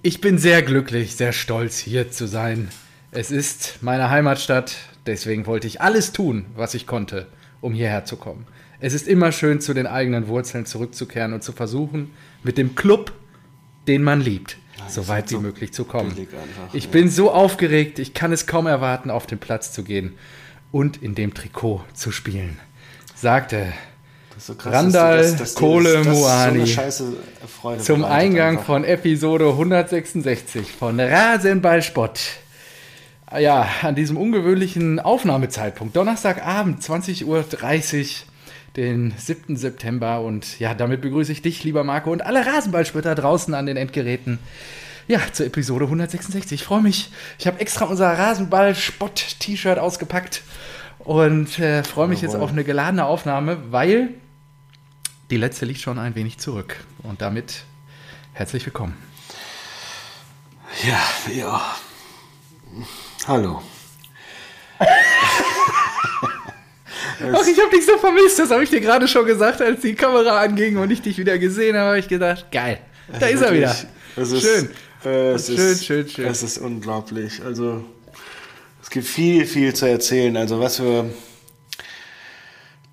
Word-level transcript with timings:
Ich 0.00 0.20
bin 0.20 0.38
sehr 0.38 0.62
glücklich, 0.62 1.16
sehr 1.16 1.32
stolz, 1.32 1.76
hier 1.76 2.12
zu 2.12 2.28
sein. 2.28 2.68
Es 3.10 3.32
ist 3.32 3.78
meine 3.80 4.10
Heimatstadt, 4.10 4.76
deswegen 5.06 5.44
wollte 5.46 5.66
ich 5.66 5.80
alles 5.80 6.12
tun, 6.12 6.46
was 6.54 6.74
ich 6.74 6.86
konnte, 6.86 7.26
um 7.60 7.74
hierher 7.74 8.04
zu 8.04 8.16
kommen. 8.16 8.46
Es 8.78 8.94
ist 8.94 9.08
immer 9.08 9.32
schön, 9.32 9.60
zu 9.60 9.74
den 9.74 9.88
eigenen 9.88 10.28
Wurzeln 10.28 10.66
zurückzukehren 10.66 11.32
und 11.32 11.42
zu 11.42 11.50
versuchen, 11.50 12.12
mit 12.44 12.58
dem 12.58 12.76
Club, 12.76 13.12
den 13.88 14.04
man 14.04 14.20
liebt, 14.20 14.58
so 14.86 15.08
weit 15.08 15.30
wie 15.30 15.34
so 15.34 15.40
möglich 15.40 15.72
zu 15.72 15.84
kommen. 15.84 16.12
Einfach, 16.12 16.74
ich 16.74 16.84
ja. 16.84 16.90
bin 16.90 17.10
so 17.10 17.32
aufgeregt, 17.32 17.98
ich 17.98 18.14
kann 18.14 18.30
es 18.30 18.46
kaum 18.46 18.68
erwarten, 18.68 19.10
auf 19.10 19.26
den 19.26 19.38
Platz 19.38 19.72
zu 19.72 19.82
gehen 19.82 20.14
und 20.70 21.02
in 21.02 21.16
dem 21.16 21.34
Trikot 21.34 21.84
zu 21.92 22.12
spielen, 22.12 22.60
sagte 23.16 23.72
so 24.38 24.54
krass, 24.54 24.72
Randall 24.72 25.22
dass, 25.22 25.36
dass 25.36 25.54
Kohle 25.54 26.04
Moani 26.04 26.66
so 26.66 27.76
zum 27.78 28.04
Eingang 28.04 28.50
einfach. 28.58 28.66
von 28.66 28.84
Episode 28.84 29.48
166 29.48 30.72
von 30.72 31.00
Rasenballspott. 31.00 32.20
Ja, 33.38 33.68
an 33.82 33.94
diesem 33.94 34.16
ungewöhnlichen 34.16 35.00
Aufnahmezeitpunkt, 35.00 35.94
Donnerstagabend, 35.94 36.82
20.30 36.82 37.24
Uhr, 37.24 37.44
den 38.76 39.12
7. 39.16 39.56
September. 39.56 40.22
Und 40.22 40.58
ja, 40.58 40.72
damit 40.72 41.02
begrüße 41.02 41.32
ich 41.32 41.42
dich, 41.42 41.62
lieber 41.64 41.84
Marco, 41.84 42.10
und 42.10 42.24
alle 42.24 42.46
Rasenballspötter 42.46 43.14
draußen 43.14 43.52
an 43.52 43.66
den 43.66 43.76
Endgeräten. 43.76 44.38
Ja, 45.08 45.20
zur 45.32 45.46
Episode 45.46 45.86
166. 45.86 46.52
Ich 46.52 46.64
freue 46.64 46.82
mich. 46.82 47.10
Ich 47.38 47.46
habe 47.46 47.60
extra 47.60 47.86
unser 47.86 48.16
Rasenball-Spott-T-Shirt 48.16 49.78
ausgepackt 49.78 50.42
und 50.98 51.58
äh, 51.58 51.82
freue 51.82 52.08
mich 52.08 52.20
Jawohl. 52.20 52.34
jetzt 52.34 52.42
auf 52.42 52.50
eine 52.50 52.64
geladene 52.64 53.04
Aufnahme, 53.04 53.58
weil 53.70 54.10
die 55.30 55.36
letzte 55.36 55.66
liegt 55.66 55.80
schon 55.80 55.98
ein 55.98 56.14
wenig 56.14 56.38
zurück. 56.38 56.76
Und 57.02 57.20
damit 57.20 57.64
herzlich 58.32 58.64
willkommen. 58.64 58.96
Ja, 60.86 61.00
ja. 61.34 61.76
Hallo. 63.26 63.62
Ach, 67.20 67.46
ich 67.46 67.58
habe 67.58 67.70
dich 67.74 67.84
so 67.84 67.98
vermisst, 67.98 68.38
das 68.38 68.50
habe 68.50 68.62
ich 68.62 68.70
dir 68.70 68.80
gerade 68.80 69.08
schon 69.08 69.26
gesagt, 69.26 69.60
als 69.60 69.80
die 69.80 69.94
Kamera 69.94 70.40
anging 70.40 70.76
und 70.76 70.90
ich 70.90 71.02
dich 71.02 71.18
wieder 71.18 71.36
gesehen 71.36 71.76
habe, 71.76 71.88
habe 71.88 71.98
ich 71.98 72.06
gedacht, 72.06 72.52
geil, 72.52 72.78
da 73.18 73.26
ist 73.26 73.42
er 73.42 73.52
wieder. 73.52 73.76
Ist, 74.16 74.40
schön. 74.40 74.70
Äh, 75.04 75.32
es 75.32 75.46
schön, 75.46 75.56
ist, 75.56 75.84
schön, 75.84 76.08
schön. 76.08 76.26
Es 76.26 76.44
ist 76.44 76.58
unglaublich. 76.58 77.42
Also, 77.44 77.84
es 78.80 78.88
gibt 78.88 79.06
viel, 79.06 79.46
viel 79.46 79.74
zu 79.74 79.86
erzählen. 79.88 80.36
Also, 80.36 80.60
was 80.60 80.80
wir 80.80 81.10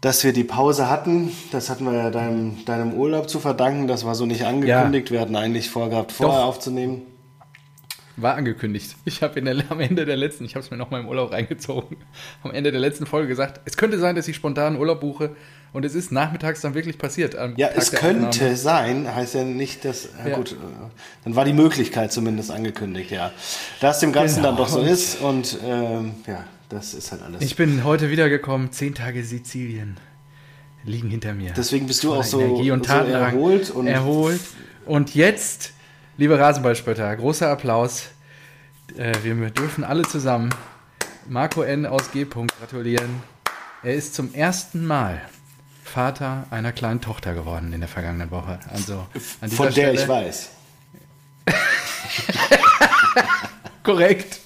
dass 0.05 0.23
wir 0.23 0.33
die 0.33 0.43
Pause 0.43 0.87
hatten. 0.87 1.31
Das 1.51 1.71
hatten 1.71 1.83
wir 1.85 1.93
ja 1.97 2.11
deinem, 2.11 2.63
deinem 2.65 2.93
Urlaub 2.93 3.27
zu 3.27 3.39
verdanken. 3.39 3.87
Das 3.87 4.05
war 4.05 4.13
so 4.13 4.27
nicht 4.27 4.45
angekündigt. 4.45 5.09
Ja. 5.09 5.13
Wir 5.13 5.19
hatten 5.19 5.35
eigentlich 5.35 5.71
vorgehabt, 5.71 6.11
vorher 6.11 6.41
Doch. 6.41 6.45
aufzunehmen. 6.45 7.01
War 8.15 8.35
angekündigt. 8.35 8.95
Ich 9.05 9.23
habe 9.23 9.41
am 9.67 9.79
Ende 9.79 10.05
der 10.05 10.15
letzten, 10.15 10.45
ich 10.45 10.53
habe 10.53 10.63
es 10.63 10.69
mir 10.69 10.77
nochmal 10.77 11.01
im 11.01 11.07
Urlaub 11.07 11.31
reingezogen, 11.31 11.97
am 12.43 12.51
Ende 12.51 12.71
der 12.71 12.81
letzten 12.81 13.07
Folge 13.07 13.27
gesagt, 13.27 13.61
es 13.65 13.77
könnte 13.77 13.97
sein, 13.97 14.15
dass 14.15 14.27
ich 14.27 14.35
spontan 14.35 14.77
Urlaub 14.77 15.01
buche. 15.01 15.35
Und 15.73 15.83
es 15.85 15.95
ist 15.95 16.11
nachmittags 16.11 16.61
dann 16.61 16.75
wirklich 16.75 16.99
passiert. 16.99 17.33
ja, 17.57 17.67
Tag 17.67 17.77
es 17.77 17.91
könnte 17.91 18.27
Aufnahme. 18.27 18.55
sein, 18.55 19.15
heißt 19.15 19.33
ja 19.33 19.43
nicht, 19.43 19.83
dass. 19.85 20.09
Ja. 20.25 20.35
Gut, 20.35 20.55
dann 21.23 21.35
war 21.35 21.45
die 21.45 21.51
Möglichkeit 21.51 22.13
zumindest 22.13 22.51
angekündigt, 22.51 23.09
ja. 23.09 23.31
Da 23.81 23.89
es 23.89 23.99
dem 23.99 24.13
Ganzen 24.13 24.37
genau. 24.37 24.49
dann 24.49 24.57
doch 24.57 24.69
so 24.69 24.81
ist 24.81 25.19
und 25.19 25.57
ähm, 25.65 26.11
ja, 26.27 26.45
das 26.75 26.93
ist 26.93 27.11
halt 27.11 27.21
alles. 27.21 27.41
Ich 27.41 27.55
bin 27.55 27.83
heute 27.83 28.09
wiedergekommen, 28.09 28.71
zehn 28.71 28.93
Tage 28.93 29.23
Sizilien 29.23 29.97
liegen 30.83 31.09
hinter 31.09 31.33
mir. 31.33 31.53
Deswegen 31.55 31.87
bist 31.87 32.03
du 32.03 32.13
auch 32.13 32.23
so, 32.23 32.39
Energie 32.41 32.71
und 32.71 32.85
so 32.85 32.93
erholt. 32.93 33.71
Und 33.71 33.87
erholt. 33.87 34.41
Und 34.85 35.15
jetzt, 35.15 35.71
liebe 36.17 36.37
Rasenballspötter, 36.37 37.15
großer 37.15 37.49
Applaus. 37.49 38.09
Äh, 38.97 39.13
wir 39.23 39.49
dürfen 39.49 39.83
alle 39.83 40.03
zusammen 40.03 40.53
Marco 41.27 41.63
N. 41.63 41.85
aus 41.85 42.11
G. 42.11 42.25
gratulieren. 42.25 43.23
Er 43.81 43.95
ist 43.95 44.13
zum 44.13 44.33
ersten 44.33 44.85
Mal 44.85 45.21
Vater 45.83 46.45
einer 46.51 46.71
kleinen 46.71 47.01
Tochter 47.01 47.33
geworden 47.33 47.73
in 47.73 47.79
der 47.79 47.89
vergangenen 47.89 48.31
Woche. 48.31 48.59
Also 48.71 49.07
Von 49.49 49.65
der 49.65 49.71
Stelle, 49.71 49.93
ich 49.93 50.07
weiß. 50.07 50.49
Korrekt. 53.83 54.39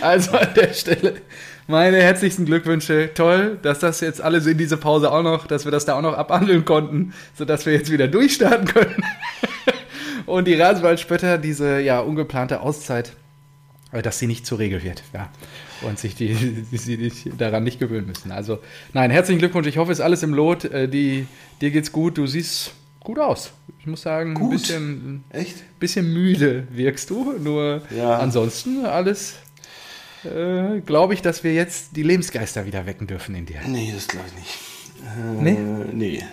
Also 0.00 0.32
an 0.32 0.54
der 0.54 0.72
Stelle 0.72 1.22
meine 1.66 1.98
herzlichsten 1.98 2.44
Glückwünsche. 2.44 3.10
Toll, 3.14 3.58
dass 3.62 3.78
das 3.78 4.00
jetzt 4.00 4.20
alles 4.20 4.46
in 4.46 4.58
diese 4.58 4.76
Pause 4.76 5.10
auch 5.10 5.22
noch, 5.22 5.46
dass 5.46 5.64
wir 5.64 5.72
das 5.72 5.84
da 5.84 5.94
auch 5.94 6.02
noch 6.02 6.14
abhandeln 6.14 6.64
konnten, 6.64 7.12
sodass 7.36 7.66
wir 7.66 7.72
jetzt 7.72 7.90
wieder 7.90 8.08
durchstarten 8.08 8.66
können. 8.66 9.02
Und 10.26 10.46
die 10.48 10.54
Rasenwaldspötter, 10.54 11.38
diese 11.38 11.80
ja 11.80 12.00
ungeplante 12.00 12.60
Auszeit, 12.60 13.12
äh, 13.92 14.02
dass 14.02 14.18
sie 14.18 14.26
nicht 14.26 14.46
zur 14.46 14.58
Regel 14.58 14.82
wird. 14.82 15.02
Ja. 15.12 15.30
Und 15.82 15.98
sich 15.98 16.14
die, 16.14 16.34
die, 16.70 16.96
nicht, 16.96 17.28
daran 17.38 17.64
nicht 17.64 17.78
gewöhnen 17.78 18.06
müssen. 18.06 18.32
Also, 18.32 18.58
nein, 18.92 19.10
herzlichen 19.10 19.38
Glückwunsch. 19.38 19.66
Ich 19.66 19.78
hoffe, 19.78 19.92
es 19.92 19.98
ist 19.98 20.04
alles 20.04 20.22
im 20.22 20.34
Lot. 20.34 20.64
Äh, 20.64 20.88
die, 20.88 21.26
dir 21.60 21.70
geht's 21.70 21.92
gut. 21.92 22.18
Du 22.18 22.26
siehst 22.26 22.72
gut 23.00 23.18
aus. 23.18 23.52
Ich 23.78 23.86
muss 23.86 24.02
sagen, 24.02 24.34
gut? 24.34 24.44
ein 24.44 24.50
bisschen, 24.50 25.24
Echt? 25.30 25.78
bisschen 25.78 26.12
müde 26.12 26.66
wirkst 26.70 27.10
du. 27.10 27.34
Nur 27.38 27.82
ja. 27.94 28.18
ansonsten 28.18 28.86
alles 28.86 29.36
äh, 30.24 30.80
glaube 30.80 31.14
ich, 31.14 31.22
dass 31.22 31.44
wir 31.44 31.54
jetzt 31.54 31.96
die 31.96 32.02
Lebensgeister 32.02 32.66
wieder 32.66 32.86
wecken 32.86 33.06
dürfen 33.06 33.34
in 33.34 33.46
dir. 33.46 33.60
Nee, 33.66 33.92
das 33.94 34.08
glaube 34.08 34.26
ich 34.28 34.34
nicht. 34.34 34.58
Äh, 35.04 35.42
nee? 35.42 35.58
Nee. 35.92 36.24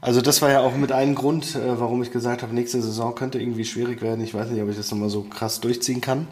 Also 0.00 0.20
das 0.20 0.42
war 0.42 0.50
ja 0.50 0.60
auch 0.60 0.76
mit 0.76 0.92
einem 0.92 1.14
Grund, 1.14 1.54
äh, 1.54 1.80
warum 1.80 2.02
ich 2.02 2.12
gesagt 2.12 2.42
habe, 2.42 2.54
nächste 2.54 2.82
Saison 2.82 3.14
könnte 3.14 3.40
irgendwie 3.40 3.64
schwierig 3.64 4.02
werden. 4.02 4.22
Ich 4.22 4.34
weiß 4.34 4.50
nicht, 4.50 4.62
ob 4.62 4.68
ich 4.68 4.76
das 4.76 4.90
nochmal 4.90 5.08
so 5.08 5.22
krass 5.22 5.60
durchziehen 5.60 6.00
kann. 6.00 6.28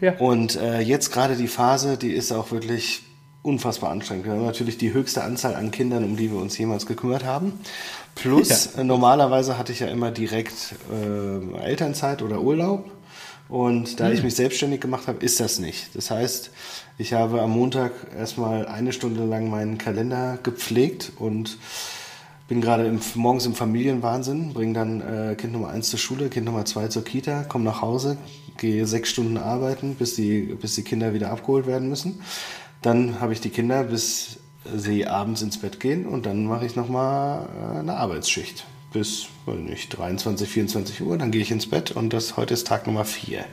Ja. 0.00 0.16
Und 0.18 0.56
äh, 0.56 0.80
jetzt 0.80 1.12
gerade 1.12 1.36
die 1.36 1.48
Phase, 1.48 1.96
die 1.96 2.12
ist 2.12 2.32
auch 2.32 2.50
wirklich 2.50 3.02
unfassbar 3.42 3.90
anstrengend. 3.90 4.26
Wir 4.26 4.32
haben 4.32 4.44
natürlich 4.44 4.78
die 4.78 4.92
höchste 4.92 5.24
Anzahl 5.24 5.54
an 5.54 5.70
Kindern, 5.70 6.04
um 6.04 6.16
die 6.16 6.30
wir 6.30 6.38
uns 6.38 6.58
jemals 6.58 6.86
gekümmert 6.86 7.24
haben. 7.24 7.54
Plus, 8.14 8.74
ja. 8.74 8.82
Äh, 8.82 8.84
normalerweise 8.84 9.58
hatte 9.58 9.72
ich 9.72 9.80
ja 9.80 9.88
immer 9.88 10.10
direkt 10.10 10.74
äh, 10.92 11.64
Elternzeit 11.64 12.22
oder 12.22 12.40
Urlaub. 12.40 12.90
Und 13.52 14.00
da 14.00 14.06
mhm. 14.06 14.12
ich 14.12 14.20
hm. 14.20 14.24
mich 14.24 14.34
selbstständig 14.34 14.80
gemacht 14.80 15.08
habe, 15.08 15.22
ist 15.22 15.38
das 15.38 15.58
nicht. 15.58 15.94
Das 15.94 16.10
heißt, 16.10 16.52
ich 16.96 17.12
habe 17.12 17.42
am 17.42 17.50
Montag 17.50 17.92
erstmal 18.16 18.66
eine 18.66 18.94
Stunde 18.94 19.26
lang 19.26 19.50
meinen 19.50 19.76
Kalender 19.76 20.38
gepflegt 20.42 21.12
und 21.18 21.58
bin 22.48 22.62
gerade 22.62 22.86
im, 22.86 22.98
morgens 23.14 23.44
im 23.44 23.54
Familienwahnsinn, 23.54 24.54
bringe 24.54 24.72
dann 24.72 25.00
äh, 25.02 25.34
Kind 25.34 25.52
Nummer 25.52 25.68
eins 25.68 25.90
zur 25.90 25.98
Schule, 25.98 26.30
Kind 26.30 26.46
Nummer 26.46 26.64
zwei 26.64 26.88
zur 26.88 27.04
Kita, 27.04 27.44
komme 27.44 27.64
nach 27.64 27.82
Hause, 27.82 28.16
gehe 28.56 28.86
sechs 28.86 29.10
Stunden 29.10 29.36
arbeiten, 29.36 29.96
bis 29.96 30.14
die, 30.14 30.56
bis 30.58 30.74
die 30.74 30.82
Kinder 30.82 31.12
wieder 31.12 31.30
abgeholt 31.30 31.66
werden 31.66 31.90
müssen. 31.90 32.22
Dann 32.80 33.20
habe 33.20 33.34
ich 33.34 33.42
die 33.42 33.50
Kinder, 33.50 33.84
bis 33.84 34.38
sie 34.74 35.06
abends 35.06 35.42
ins 35.42 35.58
Bett 35.58 35.78
gehen 35.78 36.06
und 36.06 36.24
dann 36.24 36.46
mache 36.46 36.64
ich 36.64 36.74
nochmal 36.74 37.50
äh, 37.74 37.80
eine 37.80 37.96
Arbeitsschicht 37.96 38.64
bis, 38.92 39.26
weiß 39.46 39.58
nicht, 39.58 39.96
23, 39.96 40.48
24 40.48 41.02
Uhr, 41.02 41.18
dann 41.18 41.30
gehe 41.30 41.42
ich 41.42 41.50
ins 41.50 41.68
Bett 41.68 41.92
und 41.92 42.12
das 42.12 42.36
heute 42.36 42.54
ist 42.54 42.66
Tag 42.66 42.86
Nummer 42.86 43.04
4. 43.04 43.44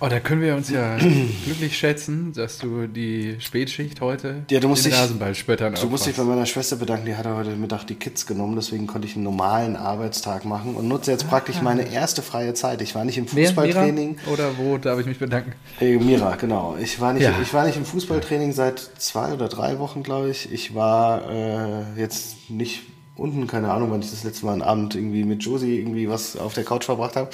Oh, 0.00 0.06
da 0.06 0.20
können 0.20 0.42
wir 0.42 0.54
uns 0.54 0.70
ja 0.70 0.96
glücklich 1.44 1.76
schätzen, 1.76 2.32
dass 2.32 2.58
du 2.58 2.86
die 2.86 3.36
Spätschicht 3.40 4.00
heute 4.00 4.44
ja, 4.48 4.60
du 4.60 4.68
musst 4.68 4.84
den 4.84 4.92
dich, 4.92 5.00
Rasenballspöttern 5.00 5.74
Du 5.74 5.88
musst 5.88 6.06
dich 6.06 6.14
bei 6.14 6.22
meiner 6.22 6.46
Schwester 6.46 6.76
bedanken, 6.76 7.06
die 7.06 7.16
hat 7.16 7.26
heute 7.26 7.50
Mittag 7.56 7.84
die 7.84 7.96
Kids 7.96 8.24
genommen, 8.24 8.54
deswegen 8.54 8.86
konnte 8.86 9.08
ich 9.08 9.16
einen 9.16 9.24
normalen 9.24 9.74
Arbeitstag 9.74 10.44
machen 10.44 10.76
und 10.76 10.86
nutze 10.86 11.10
jetzt 11.10 11.28
praktisch 11.28 11.56
ah. 11.58 11.62
meine 11.62 11.90
erste 11.92 12.22
freie 12.22 12.54
Zeit. 12.54 12.80
Ich 12.80 12.94
war 12.94 13.04
nicht 13.04 13.18
im 13.18 13.26
Fußballtraining. 13.26 14.18
Mira? 14.20 14.32
Oder 14.32 14.56
wo 14.56 14.78
darf 14.78 15.00
ich 15.00 15.06
mich 15.06 15.18
bedanken? 15.18 15.54
Hey, 15.78 15.98
Mira, 15.98 16.36
genau. 16.36 16.76
Ich 16.80 17.00
war, 17.00 17.12
nicht, 17.12 17.24
ja. 17.24 17.34
ich 17.42 17.52
war 17.52 17.66
nicht 17.66 17.76
im 17.76 17.84
Fußballtraining 17.84 18.52
seit 18.52 18.78
zwei 18.78 19.32
oder 19.32 19.48
drei 19.48 19.80
Wochen, 19.80 20.04
glaube 20.04 20.30
ich. 20.30 20.52
Ich 20.52 20.76
war 20.76 21.28
äh, 21.28 22.00
jetzt 22.00 22.50
nicht 22.50 22.82
unten, 23.18 23.46
keine 23.46 23.70
Ahnung, 23.70 23.90
wann 23.90 24.00
ich 24.00 24.10
das 24.10 24.24
letzte 24.24 24.46
Mal 24.46 24.52
einen 24.52 24.62
Abend 24.62 24.94
irgendwie 24.94 25.24
mit 25.24 25.42
Josie 25.42 25.78
irgendwie 25.78 26.08
was 26.08 26.36
auf 26.36 26.54
der 26.54 26.64
Couch 26.64 26.84
verbracht 26.84 27.16
habe. 27.16 27.30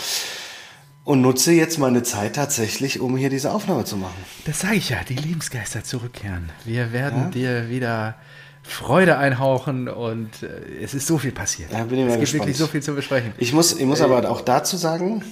Und 1.04 1.21
nutze 1.21 1.53
jetzt 1.53 1.78
meine 1.78 2.03
Zeit 2.03 2.34
tatsächlich, 2.36 2.98
um 2.98 3.16
hier 3.16 3.28
diese 3.28 3.53
Aufnahme 3.53 3.84
zu 3.84 3.98
machen. 3.98 4.15
Das 4.47 4.60
sage 4.60 4.77
ich 4.77 4.89
ja, 4.89 4.97
die 5.07 5.16
Lebensgeister 5.16 5.84
zurückkehren. 5.84 6.51
Wir 6.65 6.92
werden 6.92 7.25
ja? 7.25 7.28
dir 7.28 7.69
wieder 7.69 8.15
Freude 8.63 9.19
einhauchen 9.19 9.89
und 9.89 10.42
äh, 10.42 10.83
es 10.83 10.95
ist 10.95 11.07
so 11.07 11.19
viel 11.19 11.33
passiert. 11.33 11.71
Ja, 11.71 11.84
bin 11.84 11.98
ich 11.98 12.07
es 12.07 12.13
gibt 12.13 12.21
gespannt. 12.21 12.41
wirklich 12.41 12.57
so 12.57 12.66
viel 12.66 12.83
zu 12.83 12.95
besprechen. 12.95 13.34
Ich 13.36 13.53
muss, 13.53 13.75
ich 13.75 13.84
muss 13.84 14.01
äh, 14.01 14.04
aber 14.04 14.31
auch 14.31 14.41
dazu 14.41 14.78
sagen, 14.78 15.22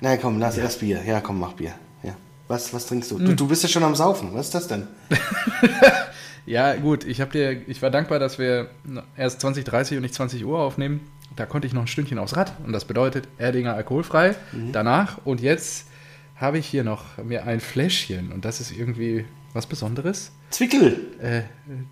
na 0.00 0.16
komm, 0.16 0.40
lass 0.40 0.56
ja. 0.56 0.64
erst 0.64 0.80
Bier. 0.80 1.00
Ja, 1.06 1.20
komm, 1.20 1.38
mach 1.38 1.52
Bier. 1.52 1.74
Ja. 2.02 2.16
Was, 2.48 2.74
was 2.74 2.86
trinkst 2.86 3.12
du? 3.12 3.18
Hm. 3.18 3.26
du? 3.26 3.34
Du 3.36 3.46
bist 3.46 3.62
ja 3.62 3.68
schon 3.68 3.84
am 3.84 3.94
Saufen. 3.94 4.30
Was 4.34 4.46
ist 4.46 4.54
das 4.56 4.66
denn? 4.66 4.88
Ja, 6.50 6.74
gut, 6.74 7.04
ich 7.04 7.20
habe 7.20 7.30
dir, 7.30 7.62
ich 7.68 7.80
war 7.80 7.90
dankbar, 7.90 8.18
dass 8.18 8.40
wir 8.40 8.70
erst 9.16 9.44
20.30 9.44 9.94
und 9.94 10.02
nicht 10.02 10.14
20 10.14 10.44
Uhr 10.44 10.58
aufnehmen. 10.58 11.08
Da 11.36 11.46
konnte 11.46 11.68
ich 11.68 11.72
noch 11.72 11.82
ein 11.82 11.86
Stündchen 11.86 12.18
aufs 12.18 12.36
Rad 12.36 12.54
und 12.66 12.72
das 12.72 12.86
bedeutet 12.86 13.28
Erdinger 13.38 13.74
alkoholfrei. 13.74 14.34
Mhm. 14.50 14.72
Danach 14.72 15.18
und 15.24 15.40
jetzt 15.40 15.86
habe 16.34 16.58
ich 16.58 16.66
hier 16.66 16.82
noch 16.82 17.18
mir 17.18 17.46
ein 17.46 17.60
Fläschchen 17.60 18.32
und 18.32 18.44
das 18.44 18.60
ist 18.60 18.76
irgendwie 18.76 19.26
was 19.52 19.66
Besonderes. 19.66 20.32
Zwickel. 20.50 20.98
Äh, 21.22 21.42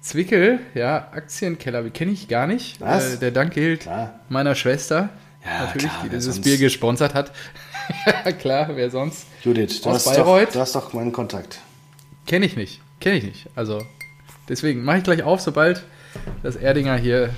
Zwickel, 0.00 0.58
ja, 0.74 1.06
Aktienkeller, 1.12 1.84
wie 1.84 1.90
kenne 1.90 2.10
ich 2.10 2.26
gar 2.26 2.48
nicht. 2.48 2.80
Was? 2.80 3.14
Äh, 3.14 3.18
der 3.18 3.30
Dank 3.30 3.54
gilt 3.54 3.82
Klar. 3.82 4.18
meiner 4.28 4.56
Schwester. 4.56 5.10
ja, 5.44 5.66
natürlich, 5.66 5.86
klar, 5.88 6.02
die 6.02 6.08
dieses 6.08 6.40
Bier 6.40 6.58
gesponsert 6.58 7.14
hat. 7.14 7.30
klar, 8.40 8.70
wer 8.74 8.90
sonst? 8.90 9.24
Judith, 9.44 9.80
du 9.82 9.90
hast, 9.90 10.08
doch, 10.08 10.50
du 10.52 10.58
hast 10.58 10.74
doch 10.74 10.92
meinen 10.94 11.12
Kontakt. 11.12 11.60
Kenne 12.26 12.44
ich 12.44 12.56
nicht, 12.56 12.80
kenne 12.98 13.18
ich 13.18 13.24
nicht. 13.24 13.46
Also 13.54 13.86
deswegen 14.48 14.84
mache 14.84 14.98
ich 14.98 15.04
gleich 15.04 15.22
auf, 15.22 15.40
sobald 15.40 15.84
das 16.42 16.56
Erdinger 16.56 16.96
hier 16.96 17.30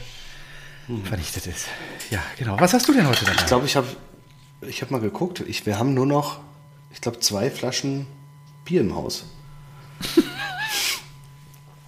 hm. 0.87 1.05
vernichtet 1.05 1.47
ist. 1.47 1.67
Ja, 2.11 2.21
genau. 2.39 2.59
Was 2.59 2.73
hast 2.73 2.89
du 2.89 2.93
denn 2.93 3.09
heute 3.09 3.25
dabei? 3.25 3.39
Ich 3.39 3.47
glaube, 3.47 3.67
ich 3.67 3.77
habe 3.77 3.87
ich 4.63 4.83
hab 4.83 4.91
mal 4.91 5.01
geguckt. 5.01 5.43
Ich, 5.47 5.67
wir 5.67 5.79
haben 5.79 5.95
nur 5.95 6.07
noch, 6.07 6.41
ich 6.93 7.01
glaube, 7.01 7.21
zwei 7.21 7.51
Flaschen 7.51 8.07
Bier 8.65 8.81
im 8.83 8.95
Haus. 8.95 9.25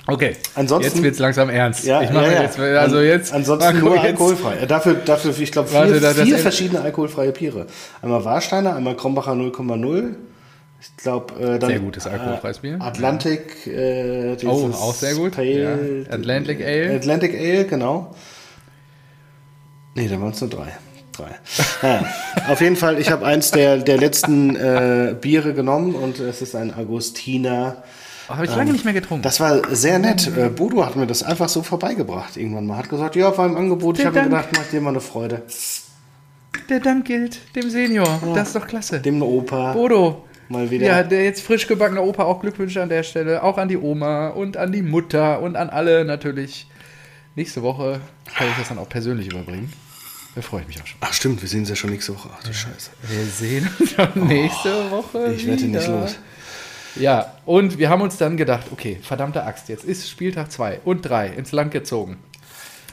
Okay, 0.06 0.36
ansonsten, 0.56 0.84
jetzt 0.96 1.02
wird 1.02 1.14
es 1.14 1.20
langsam 1.20 1.48
ernst. 1.48 1.84
Ja, 1.84 2.02
ich 2.02 2.10
mache 2.10 2.26
ja, 2.26 2.32
ja. 2.32 2.42
jetzt, 2.42 2.58
also 2.58 3.00
jetzt 3.00 3.32
ansonsten 3.32 3.78
nur 3.78 3.94
jetzt. 3.94 4.04
alkoholfrei. 4.04 4.66
Dafür, 4.66 4.94
dafür 4.94 5.32
ich 5.38 5.52
glaube, 5.52 5.68
vier, 5.68 6.02
Warte, 6.02 6.24
vier 6.24 6.38
verschiedene 6.38 6.80
alkoholfreie 6.80 7.30
Biere. 7.30 7.68
Einmal 8.02 8.24
Warsteiner, 8.24 8.74
einmal 8.74 8.96
Krombacher 8.96 9.32
0,0. 9.32 10.16
Ich 10.82 10.96
glaube, 10.96 11.34
äh, 11.34 11.58
dann 11.60 11.70
sehr 11.70 11.78
gutes 11.78 12.06
alkoholfreies 12.08 12.58
Bier. 12.58 12.80
Atlantic. 12.80 13.68
Äh, 13.68 14.36
oh, 14.44 14.68
auch 14.72 14.94
sehr 14.94 15.14
gut. 15.14 15.32
Pale, 15.32 16.04
ja. 16.08 16.12
Atlantic 16.12 16.60
Ale. 16.60 16.96
Atlantic 16.96 17.38
Ale, 17.38 17.66
genau. 17.66 18.12
Nee, 19.94 20.08
da 20.08 20.20
waren 20.20 20.32
es 20.32 20.40
nur 20.40 20.50
drei. 20.50 20.72
Drei. 21.12 21.30
Ja, 21.82 22.04
auf 22.48 22.60
jeden 22.60 22.76
Fall, 22.76 22.98
ich 22.98 23.10
habe 23.10 23.24
eins 23.24 23.52
der, 23.52 23.76
der 23.78 23.98
letzten 23.98 24.56
äh, 24.56 25.14
Biere 25.20 25.54
genommen 25.54 25.94
und 25.94 26.18
es 26.18 26.42
ist 26.42 26.56
ein 26.56 26.74
Agostiner 26.74 27.84
Oh, 28.28 28.34
Habe 28.34 28.44
ich 28.44 28.50
lange 28.52 28.70
ähm, 28.70 28.72
nicht 28.72 28.84
mehr 28.84 28.94
getrunken. 28.94 29.22
Das 29.22 29.40
war 29.40 29.74
sehr 29.74 29.98
nett. 29.98 30.30
Äh, 30.36 30.48
Bodo 30.48 30.86
hat 30.86 30.96
mir 30.96 31.06
das 31.06 31.22
einfach 31.22 31.48
so 31.48 31.62
vorbeigebracht 31.62 32.36
irgendwann 32.36 32.66
mal. 32.66 32.78
Hat 32.78 32.88
gesagt, 32.88 33.16
ja, 33.16 33.36
war 33.36 33.46
im 33.46 33.56
Angebot. 33.56 33.98
Der 33.98 34.10
ich 34.10 34.16
habe 34.16 34.28
gedacht, 34.28 34.48
mach 34.56 34.66
dir 34.66 34.80
mal 34.80 34.90
eine 34.90 35.00
Freude. 35.00 35.42
Der 36.68 36.80
Dank 36.80 37.04
gilt 37.06 37.40
dem 37.56 37.68
Senior. 37.68 38.06
Ja, 38.06 38.34
das 38.34 38.48
ist 38.48 38.56
doch 38.56 38.66
klasse. 38.66 39.00
Dem 39.00 39.22
Opa. 39.22 39.72
Bodo. 39.72 40.24
Mal 40.52 40.70
wieder. 40.70 40.86
Ja, 40.86 41.02
der 41.02 41.24
jetzt 41.24 41.42
frisch 41.42 41.66
gebackene 41.66 42.02
Opa, 42.02 42.24
auch 42.24 42.40
Glückwünsche 42.40 42.82
an 42.82 42.88
der 42.88 43.02
Stelle. 43.02 43.42
Auch 43.42 43.58
an 43.58 43.68
die 43.68 43.78
Oma 43.78 44.28
und 44.28 44.56
an 44.56 44.70
die 44.70 44.82
Mutter 44.82 45.40
und 45.40 45.56
an 45.56 45.70
alle 45.70 46.04
natürlich. 46.04 46.66
Nächste 47.34 47.62
Woche 47.62 48.00
kann 48.36 48.48
ich 48.48 48.56
das 48.58 48.68
dann 48.68 48.78
auch 48.78 48.88
persönlich 48.88 49.28
überbringen. 49.28 49.72
Da 50.34 50.42
freue 50.42 50.62
ich 50.62 50.68
mich 50.68 50.82
auch 50.82 50.86
schon. 50.86 50.98
Ach 51.00 51.12
stimmt, 51.12 51.42
wir 51.42 51.48
sehen 51.48 51.60
uns 51.60 51.70
ja 51.70 51.76
schon 51.76 51.90
nächste 51.90 52.14
Woche. 52.14 52.28
Ach 52.32 52.42
du 52.42 52.52
Scheiße. 52.52 52.90
Wir 53.02 53.24
sehen 53.24 53.68
uns 53.78 53.90
schon 53.92 54.26
nächste 54.26 54.86
oh, 54.88 54.90
Woche. 54.90 55.32
Ich 55.34 55.46
werde 55.46 55.64
nicht 55.64 55.88
los. 55.88 56.16
Ja, 56.96 57.34
und 57.46 57.78
wir 57.78 57.88
haben 57.88 58.02
uns 58.02 58.18
dann 58.18 58.36
gedacht, 58.36 58.66
okay, 58.70 58.98
verdammte 59.02 59.44
Axt, 59.44 59.70
jetzt 59.70 59.84
ist 59.84 60.10
Spieltag 60.10 60.52
2 60.52 60.80
und 60.84 61.02
3 61.02 61.28
ins 61.28 61.52
Land 61.52 61.72
gezogen. 61.72 62.18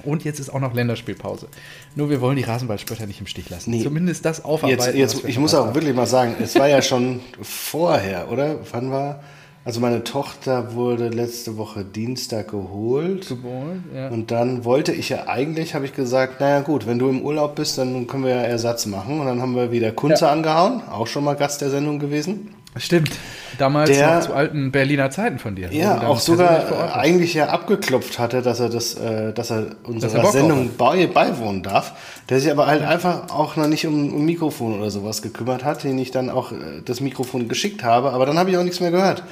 Und 0.04 0.24
jetzt 0.24 0.40
ist 0.40 0.50
auch 0.50 0.60
noch 0.60 0.74
Länderspielpause. 0.74 1.48
Nur 1.96 2.10
wir 2.10 2.22
wollen 2.22 2.38
die 2.38 2.44
Rasenballspötter 2.44 3.06
nicht 3.06 3.20
im 3.20 3.28
Stich 3.28 3.50
lassen. 3.50 3.72
Nee. 3.72 3.84
Zumindest 3.84 4.26
das 4.26 4.44
aufarbeiten. 4.44 4.98
Jetzt, 4.98 5.16
jetzt, 5.16 5.26
ich 5.26 5.38
muss 5.38 5.54
auch 5.54 5.68
haben. 5.68 5.76
wirklich 5.76 5.96
mal 5.96 6.08
sagen, 6.08 6.36
es 6.42 6.56
war 6.56 6.68
ja 6.68 6.82
schon 6.82 7.22
vorher, 7.42 8.32
oder? 8.32 8.58
Wann 8.72 8.92
war? 8.92 9.22
Also 9.66 9.82
meine 9.82 10.04
Tochter 10.04 10.74
wurde 10.74 11.10
letzte 11.10 11.58
Woche 11.58 11.84
Dienstag 11.84 12.50
geholt. 12.50 13.28
Geholt, 13.28 13.82
ja. 13.94 14.08
Und 14.08 14.32
dann 14.32 14.64
wollte 14.64 14.94
ich 14.94 15.10
ja 15.10 15.28
eigentlich, 15.28 15.76
habe 15.76 15.86
ich 15.86 15.94
gesagt, 15.94 16.40
naja 16.40 16.62
gut, 16.62 16.88
wenn 16.88 16.98
du 16.98 17.10
im 17.10 17.22
Urlaub 17.22 17.56
bist, 17.56 17.78
dann 17.78 18.08
können 18.08 18.24
wir 18.24 18.32
ja 18.32 18.42
Ersatz 18.42 18.86
machen. 18.86 19.20
Und 19.20 19.28
dann 19.28 19.42
haben 19.42 19.56
wir 19.56 19.72
wieder 19.72 19.92
Kunze 19.92 20.26
ja. 20.26 20.32
angehauen, 20.32 20.82
auch 20.90 21.08
schon 21.08 21.24
mal 21.24 21.36
Gast 21.36 21.62
der 21.62 21.70
Sendung 21.70 22.00
gewesen. 22.00 22.56
Stimmt. 22.80 23.12
Damals 23.58 23.90
der, 23.90 24.22
zu 24.22 24.34
alten 24.34 24.72
Berliner 24.72 25.12
Zeiten 25.12 25.38
von 25.38 25.56
dir. 25.56 25.72
Ja, 25.74 26.08
auch 26.08 26.20
sogar 26.20 26.96
eigentlich 26.96 27.34
ja 27.34 27.48
abgeklopft 27.50 28.18
hatte, 28.18 28.42
dass 28.42 28.60
er 28.60 28.70
das, 28.70 28.96
äh, 28.96 29.34
dass 29.34 29.52
er 29.52 29.76
unserer 29.84 30.22
dass 30.22 30.36
er 30.36 30.42
Sendung 30.42 30.72
bei, 30.78 31.08
beiwohnen 31.08 31.62
darf. 31.62 31.94
Der 32.30 32.40
sich 32.40 32.50
aber 32.50 32.68
halt 32.68 32.84
einfach 32.84 33.30
auch 33.30 33.58
noch 33.58 33.68
nicht 33.68 33.86
um, 33.86 34.14
um 34.14 34.26
Mikrofon 34.26 34.80
oder 34.80 34.90
sowas 34.90 35.22
gekümmert 35.22 35.64
hat, 35.64 35.84
den 35.84 35.98
ich 36.00 36.12
dann 36.12 36.30
auch 36.30 36.52
äh, 36.52 36.82
das 36.86 37.02
Mikrofon 37.02 37.50
geschickt 37.50 37.84
habe. 37.84 38.12
Aber 38.12 38.26
dann 38.26 38.40
habe 38.40 38.50
ich 38.50 38.58
auch 38.58 38.64
nichts 38.64 38.80
mehr 38.80 38.92
gehört. 38.92 39.24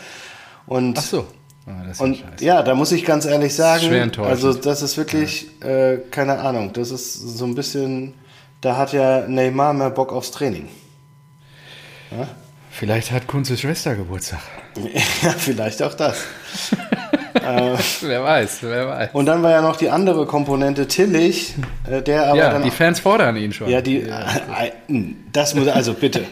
Und, 0.65 0.97
Ach 0.97 1.03
so. 1.03 1.27
Oh, 1.65 2.03
und 2.03 2.23
ja, 2.39 2.63
da 2.63 2.75
muss 2.75 2.91
ich 2.93 3.03
ganz 3.03 3.25
ehrlich 3.25 3.53
sagen, 3.53 4.11
also 4.21 4.53
das 4.53 4.81
ist 4.81 4.95
wirklich, 4.95 5.47
ja. 5.61 5.67
äh, 5.67 5.97
keine 6.11 6.39
Ahnung, 6.39 6.71
das 6.71 6.91
ist 6.91 7.13
so 7.13 7.43
ein 7.43 7.55
bisschen, 7.55 8.13
da 8.61 8.77
hat 8.77 8.93
ja 8.93 9.27
Neymar 9.27 9.73
mehr 9.73 9.89
Bock 9.89 10.13
aufs 10.13 10.31
Training. 10.31 10.69
Ja? 12.11 12.27
Vielleicht 12.77 13.11
hat 13.11 13.25
Kunzes 13.25 13.61
Schwester 13.61 13.95
Geburtstag. 13.95 14.39
Ja, 15.23 15.31
vielleicht 15.31 15.81
auch 15.81 15.95
das. 15.95 16.21
äh, 17.33 17.75
wer 18.01 18.23
weiß, 18.23 18.59
wer 18.61 18.87
weiß. 18.87 19.09
Und 19.13 19.25
dann 19.25 19.41
war 19.41 19.49
ja 19.49 19.63
noch 19.63 19.75
die 19.75 19.89
andere 19.89 20.27
Komponente 20.27 20.87
Tillich, 20.87 21.55
äh, 21.89 22.03
der 22.03 22.27
aber 22.27 22.37
ja, 22.37 22.51
dann 22.51 22.61
die 22.61 22.69
Fans 22.69 22.99
fordern 22.99 23.35
ihn 23.35 23.51
schon. 23.51 23.67
Ja, 23.67 23.81
die, 23.81 24.01
ja. 24.01 24.21
Äh, 24.61 24.93
äh, 24.93 25.03
das 25.33 25.55
muss, 25.55 25.67
also 25.67 25.95
bitte, 25.95 26.25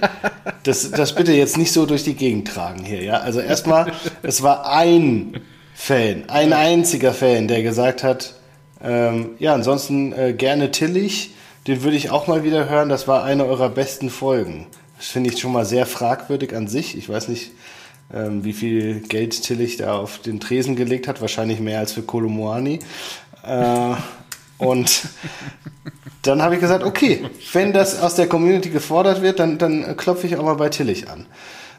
das, 0.61 0.91
das 0.91 1.15
bitte 1.15 1.31
jetzt 1.31 1.57
nicht 1.57 1.71
so 1.71 1.87
durch 1.87 2.03
die 2.03 2.13
Gegend 2.13 2.47
tragen 2.49 2.83
hier, 2.85 3.01
ja. 3.01 3.17
Also 3.17 3.39
erstmal, 3.39 3.91
es 4.21 4.43
war 4.43 4.69
ein 4.71 5.41
Fan, 5.73 6.25
ein 6.27 6.53
einziger 6.53 7.15
Fan, 7.15 7.47
der 7.47 7.63
gesagt 7.63 8.03
hat, 8.03 8.35
ähm, 8.83 9.31
ja, 9.39 9.55
ansonsten 9.55 10.13
äh, 10.13 10.33
gerne 10.33 10.69
Tillich, 10.69 11.31
den 11.65 11.81
würde 11.81 11.97
ich 11.97 12.11
auch 12.11 12.27
mal 12.27 12.43
wieder 12.43 12.69
hören, 12.69 12.89
das 12.89 13.07
war 13.07 13.23
eine 13.23 13.45
eurer 13.45 13.69
besten 13.69 14.11
Folgen. 14.11 14.67
Das 14.97 15.07
finde 15.07 15.31
ich 15.31 15.39
schon 15.39 15.51
mal 15.51 15.65
sehr 15.65 15.85
fragwürdig 15.85 16.55
an 16.55 16.67
sich. 16.67 16.97
Ich 16.97 17.09
weiß 17.09 17.27
nicht, 17.27 17.51
ähm, 18.13 18.43
wie 18.43 18.53
viel 18.53 19.01
Geld 19.01 19.41
Tillich 19.41 19.77
da 19.77 19.97
auf 19.97 20.19
den 20.19 20.39
Tresen 20.39 20.75
gelegt 20.75 21.07
hat. 21.07 21.21
Wahrscheinlich 21.21 21.59
mehr 21.59 21.79
als 21.79 21.93
für 21.93 22.01
Kolomoani. 22.01 22.79
Äh, 23.43 23.95
und 24.57 25.09
dann 26.21 26.41
habe 26.41 26.55
ich 26.55 26.61
gesagt, 26.61 26.83
okay, 26.83 27.25
wenn 27.53 27.73
das 27.73 27.99
aus 27.99 28.15
der 28.15 28.27
Community 28.27 28.69
gefordert 28.69 29.21
wird, 29.21 29.39
dann, 29.39 29.57
dann 29.57 29.97
klopfe 29.97 30.27
ich 30.27 30.37
auch 30.37 30.43
mal 30.43 30.55
bei 30.55 30.69
Tillich 30.69 31.09
an. 31.09 31.25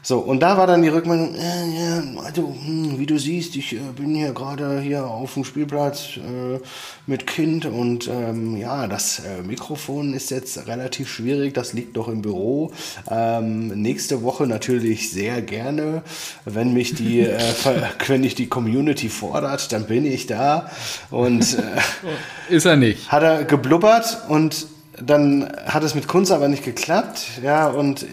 So, 0.03 0.19
und 0.19 0.39
da 0.39 0.57
war 0.57 0.67
dann 0.67 0.81
die 0.81 0.87
Rückmeldung, 0.87 1.35
äh, 1.35 1.79
ja, 1.79 2.21
also, 2.23 2.55
hm, 2.63 2.97
wie 2.97 3.05
du 3.05 3.17
siehst, 3.17 3.55
ich 3.55 3.73
äh, 3.73 3.79
bin 3.95 4.15
hier 4.15 4.31
gerade 4.31 4.79
hier 4.79 5.05
auf 5.05 5.33
dem 5.33 5.43
Spielplatz 5.43 6.17
äh, 6.17 6.59
mit 7.07 7.27
Kind 7.27 7.65
und 7.65 8.07
ähm, 8.07 8.55
ja, 8.57 8.87
das 8.87 9.19
äh, 9.19 9.41
Mikrofon 9.41 10.13
ist 10.13 10.31
jetzt 10.31 10.67
relativ 10.67 11.09
schwierig, 11.09 11.53
das 11.53 11.73
liegt 11.73 11.97
doch 11.97 12.07
im 12.07 12.21
Büro. 12.21 12.71
Ähm, 13.09 13.67
nächste 13.81 14.23
Woche 14.23 14.47
natürlich 14.47 15.11
sehr 15.11 15.41
gerne, 15.41 16.03
wenn 16.45 16.73
mich 16.73 16.93
die, 16.93 17.21
äh, 17.21 17.39
wenn 18.07 18.23
ich 18.23 18.35
die 18.35 18.47
Community 18.47 19.09
fordert, 19.09 19.71
dann 19.71 19.87
bin 19.87 20.05
ich 20.05 20.27
da. 20.27 20.69
Und 21.11 21.57
äh, 21.57 22.49
ist 22.53 22.65
er 22.65 22.77
nicht. 22.77 23.11
Hat 23.11 23.23
er 23.23 23.43
geblubbert 23.43 24.21
und 24.29 24.67
dann 25.01 25.51
hat 25.65 25.83
es 25.83 25.95
mit 25.95 26.07
Kunst 26.07 26.31
aber 26.31 26.47
nicht 26.47 26.63
geklappt, 26.63 27.41
ja, 27.43 27.67
und 27.67 28.05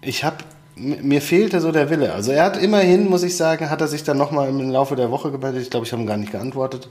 ich 0.00 0.24
habe 0.24 0.36
mir 0.76 1.22
fehlte 1.22 1.60
so 1.60 1.72
der 1.72 1.90
Wille. 1.90 2.12
Also 2.12 2.32
er 2.32 2.44
hat 2.44 2.62
immerhin, 2.62 3.08
muss 3.08 3.22
ich 3.22 3.36
sagen, 3.36 3.70
hat 3.70 3.80
er 3.80 3.88
sich 3.88 4.04
dann 4.04 4.18
nochmal 4.18 4.48
im 4.48 4.70
Laufe 4.70 4.94
der 4.94 5.10
Woche 5.10 5.30
gemeldet. 5.30 5.62
Ich 5.62 5.70
glaube, 5.70 5.86
ich 5.86 5.92
habe 5.92 6.02
ihm 6.02 6.06
gar 6.06 6.18
nicht 6.18 6.32
geantwortet. 6.32 6.88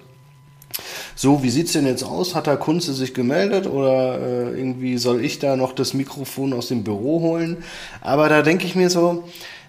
So, 1.15 1.43
wie 1.43 1.49
sieht's 1.49 1.71
denn 1.71 1.85
jetzt 1.85 2.03
aus? 2.03 2.35
Hat 2.35 2.47
der 2.47 2.57
Kunze 2.57 2.93
sich 2.93 3.13
gemeldet 3.13 3.67
oder 3.67 4.19
äh, 4.19 4.59
irgendwie 4.59 4.97
soll 4.97 5.23
ich 5.23 5.39
da 5.39 5.55
noch 5.55 5.71
das 5.71 5.93
Mikrofon 5.93 6.51
aus 6.51 6.67
dem 6.67 6.83
Büro 6.83 7.21
holen? 7.21 7.63
Aber 8.01 8.27
da 8.27 8.41
denke 8.41 8.65
ich 8.65 8.75
mir 8.75 8.89
so, 8.89 9.23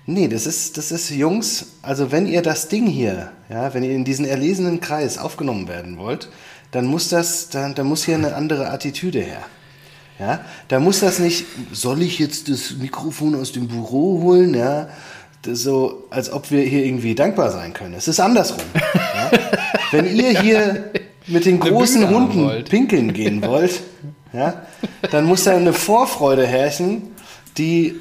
nee, 0.07 0.27
das 0.27 0.47
ist, 0.47 0.77
das 0.77 0.91
ist 0.91 1.11
Jungs, 1.11 1.75
also 1.83 2.11
wenn 2.11 2.27
ihr 2.27 2.43
das 2.43 2.69
Ding 2.69 2.87
hier, 2.87 3.31
ja, 3.49 3.73
wenn 3.75 3.85
ihr 3.85 3.93
in 3.93 4.05
diesen 4.05 4.25
erlesenen 4.25 4.81
Kreis 4.81 5.19
aufgenommen 5.19 5.69
werden 5.69 5.99
wollt, 5.99 6.29
dann 6.73 6.87
muss 6.87 7.11
das, 7.11 7.49
dann, 7.49 7.77
dann 7.77 7.87
muss 7.87 8.05
hier 8.05 8.17
eine 8.17 8.35
andere 8.35 8.71
Attitüde 8.71 9.21
her. 9.21 9.45
Ja, 10.19 10.41
da 10.69 10.81
muss 10.81 11.01
das 11.01 11.19
nicht, 11.19 11.45
soll 11.73 12.01
ich 12.03 12.19
jetzt 12.19 12.49
das 12.49 12.77
Mikrofon 12.79 13.35
aus 13.35 13.53
dem 13.53 13.69
Büro 13.69 14.23
holen? 14.23 14.55
Ja, 14.55 14.89
so, 15.47 16.05
als 16.11 16.33
ob 16.33 16.51
wir 16.51 16.63
hier 16.63 16.85
irgendwie 16.85 17.15
dankbar 17.15 17.51
sein 17.51 17.73
können. 17.73 17.95
Es 17.95 18.09
ist 18.09 18.19
andersrum. 18.19 18.63
Ja? 18.75 19.31
Wenn 19.91 20.17
ihr 20.17 20.41
hier 20.41 20.91
mit 21.27 21.45
den 21.45 21.61
großen 21.61 22.09
Hunden 22.09 22.65
pinkeln 22.65 23.13
gehen 23.13 23.43
wollt, 23.43 23.83
ja, 24.33 24.63
dann 25.11 25.25
muss 25.25 25.45
da 25.45 25.57
eine 25.57 25.73
Vorfreude 25.73 26.47
herrschen, 26.47 27.15
die 27.59 27.97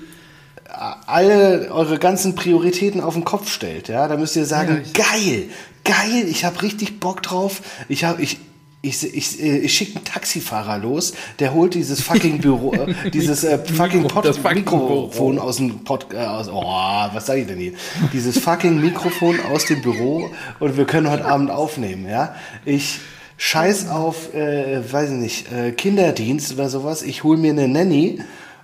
alle 1.08 1.70
eure 1.72 2.00
ganzen 2.00 2.36
Prioritäten 2.36 3.02
auf 3.02 3.14
den 3.14 3.24
Kopf 3.24 3.50
stellt. 3.52 3.88
Ja, 3.88 4.08
da 4.08 4.18
müsst 4.18 4.36
ihr 4.36 4.46
sagen, 4.46 4.82
ja, 4.84 5.04
geil, 5.06 5.44
geil, 5.84 6.26
ich 6.28 6.44
habe 6.44 6.62
richtig 6.62 7.00
Bock 7.00 7.24
drauf. 7.24 7.62
Ich 7.88 8.04
habe, 8.04 8.22
ich, 8.22 8.40
ich, 8.86 9.16
ich, 9.16 9.42
äh, 9.42 9.58
ich 9.58 9.74
schicke 9.74 9.98
einen 9.98 10.06
Taxifahrer 10.06 10.78
los, 10.78 11.14
der 11.40 11.54
holt 11.54 11.74
dieses 11.74 12.02
fucking 12.02 12.40
Büro, 12.40 12.74
äh, 12.74 13.10
dieses 13.14 13.44
äh, 13.44 13.58
fucking 13.58 14.04
Mikro, 14.04 14.22
Pod 14.22 14.36
fucking 14.36 14.56
Mikrofon 14.56 15.40
aus 15.40 15.58
dem 15.58 15.84
Pod, 15.84 16.08
äh, 16.14 16.18
aus, 16.18 16.48
oh, 16.50 16.64
was 16.64 17.26
sage 17.26 17.42
ich 17.42 17.48
denn 17.48 17.60
hier? 17.60 17.74
Dieses 18.14 18.40
fucking 18.40 18.80
Mikrofon 18.80 19.40
aus 19.52 19.66
dem 19.66 19.82
Büro 19.82 20.30
und 20.60 20.78
wir 20.78 20.86
können 20.86 21.10
heute 21.10 21.26
Abend 21.26 21.52
aufnehmen, 21.52 22.08
ja? 22.08 22.36
Ich 22.64 23.00
scheiß 23.38 23.90
auf, 23.90 24.34
äh, 24.34 24.82
weiß 24.92 25.12
ich 25.12 25.18
nicht, 25.18 25.52
äh, 25.52 25.72
Kinderdienst 25.72 26.54
oder 26.54 26.70
sowas, 26.70 27.02
ich 27.02 27.24
hole 27.24 27.38
mir 27.38 27.52
eine 27.52 27.68
Nanny 27.68 28.22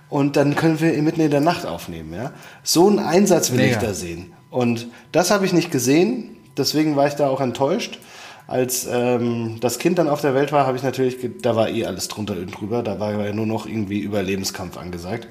und 0.08 0.36
dann 0.36 0.54
können 0.54 0.80
wir 0.80 0.92
mitten 1.02 1.20
in 1.20 1.30
der 1.30 1.40
Nacht 1.40 1.66
aufnehmen, 1.66 2.14
ja? 2.14 2.32
So 2.62 2.88
einen 2.88 2.98
Einsatz 2.98 3.50
will 3.50 3.58
Mega. 3.58 3.72
ich 3.72 3.78
da 3.78 3.94
sehen. 3.94 4.32
Und 4.50 4.88
das 5.12 5.30
habe 5.30 5.46
ich 5.46 5.52
nicht 5.52 5.70
gesehen, 5.70 6.36
deswegen 6.56 6.94
war 6.94 7.06
ich 7.06 7.14
da 7.14 7.28
auch 7.28 7.40
enttäuscht. 7.40 7.98
Als 8.46 8.86
ähm, 8.90 9.58
das 9.60 9.78
Kind 9.78 9.98
dann 9.98 10.08
auf 10.08 10.20
der 10.20 10.34
Welt 10.34 10.52
war, 10.52 10.66
habe 10.66 10.76
ich 10.76 10.82
natürlich, 10.82 11.16
da 11.40 11.56
war 11.56 11.68
eh 11.68 11.86
alles 11.86 12.08
drunter 12.08 12.34
und 12.34 12.50
drüber. 12.50 12.82
Da 12.82 12.98
war 13.00 13.12
ja 13.24 13.32
nur 13.32 13.46
noch 13.46 13.66
irgendwie 13.66 14.00
Überlebenskampf 14.00 14.76
angesagt. 14.76 15.28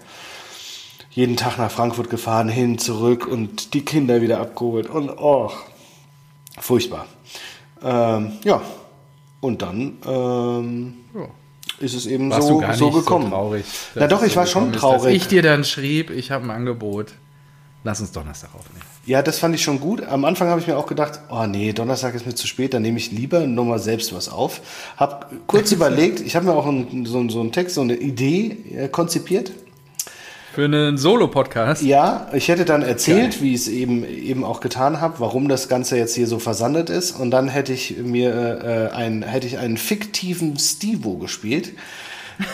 Jeden 1.12 1.36
Tag 1.36 1.58
nach 1.58 1.70
Frankfurt 1.70 2.10
gefahren, 2.10 2.48
hin, 2.48 2.80
zurück 2.80 3.28
und 3.28 3.74
die 3.74 3.84
Kinder 3.84 4.22
wieder 4.22 4.40
abgeholt 4.40 4.90
und 4.90 5.10
oh, 5.10 5.52
furchtbar. 6.58 7.06
Ähm, 7.84 8.34
ja, 8.44 8.62
und 9.42 9.62
dann 9.62 9.98
ähm, 10.06 10.94
ja. 11.14 11.28
ist 11.80 11.96
es 11.96 12.06
eben 12.06 12.30
Warst 12.30 12.48
so, 12.48 12.62
so 12.74 12.92
gekommen. 12.92 13.26
So 13.26 13.32
traurig, 13.32 13.66
Na 13.96 14.08
doch, 14.08 14.24
ich 14.24 14.36
war 14.38 14.48
schon 14.48 14.72
traurig. 14.72 15.04
Dass 15.04 15.12
ich 15.12 15.28
dir 15.28 15.42
dann 15.42 15.66
schrieb, 15.66 16.12
ich 16.12 16.32
habe 16.32 16.46
ein 16.46 16.52
Angebot. 16.52 17.14
Lass 17.84 18.00
uns 18.00 18.12
Donnerstag 18.12 18.56
aufnehmen. 18.56 18.86
Ja, 19.06 19.24
das 19.24 19.40
fand 19.40 19.56
ich 19.56 19.64
schon 19.64 19.80
gut. 19.80 20.04
Am 20.06 20.26
Anfang 20.26 20.50
habe 20.50 20.62
ich 20.62 20.68
mir 20.68 20.78
auch 20.78 20.86
gedacht, 20.86 21.22
oh 21.32 21.46
nee, 21.48 21.74
Donnerstag 21.74 22.14
ist 22.14 22.28
mir 22.28 22.36
zu 22.36 22.46
spät, 22.46 22.74
dann 22.76 22.84
nehme 22.84 23.00
ich 23.00 23.12
lieber 23.12 23.48
nochmal 23.48 23.80
selbst 23.80 24.14
was 24.14 24.30
auf. 24.30 24.62
Hab 24.96 25.32
kurz 25.48 25.72
überlegt, 25.72 26.20
ich 26.20 26.36
habe 26.36 26.46
mir 26.46 26.54
auch 26.54 26.68
einen, 26.68 27.06
so, 27.06 27.28
so 27.30 27.40
einen 27.40 27.52
Text, 27.52 27.76
so 27.76 27.82
eine 27.82 27.96
Idee 27.96 28.58
äh, 28.76 28.88
konzipiert. 28.90 29.52
Für 30.54 30.66
einen 30.66 30.98
Solo-Podcast? 30.98 31.82
Ja, 31.82 32.28
ich 32.34 32.50
hätte 32.50 32.66
dann 32.66 32.84
erzählt, 32.84 33.32
Geil. 33.32 33.42
wie 33.42 33.54
ich 33.56 33.62
es 33.62 33.68
eben, 33.70 34.04
eben 34.06 34.44
auch 34.44 34.60
getan 34.60 35.00
habe, 35.00 35.16
warum 35.20 35.48
das 35.48 35.70
Ganze 35.70 35.98
jetzt 35.98 36.14
hier 36.14 36.28
so 36.28 36.40
versandet 36.40 36.90
ist. 36.90 37.14
Und 37.14 37.32
dann 37.32 37.48
hätte 37.48 37.72
ich 37.72 37.98
mir 37.98 38.92
äh, 38.92 38.96
ein, 38.96 39.24
hätte 39.24 39.48
ich 39.48 39.58
einen 39.58 39.78
fiktiven 39.78 40.60
Stivo 40.60 41.18
gespielt 41.18 41.72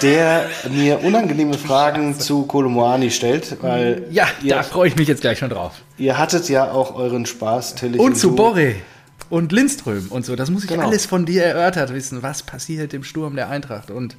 der 0.01 0.46
mir 0.70 1.03
unangenehme 1.03 1.56
Fragen 1.56 2.20
zu 2.20 2.44
Kolomoani 2.44 3.12
stellt, 3.12 3.58
weil 3.62 4.06
ja, 4.12 4.27
ihr, 4.41 4.56
da 4.56 4.63
freue 4.63 4.88
ich 4.88 4.96
mich 4.96 5.08
jetzt 5.08 5.22
gleich 5.22 5.39
schon 5.39 5.50
drauf. 5.50 5.74
Ihr 5.98 6.17
hattet 6.17 6.50
ja 6.50 6.72
auch 6.72 6.96
euren 6.96 7.25
Spaß, 7.25 7.75
Tillich 7.75 8.00
und, 8.00 8.08
und 8.08 8.15
zu 8.15 8.36
Borre 8.36 8.75
und 9.29 9.51
Lindström 9.51 10.08
und 10.10 10.25
so. 10.25 10.36
Das 10.36 10.50
muss 10.50 10.63
ich 10.63 10.70
genau. 10.70 10.88
alles 10.88 11.06
von 11.06 11.25
dir 11.25 11.44
erörtert 11.44 11.94
wissen. 11.94 12.24
Was 12.24 12.44
passiert 12.44 12.94
im 12.94 13.03
Sturm 13.03 13.36
der 13.36 13.50
Eintracht 13.50 13.91
und 13.91 14.17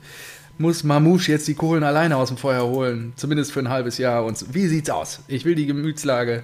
muss 0.59 0.83
Mamouche 0.85 1.31
jetzt 1.31 1.49
die 1.49 1.55
Kohlen 1.55 1.85
alleine 1.85 2.17
aus 2.17 2.29
dem 2.29 2.37
Feuer 2.37 2.67
holen, 2.67 3.13
zumindest 3.17 3.53
für 3.53 3.61
ein 3.61 3.69
halbes 3.69 3.97
Jahr. 3.99 4.25
Und 4.25 4.55
wie 4.55 4.67
sieht's 4.67 4.91
aus? 4.91 5.21
Ich 5.29 5.45
will 5.45 5.55
die 5.55 5.67
Gemütslage, 5.67 6.43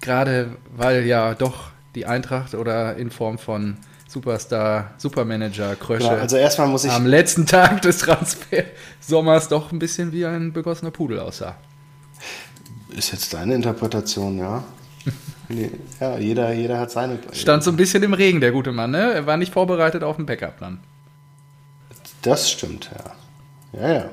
gerade 0.00 0.56
weil 0.76 1.06
ja 1.06 1.34
doch 1.34 1.70
die 1.94 2.06
Eintracht 2.06 2.54
oder 2.54 2.96
in 2.96 3.10
Form 3.10 3.38
von 3.38 3.78
Superstar, 4.16 4.94
Supermanager, 4.96 5.76
Krösche. 5.76 6.08
Genau, 6.08 6.22
also 6.22 6.38
erstmal 6.38 6.68
muss 6.68 6.84
ich. 6.84 6.90
Am 6.90 7.04
letzten 7.04 7.44
Tag 7.44 7.82
des 7.82 7.98
Transfersommers 7.98 9.48
doch 9.48 9.72
ein 9.72 9.78
bisschen 9.78 10.10
wie 10.10 10.24
ein 10.24 10.54
begossener 10.54 10.90
Pudel 10.90 11.20
aussah. 11.20 11.58
Ist 12.96 13.12
jetzt 13.12 13.34
deine 13.34 13.54
Interpretation, 13.54 14.38
ja? 14.38 14.64
nee, 15.50 15.70
ja, 16.00 16.16
jeder, 16.16 16.50
jeder 16.54 16.78
hat 16.78 16.90
seine. 16.90 17.18
Stand 17.32 17.62
so 17.62 17.70
ein 17.70 17.76
bisschen 17.76 18.02
im 18.04 18.14
Regen, 18.14 18.40
der 18.40 18.52
gute 18.52 18.72
Mann, 18.72 18.92
ne? 18.92 19.12
Er 19.12 19.26
war 19.26 19.36
nicht 19.36 19.52
vorbereitet 19.52 20.02
auf 20.02 20.16
den 20.16 20.24
Backup 20.24 20.60
dann. 20.60 20.80
Das 22.22 22.50
stimmt, 22.50 22.88
ja. 23.74 23.78
Ja, 23.78 23.92
ja. 23.92 24.10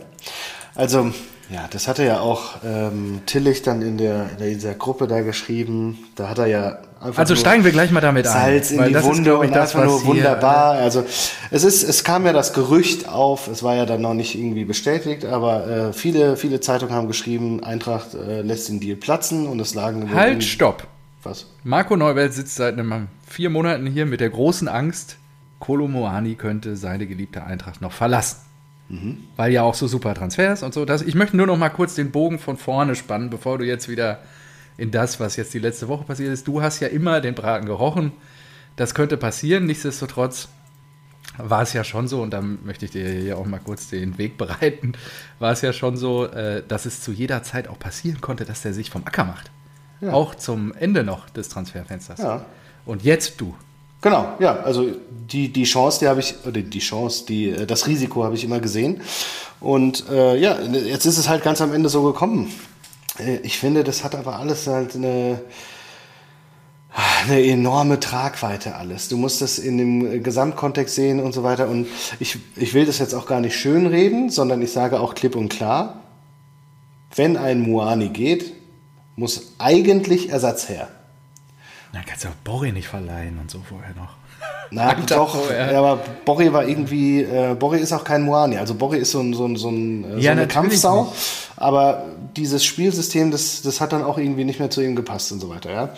Also, 0.76 1.14
ja, 1.50 1.68
das 1.70 1.88
hatte 1.88 2.04
ja 2.04 2.20
auch 2.20 2.56
ähm, 2.66 3.22
Tillich 3.26 3.62
dann 3.62 3.82
in, 3.82 3.98
der, 3.98 4.28
in 4.40 4.46
dieser 4.46 4.74
Gruppe 4.74 5.08
da 5.08 5.22
geschrieben. 5.22 6.00
Da 6.16 6.30
hat 6.30 6.40
er 6.40 6.48
ja 6.48 6.78
einfach. 7.02 7.20
Also 7.20 7.36
steigen 7.36 7.64
wir 7.64 7.72
gleich 7.72 7.92
mal 7.92 8.02
damit 8.02 8.26
Salz 8.26 8.72
ein. 8.72 8.78
Salz 8.78 8.88
in 8.88 8.94
die 8.94 9.04
Wunde 9.04 9.32
ist, 9.32 9.38
und 9.38 9.56
das 9.56 9.76
einfach 9.76 9.90
nur 9.90 10.06
wunderbar. 10.06 10.74
Also 10.74 11.06
es 11.52 11.64
ist, 11.64 11.84
es 11.84 12.04
kam 12.04 12.26
ja 12.26 12.34
das 12.34 12.54
Gerücht 12.54 13.10
auf. 13.10 13.48
Es 13.48 13.62
war 13.62 13.76
ja 13.76 13.86
dann 13.86 14.02
noch 14.02 14.14
nicht 14.14 14.36
irgendwie 14.36 14.66
bestätigt, 14.66 15.26
aber 15.26 15.68
äh, 15.68 15.94
viele, 15.94 16.38
viele 16.38 16.60
Zeitungen 16.60 16.96
haben 16.96 17.08
geschrieben, 17.08 17.64
Eintracht 17.64 18.14
äh, 18.14 18.42
lässt 18.42 18.70
den 18.70 18.80
Deal 18.80 18.96
platzen 18.96 19.48
und 19.48 19.60
es 19.60 19.74
lagen. 19.74 20.14
Halt, 20.14 20.44
stopp. 20.44 20.88
Was? 21.24 21.48
Marco 21.64 21.96
Neuwelt 21.96 22.34
sitzt 22.34 22.56
seit 22.56 22.78
einem, 22.78 23.08
vier 23.28 23.50
Monaten 23.50 23.88
hier 23.88 24.06
mit 24.06 24.20
der 24.20 24.30
großen 24.30 24.68
Angst, 24.68 25.18
Kolo 25.60 25.88
Moani 25.88 26.36
könnte 26.36 26.76
seine 26.76 27.08
geliebte 27.08 27.46
Eintracht 27.46 27.82
noch 27.82 27.94
verlassen. 27.94 28.38
Mhm. 28.94 29.18
Weil 29.36 29.52
ja 29.52 29.64
auch 29.64 29.74
so 29.74 29.88
super 29.88 30.14
Transfers 30.14 30.62
und 30.62 30.74
so. 30.74 30.86
Das, 30.86 31.02
ich 31.02 31.16
möchte 31.16 31.36
nur 31.36 31.48
noch 31.48 31.58
mal 31.58 31.70
kurz 31.70 31.96
den 31.96 32.12
Bogen 32.12 32.38
von 32.38 32.58
vorne 32.58 32.96
spannen, 32.96 33.30
bevor 33.30 33.58
du 33.58 33.66
jetzt 33.66 33.90
wieder 33.90 34.20
in 34.78 34.92
das, 34.92 35.20
was 35.20 35.36
jetzt 35.36 35.54
die 35.54 35.60
letzte 35.60 35.88
Woche 35.88 36.04
passiert 36.04 36.32
ist. 36.32 36.48
Du 36.48 36.62
hast 36.62 36.80
ja 36.80 36.88
immer 36.88 37.20
den 37.20 37.34
Braten 37.34 37.66
gerochen. 37.66 38.12
Das 38.76 38.94
könnte 38.94 39.18
passieren. 39.18 39.66
Nichtsdestotrotz 39.66 40.50
war 41.38 41.64
es 41.64 41.74
ja 41.74 41.84
schon 41.84 42.08
so, 42.08 42.22
und 42.22 42.32
da 42.32 42.42
möchte 42.42 42.86
ich 42.86 42.92
dir 42.92 43.10
hier 43.10 43.38
auch 43.38 43.46
mal 43.46 43.60
kurz 43.60 43.90
den 43.90 44.18
Weg 44.20 44.38
bereiten, 44.38 44.94
war 45.40 45.52
es 45.52 45.62
ja 45.62 45.74
schon 45.74 45.98
so, 45.98 46.26
äh, 46.26 46.62
dass 46.68 46.86
es 46.86 47.02
zu 47.02 47.12
jeder 47.12 47.42
Zeit 47.42 47.68
auch 47.68 47.80
passieren 47.80 48.22
konnte, 48.22 48.46
dass 48.46 48.62
der 48.62 48.74
sich 48.74 48.92
vom 48.92 49.06
Acker 49.06 49.24
macht. 49.24 49.50
Ja. 50.02 50.14
Auch 50.14 50.36
zum 50.36 50.74
Ende 50.74 51.04
noch 51.04 51.30
des 51.30 51.50
Transferfensters. 51.50 52.20
Ja. 52.20 52.46
Und 52.86 53.04
jetzt 53.04 53.42
du. 53.42 53.56
Genau, 54.04 54.34
ja, 54.40 54.58
also 54.58 54.92
die, 55.32 55.48
die 55.48 55.64
Chance, 55.64 56.00
die 56.02 56.10
habe 56.10 56.20
ich, 56.20 56.36
oder 56.46 56.62
die 56.62 56.80
Chance, 56.80 57.26
die, 57.26 57.50
äh, 57.50 57.66
das 57.66 57.88
Risiko 57.88 58.26
habe 58.26 58.36
ich 58.36 58.44
immer 58.44 58.60
gesehen. 58.60 59.00
Und 59.62 60.10
äh, 60.10 60.38
ja, 60.38 60.60
jetzt 60.60 61.06
ist 61.06 61.18
es 61.18 61.30
halt 61.30 61.42
ganz 61.42 61.62
am 61.62 61.74
Ende 61.74 61.88
so 61.88 62.04
gekommen. 62.04 62.52
Äh, 63.18 63.38
ich 63.38 63.58
finde, 63.58 63.86
das 63.86 64.04
hat 64.04 64.14
aber 64.14 64.40
alles 64.40 64.68
halt 64.68 64.96
eine, 64.96 65.40
eine 67.26 67.46
enorme 67.46 67.98
Tragweite 68.02 68.76
alles. 68.76 69.08
Du 69.08 69.16
musst 69.16 69.42
das 69.42 69.58
in 69.58 69.78
dem 69.78 70.22
Gesamtkontext 70.22 70.96
sehen 70.96 71.22
und 71.22 71.32
so 71.32 71.44
weiter. 71.44 71.70
Und 71.70 71.88
ich, 72.20 72.38
ich 72.58 72.74
will 72.74 72.86
das 72.86 73.00
jetzt 73.00 73.14
auch 73.14 73.26
gar 73.26 73.40
nicht 73.40 73.56
schönreden, 73.56 74.30
sondern 74.30 74.62
ich 74.62 74.74
sage 74.74 75.00
auch 75.00 75.16
klipp 75.16 75.38
und 75.38 75.48
klar, 75.48 76.02
wenn 77.16 77.38
ein 77.38 77.62
Muani 77.62 78.10
geht, 78.10 78.52
muss 79.16 79.54
eigentlich 79.60 80.28
Ersatz 80.28 80.68
her. 80.68 80.90
Na, 81.94 82.02
kannst 82.06 82.24
du 82.24 82.30
auch 82.30 82.36
Borri 82.44 82.72
nicht 82.72 82.88
verleihen 82.88 83.38
und 83.40 83.52
so 83.52 83.60
vorher 83.60 83.94
noch. 83.96 84.16
Na, 84.72 84.96
doch, 84.96 85.38
ja, 85.52 85.78
aber 85.78 86.02
Borri 86.26 86.52
war 86.52 86.68
irgendwie, 86.68 87.22
äh, 87.22 87.54
Borri 87.54 87.80
ist 87.80 87.94
auch 87.94 88.04
kein 88.04 88.24
Moani, 88.24 88.58
also 88.58 88.74
Borri 88.74 88.98
ist 88.98 89.12
so, 89.12 89.20
ein, 89.20 89.34
so, 89.34 89.46
ein, 89.46 89.56
so, 89.56 89.70
ein, 89.70 90.18
äh, 90.18 90.22
so 90.22 90.30
eine 90.30 90.48
Kampfsau, 90.48 91.04
nicht. 91.04 91.52
aber 91.56 92.06
dieses 92.36 92.66
Spielsystem, 92.66 93.30
das, 93.30 93.62
das 93.62 93.80
hat 93.80 93.94
dann 93.94 94.04
auch 94.04 94.18
irgendwie 94.18 94.44
nicht 94.44 94.60
mehr 94.60 94.72
zu 94.72 94.82
ihm 94.82 94.96
gepasst 94.96 95.32
und 95.32 95.40
so 95.40 95.50
weiter, 95.50 95.72
ja. 95.72 95.90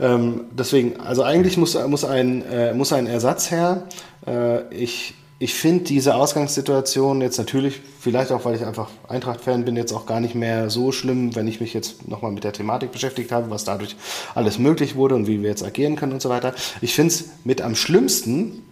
Ähm, 0.00 0.46
deswegen, 0.50 1.00
also 1.00 1.22
eigentlich 1.22 1.56
muss, 1.56 1.78
muss, 1.86 2.04
ein, 2.04 2.44
äh, 2.50 2.74
muss 2.74 2.92
ein 2.92 3.06
Ersatz 3.06 3.52
her. 3.52 3.84
Äh, 4.26 4.62
ich 4.74 5.14
ich 5.38 5.54
finde 5.54 5.84
diese 5.84 6.14
Ausgangssituation 6.14 7.20
jetzt 7.20 7.36
natürlich, 7.36 7.82
vielleicht 8.00 8.32
auch, 8.32 8.44
weil 8.46 8.56
ich 8.56 8.64
einfach 8.64 8.88
Eintracht-Fan 9.08 9.66
bin, 9.66 9.76
jetzt 9.76 9.92
auch 9.92 10.06
gar 10.06 10.20
nicht 10.20 10.34
mehr 10.34 10.70
so 10.70 10.92
schlimm, 10.92 11.34
wenn 11.34 11.46
ich 11.46 11.60
mich 11.60 11.74
jetzt 11.74 12.08
nochmal 12.08 12.32
mit 12.32 12.42
der 12.44 12.54
Thematik 12.54 12.90
beschäftigt 12.90 13.32
habe, 13.32 13.50
was 13.50 13.64
dadurch 13.64 13.96
alles 14.34 14.58
möglich 14.58 14.96
wurde 14.96 15.14
und 15.14 15.26
wie 15.26 15.42
wir 15.42 15.50
jetzt 15.50 15.62
agieren 15.62 15.96
können 15.96 16.12
und 16.12 16.22
so 16.22 16.30
weiter. 16.30 16.54
Ich 16.80 16.94
finde 16.94 17.12
es 17.12 17.24
mit 17.44 17.60
am 17.60 17.74
schlimmsten, 17.74 18.62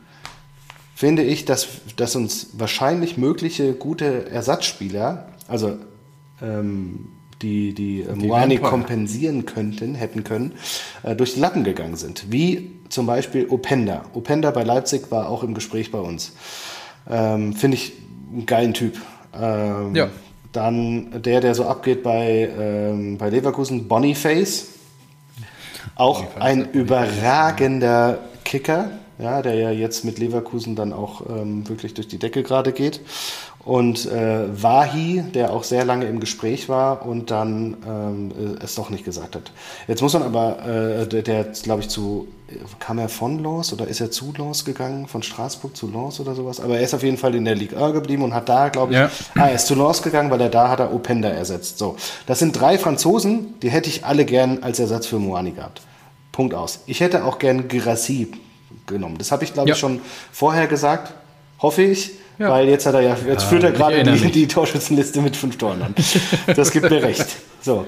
finde 0.95 1.23
ich, 1.23 1.45
dass, 1.45 1.69
dass 1.97 2.17
uns 2.17 2.49
wahrscheinlich 2.55 3.19
mögliche 3.19 3.75
gute 3.75 4.31
Ersatzspieler, 4.31 5.29
also 5.49 5.77
ähm, 6.41 7.09
die, 7.45 7.75
die, 7.75 8.07
die 8.19 8.27
Moani 8.27 8.59
kompensieren 8.59 9.45
könnten, 9.45 9.95
hätten 9.95 10.25
können, 10.25 10.53
äh, 11.03 11.15
durch 11.15 11.35
die 11.35 11.41
Lappen 11.41 11.63
gegangen 11.63 11.97
sind. 11.97 12.33
Wie 12.33 12.73
zum 12.89 13.07
Beispiel 13.07 13.47
Openda. 13.49 14.07
Openda 14.15 14.51
bei 14.51 14.63
Leipzig 14.63 15.11
war 15.11 15.29
auch 15.29 15.43
im 15.43 15.55
Gespräch 15.55 15.91
bei 15.91 15.99
uns. 15.99 16.33
Ähm, 17.09 17.53
Finde 17.53 17.77
ich 17.77 17.93
einen 18.33 18.47
geilen 18.47 18.73
Typ. 18.73 18.97
Ähm, 19.39 19.95
ja. 19.95 20.09
Dann 20.53 21.23
der, 21.23 21.41
der 21.41 21.55
so 21.55 21.67
abgeht 21.67 22.03
bei, 22.03 22.49
ähm, 22.59 23.19
bei 23.19 23.29
Leverkusen, 23.29 23.89
Boniface. 23.89 24.69
Auch 25.97 26.23
Boniface, 26.23 26.43
ein 26.43 26.71
überragender 26.71 28.21
Kicker, 28.45 28.91
ja, 29.19 29.43
der 29.43 29.55
ja 29.55 29.71
jetzt 29.71 30.05
mit 30.05 30.19
Leverkusen 30.19 30.77
dann 30.77 30.93
auch 30.93 31.23
ähm, 31.29 31.69
wirklich 31.69 31.95
durch 31.95 32.09
die 32.09 32.19
Decke 32.19 32.43
gerade 32.43 32.73
geht 32.73 33.01
und 33.65 34.07
äh, 34.07 34.63
Wahi, 34.63 35.25
der 35.33 35.53
auch 35.53 35.65
sehr 35.65 35.85
lange 35.85 36.05
im 36.05 36.21
Gespräch 36.21 36.69
war 36.69 37.07
und 37.07 37.31
dann 37.31 37.77
ähm, 37.87 38.59
es 38.63 38.75
doch 38.75 38.91
nicht 38.91 39.05
gesagt 39.05 39.37
hat. 39.37 39.53
Jetzt 39.89 40.03
muss 40.03 40.13
man 40.13 40.23
aber, 40.23 40.59
äh, 40.67 41.07
der, 41.07 41.23
der 41.23 41.45
glaube 41.45 41.81
ich, 41.81 41.89
zu, 41.89 42.29
kam 42.79 42.99
er 42.99 43.09
von 43.09 43.43
Lens 43.43 43.73
oder 43.73 43.87
ist 43.89 44.01
er 44.01 44.11
zu 44.11 44.35
Lens 44.37 44.67
gegangen, 44.67 45.07
von 45.07 45.23
Straßburg 45.23 45.75
zu 45.75 45.91
Lens 45.91 46.21
oder 46.21 46.35
sowas? 46.35 46.61
Aber 46.61 46.77
er 46.77 46.83
ist 46.83 46.93
auf 46.93 47.03
jeden 47.03 47.17
Fall 47.17 47.35
in 47.35 47.47
der 47.47 47.55
Ligue 47.55 47.83
1 47.83 47.95
geblieben 47.95 48.23
und 48.23 48.35
hat 48.35 48.51
da, 48.51 48.69
glaube 48.69 48.93
ich, 48.93 48.99
ja. 48.99 49.11
ah, 49.37 49.49
er 49.49 49.55
ist 49.55 49.67
zu 49.67 49.75
Lens 49.75 50.03
gegangen, 50.03 50.31
weil 50.31 50.43
er 50.43 50.51
da 50.51 50.69
hat 50.69 50.81
er 50.81 50.93
Openda 50.93 51.31
ersetzt. 51.31 51.79
So, 51.79 51.97
das 52.27 52.39
sind 52.39 52.53
drei 52.53 52.77
Franzosen, 52.77 53.55
die 53.61 53.71
hätte 53.71 53.89
ich 53.89 54.05
alle 54.05 54.27
gern 54.27 54.63
als 54.63 54.79
Ersatz 54.79 55.07
für 55.07 55.19
Moani 55.19 55.53
gehabt. 55.53 55.81
Punkt 56.33 56.53
aus. 56.53 56.81
Ich 56.87 57.01
hätte 57.01 57.25
auch 57.25 57.39
gern 57.39 57.69
Girassi 57.69 58.33
genommen. 58.87 59.17
Das 59.17 59.33
habe 59.33 59.45
ich, 59.45 59.55
glaube 59.55 59.71
ja. 59.71 59.75
ich, 59.75 59.81
schon 59.81 60.03
vorher 60.33 60.67
gesagt. 60.67 61.15
Hoffe 61.61 61.83
ich. 61.83 62.13
Ja. 62.39 62.51
Weil 62.51 62.69
jetzt 62.69 62.85
hat 62.87 62.95
er 62.95 63.01
ja, 63.01 63.17
jetzt 63.27 63.43
ja, 63.43 63.49
führt 63.49 63.63
er 63.63 63.73
gerade 63.73 64.03
die, 64.03 64.31
die, 64.31 64.49
Torschützenliste 64.49 65.21
mit 65.21 65.37
fünf 65.37 65.57
Toren 65.57 65.83
an. 65.83 65.95
Das 66.57 66.71
gibt 66.73 66.91
mir 66.91 67.03
recht. 67.03 67.27
So. 67.61 67.87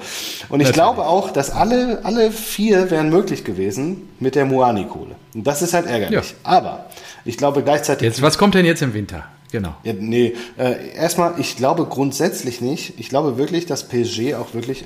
Und 0.48 0.60
ich 0.60 0.72
glaube 0.72 1.04
auch, 1.06 1.30
dass 1.30 1.50
alle, 1.50 2.00
alle 2.04 2.30
vier 2.30 2.90
wären 2.90 3.10
möglich 3.10 3.44
gewesen 3.44 4.08
mit 4.20 4.34
der 4.34 4.46
Moani-Kohle. 4.46 5.16
Und 5.34 5.46
das 5.46 5.62
ist 5.62 5.74
halt 5.74 5.86
ärgerlich. 5.86 6.30
Ja. 6.30 6.36
Aber 6.44 6.86
ich 7.24 7.36
glaube 7.36 7.62
gleichzeitig. 7.62 8.06
Jetzt, 8.06 8.22
was 8.22 8.38
kommt 8.38 8.54
denn 8.54 8.64
jetzt 8.64 8.82
im 8.82 8.94
Winter? 8.94 9.24
Genau. 9.52 9.74
Ja, 9.84 9.92
nee, 9.98 10.34
äh, 10.58 10.94
erstmal, 10.96 11.34
ich 11.38 11.56
glaube 11.56 11.86
grundsätzlich 11.86 12.60
nicht. 12.60 12.94
Ich 12.98 13.08
glaube 13.08 13.38
wirklich, 13.38 13.66
dass 13.66 13.88
PSG 13.88 14.34
auch 14.34 14.54
wirklich 14.54 14.84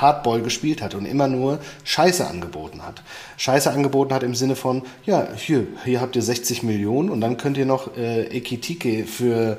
Hardball 0.00 0.42
gespielt 0.42 0.82
hat 0.82 0.94
und 0.94 1.06
immer 1.06 1.28
nur 1.28 1.58
Scheiße 1.84 2.26
angeboten 2.26 2.82
hat. 2.82 3.02
Scheiße 3.36 3.70
angeboten 3.70 4.14
hat 4.14 4.22
im 4.22 4.34
Sinne 4.34 4.56
von, 4.56 4.82
ja, 5.04 5.28
hier, 5.36 5.66
hier 5.84 6.00
habt 6.00 6.16
ihr 6.16 6.22
60 6.22 6.62
Millionen 6.62 7.10
und 7.10 7.20
dann 7.20 7.36
könnt 7.36 7.56
ihr 7.56 7.66
noch 7.66 7.96
äh, 7.96 8.24
Ekitike 8.24 9.04
für 9.06 9.58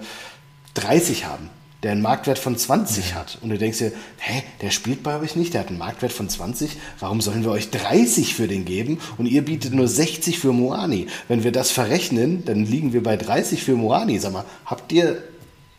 30 0.75 1.25
haben 1.25 1.49
der 1.83 1.91
einen 1.91 2.01
Marktwert 2.01 2.39
von 2.39 2.57
20 2.57 3.11
ja. 3.11 3.15
hat. 3.17 3.37
Und 3.41 3.49
du 3.49 3.57
denkst 3.57 3.77
dir, 3.77 3.91
hä, 4.17 4.43
der 4.61 4.71
spielt 4.71 5.03
bei 5.03 5.19
euch 5.19 5.35
nicht, 5.35 5.53
der 5.53 5.61
hat 5.61 5.67
einen 5.67 5.77
Marktwert 5.77 6.13
von 6.13 6.29
20, 6.29 6.77
warum 6.99 7.21
sollen 7.21 7.43
wir 7.43 7.51
euch 7.51 7.69
30 7.69 8.33
für 8.33 8.47
den 8.47 8.65
geben 8.65 8.99
und 9.17 9.25
ihr 9.25 9.43
bietet 9.43 9.73
nur 9.73 9.87
60 9.87 10.39
für 10.39 10.53
Moani? 10.53 11.07
Wenn 11.27 11.43
wir 11.43 11.51
das 11.51 11.71
verrechnen, 11.71 12.45
dann 12.45 12.65
liegen 12.65 12.93
wir 12.93 13.03
bei 13.03 13.17
30 13.17 13.63
für 13.63 13.75
Moani. 13.75 14.17
Sag 14.19 14.31
mal, 14.31 14.45
habt 14.65 14.91
ihr 14.93 15.21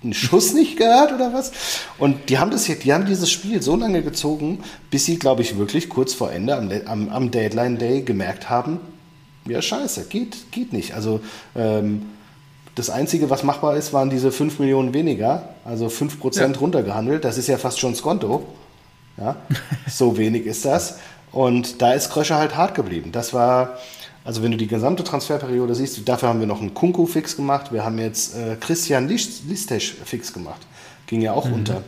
einen 0.05 0.15
Schuss 0.15 0.53
nicht 0.53 0.77
gehört 0.77 1.13
oder 1.13 1.33
was? 1.33 1.53
Und 1.99 2.29
die 2.29 2.39
haben 2.39 2.51
das 2.51 2.65
die 2.65 2.93
haben 2.93 3.07
dieses 3.07 3.31
Spiel 3.31 3.63
so 3.63 3.77
lange 3.77 4.03
gezogen, 4.03 4.61
bis 4.91 5.07
sie, 5.07 5.19
glaube 5.19 5.43
ich, 5.43 5.59
wirklich 5.59 5.89
kurz 5.89 6.15
vor 6.15 6.31
Ende 6.31 6.57
am, 6.57 6.71
am, 6.87 7.09
am 7.09 7.31
Deadline 7.31 7.79
Day 7.79 8.03
gemerkt 8.03 8.49
haben, 8.51 8.81
ja 9.47 9.61
scheiße, 9.61 10.07
geht, 10.09 10.51
geht 10.53 10.73
nicht. 10.73 10.95
Also 10.95 11.21
ähm, 11.57 12.03
das 12.75 12.91
Einzige, 12.91 13.31
was 13.31 13.43
machbar 13.43 13.77
ist, 13.77 13.93
waren 13.93 14.11
diese 14.11 14.33
5 14.33 14.59
Millionen 14.59 14.95
weniger, 14.95 15.51
also 15.65 15.89
5 15.89 16.19
Prozent 16.19 16.57
ja. 16.57 16.61
runtergehandelt. 16.61 17.25
Das 17.25 17.39
ist 17.39 17.47
ja 17.47 17.59
fast 17.59 17.79
schon 17.79 17.95
Skonto. 17.95 18.45
Ja, 19.17 19.37
so 19.89 20.17
wenig 20.17 20.47
ist 20.47 20.65
das. 20.65 20.99
Und 21.31 21.83
da 21.83 21.93
ist 21.93 22.11
Kröscher 22.11 22.37
halt 22.37 22.57
hart 22.57 22.75
geblieben. 22.75 23.13
Das 23.13 23.33
war, 23.33 23.79
also 24.25 24.43
wenn 24.43 24.51
du 24.51 24.57
die 24.57 24.67
gesamte 24.67 25.05
Transferperiode 25.05 25.75
siehst, 25.75 26.09
dafür 26.09 26.31
haben 26.31 26.41
wir 26.41 26.47
noch 26.47 26.61
einen 26.61 26.73
Kunku 26.73 27.07
fix 27.07 27.37
gemacht. 27.37 27.73
Wir 27.73 27.85
haben 27.85 27.99
jetzt 27.99 28.35
äh, 28.35 28.57
Christian 28.59 29.07
Listesch 29.07 29.95
fix 30.05 30.33
gemacht. 30.33 30.63
Ging 31.07 31.21
ja 31.21 31.33
auch 31.33 31.47
mhm. 31.47 31.55
unter. 31.55 31.83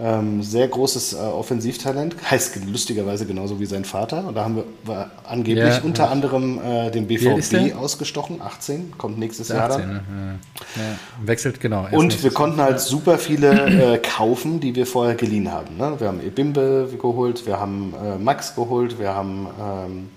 Ähm, 0.00 0.44
sehr 0.44 0.68
großes 0.68 1.14
äh, 1.14 1.16
Offensivtalent, 1.16 2.14
heißt 2.30 2.64
lustigerweise 2.66 3.26
genauso 3.26 3.58
wie 3.58 3.66
sein 3.66 3.84
Vater. 3.84 4.28
Und 4.28 4.36
da 4.36 4.44
haben 4.44 4.62
wir, 4.84 5.10
angeblich 5.24 5.74
ja, 5.74 5.80
unter 5.82 6.04
ja. 6.04 6.10
anderem 6.10 6.60
äh, 6.64 6.90
den 6.92 7.08
BVB 7.08 7.74
ausgestochen, 7.74 8.40
18, 8.40 8.96
kommt 8.96 9.18
nächstes 9.18 9.50
18, 9.50 9.58
Jahr 9.58 9.68
dann. 9.68 9.92
Ne? 9.92 10.38
Ja. 10.76 11.26
Wechselt 11.26 11.60
genau. 11.60 11.88
Und 11.90 12.22
wir 12.22 12.30
konnten 12.30 12.60
halt 12.60 12.78
super 12.78 13.18
viele 13.18 13.94
äh, 13.94 13.98
kaufen, 13.98 14.60
die 14.60 14.76
wir 14.76 14.86
vorher 14.86 15.16
geliehen 15.16 15.50
haben. 15.50 15.76
Ne? 15.76 15.96
Wir 15.98 16.06
haben 16.06 16.24
Ebimbe 16.24 16.88
geholt, 16.96 17.44
wir 17.44 17.58
haben 17.58 17.92
äh, 18.00 18.18
Max 18.18 18.54
geholt, 18.54 19.00
wir 19.00 19.12
haben 19.12 19.48
ähm, 19.60 20.08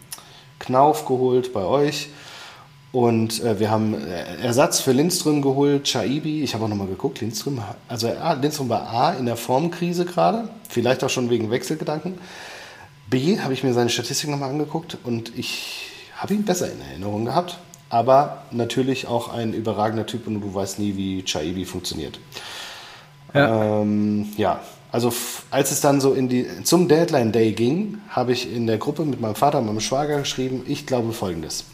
Knauf 0.62 1.06
geholt 1.06 1.54
bei 1.54 1.64
euch. 1.64 2.10
Und 2.92 3.42
äh, 3.44 3.60
wir 3.60 3.72
haben 3.72 3.94
äh, 3.94 4.44
Ersatz 4.44 4.82
für 4.82 4.92
Lindström 4.92 5.42
geholt, 5.42 5.86
Chaibi. 5.86 6.44
Ich 6.44 6.54
habe 6.54 6.66
auch 6.66 6.70
nochmal 6.70 6.88
geguckt, 6.88 7.22
Lindström, 7.22 7.62
also 7.88 8.08
äh, 8.08 8.36
Lindström 8.36 8.70
war 8.70 8.90
A 8.90 9.14
in 9.14 9.26
der 9.26 9.38
Formkrise 9.38 10.06
gerade, 10.06 10.50
vielleicht 10.68 11.04
auch 11.04 11.10
schon 11.10 11.30
wegen 11.30 11.52
Wechselgedanken. 11.52 12.18
B 13.10 13.40
habe 13.40 13.54
ich 13.54 13.64
mir 13.64 13.74
seine 13.74 13.90
Statistik 13.90 14.30
nochmal 14.30 14.50
angeguckt 14.50 14.98
und 15.04 15.38
ich 15.38 15.90
habe 16.18 16.34
ihn 16.34 16.44
besser 16.44 16.72
in 16.72 16.82
Erinnerung 16.82 17.26
gehabt. 17.26 17.60
Aber 17.90 18.44
natürlich 18.52 19.08
auch 19.08 19.34
ein 19.34 19.54
überragender 19.54 20.06
Typ 20.06 20.26
und 20.26 20.40
du 20.40 20.54
weißt 20.54 20.80
nie, 20.80 20.96
wie 20.96 21.26
Chaibi 21.26 21.66
funktioniert. 21.66 22.20
Ja, 23.34 23.82
ähm, 23.82 24.30
ja 24.38 24.62
also 24.92 25.14
als 25.50 25.72
es 25.72 25.82
dann 25.82 26.02
so 26.02 26.14
in 26.14 26.28
die, 26.28 26.46
zum 26.64 26.88
Deadline 26.88 27.32
Day 27.32 27.54
ging, 27.54 28.00
habe 28.10 28.34
ich 28.34 28.54
in 28.54 28.68
der 28.68 28.78
Gruppe 28.78 29.06
mit 29.06 29.22
meinem 29.22 29.36
Vater 29.36 29.60
und 29.60 29.68
meinem 29.68 29.80
Schwager 29.80 30.20
geschrieben, 30.20 30.64
ich 30.68 30.86
glaube 30.86 31.14
folgendes. 31.14 31.66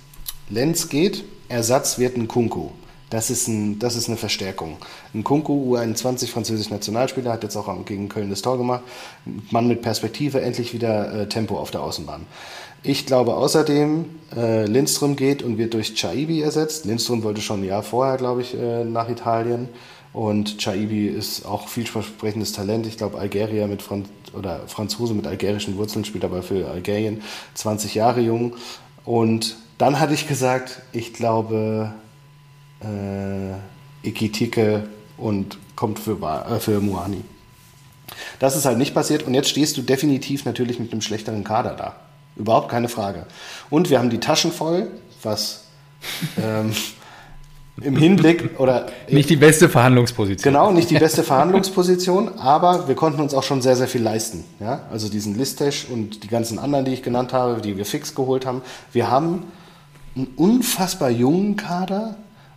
Lenz 0.50 0.90
geht, 0.90 1.24
Ersatz 1.50 1.98
wird 1.98 2.16
ein 2.16 2.28
Kunku. 2.28 2.70
Das 3.10 3.30
ist, 3.30 3.48
ein, 3.48 3.80
das 3.80 3.96
ist 3.96 4.10
eine 4.10 4.18
Verstärkung. 4.18 4.78
Ein 5.14 5.24
Kunku, 5.24 5.78
U21 5.78 6.28
französisch 6.28 6.70
Nationalspieler, 6.70 7.32
hat 7.32 7.44
jetzt 7.44 7.56
auch 7.56 7.86
gegen 7.86 8.10
Köln 8.10 8.30
das 8.30 8.42
Tor 8.42 8.58
gemacht. 8.58 8.84
Mann 9.50 9.68
mit 9.68 9.82
Perspektive, 9.82 10.42
endlich 10.42 10.74
wieder 10.74 11.22
äh, 11.22 11.30
Tempo 11.30 11.58
auf 11.58 11.72
der 11.72 11.84
Außenbahn. 11.84 12.26
Ich 12.84 13.06
glaube 13.06 13.36
außerdem, 13.36 14.06
äh, 14.36 14.66
Lindström 14.66 15.16
geht 15.16 15.42
und 15.42 15.58
wird 15.58 15.74
durch 15.74 15.96
Chaibi 15.96 16.42
ersetzt. 16.42 16.86
Lindström 16.86 17.24
wollte 17.24 17.42
schon 17.42 17.62
ein 17.62 17.64
Jahr 17.64 17.82
vorher, 17.82 18.18
glaube 18.18 18.42
ich, 18.42 18.56
äh, 18.56 18.84
nach 18.84 19.10
Italien. 19.10 19.70
Und 20.14 20.58
Chaibi 20.58 21.08
ist 21.08 21.46
auch 21.46 21.68
vielversprechendes 21.68 22.54
Talent. 22.54 22.88
Ich 22.88 22.98
glaube, 22.98 23.20
Algerier 23.20 23.68
mit 23.68 23.82
Franz 23.82 24.08
oder 24.34 24.62
Franzose 24.68 25.14
mit 25.14 25.26
algerischen 25.26 25.78
Wurzeln 25.78 26.06
spielt 26.06 26.26
aber 26.26 26.44
für 26.44 26.70
Algerien 26.70 27.22
20 27.54 27.96
Jahre 27.96 28.22
jung. 28.22 28.56
Und 29.06 29.58
dann 29.78 30.00
hatte 30.00 30.14
ich 30.14 30.28
gesagt, 30.28 30.82
ich 30.92 31.14
glaube, 31.14 31.94
äh, 32.82 34.08
Ikitike 34.08 34.88
und 35.18 35.58
kommt 35.76 36.00
für, 36.00 36.18
äh, 36.22 36.60
für 36.60 36.82
Muani. 36.82 37.22
Das 38.40 38.56
ist 38.56 38.66
halt 38.66 38.78
nicht 38.78 38.94
passiert 38.94 39.24
und 39.24 39.34
jetzt 39.34 39.50
stehst 39.50 39.78
du 39.78 39.82
definitiv 39.82 40.46
natürlich 40.46 40.80
mit 40.80 40.92
einem 40.92 41.02
schlechteren 41.02 41.44
Kader 41.44 41.76
da. 41.76 41.96
Überhaupt 42.36 42.70
keine 42.70 42.90
Frage. 42.90 43.26
Und 43.70 43.90
wir 43.90 44.00
haben 44.00 44.10
die 44.10 44.20
Taschen 44.20 44.52
voll, 44.52 44.92
was 45.24 45.66
ähm, 46.42 46.74
im 47.82 47.96
Hinblick 47.96 48.60
oder. 48.60 48.88
Nicht 49.10 49.30
die 49.30 49.36
beste 49.36 49.70
Verhandlungsposition. 49.70 50.52
Genau, 50.52 50.72
nicht 50.72 50.90
die 50.90 50.98
beste 50.98 51.24
Verhandlungsposition, 51.24 52.38
aber 52.40 52.88
wir 52.88 52.96
konnten 52.96 53.22
uns 53.22 53.34
auch 53.34 53.44
schon 53.44 53.62
sehr, 53.62 53.76
sehr 53.76 53.88
viel 53.88 54.02
leisten. 54.02 54.44
Ja? 54.60 54.82
Also 54.92 55.10
diesen 55.10 55.38
Listesh 55.38 55.86
und 55.90 56.24
die 56.24 56.28
ganzen 56.28 56.60
anderen, 56.60 56.86
die 56.86 56.94
ich 56.94 57.04
genannt 57.04 57.34
habe, 57.34 57.62
die 57.62 57.78
wir 57.78 57.86
fix 57.86 58.16
geholt 58.16 58.46
haben. 58.46 58.62
Wir 58.92 59.10
haben 59.12 59.44
einen 60.16 60.28
unfassbar 60.36 61.10
jungen 61.10 61.56
Kader 61.56 62.16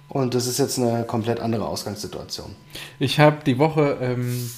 und 0.09 0.35
das 0.35 0.46
ist 0.46 0.59
jetzt 0.59 0.78
eine 0.78 1.04
komplett 1.04 1.40
andere 1.40 1.66
Ausgangssituation. 1.66 2.56
Ich 2.98 3.20
habe 3.20 3.38
die 3.44 3.59
Woche 3.59 3.98
ähm, 4.00 4.50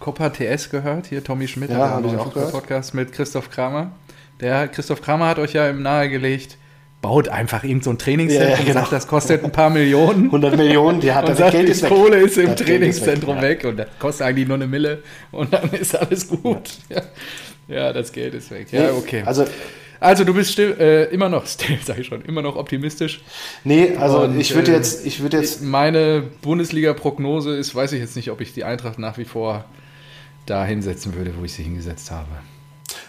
Copa 0.00 0.30
TS 0.30 0.70
gehört, 0.70 1.06
hier 1.06 1.22
Tommy 1.22 1.48
Schmidt, 1.48 1.70
ja, 1.70 1.90
habe 1.90 2.08
ich 2.08 2.16
auch 2.16 2.32
gehört. 2.32 2.52
Podcast 2.52 2.94
mit 2.94 3.12
Christoph 3.12 3.50
Kramer. 3.50 3.92
Der 4.40 4.68
Christoph 4.68 5.02
Kramer 5.02 5.28
hat 5.28 5.38
euch 5.38 5.54
ja 5.54 5.68
im 5.68 5.82
nahegelegt, 5.82 6.58
baut 7.00 7.28
einfach 7.28 7.64
irgend 7.64 7.84
so 7.84 7.90
ein 7.90 7.98
Trainingszentrum, 7.98 8.50
ja, 8.50 8.58
ja, 8.58 8.64
genau. 8.64 8.80
sagt, 8.80 8.92
das 8.92 9.06
kostet 9.06 9.44
ein 9.44 9.52
paar 9.52 9.70
Millionen. 9.70 10.24
100 10.26 10.56
Millionen, 10.56 11.00
die 11.00 11.12
hat 11.12 11.28
und 11.28 11.36
sagt, 11.36 11.52
Geld 11.52 11.68
ist 11.68 11.82
weg. 11.82 11.90
Kohle 11.90 12.18
ist 12.18 12.38
im 12.38 12.46
das 12.46 12.56
Trainingszentrum 12.56 13.36
ist 13.36 13.42
weg, 13.42 13.62
weg, 13.62 13.70
und 13.70 13.76
das 13.76 13.88
kostet 13.98 14.26
eigentlich 14.26 14.48
nur 14.48 14.56
eine 14.56 14.66
Mille 14.66 15.02
und 15.30 15.52
dann 15.52 15.70
ist 15.70 15.96
alles 15.96 16.28
gut. 16.28 16.70
Ja, 16.88 17.02
ja 17.68 17.92
das 17.92 18.12
Geld 18.12 18.34
ist 18.34 18.50
weg. 18.50 18.68
Ja, 18.72 18.92
okay. 18.92 19.22
Also 19.24 19.44
also 20.00 20.22
du 20.24 20.32
bist 20.32 20.52
still, 20.52 20.76
äh, 20.78 21.04
immer 21.12 21.28
noch, 21.28 21.46
still, 21.46 21.78
sag 21.84 21.98
ich 21.98 22.06
schon, 22.06 22.22
immer 22.22 22.42
noch 22.42 22.56
optimistisch. 22.56 23.20
Nee, 23.64 23.96
also 23.96 24.22
Und, 24.22 24.38
ich 24.38 24.54
würde 24.54 24.72
äh, 24.72 24.76
jetzt, 24.76 25.06
ich 25.06 25.20
würde 25.20 25.38
jetzt. 25.38 25.62
Meine 25.62 26.22
Bundesliga-Prognose 26.42 27.56
ist, 27.56 27.74
weiß 27.74 27.92
ich 27.92 28.00
jetzt 28.00 28.16
nicht, 28.16 28.30
ob 28.30 28.40
ich 28.40 28.54
die 28.54 28.64
Eintracht 28.64 28.98
nach 28.98 29.18
wie 29.18 29.24
vor 29.24 29.64
da 30.46 30.64
hinsetzen 30.64 31.14
würde, 31.14 31.34
wo 31.38 31.44
ich 31.44 31.52
sie 31.52 31.62
hingesetzt 31.62 32.10
habe. 32.10 32.28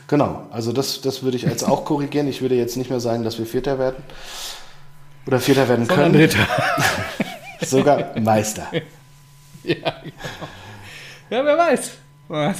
Genau, 0.07 0.47
also 0.51 0.71
das, 0.71 1.01
das 1.01 1.23
würde 1.23 1.37
ich 1.37 1.43
jetzt 1.43 1.63
auch 1.63 1.85
korrigieren. 1.85 2.27
Ich 2.27 2.41
würde 2.41 2.55
jetzt 2.55 2.75
nicht 2.77 2.89
mehr 2.89 2.99
sagen, 2.99 3.23
dass 3.23 3.37
wir 3.37 3.45
Vierter 3.45 3.77
werden. 3.79 4.03
Oder 5.27 5.39
Vierter 5.39 5.69
werden 5.69 5.85
Sondern 5.85 6.11
können. 6.11 6.27
Dritter. 6.27 6.47
Sogar 7.65 8.19
Meister. 8.19 8.67
Ja, 9.61 9.75
genau. 9.75 10.47
Ja, 11.29 11.45
wer 11.45 11.57
weiß. 11.57 11.91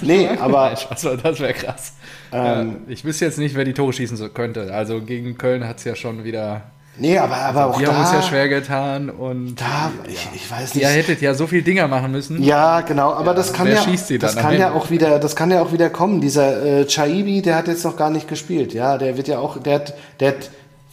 Nee, 0.01 0.27
aber. 0.27 0.75
Das 0.89 1.39
wäre 1.39 1.53
krass. 1.53 1.93
Ähm, 2.33 2.81
ich 2.89 3.05
wüsste 3.05 3.23
jetzt 3.23 3.37
nicht, 3.37 3.55
wer 3.55 3.63
die 3.63 3.73
Tore 3.73 3.93
schießen 3.93 4.33
könnte. 4.33 4.73
Also 4.73 5.01
gegen 5.01 5.37
Köln 5.37 5.65
hat 5.65 5.77
es 5.77 5.85
ja 5.85 5.95
schon 5.95 6.25
wieder. 6.25 6.71
Nee, 6.99 7.17
aber, 7.17 7.37
aber 7.37 7.67
auch 7.67 7.79
Wir 7.79 7.87
da, 7.87 7.93
haben 7.93 8.01
uns 8.01 8.11
ja 8.11 8.21
schwer 8.21 8.49
getan 8.49 9.09
und. 9.09 9.55
Da, 9.55 9.65
ja, 9.65 9.91
ich, 10.07 10.27
ich, 10.35 10.51
weiß 10.51 10.75
nicht. 10.75 10.83
Ihr 10.83 10.89
hättet 10.89 11.21
ja 11.21 11.33
so 11.33 11.47
viel 11.47 11.61
Dinger 11.61 11.87
machen 11.87 12.11
müssen. 12.11 12.43
Ja, 12.43 12.81
genau, 12.81 13.13
aber 13.13 13.31
ja, 13.31 13.33
das 13.33 13.53
kann 13.53 13.67
ja, 13.67 13.85
das 14.19 14.35
kann 14.35 14.57
ja 14.57 14.73
auch 14.73 14.89
wieder, 14.89 15.19
das 15.19 15.35
kann 15.35 15.49
ja 15.49 15.61
auch 15.61 15.71
wieder 15.71 15.89
kommen. 15.89 16.19
Dieser 16.19 16.81
äh, 16.81 16.85
Chaibi, 16.85 17.41
der 17.41 17.55
hat 17.55 17.67
jetzt 17.67 17.85
noch 17.85 17.95
gar 17.95 18.09
nicht 18.09 18.27
gespielt. 18.27 18.73
Ja, 18.73 18.97
der 18.97 19.15
wird 19.15 19.27
ja 19.27 19.39
auch, 19.39 19.57
der 19.57 19.75
hat, 19.75 19.93
der 20.19 20.29
hat, 20.29 20.49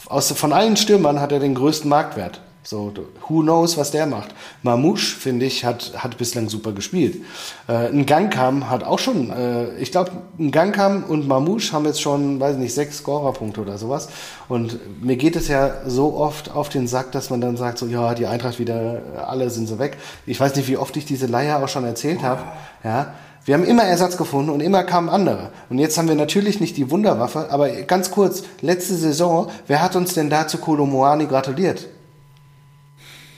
aus, 0.07 0.31
von 0.31 0.53
allen 0.53 0.77
Stürmern 0.77 1.21
hat 1.21 1.33
er 1.33 1.40
den 1.40 1.55
größten 1.55 1.90
Marktwert. 1.90 2.40
So, 2.67 2.93
who 3.29 3.43
knows, 3.43 3.77
was 3.77 3.93
der 3.93 4.07
macht. 4.07 4.35
Mamouche, 4.65 5.15
finde 5.17 5.47
ich, 5.47 5.65
hat, 5.65 5.93
hat 5.99 6.19
bislang 6.19 6.49
super 6.49 6.73
gespielt. 6.73 7.23
Äh, 7.69 7.91
ein 7.91 8.07
Gangkam 8.07 8.69
hat 8.69 8.83
auch 8.83 8.99
schon, 8.99 9.31
äh, 9.31 9.77
ich 9.77 9.93
glaube, 9.93 10.11
ein 10.37 10.51
Gangkam 10.51 11.05
und 11.05 11.29
Mamouche 11.29 11.73
haben 11.73 11.85
jetzt 11.85 12.03
schon, 12.03 12.41
weiß 12.41 12.57
nicht, 12.57 12.75
sechs 12.75 12.99
Scorerpunkte 12.99 13.61
oder 13.61 13.79
sowas. 13.79 14.09
Und 14.49 14.81
mir 15.01 15.15
geht 15.15 15.37
es 15.37 15.47
ja 15.47 15.75
so 15.87 16.17
oft 16.17 16.51
auf 16.51 16.69
den 16.69 16.89
Sack, 16.89 17.13
dass 17.13 17.31
man 17.31 17.41
dann 17.41 17.57
sagt, 17.57 17.79
so, 17.79 17.87
ja, 17.87 18.15
die 18.15 18.27
Eintracht 18.27 18.59
wieder, 18.59 19.01
alle 19.29 19.49
sind 19.51 19.69
so 19.69 19.79
weg. 19.79 19.97
Ich 20.27 20.41
weiß 20.41 20.57
nicht, 20.57 20.67
wie 20.67 20.77
oft 20.77 20.97
ich 20.97 21.05
diese 21.05 21.27
Leier 21.27 21.63
auch 21.63 21.69
schon 21.69 21.85
erzählt 21.85 22.25
habe. 22.25 22.43
Ja, 22.83 23.15
wir 23.45 23.55
haben 23.55 23.65
immer 23.65 23.85
Ersatz 23.85 24.17
gefunden 24.17 24.51
und 24.51 24.59
immer 24.59 24.83
kamen 24.83 25.09
andere. 25.09 25.51
Und 25.71 25.79
jetzt 25.79 25.97
haben 25.99 26.09
wir 26.09 26.17
natürlich 26.17 26.59
nicht 26.59 26.77
die 26.77 26.91
Wunderwaffe, 26.91 27.47
aber 27.49 27.69
ganz 27.83 28.11
kurz, 28.11 28.43
letzte 28.61 28.97
Saison, 28.97 29.51
wer 29.69 29.81
hat 29.81 29.95
uns 29.95 30.15
denn 30.15 30.31
da 30.31 30.49
zu 30.49 30.59
Kolomoani 30.59 31.27
gratuliert? 31.27 31.87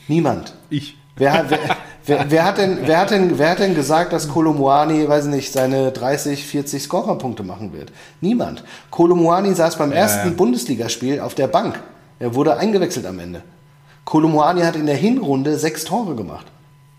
Niemand. 0.09 0.55
Ich. 0.71 0.97
Wer, 1.17 1.45
wer, 1.49 1.59
wer, 2.07 2.31
wer, 2.31 2.45
hat 2.45 2.59
denn, 2.59 2.79
wer, 2.85 2.99
hat 2.99 3.11
denn, 3.11 3.39
wer 3.39 3.51
hat 3.51 3.59
denn 3.59 3.75
gesagt, 3.75 4.13
dass 4.13 4.29
Kolomuani, 4.29 5.09
weiß 5.09 5.27
nicht, 5.27 5.53
seine 5.53 5.91
30, 5.91 6.47
40 6.47 6.83
Scorerpunkte 6.83 7.43
machen 7.43 7.73
wird? 7.73 7.93
Niemand. 8.21 8.65
Kolomuani 8.91 9.55
saß 9.55 9.77
beim 9.77 9.93
ersten 9.93 10.29
ja. 10.29 10.35
Bundesligaspiel 10.35 11.21
auf 11.21 11.35
der 11.35 11.49
Bank. 11.49 11.81
Er 12.19 12.35
wurde 12.35 12.57
eingewechselt 12.57 13.07
am 13.07 13.19
Ende. 13.19 13.43
Kolomuani 14.05 14.63
hat 14.63 14.77
in 14.77 14.87
der 14.87 14.97
Hinrunde 14.97 15.59
sechs 15.59 15.85
Tore 15.85 16.15
gemacht. 16.15 16.47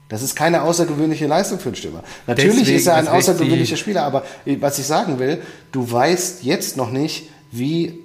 Das 0.10 0.24
ist 0.24 0.36
keine 0.36 0.64
außergewöhnliche 0.64 1.28
Leistung 1.28 1.60
für 1.60 1.70
einen 1.70 1.76
Stürmer. 1.76 2.04
Natürlich 2.28 2.58
Deswegen, 2.58 2.78
ist 2.78 2.88
er 2.88 2.96
ein 2.96 3.08
außergewöhnlicher 3.08 3.78
Spieler, 3.78 4.04
aber 4.04 4.24
was 4.60 4.80
ich 4.80 4.86
sagen 4.86 5.20
will, 5.20 5.42
du 5.72 5.90
weißt 5.90 6.44
jetzt 6.44 6.78
noch 6.78 6.92
nicht, 6.92 7.30
wie 7.52 8.00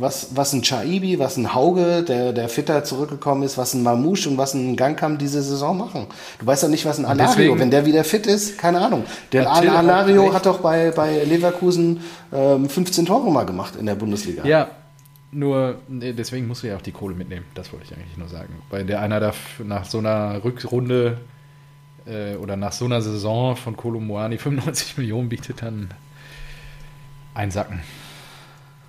was, 0.00 0.36
was 0.36 0.52
ein 0.52 0.62
Chaibi, 0.62 1.18
was 1.18 1.36
ein 1.36 1.54
Hauge, 1.54 2.02
der, 2.02 2.32
der 2.32 2.48
fitter 2.48 2.84
zurückgekommen 2.84 3.42
ist, 3.42 3.58
was 3.58 3.74
ein 3.74 3.82
Mamouche 3.82 4.28
und 4.28 4.38
was 4.38 4.54
ein 4.54 4.76
Gangkam 4.76 5.18
diese 5.18 5.42
Saison 5.42 5.76
machen. 5.76 6.06
Du 6.38 6.46
weißt 6.46 6.62
doch 6.62 6.68
nicht, 6.68 6.84
was 6.86 6.98
ein 6.98 7.04
Alario, 7.04 7.26
Deswegen, 7.26 7.58
wenn 7.58 7.70
der 7.70 7.86
wieder 7.86 8.04
fit 8.04 8.26
ist, 8.26 8.58
keine 8.58 8.80
Ahnung. 8.80 9.04
Der 9.32 9.50
Alario 9.50 10.32
hat 10.32 10.46
doch 10.46 10.60
bei, 10.60 10.90
bei 10.90 11.24
Leverkusen 11.24 12.00
ähm, 12.32 12.68
15 12.68 13.06
Tore 13.06 13.30
mal 13.30 13.44
gemacht 13.44 13.76
in 13.76 13.86
der 13.86 13.94
Bundesliga. 13.94 14.44
Ja, 14.44 14.68
nur, 15.30 15.76
deswegen 15.88 16.46
musst 16.46 16.62
du 16.62 16.68
ja 16.68 16.76
auch 16.76 16.82
die 16.82 16.92
Kohle 16.92 17.14
mitnehmen. 17.14 17.44
Das 17.54 17.72
wollte 17.72 17.86
ich 17.86 17.94
eigentlich 17.94 18.16
nur 18.16 18.28
sagen. 18.28 18.62
Weil 18.70 18.84
der 18.84 19.00
einer 19.00 19.20
da 19.20 19.32
nach 19.64 19.84
so 19.84 19.98
einer 19.98 20.42
Rückrunde 20.42 21.18
äh, 22.06 22.36
oder 22.36 22.56
nach 22.56 22.72
so 22.72 22.86
einer 22.86 23.02
Saison 23.02 23.56
von 23.56 23.76
Kolomoani 23.76 24.38
95 24.38 24.96
Millionen 24.96 25.28
bietet, 25.28 25.62
dann 25.62 25.90
einsacken. 27.34 27.80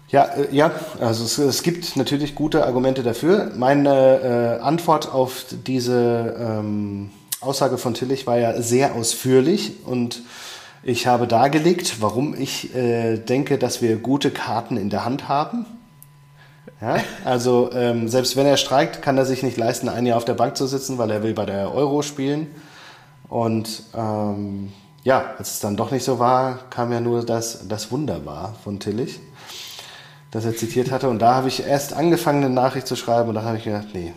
Ja, 0.09 0.23
äh, 0.23 0.47
ja, 0.55 0.71
also 0.99 1.23
es, 1.23 1.37
es, 1.37 1.63
gibt 1.63 1.95
natürlich 1.95 2.35
gute 2.35 2.65
Argumente 2.65 3.03
dafür. 3.03 3.51
Meine 3.55 4.59
äh, 4.59 4.63
Antwort 4.63 5.13
auf 5.13 5.45
diese 5.67 6.35
ähm, 6.39 7.11
Aussage 7.41 7.77
von 7.77 7.93
Tillich 7.93 8.27
war 8.27 8.37
ja 8.37 8.61
sehr 8.61 8.95
ausführlich 8.95 9.85
und 9.85 10.23
ich 10.81 11.07
habe 11.07 11.27
dargelegt, 11.27 12.01
warum 12.01 12.33
ich 12.33 12.73
äh, 12.73 13.17
denke, 13.17 13.57
dass 13.57 13.81
wir 13.81 13.97
gute 13.97 14.31
Karten 14.31 14.77
in 14.77 14.89
der 14.89 15.05
Hand 15.05 15.27
haben. 15.27 15.65
Ja, 16.81 16.97
also 17.25 17.69
ähm, 17.73 18.07
selbst 18.07 18.37
wenn 18.37 18.45
er 18.45 18.57
streikt, 18.57 19.01
kann 19.01 19.17
er 19.17 19.25
sich 19.25 19.43
nicht 19.43 19.57
leisten, 19.57 19.89
ein 19.89 20.05
Jahr 20.05 20.17
auf 20.17 20.25
der 20.25 20.33
Bank 20.33 20.55
zu 20.55 20.65
sitzen, 20.65 20.97
weil 20.97 21.11
er 21.11 21.23
will 21.23 21.33
bei 21.33 21.45
der 21.45 21.73
Euro 21.73 22.01
spielen. 22.01 22.47
Und 23.27 23.83
ähm, 23.95 24.71
ja, 25.03 25.35
als 25.37 25.55
es 25.55 25.59
dann 25.59 25.75
doch 25.75 25.91
nicht 25.91 26.03
so 26.03 26.19
war, 26.19 26.59
kam 26.69 26.91
ja 26.91 27.01
nur 27.01 27.25
das, 27.25 27.67
das 27.67 27.91
Wunderbar 27.91 28.55
von 28.63 28.79
Tillich, 28.79 29.19
das 30.31 30.45
er 30.45 30.55
zitiert 30.55 30.91
hatte. 30.91 31.09
Und 31.09 31.19
da 31.19 31.35
habe 31.35 31.47
ich 31.47 31.65
erst 31.65 31.93
angefangen, 31.93 32.43
eine 32.43 32.53
Nachricht 32.53 32.87
zu 32.87 32.95
schreiben 32.95 33.29
und 33.29 33.35
da 33.35 33.43
habe 33.43 33.57
ich 33.57 33.63
gedacht, 33.63 33.87
nee. 33.93 34.13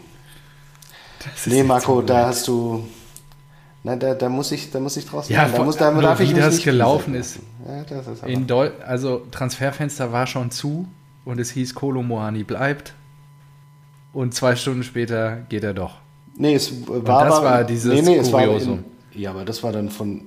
Nee, 1.46 1.62
Marco, 1.62 2.02
da 2.02 2.26
hast 2.26 2.48
du. 2.48 2.86
Nein, 3.84 3.98
da, 3.98 4.14
da, 4.14 4.28
muss 4.28 4.52
ich, 4.52 4.70
da 4.70 4.78
muss 4.78 4.96
ich 4.96 5.06
draußen. 5.06 5.34
Ja, 5.34 5.48
da 5.48 5.64
muss, 5.64 5.76
da 5.76 5.90
darf 5.90 6.20
wie 6.20 6.24
ich 6.24 6.34
das 6.34 6.62
gelaufen 6.62 7.14
ist. 7.14 7.40
Ja, 7.66 7.82
das 7.84 8.06
ist 8.06 8.24
in 8.24 8.46
Deu 8.46 8.70
also 8.86 9.26
Transferfenster 9.30 10.12
war 10.12 10.26
schon 10.26 10.50
zu 10.50 10.86
und 11.24 11.40
es 11.40 11.50
hieß 11.50 11.74
Kolo 11.74 12.02
Mohani 12.02 12.44
bleibt. 12.44 12.94
Und 14.12 14.34
zwei 14.34 14.56
Stunden 14.56 14.82
später 14.82 15.38
geht 15.48 15.64
er 15.64 15.74
doch. 15.74 15.96
Nee, 16.36 16.54
es 16.54 16.86
war. 16.86 16.96
Und 16.96 17.08
das 17.08 17.42
war 17.42 17.64
dieses 17.64 17.94
nee, 17.94 18.02
nee, 18.02 18.30
Kuriosum. 18.30 18.84
Ja, 19.14 19.30
aber 19.30 19.44
das 19.44 19.62
war 19.62 19.72
dann 19.72 19.90
von. 19.90 20.22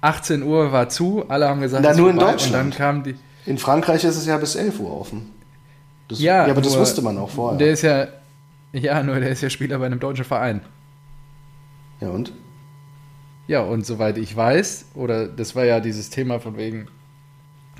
18 0.00 0.42
Uhr 0.42 0.72
war 0.72 0.88
zu, 0.88 1.24
alle 1.28 1.48
haben 1.48 1.60
gesagt, 1.60 1.84
Na, 1.86 1.94
nur 1.94 2.10
in 2.10 2.18
Deutschland. 2.18 2.44
Und 2.46 2.52
dann 2.52 2.70
kam 2.70 3.04
die. 3.04 3.14
In 3.46 3.58
Frankreich 3.58 4.04
ist 4.04 4.16
es 4.16 4.26
ja 4.26 4.36
bis 4.38 4.54
11 4.54 4.80
Uhr 4.80 5.00
offen. 5.00 5.32
Das, 6.08 6.20
ja, 6.20 6.46
ja, 6.46 6.52
aber 6.52 6.60
das 6.60 6.78
wusste 6.78 7.02
man 7.02 7.18
auch 7.18 7.30
vorher. 7.30 7.58
Der 7.58 7.72
ist 7.72 7.82
ja. 7.82 8.08
Ja, 8.72 9.02
nur 9.02 9.20
der 9.20 9.30
ist 9.30 9.42
ja 9.42 9.50
Spieler 9.50 9.78
bei 9.78 9.86
einem 9.86 10.00
deutschen 10.00 10.24
Verein. 10.24 10.62
Ja, 12.00 12.08
und? 12.08 12.32
Ja, 13.46 13.60
und 13.60 13.84
soweit 13.84 14.16
ich 14.16 14.34
weiß, 14.34 14.86
oder 14.94 15.26
das 15.26 15.54
war 15.54 15.64
ja 15.64 15.80
dieses 15.80 16.08
Thema 16.10 16.40
von 16.40 16.56
wegen. 16.56 16.88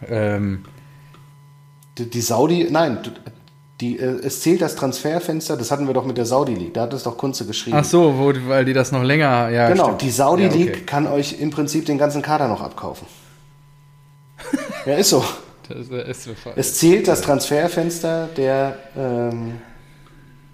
Ähm, 0.07 0.65
die, 1.97 2.11
die 2.11 2.21
Saudi, 2.21 2.69
nein, 2.71 2.99
die, 3.81 3.99
äh, 3.99 4.21
es 4.23 4.41
zählt 4.41 4.61
das 4.61 4.77
Transferfenster, 4.77 5.57
das 5.57 5.71
hatten 5.71 5.87
wir 5.87 5.95
doch 5.95 6.05
mit 6.05 6.17
der 6.17 6.27
Saudi 6.27 6.55
League, 6.55 6.75
da 6.75 6.83
hat 6.83 6.93
es 6.93 7.03
doch 7.05 7.17
Kunze 7.17 7.47
geschrieben. 7.47 7.77
Ach 7.79 7.85
so, 7.85 8.19
wo, 8.19 8.33
weil 8.49 8.65
die 8.65 8.73
das 8.73 8.93
noch 8.93 9.03
länger, 9.03 9.49
ja. 9.51 9.69
Genau, 9.69 9.85
stimmt. 9.85 10.03
die 10.03 10.11
Saudi 10.11 10.43
ja, 10.45 10.49
okay. 10.49 10.59
League 10.59 10.87
kann 10.87 11.07
euch 11.07 11.41
im 11.41 11.51
Prinzip 11.51 11.87
den 11.87 11.99
ganzen 11.99 12.23
Kader 12.23 12.49
noch 12.49 12.61
abkaufen. 12.61 13.07
ja, 14.87 14.95
ist 14.95 15.11
so. 15.11 15.25
Das 15.69 15.89
ist 15.89 16.29
es 16.57 16.75
zählt 16.75 17.09
das 17.09 17.23
Transferfenster 17.23 18.29
der, 18.37 18.77
ähm, 18.97 19.61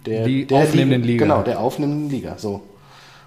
der, 0.07 0.25
die 0.25 0.47
der 0.47 0.63
aufnehmenden 0.63 1.03
Liga. 1.03 1.25
Genau, 1.25 1.43
der 1.43 1.61
aufnehmenden 1.61 2.11
Liga, 2.11 2.37
so. 2.39 2.63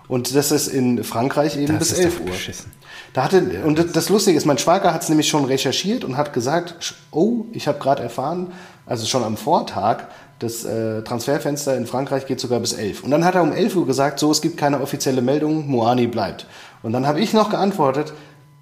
Und 0.08 0.36
das 0.36 0.52
ist 0.52 0.68
in 0.68 1.04
Frankreich 1.04 1.58
eben 1.58 1.80
das 1.80 1.90
bis 1.90 2.00
11 2.00 2.20
Uhr. 2.20 2.26
Beschissen. 2.28 2.72
Da 3.14 3.24
hatte, 3.24 3.64
und 3.66 3.96
das 3.96 4.10
Lustige 4.10 4.38
ist, 4.38 4.46
mein 4.46 4.58
Schwager 4.58 4.94
hat 4.94 5.04
es 5.04 5.10
nämlich 5.10 5.28
schon 5.28 5.46
recherchiert 5.46 6.04
und 6.04 6.18
hat 6.18 6.34
gesagt, 6.34 6.96
oh, 7.12 7.46
ich 7.52 7.68
habe 7.68 7.80
gerade 7.80 8.04
erfahren, 8.04 8.52
also 8.86 9.06
schon 9.06 9.24
am 9.24 9.38
Vortag, 9.38 10.04
das 10.40 10.66
äh, 10.66 11.02
Transferfenster 11.04 11.78
in 11.78 11.86
Frankreich 11.86 12.26
geht 12.26 12.40
sogar 12.40 12.60
bis 12.60 12.74
11. 12.74 13.04
Und 13.04 13.12
dann 13.12 13.24
hat 13.26 13.36
er 13.36 13.44
um 13.44 13.52
11 13.52 13.76
Uhr 13.76 13.86
gesagt, 13.86 14.20
so, 14.20 14.32
es 14.32 14.42
gibt 14.42 14.58
keine 14.58 14.82
offizielle 14.82 15.22
Meldung, 15.22 15.68
Moani 15.68 16.08
bleibt. 16.08 16.48
Und 16.84 16.94
dann 16.94 17.06
habe 17.06 17.20
ich 17.20 17.34
noch 17.34 17.50
geantwortet, 17.50 18.14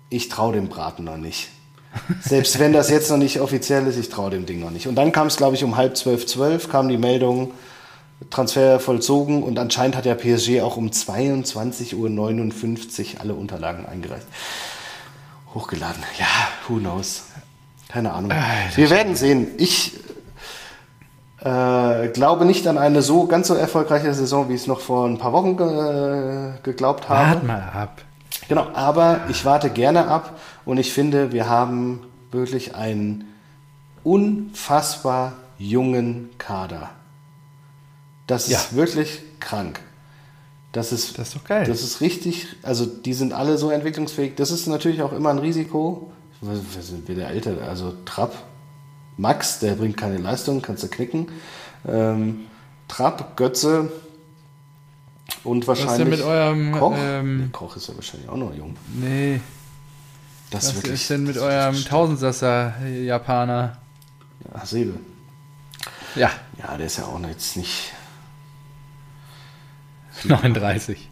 ich 0.10 0.29
traue 0.29 0.53
dem 0.53 0.67
Braten 0.67 1.05
noch 1.05 1.17
nicht. 1.17 1.49
Selbst 2.21 2.60
wenn 2.60 2.73
das 2.73 2.89
jetzt 2.89 3.10
noch 3.10 3.17
nicht 3.17 3.39
offiziell 3.39 3.86
ist, 3.88 3.97
ich 3.97 4.10
traue 4.10 4.30
dem 4.30 4.45
Ding 4.45 4.60
noch 4.60 4.71
nicht. 4.71 4.88
Und 4.88 4.95
dann 4.95 5.12
kam 5.12 5.28
es, 5.28 5.38
glaube 5.38 5.56
ich, 5.56 5.63
um 5.63 5.75
halb 5.75 5.97
zwölf, 5.97 6.25
zwölf 6.25 6.69
kam 6.69 6.89
die 6.89 6.97
Meldung, 6.97 7.52
Transfer 8.30 8.80
vollzogen 8.80 9.43
und 9.43 9.58
anscheinend 9.58 9.95
hat 9.95 10.06
der 10.06 10.15
PSG 10.15 10.62
auch 10.62 10.78
um 10.78 10.89
22.59 10.89 11.95
Uhr 11.95 13.21
alle 13.21 13.34
Unterlagen 13.34 13.86
eingereicht. 13.86 14.28
Hochgeladen. 15.54 16.04
Ja, 16.17 16.25
who 16.67 16.80
knows. 16.80 17.23
Keine 17.88 18.13
Ahnung. 18.13 18.32
Wir 18.75 18.89
werden 18.89 19.15
sehen. 19.15 19.47
Ich 19.58 19.95
äh, 21.39 22.08
glaube 22.10 22.45
nicht 22.45 22.67
an 22.67 22.78
eine 22.78 23.02
so 23.02 23.25
ganz 23.25 23.47
so 23.47 23.56
erfolgreiche 23.56 24.13
Saison, 24.13 24.49
wie 24.49 24.54
ich 24.56 24.62
es 24.62 24.67
noch 24.67 24.82
vor 24.82 25.08
ein 25.08 25.17
paar 25.17 25.34
Wochen 25.34 25.58
ge 25.58 26.54
geglaubt 26.62 27.10
habe. 27.10 27.30
Wart 27.30 27.43
mal 27.43 27.62
ab. 27.62 28.02
Genau, 28.49 28.67
aber 28.73 29.21
ich 29.29 29.45
warte 29.45 29.69
gerne 29.69 30.07
ab 30.07 30.39
und 30.65 30.79
ich 30.79 30.91
finde, 30.91 31.31
wir 31.31 31.47
haben 31.47 32.01
wirklich 32.31 32.75
einen 32.75 33.25
unfassbar 34.03 35.33
jungen 35.59 36.31
Kader. 36.39 36.89
Das 38.25 38.47
ist 38.47 38.71
ja. 38.71 38.77
wirklich 38.77 39.21
krank. 39.39 39.79
Das 40.71 40.91
ist, 40.91 41.19
das 41.19 41.29
ist 41.29 41.35
doch 41.35 41.43
geil. 41.43 41.65
Das 41.67 41.83
ist 41.83 42.01
richtig, 42.01 42.47
also 42.63 42.88
die 42.88 43.13
sind 43.13 43.33
alle 43.33 43.57
so 43.59 43.69
entwicklungsfähig. 43.69 44.35
Das 44.35 44.49
ist 44.49 44.65
natürlich 44.65 45.03
auch 45.03 45.13
immer 45.13 45.29
ein 45.29 45.39
Risiko. 45.39 46.12
Wir 46.41 46.81
sind 46.81 47.07
wieder 47.07 47.27
älter, 47.27 47.55
also 47.67 47.93
Trapp, 48.05 48.33
Max, 49.17 49.59
der 49.59 49.73
bringt 49.73 49.97
keine 49.97 50.17
Leistung, 50.17 50.63
kannst 50.63 50.81
du 50.81 50.88
knicken. 50.88 51.27
Ähm, 51.88 52.47
Trapp, 52.88 53.38
Götze 53.38 53.91
und 55.43 55.67
wahrscheinlich. 55.67 55.88
Was 55.88 55.93
ist 55.93 55.99
denn 55.99 56.10
mit 56.10 56.21
eurem 56.21 56.71
Koch? 56.71 56.95
Ähm, 56.97 57.49
Koch 57.52 57.75
ist 57.75 57.88
ja 57.88 57.95
wahrscheinlich 57.95 58.30
auch 58.30 58.38
noch 58.38 58.54
jung. 58.54 58.75
Nee. 58.93 59.41
Das 60.49 60.67
Was 60.67 60.75
wirklich, 60.75 60.93
ist 60.93 61.10
denn 61.10 61.23
mit 61.23 61.38
eurem 61.38 61.86
Tausendsasser-Japaner? 61.86 63.78
Ja, 64.54 64.65
Sebe. 64.65 64.99
Ja. 66.15 66.32
Ja, 66.58 66.75
der 66.75 66.88
ist 66.88 66.97
ja 66.97 67.06
auch 67.06 67.19
jetzt 67.28 67.56
nicht. 67.56 67.93
39. 70.23 71.10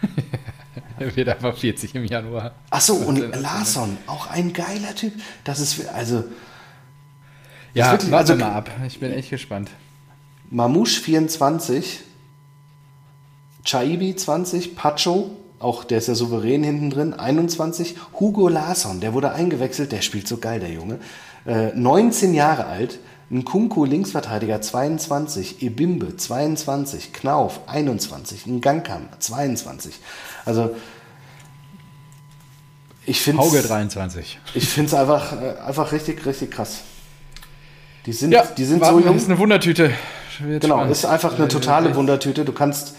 er 0.98 1.16
wird 1.16 1.28
einfach 1.28 1.56
40 1.56 1.94
im 1.94 2.04
Januar. 2.04 2.54
Achso, 2.70 2.94
und 2.94 3.34
Larson, 3.34 3.96
auch 4.06 4.28
ein 4.28 4.52
geiler 4.52 4.94
Typ. 4.94 5.14
Das 5.44 5.60
ist, 5.60 5.88
also. 5.88 6.24
Ja, 7.74 7.92
wirklich, 7.92 8.10
warte 8.10 8.32
also, 8.32 8.44
mal 8.44 8.52
ab. 8.52 8.70
Ich 8.86 9.00
bin 9.00 9.12
echt 9.12 9.30
gespannt. 9.30 9.70
Mamouche 10.50 11.00
24, 11.00 12.00
Chaibi 13.68 14.16
20, 14.16 14.76
Pacho, 14.76 15.30
auch 15.58 15.84
der 15.84 15.98
ist 15.98 16.08
ja 16.08 16.14
souverän 16.14 16.64
hinten 16.64 16.88
drin, 16.88 17.12
21, 17.12 17.96
Hugo 18.18 18.48
Larsson, 18.48 19.00
der 19.00 19.12
wurde 19.12 19.32
eingewechselt, 19.32 19.92
der 19.92 20.00
spielt 20.00 20.26
so 20.26 20.38
geil, 20.38 20.58
der 20.60 20.70
Junge. 20.70 20.98
Äh, 21.44 21.74
19 21.74 22.32
Jahre 22.32 22.64
alt, 22.64 22.98
ein 23.30 23.44
Kunku 23.44 23.84
Linksverteidiger 23.84 24.62
22, 24.62 25.62
Ebimbe 25.62 26.16
22, 26.16 27.12
Knauf 27.12 27.60
21, 27.66 28.46
ein 28.46 28.62
Gangkam 28.62 29.10
22. 29.18 29.96
Also 30.46 30.74
ich 33.04 33.20
finde 33.20 33.42
Hauge 33.42 33.60
23. 33.60 34.38
Ich 34.54 34.66
finde 34.66 34.88
es 34.88 34.94
einfach, 34.94 35.42
äh, 35.42 35.56
einfach 35.66 35.92
richtig, 35.92 36.24
richtig 36.24 36.52
krass. 36.52 36.80
Die 38.06 38.14
sind, 38.14 38.32
ja, 38.32 38.44
die 38.44 38.64
sind 38.64 38.82
so 38.82 38.98
jung. 38.98 39.14
ist 39.14 39.28
eine 39.28 39.38
Wundertüte. 39.38 39.92
Wird 40.38 40.62
genau, 40.62 40.76
spannend. 40.76 40.92
ist 40.92 41.04
einfach 41.04 41.36
eine 41.36 41.48
totale 41.48 41.94
Wundertüte. 41.94 42.46
Du 42.46 42.52
kannst 42.52 42.94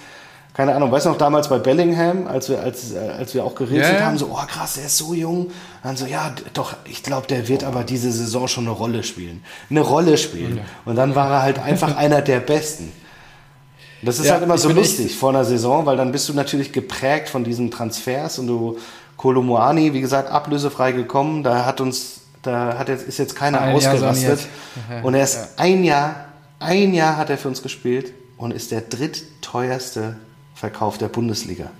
keine 0.60 0.76
Ahnung, 0.76 0.92
weißt 0.92 1.06
du 1.06 1.12
noch 1.12 1.18
damals 1.18 1.48
bei 1.48 1.58
Bellingham, 1.58 2.28
als 2.28 2.50
wir, 2.50 2.60
als, 2.60 2.92
äh, 2.92 2.98
als 2.98 3.34
wir 3.34 3.46
auch 3.46 3.56
geredet 3.56 3.94
ja, 3.98 4.02
haben, 4.02 4.18
so, 4.18 4.26
oh 4.26 4.46
krass, 4.46 4.74
der 4.74 4.88
ist 4.88 4.98
so 4.98 5.14
jung. 5.14 5.52
Dann 5.84 5.96
so, 5.96 6.06
ja, 6.06 6.34
doch, 6.54 6.76
ich 6.84 7.02
glaube, 7.02 7.28
der 7.28 7.48
wird 7.48 7.64
aber 7.64 7.86
diese 7.86 8.12
Saison 8.12 8.50
schon 8.50 8.66
eine 8.66 8.74
Rolle 8.76 9.04
spielen. 9.04 9.42
Eine 9.70 9.80
Rolle 9.80 10.18
spielen. 10.18 10.58
Ja. 10.58 10.64
Und 10.84 10.98
dann 10.98 11.16
war 11.16 11.32
er 11.32 11.42
halt 11.44 11.60
einfach 11.64 11.96
einer 11.96 12.22
der 12.22 12.42
Besten. 12.42 12.92
Das 14.02 14.20
ist 14.20 14.26
ja, 14.26 14.34
halt 14.34 14.44
immer 14.44 14.58
so 14.58 14.68
lustig 14.68 15.16
vor 15.16 15.30
einer 15.30 15.46
Saison, 15.46 15.86
weil 15.86 15.96
dann 15.96 16.12
bist 16.12 16.28
du 16.28 16.34
natürlich 16.34 16.74
geprägt 16.74 17.30
von 17.30 17.46
diesen 17.46 17.72
Transfers 17.72 18.38
und 18.38 18.48
du, 18.48 18.80
Kolomoani, 19.16 19.94
wie 19.94 20.02
gesagt, 20.02 20.30
ablösefrei 20.30 20.92
gekommen, 20.92 21.42
da 21.42 21.66
hat 21.66 21.80
uns, 21.80 22.20
da 22.42 22.78
hat 22.78 22.90
jetzt, 22.90 23.08
ist 23.08 23.18
jetzt 23.18 23.38
keiner 23.38 23.62
ein 23.62 23.78
ausgerastet. 23.78 24.42
Und 25.04 25.14
er 25.14 25.24
ist 25.24 25.54
ein 25.56 25.86
Jahr, 25.86 26.26
ein 26.60 26.94
Jahr 26.94 27.16
hat 27.16 27.30
er 27.30 27.38
für 27.38 27.48
uns 27.48 27.64
gespielt 27.64 28.12
und 28.36 28.52
ist 28.52 28.72
der 28.72 28.82
drittteuerste 28.82 30.18
Verkauf 30.60 30.98
der 30.98 31.08
Bundesliga. 31.08 31.72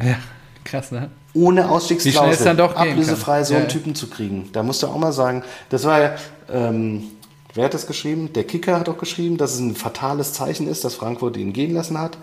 Ja, 0.00 0.16
krass, 0.64 0.92
ne? 0.92 1.10
Ohne 1.34 1.68
Ausstiegsklausel, 1.68 2.44
dann 2.44 2.56
doch 2.56 2.76
ablösefrei 2.76 3.42
so 3.42 3.54
ja, 3.54 3.60
einen 3.60 3.68
Typen 3.68 3.96
zu 3.96 4.08
kriegen. 4.08 4.48
Da 4.52 4.62
musst 4.62 4.84
du 4.84 4.86
auch 4.86 4.96
mal 4.96 5.12
sagen, 5.12 5.42
das 5.70 5.84
war 5.84 6.00
ja, 6.00 6.14
ähm, 6.52 7.08
wer 7.54 7.64
hat 7.64 7.74
das 7.74 7.88
geschrieben? 7.88 8.32
Der 8.32 8.44
Kicker 8.44 8.78
hat 8.78 8.88
auch 8.88 8.96
geschrieben, 8.96 9.38
dass 9.38 9.54
es 9.54 9.58
ein 9.58 9.74
fatales 9.74 10.32
Zeichen 10.32 10.68
ist, 10.68 10.84
dass 10.84 10.94
Frankfurt 10.94 11.36
ihn 11.36 11.52
gehen 11.52 11.74
lassen 11.74 11.98
hat. 11.98 12.16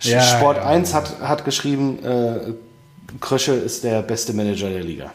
Ja, 0.00 0.22
Sport 0.22 0.56
ja, 0.56 0.66
1 0.66 0.94
hat, 0.94 1.20
hat 1.20 1.44
geschrieben, 1.44 2.02
äh, 2.02 2.54
Krösche 3.20 3.52
ist 3.52 3.84
der 3.84 4.00
beste 4.00 4.32
Manager 4.32 4.70
der 4.70 4.82
Liga. 4.82 5.12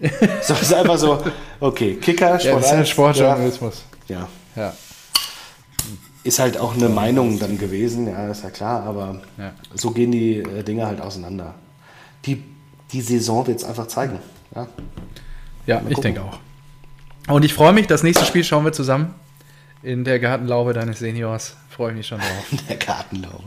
so 0.42 0.52
ist 0.52 0.74
einfach 0.74 0.98
so, 0.98 1.18
okay, 1.60 1.94
Kicker, 1.94 2.38
Sport 2.38 2.44
ja, 2.44 2.56
das 2.56 2.72
1. 2.72 2.82
Ist 2.82 2.88
Sportjournalismus. 2.90 3.84
Ja. 4.06 4.28
ja. 4.54 4.74
Ist 6.22 6.38
halt 6.38 6.58
auch 6.58 6.74
eine 6.74 6.88
Meinung 6.88 7.38
dann 7.38 7.56
gewesen, 7.56 8.06
ja, 8.06 8.28
ist 8.28 8.44
ja 8.44 8.50
klar, 8.50 8.84
aber 8.84 9.22
ja. 9.38 9.52
so 9.74 9.90
gehen 9.90 10.12
die 10.12 10.38
äh, 10.38 10.62
Dinge 10.62 10.86
halt 10.86 11.00
auseinander. 11.00 11.54
Die, 12.26 12.42
die 12.92 13.00
Saison 13.00 13.46
wird 13.46 13.58
es 13.58 13.64
einfach 13.64 13.86
zeigen. 13.86 14.18
Ja, 14.54 14.66
ja 15.66 15.82
ich 15.88 15.98
denke 15.98 16.22
auch. 16.22 16.38
Und 17.28 17.44
ich 17.44 17.54
freue 17.54 17.72
mich, 17.72 17.86
das 17.86 18.02
nächste 18.02 18.24
Spiel 18.24 18.44
schauen 18.44 18.64
wir 18.64 18.72
zusammen. 18.72 19.14
In 19.82 20.04
der 20.04 20.18
Gartenlaube 20.18 20.74
deines 20.74 20.98
Seniors. 20.98 21.56
Freue 21.70 21.92
ich 21.92 21.96
mich 21.96 22.06
schon 22.06 22.18
drauf. 22.18 22.46
In 22.50 22.58
der 22.68 22.76
Gartenlaube. 22.76 23.44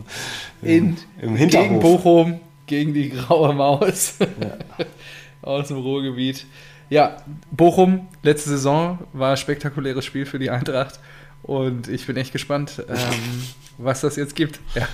In, 0.62 0.98
Im 1.22 1.36
Hinterhof. 1.36 1.68
Gegen 1.68 1.80
Bochum, 1.80 2.40
gegen 2.66 2.94
die 2.94 3.10
graue 3.10 3.54
Maus. 3.54 4.16
Ja. 4.20 4.86
Aus 5.44 5.68
dem 5.68 5.78
Ruhrgebiet. 5.78 6.48
Ja, 6.90 7.18
Bochum, 7.52 8.08
letzte 8.24 8.52
Saison 8.52 9.00
war 9.14 9.32
ein 9.32 9.38
spektakuläres 9.38 10.06
Spiel 10.06 10.26
für 10.26 10.40
die 10.40 10.50
Eintracht. 10.50 11.00
Und 11.44 11.88
ich 11.90 12.08
bin 12.08 12.18
echt 12.18 12.32
gespannt, 12.32 12.84
ähm, 12.90 13.44
was 13.78 14.02
das 14.02 14.16
jetzt 14.16 14.36
gibt. 14.36 14.60
Ja. 14.76 14.88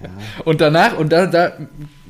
Ja. 0.00 0.08
Und 0.44 0.60
danach, 0.60 0.96
und 0.96 1.12
da, 1.12 1.26
da 1.26 1.52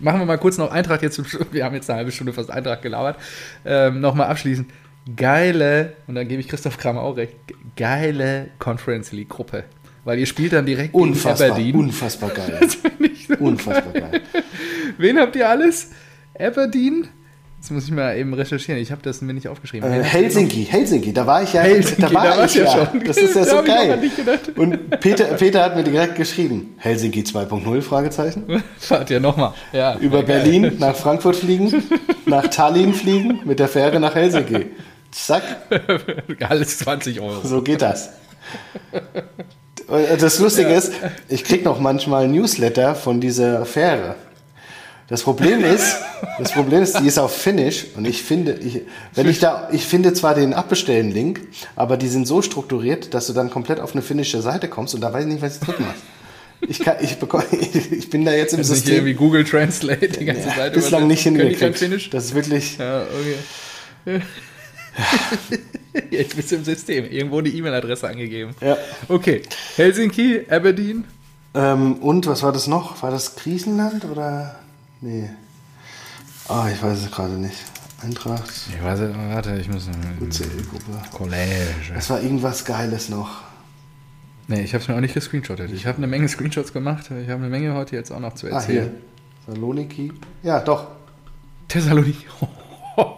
machen 0.00 0.20
wir 0.20 0.26
mal 0.26 0.38
kurz 0.38 0.58
noch 0.58 0.70
Eintracht 0.70 1.02
jetzt, 1.02 1.20
wir 1.52 1.64
haben 1.64 1.74
jetzt 1.74 1.88
eine 1.88 1.98
halbe 1.98 2.12
Stunde 2.12 2.32
fast 2.32 2.50
Eintracht 2.50 2.82
gelabert, 2.82 3.16
ähm, 3.64 4.00
nochmal 4.00 4.28
abschließend. 4.28 4.70
Geile, 5.16 5.94
und 6.06 6.14
dann 6.14 6.28
gebe 6.28 6.40
ich 6.40 6.48
Christoph 6.48 6.76
Kramer 6.76 7.02
auch 7.02 7.16
recht, 7.16 7.34
geile 7.76 8.48
Conference 8.58 9.12
League 9.12 9.30
Gruppe. 9.30 9.64
Weil 10.04 10.18
ihr 10.18 10.26
spielt 10.26 10.52
dann 10.52 10.66
direkt 10.66 10.94
unfassbar, 10.94 11.48
gegen 11.48 11.52
Aberdeen. 11.52 11.76
Unfassbar 11.76 12.30
geil. 12.30 12.60
So 13.28 13.34
unfassbar 13.44 13.92
geil. 13.92 14.22
Wen 14.96 15.18
habt 15.18 15.36
ihr 15.36 15.46
alles? 15.46 15.90
Aberdeen, 16.38 17.08
Jetzt 17.58 17.72
muss 17.72 17.84
ich 17.86 17.90
mal 17.90 18.16
eben 18.16 18.32
recherchieren. 18.34 18.80
Ich 18.80 18.92
habe 18.92 19.02
das 19.02 19.20
mir 19.20 19.34
nicht 19.34 19.48
aufgeschrieben. 19.48 19.90
Äh, 19.92 20.04
Helsinki, 20.04 20.64
Helsinki, 20.64 21.12
da 21.12 21.26
war 21.26 21.42
ich 21.42 21.52
ja. 21.52 21.62
Helsinki, 21.62 22.00
da 22.00 22.14
war 22.14 22.36
da 22.36 22.44
ich 22.44 22.54
ja, 22.54 22.70
schon. 22.70 23.04
Das 23.04 23.16
ist 23.16 23.34
ja 23.34 23.44
so 23.56 23.64
geil. 23.64 23.98
Und 24.54 25.00
Peter, 25.00 25.24
Peter 25.34 25.64
hat 25.64 25.74
mir 25.74 25.82
direkt 25.82 26.14
geschrieben: 26.14 26.74
Helsinki 26.78 27.22
2.0 27.22 27.82
Fragezeichen. 27.82 28.62
Fahrt 28.78 29.10
ja 29.10 29.18
nochmal. 29.18 29.54
Ja, 29.72 29.98
Über 29.98 30.22
Berlin 30.22 30.62
geil. 30.62 30.76
nach 30.78 30.94
Frankfurt 30.94 31.34
fliegen, 31.34 31.82
nach 32.26 32.46
Tallinn 32.46 32.94
fliegen, 32.94 33.40
mit 33.44 33.58
der 33.58 33.68
Fähre 33.68 33.98
nach 33.98 34.14
Helsinki. 34.14 34.66
Zack. 35.10 35.42
Alles 36.48 36.78
20 36.78 37.20
Euro. 37.20 37.40
So 37.42 37.62
geht 37.62 37.82
das. 37.82 38.10
Und 39.88 40.22
das 40.22 40.38
Lustige 40.38 40.70
ja. 40.70 40.76
ist, 40.76 40.92
ich 41.28 41.42
kriege 41.42 41.64
noch 41.64 41.80
manchmal 41.80 42.28
Newsletter 42.28 42.94
von 42.94 43.20
dieser 43.20 43.64
Fähre. 43.64 44.14
Das 45.08 45.22
Problem 45.22 45.64
ist, 45.64 45.96
das 46.38 46.52
Problem 46.52 46.82
ist, 46.82 47.00
die 47.00 47.06
ist 47.06 47.18
auf 47.18 47.34
Finnish 47.34 47.86
und 47.96 48.06
ich 48.06 48.22
finde, 48.22 48.52
ich, 48.52 48.82
wenn 49.14 49.28
ich 49.28 49.38
da, 49.40 49.68
ich 49.72 49.86
finde 49.86 50.12
zwar 50.12 50.34
den 50.34 50.52
Abbestellen-Link, 50.52 51.40
aber 51.76 51.96
die 51.96 52.08
sind 52.08 52.26
so 52.26 52.42
strukturiert, 52.42 53.14
dass 53.14 53.26
du 53.26 53.32
dann 53.32 53.50
komplett 53.50 53.80
auf 53.80 53.92
eine 53.92 54.02
finnische 54.02 54.42
Seite 54.42 54.68
kommst 54.68 54.94
und 54.94 55.00
da 55.00 55.12
weiß 55.12 55.24
ich 55.24 55.32
nicht, 55.32 55.42
was 55.42 55.56
ich 55.56 55.60
drücken 55.60 55.84
muss. 55.84 55.94
Ich, 56.60 56.80
kann, 56.80 56.96
ich, 57.00 57.16
bekomme, 57.16 57.44
ich 57.90 58.10
bin 58.10 58.24
da 58.24 58.32
jetzt 58.32 58.52
im 58.52 58.58
das 58.58 58.68
System. 58.68 58.90
Nicht 58.90 58.98
irgendwie 58.98 59.14
Google 59.14 59.44
Translate 59.44 60.08
die 60.08 60.24
ganze 60.24 60.48
ja, 60.48 60.56
Seite. 60.56 60.74
Bislang 60.74 61.06
nicht 61.06 61.22
hingekriegt. 61.22 62.12
Das 62.12 62.24
ist 62.24 62.34
wirklich. 62.34 62.78
Ja, 62.78 63.02
okay. 64.04 64.22
Jetzt 66.10 66.36
bist 66.36 66.50
du 66.50 66.56
im 66.56 66.64
System. 66.64 67.10
Irgendwo 67.10 67.40
die 67.40 67.56
E-Mail-Adresse 67.56 68.08
angegeben. 68.08 68.56
Ja. 68.60 68.76
Okay. 69.08 69.42
Helsinki, 69.76 70.46
Aberdeen. 70.50 71.04
Ähm, 71.54 71.94
und 71.96 72.26
was 72.26 72.42
war 72.42 72.52
das 72.52 72.66
noch? 72.66 73.02
War 73.02 73.10
das 73.10 73.36
Griechenland 73.36 74.04
oder? 74.04 74.58
Nee. 75.00 75.30
Ah, 76.48 76.64
oh, 76.64 76.68
ich 76.72 76.82
weiß 76.82 76.98
es 76.98 77.10
gerade 77.10 77.34
nicht. 77.34 77.56
Eintracht. 78.02 78.50
Ich 78.68 78.82
weiß 78.82 79.00
es, 79.00 79.16
warte, 79.16 79.56
ich 79.56 79.68
muss. 79.68 79.88
UCL-Gruppe. 80.20 81.02
College. 81.12 81.94
Es 81.96 82.08
war 82.10 82.20
irgendwas 82.20 82.64
Geiles 82.64 83.08
noch. 83.08 83.42
Nee, 84.46 84.62
ich 84.62 84.72
habe 84.72 84.82
es 84.82 84.88
mir 84.88 84.94
auch 84.94 85.00
nicht 85.00 85.14
gescreenshottet. 85.14 85.70
Ich 85.72 85.86
habe 85.86 85.98
eine 85.98 86.06
Menge 86.06 86.26
Screenshots 86.28 86.72
gemacht. 86.72 87.10
Ich 87.10 87.28
habe 87.28 87.42
eine 87.42 87.50
Menge 87.50 87.74
heute 87.74 87.96
jetzt 87.96 88.10
auch 88.10 88.20
noch 88.20 88.34
zu 88.34 88.46
erzählen. 88.46 88.88
Ah, 88.88 89.46
hier. 89.46 89.54
Saloniki. 89.54 90.12
Ja, 90.42 90.60
doch. 90.60 90.86
Thessaloniki. 91.68 92.24
ja. 92.96 93.16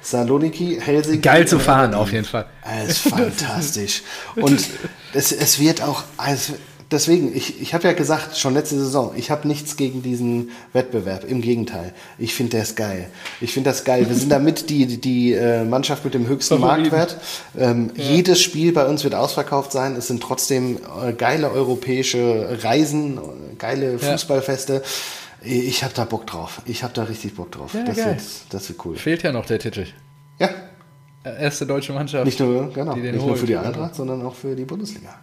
Saloniki, 0.00 0.80
Helsinki. 0.80 1.20
Geil 1.20 1.46
zu 1.46 1.60
fahren, 1.60 1.94
auf 1.94 2.12
jeden 2.12 2.24
Fall. 2.24 2.46
Es 2.64 3.06
ist 3.06 3.14
fantastisch. 3.14 4.02
Und 4.34 4.68
es, 5.12 5.32
es 5.32 5.60
wird 5.60 5.80
auch. 5.80 6.02
Also, 6.16 6.54
deswegen, 6.90 7.34
ich, 7.34 7.60
ich 7.60 7.74
habe 7.74 7.84
ja 7.84 7.92
gesagt, 7.92 8.36
schon 8.36 8.54
letzte 8.54 8.78
Saison, 8.78 9.12
ich 9.16 9.30
habe 9.30 9.46
nichts 9.48 9.76
gegen 9.76 10.02
diesen 10.02 10.50
Wettbewerb. 10.72 11.24
Im 11.24 11.40
Gegenteil. 11.40 11.92
Ich 12.18 12.34
finde, 12.34 12.52
der 12.52 12.62
ist 12.62 12.76
geil. 12.76 13.08
Ich 13.40 13.52
finde 13.52 13.70
das 13.70 13.84
geil. 13.84 14.08
Wir 14.08 14.16
sind 14.16 14.30
damit 14.30 14.70
die, 14.70 14.86
die, 14.86 15.00
die 15.00 15.32
äh, 15.32 15.64
Mannschaft 15.64 16.04
mit 16.04 16.14
dem 16.14 16.26
höchsten 16.26 16.60
Marktwert. 16.60 17.18
Ähm, 17.56 17.90
ja. 17.96 18.04
Jedes 18.04 18.40
Spiel 18.40 18.72
bei 18.72 18.86
uns 18.86 19.04
wird 19.04 19.14
ausverkauft 19.14 19.72
sein. 19.72 19.96
Es 19.96 20.06
sind 20.06 20.22
trotzdem 20.22 20.78
äh, 21.02 21.12
geile 21.12 21.50
europäische 21.50 22.58
Reisen, 22.62 23.18
geile 23.58 23.98
Fußballfeste. 23.98 24.82
Ich 25.42 25.84
habe 25.84 25.92
da 25.94 26.04
Bock 26.04 26.26
drauf. 26.26 26.62
Ich 26.64 26.82
habe 26.82 26.94
da 26.94 27.04
richtig 27.04 27.34
Bock 27.34 27.52
drauf. 27.52 27.74
Ja, 27.74 27.84
das, 27.84 27.96
geil. 27.96 28.06
Wird, 28.06 28.22
das 28.50 28.68
wird 28.68 28.84
cool. 28.84 28.96
Fehlt 28.96 29.22
ja 29.22 29.32
noch 29.32 29.46
der 29.46 29.58
Titel. 29.58 29.86
Ja. 30.38 30.48
Erste 31.24 31.66
deutsche 31.66 31.92
Mannschaft. 31.92 32.26
Nicht 32.26 32.40
nur, 32.40 32.70
genau, 32.72 32.94
nicht 32.94 33.14
nur 33.14 33.36
für 33.36 33.46
die 33.46 33.56
Eintracht, 33.56 33.94
sondern 33.94 34.22
auch 34.22 34.34
für 34.34 34.54
die 34.54 34.64
Bundesliga. 34.64 35.14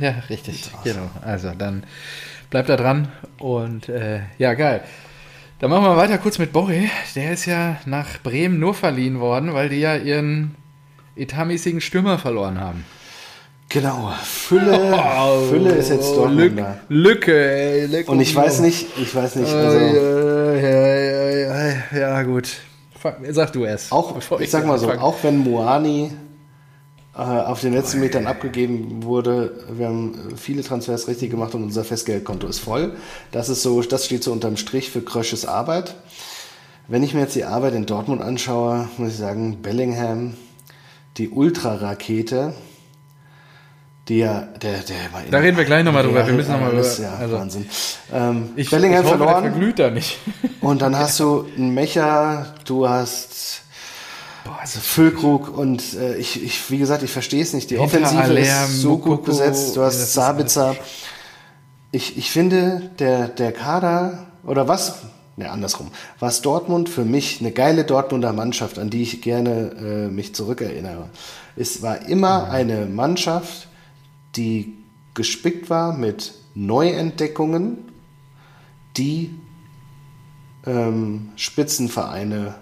Ja, 0.00 0.14
richtig. 0.28 0.70
Genau. 0.84 1.10
Also 1.22 1.52
dann 1.56 1.84
bleibt 2.50 2.68
da 2.68 2.76
dran 2.76 3.08
und 3.38 3.88
äh, 3.88 4.20
ja, 4.38 4.54
geil. 4.54 4.82
Dann 5.58 5.70
machen 5.70 5.84
wir 5.84 5.96
weiter 5.96 6.18
kurz 6.18 6.38
mit 6.38 6.52
Borre. 6.52 6.84
Der 7.16 7.32
ist 7.32 7.46
ja 7.46 7.78
nach 7.84 8.22
Bremen 8.22 8.60
nur 8.60 8.74
verliehen 8.74 9.18
worden, 9.18 9.54
weil 9.54 9.68
die 9.68 9.80
ja 9.80 9.96
ihren 9.96 10.54
etatmäßigen 11.16 11.80
Stürmer 11.80 12.18
verloren 12.18 12.60
haben. 12.60 12.84
Genau, 13.70 14.14
Fülle, 14.22 14.78
oh, 14.94 15.40
Fülle 15.50 15.72
ist 15.72 15.90
jetzt 15.90 16.16
Dortmunder. 16.16 16.80
Lücke, 16.88 17.50
ey, 17.50 17.86
Lücke. 17.86 18.10
Und 18.10 18.20
ich 18.20 18.34
weiß 18.34 18.60
nicht, 18.60 18.86
ich 18.96 19.14
weiß 19.14 19.36
nicht, 19.36 19.52
also. 19.52 19.78
ja, 19.78 20.54
ja, 20.54 21.68
ja, 21.92 21.98
ja, 21.98 22.22
gut. 22.22 22.48
Sag 23.30 23.52
du 23.52 23.64
es. 23.66 23.92
Auch, 23.92 24.16
ich, 24.16 24.40
ich 24.40 24.50
sag 24.50 24.64
mal 24.64 24.78
so, 24.78 24.90
auch 24.90 25.16
wenn 25.22 25.38
Moani 25.38 26.04
äh, 26.04 26.27
auf 27.18 27.60
den 27.60 27.72
letzten 27.72 27.98
Metern 27.98 28.26
abgegeben 28.26 29.02
wurde. 29.02 29.64
Wir 29.70 29.88
haben 29.88 30.36
viele 30.36 30.62
Transfers 30.62 31.08
richtig 31.08 31.30
gemacht 31.30 31.54
und 31.54 31.64
unser 31.64 31.84
Festgeldkonto 31.84 32.46
ist 32.46 32.60
voll. 32.60 32.92
Das 33.32 33.48
ist 33.48 33.62
so, 33.62 33.82
das 33.82 34.06
steht 34.06 34.22
so 34.22 34.30
unterm 34.30 34.56
Strich 34.56 34.90
für 34.90 35.02
Krösches 35.02 35.44
Arbeit. 35.44 35.96
Wenn 36.86 37.02
ich 37.02 37.14
mir 37.14 37.20
jetzt 37.20 37.34
die 37.34 37.44
Arbeit 37.44 37.74
in 37.74 37.86
Dortmund 37.86 38.22
anschaue, 38.22 38.88
muss 38.98 39.10
ich 39.10 39.16
sagen, 39.16 39.58
Bellingham, 39.62 40.34
die 41.16 41.28
Ultrarakete, 41.28 42.54
die 44.08 44.18
ja, 44.18 44.48
der, 44.62 44.78
der 44.78 45.12
war 45.12 45.22
Da 45.28 45.38
reden 45.38 45.56
wir 45.56 45.64
gleich 45.64 45.84
nochmal 45.84 46.04
drüber. 46.04 46.26
Wir 46.26 46.32
müssen 46.32 46.52
nochmal 46.52 46.72
über. 46.72 46.82
Ja, 46.82 47.16
also, 47.16 47.36
Wahnsinn. 47.36 47.66
Ähm, 48.12 48.50
ich, 48.56 48.70
Bellingham 48.70 49.00
ich 49.00 49.06
hoffe, 49.06 49.18
verloren. 49.18 49.42
Der 49.42 49.52
verglüht 49.52 49.78
da 49.78 49.90
nicht. 49.90 50.18
Und 50.60 50.82
dann 50.82 50.96
hast 50.96 51.20
du 51.20 51.46
einen 51.56 51.74
Mecher, 51.74 52.54
du 52.64 52.88
hast 52.88 53.64
Boah, 54.48 54.60
also 54.60 54.80
Füllkrug 54.80 55.54
und 55.56 55.94
äh, 55.94 56.16
ich, 56.16 56.42
ich, 56.42 56.70
wie 56.70 56.78
gesagt, 56.78 57.02
ich 57.02 57.10
verstehe 57.10 57.42
es 57.42 57.52
nicht. 57.52 57.70
Die 57.70 57.76
Offensive 57.76 58.22
Aller, 58.22 58.40
ist 58.40 58.80
so 58.80 58.92
Mokoko, 58.92 59.16
gut 59.16 59.26
besetzt. 59.26 59.76
Du 59.76 59.82
hast 59.82 60.14
Sabitzer. 60.14 60.74
Ich, 61.92 62.16
ich 62.16 62.30
finde, 62.30 62.90
der, 62.98 63.28
der 63.28 63.52
Kader, 63.52 64.26
oder 64.44 64.66
was, 64.66 65.00
ne, 65.36 65.50
andersrum, 65.50 65.90
was 66.18 66.40
Dortmund 66.40 66.88
für 66.88 67.04
mich 67.04 67.40
eine 67.40 67.52
geile 67.52 67.84
Dortmunder 67.84 68.32
Mannschaft, 68.32 68.78
an 68.78 68.88
die 68.88 69.02
ich 69.02 69.20
gerne 69.20 69.72
äh, 69.78 70.08
mich 70.08 70.34
zurückerinnere. 70.34 71.10
Es 71.54 71.82
war 71.82 72.08
immer 72.08 72.46
mhm. 72.46 72.50
eine 72.50 72.86
Mannschaft, 72.86 73.68
die 74.34 74.78
gespickt 75.12 75.68
war 75.68 75.92
mit 75.92 76.32
Neuentdeckungen, 76.54 77.76
die 78.96 79.38
ähm, 80.64 81.32
Spitzenvereine 81.36 82.54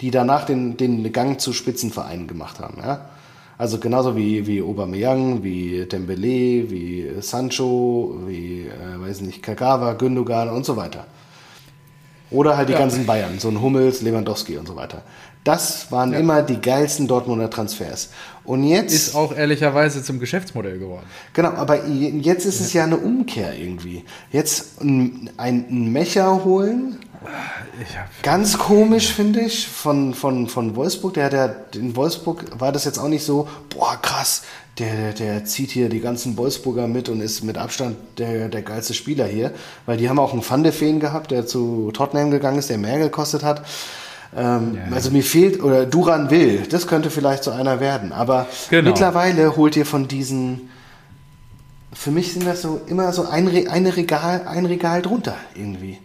die 0.00 0.10
danach 0.10 0.44
den, 0.44 0.76
den 0.76 1.12
Gang 1.12 1.40
zu 1.40 1.52
Spitzenvereinen 1.52 2.26
gemacht 2.26 2.60
haben. 2.60 2.78
Ja? 2.82 3.10
Also 3.58 3.78
genauso 3.78 4.16
wie, 4.16 4.46
wie 4.46 4.62
Aubameyang, 4.62 5.42
wie 5.42 5.84
Dembele, 5.84 6.70
wie 6.70 7.10
Sancho, 7.20 8.18
wie, 8.26 8.62
äh, 8.62 9.00
weiß 9.00 9.20
nicht, 9.20 9.42
Kagawa, 9.42 9.92
Gündogan 9.92 10.48
und 10.48 10.64
so 10.64 10.76
weiter. 10.76 11.06
Oder 12.30 12.56
halt 12.56 12.68
die 12.68 12.74
ja. 12.74 12.78
ganzen 12.78 13.06
Bayern, 13.06 13.38
so 13.38 13.48
ein 13.48 13.60
Hummels, 13.60 14.02
Lewandowski 14.02 14.56
und 14.56 14.66
so 14.66 14.76
weiter. 14.76 15.02
Das 15.44 15.90
waren 15.90 16.12
ja. 16.12 16.18
immer 16.18 16.42
die 16.42 16.60
geilsten 16.60 17.08
Dortmunder 17.08 17.50
Transfers. 17.50 18.10
Und 18.44 18.64
jetzt. 18.64 18.94
Ist 18.94 19.14
auch 19.14 19.34
ehrlicherweise 19.34 20.02
zum 20.02 20.20
Geschäftsmodell 20.20 20.78
geworden. 20.78 21.06
Genau, 21.32 21.50
aber 21.50 21.86
jetzt 21.86 22.44
ist 22.44 22.60
es 22.60 22.72
ja 22.72 22.84
eine 22.84 22.98
Umkehr 22.98 23.58
irgendwie. 23.58 24.04
Jetzt 24.32 24.80
ein, 24.80 25.30
ein 25.36 25.92
Mecher 25.92 26.44
holen. 26.44 26.98
Ganz 28.22 28.58
komisch, 28.58 29.12
finde 29.12 29.40
ich, 29.40 29.68
von, 29.68 30.14
von, 30.14 30.48
von 30.48 30.74
Wolfsburg. 30.76 31.14
Der, 31.14 31.28
der, 31.28 31.66
in 31.74 31.94
Wolfsburg 31.94 32.46
war 32.58 32.72
das 32.72 32.84
jetzt 32.84 32.98
auch 32.98 33.08
nicht 33.08 33.24
so, 33.24 33.48
boah, 33.68 33.98
krass, 34.00 34.42
der, 34.78 35.12
der 35.12 35.44
zieht 35.44 35.70
hier 35.70 35.88
die 35.88 36.00
ganzen 36.00 36.36
Wolfsburger 36.36 36.88
mit 36.88 37.08
und 37.08 37.20
ist 37.20 37.44
mit 37.44 37.58
Abstand 37.58 37.96
der, 38.18 38.48
der 38.48 38.62
geilste 38.62 38.94
Spieler 38.94 39.26
hier. 39.26 39.52
Weil 39.84 39.98
die 39.98 40.08
haben 40.08 40.18
auch 40.18 40.32
einen 40.32 40.48
Van 40.48 40.62
de 40.62 40.72
Feen 40.72 41.00
gehabt, 41.00 41.30
der 41.30 41.46
zu 41.46 41.90
Tottenham 41.92 42.30
gegangen 42.30 42.58
ist, 42.58 42.70
der 42.70 42.78
mehr 42.78 42.98
gekostet 42.98 43.42
hat. 43.42 43.66
Ähm, 44.34 44.78
ja. 44.88 44.94
Also 44.94 45.10
mir 45.10 45.22
fehlt, 45.22 45.62
oder 45.62 45.86
Duran 45.86 46.30
Will, 46.30 46.62
das 46.70 46.86
könnte 46.86 47.10
vielleicht 47.10 47.44
so 47.44 47.50
einer 47.50 47.80
werden. 47.80 48.12
Aber 48.12 48.46
genau. 48.70 48.88
mittlerweile 48.88 49.56
holt 49.56 49.76
ihr 49.76 49.84
von 49.84 50.08
diesen, 50.08 50.70
für 51.92 52.10
mich 52.10 52.32
sind 52.32 52.46
das 52.46 52.62
so 52.62 52.80
immer 52.86 53.12
so 53.12 53.28
ein, 53.28 53.68
eine 53.68 53.96
Regal, 53.96 54.46
ein 54.46 54.64
Regal 54.66 55.02
drunter 55.02 55.36
irgendwie. 55.54 55.98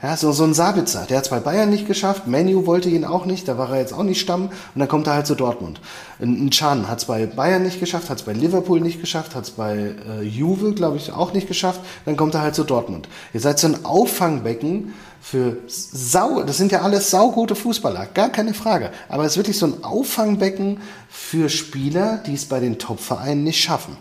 Ja, 0.00 0.16
so, 0.16 0.30
so 0.30 0.44
ein 0.44 0.54
Sabitzer, 0.54 1.06
der 1.08 1.16
hat 1.16 1.24
es 1.24 1.30
bei 1.30 1.40
Bayern 1.40 1.70
nicht 1.70 1.88
geschafft, 1.88 2.28
Menu 2.28 2.66
wollte 2.66 2.88
ihn 2.88 3.04
auch 3.04 3.26
nicht, 3.26 3.48
da 3.48 3.58
war 3.58 3.70
er 3.70 3.80
jetzt 3.80 3.92
auch 3.92 4.04
nicht 4.04 4.20
Stamm 4.20 4.44
und 4.44 4.78
dann 4.78 4.86
kommt 4.86 5.08
er 5.08 5.14
halt 5.14 5.26
zu 5.26 5.34
Dortmund. 5.34 5.80
Ein, 6.20 6.52
Chan 6.52 6.86
hat 6.86 6.98
es 6.98 7.06
bei 7.06 7.26
Bayern 7.26 7.64
nicht 7.64 7.80
geschafft, 7.80 8.08
hat 8.08 8.18
es 8.18 8.22
bei 8.22 8.32
Liverpool 8.32 8.80
nicht 8.80 9.00
geschafft, 9.00 9.34
hat 9.34 9.42
es 9.42 9.50
bei 9.50 9.96
äh, 10.08 10.22
Juve, 10.22 10.72
glaube 10.72 10.98
ich, 10.98 11.10
auch 11.10 11.32
nicht 11.32 11.48
geschafft, 11.48 11.80
dann 12.04 12.16
kommt 12.16 12.34
er 12.34 12.42
halt 12.42 12.54
zu 12.54 12.62
Dortmund. 12.62 13.08
Ihr 13.34 13.40
seid 13.40 13.58
so 13.58 13.66
ein 13.66 13.84
Auffangbecken 13.84 14.94
für 15.20 15.56
sau, 15.66 16.44
das 16.44 16.58
sind 16.58 16.70
ja 16.70 16.82
alles 16.82 17.10
saugute 17.10 17.56
Fußballer, 17.56 18.06
gar 18.14 18.28
keine 18.28 18.54
Frage. 18.54 18.92
Aber 19.08 19.24
es 19.24 19.32
ist 19.32 19.38
wirklich 19.38 19.58
so 19.58 19.66
ein 19.66 19.82
Auffangbecken 19.82 20.78
für 21.10 21.48
Spieler, 21.48 22.22
die 22.24 22.34
es 22.34 22.44
bei 22.44 22.60
den 22.60 22.78
Top-Vereinen 22.78 23.42
nicht 23.42 23.60
schaffen. 23.60 23.96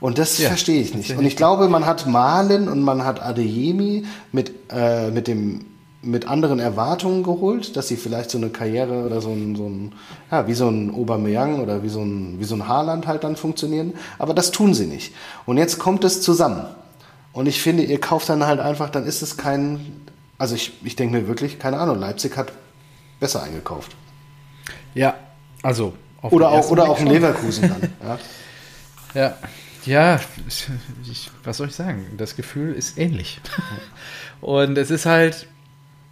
Und 0.00 0.18
das 0.18 0.38
ja, 0.38 0.48
verstehe 0.48 0.80
ich 0.80 0.94
nicht. 0.94 1.16
Und 1.16 1.24
ich 1.24 1.36
glaube, 1.36 1.68
man 1.68 1.86
hat 1.86 2.06
Malen 2.06 2.68
und 2.68 2.82
man 2.82 3.04
hat 3.04 3.20
Adeyemi 3.20 4.04
mit, 4.30 4.52
äh, 4.70 5.10
mit, 5.10 5.26
dem, 5.26 5.64
mit 6.02 6.28
anderen 6.28 6.60
Erwartungen 6.60 7.24
geholt, 7.24 7.76
dass 7.76 7.88
sie 7.88 7.96
vielleicht 7.96 8.30
so 8.30 8.38
eine 8.38 8.50
Karriere 8.50 9.04
oder 9.04 9.20
so 9.20 9.30
ein, 9.30 9.56
so 9.56 9.66
ein 9.66 9.92
ja, 10.30 10.46
wie 10.46 10.54
so 10.54 10.68
ein 10.68 10.94
Aubameyang 10.94 11.60
oder 11.60 11.82
wie 11.82 11.88
so 11.88 12.00
ein, 12.00 12.36
wie 12.38 12.44
so 12.44 12.54
ein 12.54 12.68
Haaland 12.68 13.06
halt 13.06 13.24
dann 13.24 13.34
funktionieren. 13.34 13.94
Aber 14.18 14.34
das 14.34 14.52
tun 14.52 14.72
sie 14.74 14.86
nicht. 14.86 15.12
Und 15.46 15.56
jetzt 15.56 15.78
kommt 15.78 16.04
es 16.04 16.22
zusammen. 16.22 16.64
Und 17.32 17.46
ich 17.46 17.60
finde, 17.60 17.82
ihr 17.82 18.00
kauft 18.00 18.28
dann 18.28 18.46
halt 18.46 18.60
einfach, 18.60 18.90
dann 18.90 19.04
ist 19.04 19.22
es 19.22 19.36
kein, 19.36 20.02
also 20.38 20.54
ich, 20.54 20.72
ich 20.84 20.96
denke 20.96 21.18
mir 21.18 21.28
wirklich, 21.28 21.58
keine 21.58 21.78
Ahnung, 21.78 21.98
Leipzig 21.98 22.36
hat 22.36 22.52
besser 23.20 23.42
eingekauft. 23.42 23.96
Ja, 24.94 25.14
also. 25.62 25.92
oder 26.22 26.50
auch, 26.50 26.70
oder 26.70 26.88
auch 26.88 26.98
ein 27.00 27.06
Leverkusen 27.06 27.68
dann. 27.68 27.92
Ja. 29.14 29.20
ja. 29.22 29.34
Ja, 29.84 30.20
ich, 31.10 31.30
was 31.44 31.56
soll 31.56 31.68
ich 31.68 31.74
sagen? 31.74 32.06
Das 32.16 32.36
Gefühl 32.36 32.74
ist 32.74 32.98
ähnlich. 32.98 33.40
Und 34.40 34.78
es 34.78 34.90
ist 34.90 35.06
halt. 35.06 35.46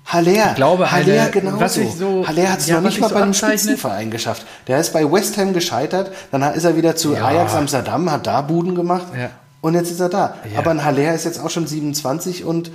Haller, 0.07 0.51
ich 0.51 0.55
glaube, 0.55 0.93
Haller 0.93 1.23
eine, 1.23 1.31
genauso. 1.33 1.61
Was 1.61 1.77
ich 1.77 1.93
so, 1.93 2.27
Haller 2.27 2.53
hat 2.53 2.61
es 2.61 2.69
ja, 2.69 2.77
noch 2.77 2.89
nicht 2.89 3.01
mal 3.01 3.09
so 3.09 3.15
bei 3.17 3.23
einem 3.23 3.35
Spitzenverein 3.35 4.13
geschafft. 4.13 4.47
Der 4.69 4.79
ist 4.79 4.93
bei 4.93 5.11
West 5.11 5.37
Ham 5.37 5.53
gescheitert, 5.53 6.13
dann 6.31 6.43
ist 6.55 6.63
er 6.63 6.77
wieder 6.77 6.95
zu 6.95 7.15
ja. 7.15 7.25
Ajax 7.25 7.55
Amsterdam, 7.55 8.09
hat 8.13 8.25
da 8.25 8.41
Buden 8.41 8.77
gemacht 8.77 9.07
ja. 9.19 9.31
und 9.63 9.75
jetzt 9.75 9.91
ist 9.91 9.99
er 9.99 10.09
da. 10.09 10.37
Aber 10.57 10.71
ein 10.71 10.85
Haller 10.85 11.13
ist 11.13 11.25
jetzt 11.25 11.41
auch 11.41 11.51
schon 11.51 11.67
27 11.67 12.45
und 12.45 12.71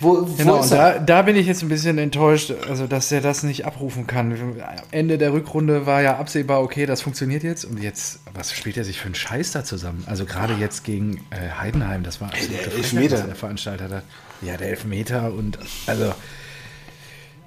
wo, 0.00 0.28
genau, 0.36 0.62
und 0.62 0.70
da, 0.70 0.98
da, 0.98 1.22
bin 1.22 1.34
ich 1.34 1.46
jetzt 1.46 1.62
ein 1.62 1.68
bisschen 1.68 1.98
enttäuscht, 1.98 2.52
also 2.68 2.86
dass 2.86 3.10
er 3.10 3.20
das 3.20 3.42
nicht 3.42 3.66
abrufen 3.66 4.06
kann. 4.06 4.56
Ende 4.92 5.18
der 5.18 5.32
Rückrunde 5.32 5.86
war 5.86 6.02
ja 6.02 6.18
absehbar, 6.18 6.62
okay, 6.62 6.86
das 6.86 7.02
funktioniert 7.02 7.42
jetzt. 7.42 7.64
Und 7.64 7.82
jetzt, 7.82 8.20
was 8.32 8.52
spielt 8.52 8.76
er 8.76 8.84
sich 8.84 9.00
für 9.00 9.06
einen 9.06 9.16
Scheiß 9.16 9.50
da 9.52 9.64
zusammen? 9.64 10.04
Also 10.06 10.24
gerade 10.24 10.54
jetzt 10.54 10.84
gegen 10.84 11.16
äh, 11.30 11.60
Heidenheim, 11.60 12.04
das 12.04 12.20
war 12.20 12.30
hey, 12.32 12.46
der 12.46 12.72
Elfmeter, 12.72 13.22
der 13.22 13.34
Veranstalter 13.34 13.88
hat. 13.90 14.04
Ja, 14.40 14.56
der 14.56 14.68
Elfmeter 14.68 15.32
und 15.32 15.58
also. 15.86 16.14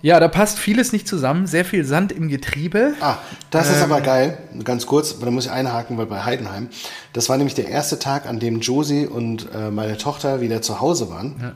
Ja, 0.02 0.20
da 0.20 0.28
passt 0.28 0.58
vieles 0.58 0.92
nicht 0.94 1.08
zusammen. 1.08 1.46
Sehr 1.46 1.64
viel 1.64 1.86
Sand 1.86 2.12
im 2.12 2.28
Getriebe. 2.28 2.96
Ah, 3.02 3.18
das 3.52 3.70
ähm, 3.70 3.76
ist 3.76 3.82
aber 3.84 4.02
geil. 4.02 4.38
Ganz 4.64 4.88
kurz, 4.88 5.20
da 5.20 5.30
muss 5.30 5.46
ich 5.46 5.52
einhaken, 5.52 5.98
weil 5.98 6.08
bei 6.08 6.24
Heidenheim, 6.24 6.70
das 7.14 7.30
war 7.30 7.38
nämlich 7.38 7.54
der 7.54 7.68
erste 7.70 8.00
Tag, 8.00 8.26
an 8.26 8.40
dem 8.40 8.62
Josie 8.62 9.06
und 9.06 9.48
äh, 9.54 9.70
meine 9.70 9.98
Tochter 9.98 10.42
wieder 10.42 10.62
zu 10.64 10.82
Hause 10.82 11.10
waren. 11.10 11.36
Ja. 11.40 11.54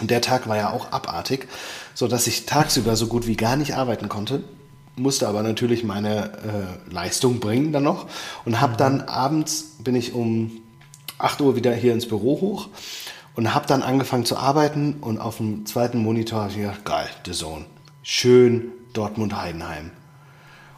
Und 0.00 0.10
der 0.10 0.20
Tag 0.20 0.48
war 0.48 0.56
ja 0.56 0.70
auch 0.70 0.92
abartig, 0.92 1.48
so 1.94 2.06
dass 2.08 2.26
ich 2.26 2.46
tagsüber 2.46 2.96
so 2.96 3.08
gut 3.08 3.26
wie 3.26 3.36
gar 3.36 3.56
nicht 3.56 3.74
arbeiten 3.74 4.08
konnte, 4.08 4.42
musste 4.96 5.28
aber 5.28 5.42
natürlich 5.42 5.84
meine 5.84 6.32
äh, 6.88 6.92
Leistung 6.92 7.40
bringen 7.40 7.72
dann 7.72 7.84
noch 7.84 8.06
und 8.44 8.60
habe 8.60 8.76
dann 8.76 9.02
abends 9.02 9.76
bin 9.82 9.94
ich 9.94 10.12
um 10.12 10.50
8 11.18 11.40
Uhr 11.40 11.56
wieder 11.56 11.72
hier 11.72 11.92
ins 11.92 12.06
Büro 12.06 12.40
hoch 12.40 12.68
und 13.34 13.54
habe 13.54 13.66
dann 13.66 13.82
angefangen 13.82 14.24
zu 14.24 14.36
arbeiten 14.36 14.96
und 15.00 15.18
auf 15.18 15.38
dem 15.38 15.66
zweiten 15.66 15.98
Monitor 15.98 16.42
habe 16.42 16.50
ich 16.50 16.58
gedacht, 16.58 16.84
geil, 16.84 17.08
The 17.24 17.32
Zone, 17.32 17.64
schön 18.02 18.72
Dortmund-Heidenheim. 18.92 19.90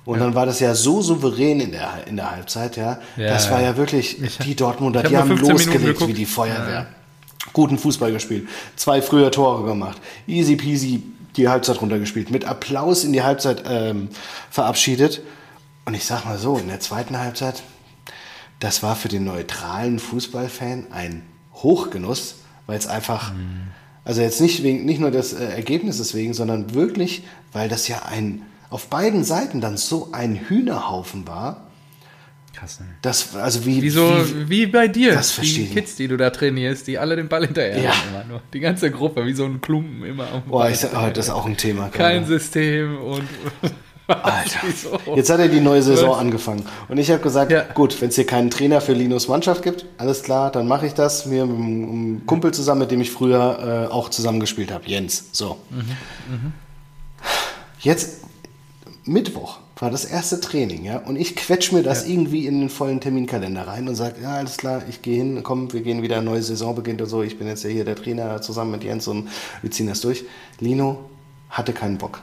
Und 0.07 0.19
ja. 0.19 0.25
dann 0.25 0.35
war 0.35 0.47
das 0.47 0.61
ja 0.61 0.75
so 0.75 1.03
souverän 1.03 1.61
in 1.61 1.73
der, 1.73 2.07
in 2.07 2.17
der 2.17 2.31
Halbzeit, 2.31 2.77
ja. 2.77 2.99
ja 3.17 3.29
das 3.29 3.51
war 3.51 3.61
ja 3.61 3.77
wirklich, 3.77 4.21
ich, 4.21 4.39
die 4.39 4.57
Dortmunder, 4.57 5.03
die 5.03 5.17
haben 5.17 5.37
losgelegt 5.37 6.07
wie 6.07 6.15
die 6.15 6.27
Feuerwehr. 6.27 6.75
Ja 6.75 6.87
guten 7.53 7.79
Fußball 7.79 8.13
gespielt, 8.13 8.49
zwei 8.77 9.03
frühe 9.03 9.31
Tore 9.31 9.65
gemacht, 9.65 10.01
easy 10.27 10.57
peasy 10.57 11.03
die 11.37 11.49
Halbzeit 11.49 11.81
runtergespielt, 11.81 12.31
mit 12.31 12.45
Applaus 12.45 13.05
in 13.05 13.13
die 13.13 13.23
Halbzeit 13.23 13.63
ähm, 13.67 14.09
verabschiedet. 14.51 15.23
Und 15.85 15.95
ich 15.95 16.05
sag 16.05 16.25
mal 16.25 16.39
so, 16.39 16.59
in 16.59 16.69
der 16.69 16.81
zweiten 16.81 17.19
Halbzeit, 17.19 17.63
das 18.59 18.83
war 18.83 18.97
für 18.97 19.09
den 19.09 19.25
neutralen 19.25 19.99
Fußballfan 19.99 20.89
ein 20.91 21.23
Hochgenuss, 21.55 22.37
weil 22.67 22.79
es 22.79 22.87
einfach, 22.87 23.33
mhm. 23.33 23.69
also 24.05 24.21
jetzt 24.21 24.41
nicht, 24.41 24.63
wegen, 24.63 24.85
nicht 24.85 25.01
nur 25.01 25.11
des 25.11 25.33
äh, 25.33 25.45
Ergebnisses 25.45 26.15
wegen, 26.15 26.35
sondern 26.35 26.75
wirklich, 26.75 27.23
weil 27.53 27.69
das 27.69 27.89
ja 27.89 28.03
ein, 28.03 28.43
auf 28.69 28.89
beiden 28.89 29.25
Seiten 29.25 29.61
dann 29.61 29.77
so 29.77 30.11
ein 30.13 30.37
Hühnerhaufen 30.37 31.27
war 31.27 31.70
Krass, 32.53 32.81
ne? 32.81 32.87
Das, 33.03 33.37
also 33.37 33.65
wie, 33.65 33.81
wie, 33.81 33.91
so, 33.91 34.09
wie, 34.09 34.49
wie 34.49 34.67
bei 34.67 34.89
dir. 34.89 35.15
Das 35.15 35.31
verstehe 35.31 35.67
Die 35.67 35.75
Kids, 35.75 35.97
die 35.97 36.09
du 36.09 36.17
da 36.17 36.31
trainierst, 36.31 36.87
die 36.87 36.99
alle 36.99 37.17
den 37.17 37.29
Ball 37.29 37.47
hinterher 37.47 37.81
ja. 37.81 37.93
immer 38.11 38.25
nur. 38.25 38.43
Die 38.53 38.61
ganze 38.61 38.91
Gruppe, 38.91 39.25
wie 39.25 39.33
so 39.33 39.45
ein 39.45 39.61
Klumpen 39.61 40.05
immer. 40.05 40.27
Boah, 40.47 40.69
ich, 40.69 40.85
oh, 40.85 41.11
das 41.13 41.27
ist 41.27 41.31
auch 41.31 41.47
ein 41.47 41.57
Thema. 41.57 41.89
Kein 41.89 42.27
System 42.27 42.99
und. 42.99 43.29
Alter, 44.09 44.59
jetzt 45.15 45.31
hat 45.31 45.39
er 45.39 45.47
die 45.47 45.61
neue 45.61 45.85
Saison 45.85 46.17
angefangen. 46.17 46.65
Und 46.89 46.99
ich 46.99 47.13
habe 47.13 47.23
gesagt, 47.23 47.53
ja. 47.53 47.63
gut, 47.63 48.01
wenn 48.01 48.09
es 48.09 48.17
hier 48.17 48.27
keinen 48.27 48.51
Trainer 48.51 48.81
für 48.81 48.93
Linus 48.93 49.29
Mannschaft 49.29 49.63
gibt, 49.63 49.87
alles 49.99 50.25
klar, 50.25 50.51
dann 50.51 50.67
mache 50.67 50.87
ich 50.87 50.95
das. 50.95 51.27
Mir 51.27 51.47
mit 51.47 51.57
einem 51.57 52.27
Kumpel 52.27 52.53
zusammen, 52.53 52.81
mit 52.81 52.91
dem 52.91 53.01
ich 53.01 53.13
früher 53.13 53.87
äh, 53.89 53.93
auch 53.93 54.09
zusammengespielt 54.09 54.73
habe, 54.73 54.85
Jens. 54.87 55.27
So. 55.31 55.59
Mhm. 55.71 55.77
Mhm. 56.29 56.53
Jetzt 57.79 58.25
Mittwoch 59.05 59.60
war 59.81 59.91
das 59.91 60.05
erste 60.05 60.41
Training, 60.41 60.85
ja, 60.85 60.99
und 60.99 61.17
ich 61.17 61.35
quetsch 61.35 61.73
mir 61.73 61.83
das 61.83 62.05
ja. 62.05 62.13
irgendwie 62.13 62.47
in 62.47 62.61
den 62.61 62.69
vollen 62.69 63.01
Terminkalender 63.01 63.67
rein 63.67 63.89
und 63.89 63.95
sage, 63.95 64.17
ja, 64.23 64.37
alles 64.37 64.59
klar, 64.59 64.83
ich 64.89 65.01
gehe 65.01 65.17
hin, 65.17 65.43
komm, 65.43 65.73
wir 65.73 65.81
gehen 65.81 66.03
wieder, 66.03 66.17
eine 66.17 66.27
neue 66.27 66.43
Saison 66.43 66.75
beginnt 66.75 67.01
und 67.01 67.09
so, 67.09 67.23
ich 67.23 67.39
bin 67.39 67.47
jetzt 67.49 67.65
ja 67.65 67.71
hier 67.71 67.87
der 67.87 67.97
Trainer 67.97 68.43
zusammen 68.43 68.73
mit 68.73 68.85
Jens 68.85 69.09
und 69.09 69.29
wir 69.63 69.71
ziehen 69.71 69.87
das 69.87 70.03
durch. 70.03 70.25
Lino 70.59 71.09
hatte 71.49 71.73
keinen 71.73 71.97
Bock. 71.97 72.21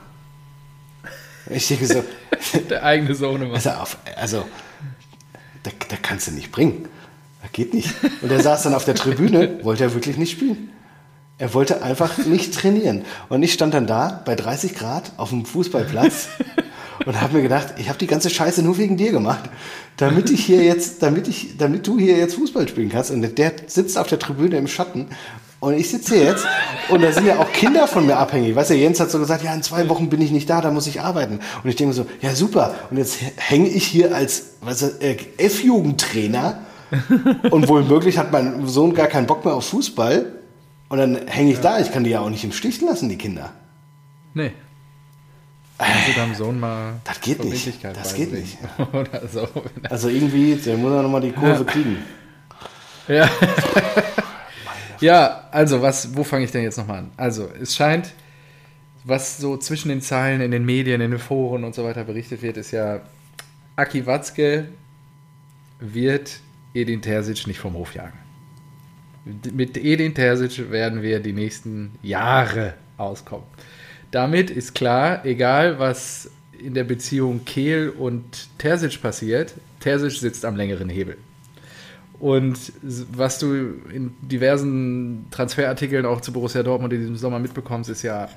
Ich 1.50 1.66
denke 1.66 1.86
so, 1.86 2.04
der 2.70 2.84
eigene 2.84 3.14
Sohn 3.14 3.42
immer. 3.42 3.54
Also, 3.54 3.70
auf, 3.70 3.98
also 4.16 4.44
da, 5.64 5.70
da 5.88 5.96
kannst 6.00 6.28
du 6.28 6.32
nicht 6.32 6.52
bringen. 6.52 6.86
Das 7.42 7.52
geht 7.52 7.74
nicht. 7.74 7.92
Und 8.22 8.30
er 8.30 8.40
saß 8.40 8.64
dann 8.64 8.74
auf 8.74 8.84
der 8.84 8.94
Tribüne, 8.94 9.60
wollte 9.64 9.84
er 9.84 9.94
wirklich 9.94 10.16
nicht 10.16 10.32
spielen. 10.32 10.70
Er 11.38 11.54
wollte 11.54 11.82
einfach 11.82 12.18
nicht 12.18 12.54
trainieren. 12.54 13.04
Und 13.28 13.42
ich 13.42 13.52
stand 13.52 13.74
dann 13.74 13.86
da 13.86 14.22
bei 14.24 14.34
30 14.34 14.74
Grad 14.74 15.12
auf 15.16 15.30
dem 15.30 15.44
Fußballplatz 15.44 16.28
und 17.06 17.20
habe 17.20 17.36
mir 17.36 17.42
gedacht, 17.42 17.74
ich 17.78 17.88
habe 17.88 17.98
die 17.98 18.06
ganze 18.06 18.30
Scheiße 18.30 18.62
nur 18.62 18.78
wegen 18.78 18.96
dir 18.96 19.12
gemacht, 19.12 19.50
damit 19.96 20.30
ich 20.30 20.44
hier 20.44 20.62
jetzt, 20.62 21.02
damit 21.02 21.28
ich, 21.28 21.56
damit 21.56 21.86
du 21.86 21.98
hier 21.98 22.16
jetzt 22.16 22.34
Fußball 22.34 22.68
spielen 22.68 22.88
kannst. 22.88 23.10
Und 23.10 23.38
der 23.38 23.52
sitzt 23.66 23.98
auf 23.98 24.06
der 24.06 24.18
Tribüne 24.18 24.56
im 24.56 24.68
Schatten 24.68 25.08
und 25.60 25.74
ich 25.74 25.90
sitze 25.90 26.14
hier 26.14 26.24
jetzt 26.24 26.46
und 26.88 27.02
da 27.02 27.10
sind 27.10 27.26
ja 27.26 27.38
auch 27.40 27.52
Kinder 27.52 27.88
von 27.88 28.06
mir 28.06 28.16
abhängig. 28.16 28.54
Weißt 28.54 28.70
du, 28.70 28.74
Jens 28.74 29.00
hat 29.00 29.10
so 29.10 29.18
gesagt, 29.18 29.42
ja, 29.42 29.52
in 29.52 29.62
zwei 29.62 29.88
Wochen 29.88 30.08
bin 30.08 30.20
ich 30.20 30.30
nicht 30.30 30.48
da, 30.48 30.60
da 30.60 30.70
muss 30.70 30.86
ich 30.86 31.00
arbeiten. 31.00 31.40
Und 31.64 31.68
ich 31.68 31.74
denke 31.74 31.94
so, 31.94 32.06
ja 32.20 32.34
super. 32.34 32.74
Und 32.90 32.96
jetzt 32.96 33.18
hänge 33.36 33.68
ich 33.68 33.84
hier 33.84 34.14
als 34.14 34.54
weißt 34.60 34.82
du, 34.82 34.86
äh, 35.00 35.16
F-Jugendtrainer 35.38 36.60
und 37.50 37.68
wohl 37.68 37.82
möglich 37.82 38.18
hat 38.18 38.30
mein 38.30 38.66
Sohn 38.66 38.94
gar 38.94 39.08
keinen 39.08 39.26
Bock 39.26 39.44
mehr 39.44 39.54
auf 39.54 39.66
Fußball. 39.66 40.32
Und 40.90 40.98
dann 40.98 41.26
hänge 41.26 41.50
ich 41.50 41.56
ja. 41.56 41.62
da. 41.62 41.80
Ich 41.80 41.92
kann 41.92 42.04
die 42.04 42.10
ja 42.10 42.20
auch 42.20 42.30
nicht 42.30 42.44
im 42.44 42.52
Stich 42.52 42.80
lassen, 42.80 43.08
die 43.08 43.18
Kinder. 43.18 43.50
Nee. 44.34 44.52
Kannst 45.78 46.08
du 46.08 46.12
deinem 46.12 46.34
Sohn 46.34 46.58
mal 46.58 46.94
das 47.04 47.20
geht 47.20 47.42
nicht. 47.44 47.84
Das 47.84 48.14
geht 48.14 48.32
nicht. 48.32 48.58
So. 49.32 49.48
Also 49.88 50.08
irgendwie, 50.08 50.56
der 50.56 50.76
muss 50.76 50.92
ja 50.92 51.02
nochmal 51.02 51.20
die 51.20 51.32
Kurve 51.32 51.64
kriegen. 51.64 51.98
Ja. 53.06 53.30
ja, 55.00 55.48
also 55.50 55.80
was, 55.80 56.16
wo 56.16 56.24
fange 56.24 56.44
ich 56.44 56.50
denn 56.50 56.62
jetzt 56.62 56.78
nochmal 56.78 56.98
an? 56.98 57.10
Also, 57.16 57.48
es 57.60 57.74
scheint 57.74 58.12
was 59.08 59.38
so 59.38 59.56
zwischen 59.56 59.88
den 59.88 60.02
Zeilen 60.02 60.40
in 60.40 60.50
den 60.50 60.64
Medien, 60.64 61.00
in 61.00 61.10
den 61.10 61.20
Foren 61.20 61.64
und 61.64 61.74
so 61.74 61.84
weiter 61.84 62.04
berichtet 62.04 62.42
wird, 62.42 62.56
ist 62.56 62.72
ja, 62.72 63.00
Aki 63.76 64.06
Watzke 64.06 64.68
wird 65.80 66.40
Edin 66.74 67.00
Terzic 67.00 67.46
nicht 67.46 67.58
vom 67.58 67.74
Hof 67.74 67.94
jagen. 67.94 68.18
Mit 69.52 69.76
Edin 69.76 70.14
Terzic 70.14 70.70
werden 70.70 71.02
wir 71.02 71.20
die 71.20 71.32
nächsten 71.32 71.92
Jahre 72.02 72.74
auskommen. 72.96 73.46
Damit 74.10 74.50
ist 74.50 74.74
klar, 74.74 75.24
egal 75.24 75.78
was 75.78 76.30
in 76.58 76.74
der 76.74 76.84
Beziehung 76.84 77.44
Kehl 77.44 77.90
und 77.90 78.48
Terzic 78.58 79.00
passiert, 79.00 79.54
Terzic 79.80 80.12
sitzt 80.12 80.44
am 80.44 80.56
längeren 80.56 80.88
Hebel. 80.88 81.16
Und 82.18 82.72
was 83.12 83.38
du 83.38 83.74
in 83.92 84.12
diversen 84.22 85.26
Transferartikeln 85.30 86.04
auch 86.04 86.20
zu 86.20 86.32
Borussia 86.32 86.62
Dortmund 86.62 86.92
in 86.92 87.00
diesem 87.00 87.16
Sommer 87.16 87.38
mitbekommst, 87.38 87.90
ist 87.90 88.02
ja 88.02 88.28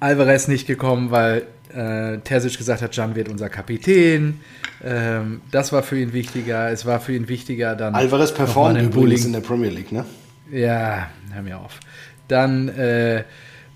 Alvarez 0.00 0.48
nicht 0.48 0.66
gekommen, 0.66 1.10
weil 1.10 1.46
äh, 1.72 2.18
Terzic 2.18 2.58
gesagt 2.58 2.82
hat, 2.82 2.96
Jan 2.96 3.14
wird 3.14 3.28
unser 3.28 3.48
Kapitän. 3.48 4.40
Ähm, 4.82 5.42
das 5.52 5.72
war 5.72 5.82
für 5.82 6.00
ihn 6.00 6.12
wichtiger. 6.12 6.70
Es 6.70 6.86
war 6.86 7.00
für 7.00 7.14
ihn 7.14 7.28
wichtiger 7.28 7.76
dann. 7.76 7.94
Alvarez 7.94 8.32
performt 8.32 8.80
übrigens 8.80 9.26
in 9.26 9.32
der 9.32 9.40
Premier 9.40 9.70
League, 9.70 9.92
ne? 9.92 10.04
Ja, 10.50 11.10
hör 11.32 11.42
mir 11.42 11.58
auf. 11.58 11.78
Dann, 12.26 12.68
äh, 12.70 13.24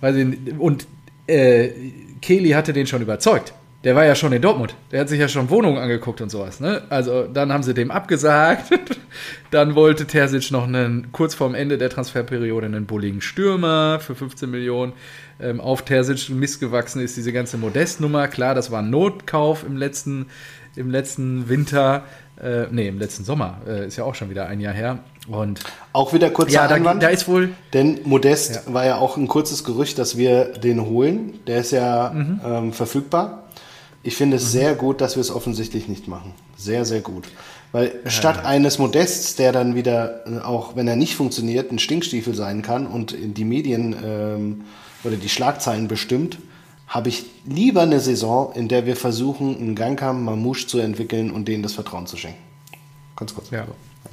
weiß 0.01 0.17
ich, 0.17 0.59
und 0.59 0.87
äh, 1.27 1.71
Kelly 2.21 2.51
hatte 2.51 2.73
den 2.73 2.87
schon 2.87 3.03
überzeugt. 3.03 3.55
Der 3.85 3.95
war 3.95 4.07
ja 4.07 4.15
schon 4.15 4.33
in 4.33 4.41
Dortmund. 4.41 4.75
Der 4.93 5.01
hat 5.01 5.11
sich 5.11 5.21
ja 5.21 5.29
schon 5.29 5.51
Wohnungen 5.51 5.77
angeguckt 5.77 6.23
und 6.23 6.31
sowas. 6.31 6.59
Ne? 6.59 6.83
Also 6.89 7.25
dann 7.25 7.53
haben 7.53 7.63
sie 7.63 7.75
dem 7.75 7.91
abgesagt. 7.91 8.71
dann 9.51 9.75
wollte 9.75 10.07
Terzic 10.07 10.51
noch 10.51 10.67
einen, 10.67 11.13
kurz 11.13 11.35
vorm 11.35 11.55
Ende 11.55 11.77
der 11.77 11.91
Transferperiode 11.91 12.65
einen 12.65 12.87
bulligen 12.87 13.21
Stürmer 13.21 14.01
für 14.01 14.15
15 14.15 14.51
Millionen. 14.51 14.95
Ähm, 15.39 15.61
auf 15.61 15.83
Terzic 15.83 16.31
missgewachsen 16.31 17.03
ist 17.03 17.19
diese 17.19 17.33
ganze 17.33 17.59
Modestnummer. 17.59 18.27
Klar, 18.29 18.55
das 18.55 18.71
war 18.71 18.81
ein 18.81 18.89
Notkauf 18.89 19.65
im 19.65 19.77
letzten, 19.77 20.27
im 20.77 20.91
letzten 20.91 21.51
Winter. 21.51 22.05
Äh, 22.43 22.67
nee, 22.71 22.89
im 22.89 22.99
letzten 22.99 23.25
Sommer. 23.25 23.59
Äh, 23.67 23.87
ist 23.87 23.97
ja 23.97 24.05
auch 24.05 24.15
schon 24.15 24.31
wieder 24.31 24.47
ein 24.47 24.61
Jahr 24.61 24.75
her. 24.75 24.99
Und 25.29 25.61
auch 25.93 26.13
wieder 26.13 26.31
kurzer 26.31 26.53
ja, 26.53 26.69
da, 26.69 26.75
Einwand. 26.75 27.03
Da 27.03 27.09
ist 27.09 27.29
wohl. 27.29 27.51
Denn 27.73 28.01
Modest 28.05 28.63
ja. 28.67 28.75
war 28.75 28.85
ja 28.85 28.99
auch 28.99 29.17
ein 29.17 29.29
kurzes 29.29 29.65
Gerücht, 29.65 29.99
dass 29.99 30.17
wir 30.17 30.47
den 30.47 30.85
holen. 30.85 31.41
Der 31.47 31.59
ist 31.59 31.71
ja 31.71 32.11
mhm. 32.13 32.41
ähm, 32.45 32.73
verfügbar. 32.73 33.45
Ich 34.03 34.17
finde 34.17 34.37
es 34.37 34.45
mhm. 34.45 34.49
sehr 34.49 34.75
gut, 34.75 35.01
dass 35.01 35.17
wir 35.17 35.21
es 35.21 35.31
offensichtlich 35.31 35.89
nicht 35.89 36.09
machen. 36.09 36.35
Sehr, 36.57 36.85
sehr 36.85 37.01
gut. 37.01 37.29
Weil 37.73 37.93
ja. 38.05 38.11
statt 38.11 38.45
eines 38.45 38.79
Modests, 38.79 39.35
der 39.37 39.53
dann 39.53 39.75
wieder, 39.75 40.27
äh, 40.27 40.41
auch 40.41 40.77
wenn 40.77 40.87
er 40.87 40.97
nicht 40.97 41.17
funktioniert, 41.17 41.73
ein 41.73 41.79
Stinkstiefel 41.79 42.35
sein 42.35 42.63
kann 42.63 42.87
und 42.87 43.13
in 43.13 43.35
die 43.35 43.45
Medien 43.45 43.97
ähm, 44.05 44.61
oder 45.05 45.17
die 45.17 45.29
Schlagzeilen 45.29 45.89
bestimmt, 45.89 46.39
habe 46.95 47.09
ich 47.09 47.27
lieber 47.45 47.83
eine 47.83 47.99
Saison, 47.99 48.53
in 48.55 48.69
der 48.69 48.87
wir 48.87 48.95
versuchen, 48.95 49.57
einen 49.59 49.75
Gangkam 49.75 50.25
Mamouche 50.25 50.69
zu 50.69 50.79
entwickeln 50.79 51.33
und 51.33 51.49
denen 51.49 51.65
das 51.65 51.73
Vertrauen 51.73 52.07
zu 52.07 52.17
schenken. 52.17 52.39
Ganz 53.17 53.35
kurz. 53.35 53.51
Ja. 53.51 53.67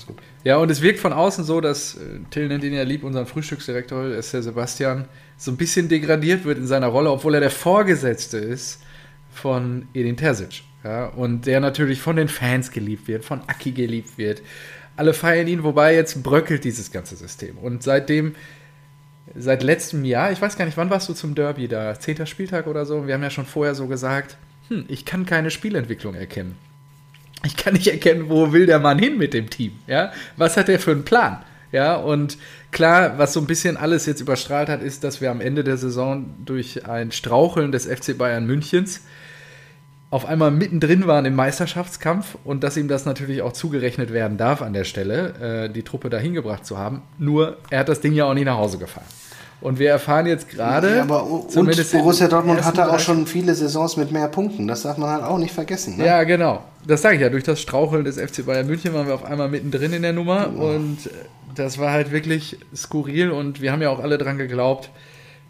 Gut. 0.07 0.17
Ja, 0.43 0.57
und 0.57 0.71
es 0.71 0.81
wirkt 0.81 0.99
von 0.99 1.13
außen 1.13 1.43
so, 1.43 1.61
dass 1.61 1.93
äh, 1.93 2.19
Till 2.31 2.47
nennt 2.47 2.63
ihn 2.63 2.73
ja 2.73 2.81
lieb, 2.81 3.03
unseren 3.03 3.27
Frühstücksdirektor, 3.27 4.07
ist 4.07 4.33
der 4.33 4.41
Sebastian, 4.41 5.05
so 5.37 5.51
ein 5.51 5.57
bisschen 5.57 5.89
degradiert 5.89 6.43
wird 6.43 6.57
in 6.57 6.65
seiner 6.65 6.87
Rolle, 6.87 7.11
obwohl 7.11 7.35
er 7.35 7.39
der 7.39 7.51
Vorgesetzte 7.51 8.37
ist 8.39 8.81
von 9.31 9.87
Edin 9.93 10.17
Terzic. 10.17 10.63
Ja, 10.83 11.05
und 11.09 11.45
der 11.45 11.59
natürlich 11.59 12.01
von 12.01 12.15
den 12.15 12.29
Fans 12.29 12.71
geliebt 12.71 13.07
wird, 13.07 13.23
von 13.23 13.41
Aki 13.45 13.73
geliebt 13.73 14.17
wird. 14.17 14.41
Alle 14.95 15.13
feiern 15.13 15.47
ihn, 15.47 15.61
wobei 15.61 15.93
jetzt 15.93 16.23
bröckelt 16.23 16.63
dieses 16.63 16.91
ganze 16.91 17.15
System. 17.15 17.59
Und 17.59 17.83
seitdem, 17.83 18.33
seit 19.35 19.63
letztem 19.63 20.05
Jahr, 20.05 20.31
ich 20.31 20.41
weiß 20.41 20.57
gar 20.57 20.65
nicht, 20.65 20.77
wann 20.77 20.89
warst 20.89 21.09
du 21.09 21.13
zum 21.13 21.35
Derby 21.35 21.67
da? 21.67 21.99
Zehnter 21.99 22.25
Spieltag 22.25 22.67
oder 22.67 22.85
so? 22.85 23.07
Wir 23.07 23.13
haben 23.13 23.23
ja 23.23 23.29
schon 23.29 23.45
vorher 23.45 23.75
so 23.75 23.87
gesagt, 23.87 24.37
hm, 24.69 24.85
ich 24.87 25.05
kann 25.05 25.25
keine 25.25 25.51
Spielentwicklung 25.51 26.15
erkennen. 26.15 26.57
Ich 27.43 27.57
kann 27.57 27.73
nicht 27.73 27.87
erkennen, 27.87 28.29
wo 28.29 28.51
will 28.51 28.65
der 28.65 28.79
Mann 28.79 28.99
hin 28.99 29.17
mit 29.17 29.33
dem 29.33 29.49
Team. 29.49 29.79
Ja? 29.87 30.11
Was 30.37 30.57
hat 30.57 30.69
er 30.69 30.79
für 30.79 30.91
einen 30.91 31.05
Plan? 31.05 31.43
Ja, 31.71 31.95
und 31.95 32.37
klar, 32.71 33.17
was 33.17 33.33
so 33.33 33.39
ein 33.39 33.47
bisschen 33.47 33.77
alles 33.77 34.05
jetzt 34.05 34.19
überstrahlt 34.19 34.67
hat, 34.67 34.83
ist, 34.83 35.03
dass 35.03 35.21
wir 35.21 35.31
am 35.31 35.39
Ende 35.39 35.63
der 35.63 35.77
Saison 35.77 36.25
durch 36.45 36.85
ein 36.85 37.11
Straucheln 37.11 37.71
des 37.71 37.85
FC 37.85 38.17
Bayern 38.17 38.45
Münchens 38.45 39.01
auf 40.09 40.25
einmal 40.25 40.51
mittendrin 40.51 41.07
waren 41.07 41.23
im 41.23 41.35
Meisterschaftskampf 41.35 42.37
und 42.43 42.65
dass 42.65 42.75
ihm 42.75 42.89
das 42.89 43.05
natürlich 43.05 43.41
auch 43.41 43.53
zugerechnet 43.53 44.11
werden 44.11 44.37
darf 44.37 44.61
an 44.61 44.73
der 44.73 44.83
Stelle, 44.83 45.67
äh, 45.67 45.69
die 45.69 45.83
Truppe 45.83 46.09
dahin 46.09 46.33
gebracht 46.33 46.65
zu 46.65 46.77
haben. 46.77 47.01
Nur, 47.17 47.57
er 47.69 47.79
hat 47.79 47.89
das 47.89 48.01
Ding 48.01 48.11
ja 48.11 48.25
auch 48.25 48.33
nie 48.33 48.43
nach 48.43 48.57
Hause 48.57 48.77
gefahren. 48.77 49.05
Und 49.61 49.77
wir 49.77 49.91
erfahren 49.91 50.25
jetzt 50.25 50.49
gerade. 50.49 50.95
Ja, 50.95 51.01
aber 51.03 51.23
und 51.23 51.53
Borussia 51.91 52.27
Dortmund 52.27 52.65
hatte 52.65 52.91
auch 52.91 52.99
schon 52.99 53.27
viele 53.27 53.53
Saisons 53.53 53.95
mit 53.95 54.11
mehr 54.11 54.27
Punkten. 54.27 54.67
Das 54.67 54.81
darf 54.81 54.97
man 54.97 55.09
halt 55.09 55.23
auch 55.23 55.37
nicht 55.37 55.53
vergessen. 55.53 55.97
Ne? 55.97 56.05
Ja, 56.05 56.23
genau. 56.23 56.63
Das 56.85 57.03
sage 57.03 57.15
ich 57.15 57.21
ja. 57.21 57.29
Durch 57.29 57.43
das 57.43 57.61
Straucheln 57.61 58.03
des 58.03 58.19
FC 58.19 58.43
Bayern 58.43 58.65
München 58.65 58.93
waren 58.95 59.05
wir 59.05 59.13
auf 59.13 59.23
einmal 59.23 59.49
mittendrin 59.49 59.93
in 59.93 60.01
der 60.01 60.13
Nummer. 60.13 60.51
Oh. 60.57 60.65
Und 60.65 60.97
das 61.53 61.77
war 61.77 61.91
halt 61.91 62.11
wirklich 62.11 62.57
skurril. 62.75 63.29
Und 63.29 63.61
wir 63.61 63.71
haben 63.71 63.83
ja 63.83 63.91
auch 63.91 63.99
alle 63.99 64.17
dran 64.17 64.39
geglaubt. 64.39 64.89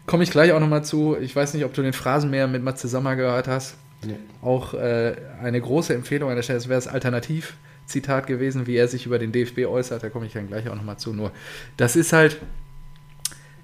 Komme 0.06 0.24
ich 0.24 0.30
gleich 0.30 0.52
auch 0.52 0.60
nochmal 0.60 0.84
zu. 0.84 1.16
Ich 1.18 1.34
weiß 1.34 1.54
nicht, 1.54 1.64
ob 1.64 1.72
du 1.72 1.80
den 1.80 1.94
Phrasenmäher 1.94 2.48
mit 2.48 2.62
Matze 2.62 2.88
Sommer 2.88 3.16
gehört 3.16 3.48
hast. 3.48 3.76
Ja. 4.06 4.16
Auch 4.42 4.74
äh, 4.74 5.14
eine 5.42 5.60
große 5.60 5.94
Empfehlung 5.94 6.28
an 6.28 6.36
der 6.36 6.42
Stelle. 6.42 6.58
Das 6.58 6.68
wäre 6.68 6.76
das 6.76 6.88
Alternativ-Zitat 6.88 8.26
gewesen, 8.26 8.66
wie 8.66 8.76
er 8.76 8.88
sich 8.88 9.06
über 9.06 9.18
den 9.18 9.32
DFB 9.32 9.60
äußert. 9.60 10.02
Da 10.02 10.10
komme 10.10 10.26
ich 10.26 10.34
dann 10.34 10.48
gleich 10.48 10.68
auch 10.68 10.74
nochmal 10.74 10.98
zu. 10.98 11.14
Nur, 11.14 11.30
das 11.78 11.96
ist 11.96 12.12
halt 12.12 12.36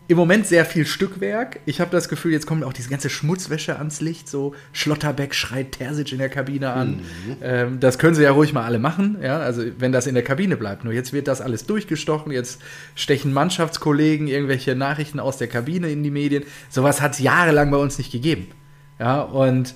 im 0.08 0.16
Moment 0.16 0.46
sehr 0.46 0.64
viel 0.64 0.86
Stückwerk. 0.86 1.60
Ich 1.66 1.82
habe 1.82 1.90
das 1.90 2.08
Gefühl, 2.08 2.32
jetzt 2.32 2.46
kommt 2.46 2.64
auch 2.64 2.72
diese 2.72 2.88
ganze 2.88 3.10
Schmutzwäsche 3.10 3.76
ans 3.76 4.00
Licht. 4.00 4.26
So 4.26 4.54
Schlotterbeck 4.72 5.34
schreit 5.34 5.72
Terzic 5.72 6.12
in 6.12 6.18
der 6.18 6.30
Kabine 6.30 6.72
an. 6.72 6.96
Mhm. 6.96 7.36
Ähm, 7.42 7.80
das 7.80 7.98
können 7.98 8.14
sie 8.14 8.22
ja 8.22 8.30
ruhig 8.30 8.54
mal 8.54 8.64
alle 8.64 8.78
machen, 8.78 9.18
ja, 9.22 9.38
also 9.38 9.62
wenn 9.78 9.92
das 9.92 10.06
in 10.06 10.14
der 10.14 10.24
Kabine 10.24 10.56
bleibt. 10.56 10.84
Nur 10.84 10.94
jetzt 10.94 11.12
wird 11.12 11.28
das 11.28 11.42
alles 11.42 11.66
durchgestochen. 11.66 12.32
Jetzt 12.32 12.62
stechen 12.94 13.34
Mannschaftskollegen 13.34 14.28
irgendwelche 14.28 14.74
Nachrichten 14.74 15.20
aus 15.20 15.36
der 15.36 15.48
Kabine 15.48 15.90
in 15.90 16.02
die 16.02 16.10
Medien. 16.10 16.44
Sowas 16.70 17.02
hat 17.02 17.12
es 17.12 17.18
jahrelang 17.18 17.70
bei 17.70 17.76
uns 17.76 17.98
nicht 17.98 18.10
gegeben. 18.10 18.48
Ja, 18.98 19.20
und 19.20 19.74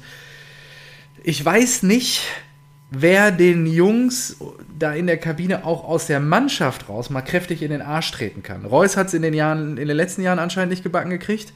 ich 1.22 1.44
weiß 1.44 1.82
nicht, 1.82 2.22
wer 2.92 3.30
den 3.30 3.66
Jungs 3.66 4.36
da 4.78 4.92
in 4.92 5.06
der 5.06 5.16
Kabine 5.16 5.64
auch 5.64 5.84
aus 5.84 6.06
der 6.06 6.20
Mannschaft 6.20 6.88
raus 6.88 7.10
mal 7.10 7.22
kräftig 7.22 7.62
in 7.62 7.70
den 7.70 7.82
Arsch 7.82 8.10
treten 8.12 8.42
kann. 8.42 8.64
Reus 8.64 8.96
hat 8.96 9.08
es 9.08 9.14
in 9.14 9.22
den 9.22 9.34
in 9.34 9.76
den 9.76 9.96
letzten 9.96 10.22
Jahren 10.22 10.38
anscheinend 10.38 10.70
nicht 10.70 10.82
gebacken 10.82 11.10
gekriegt. 11.10 11.52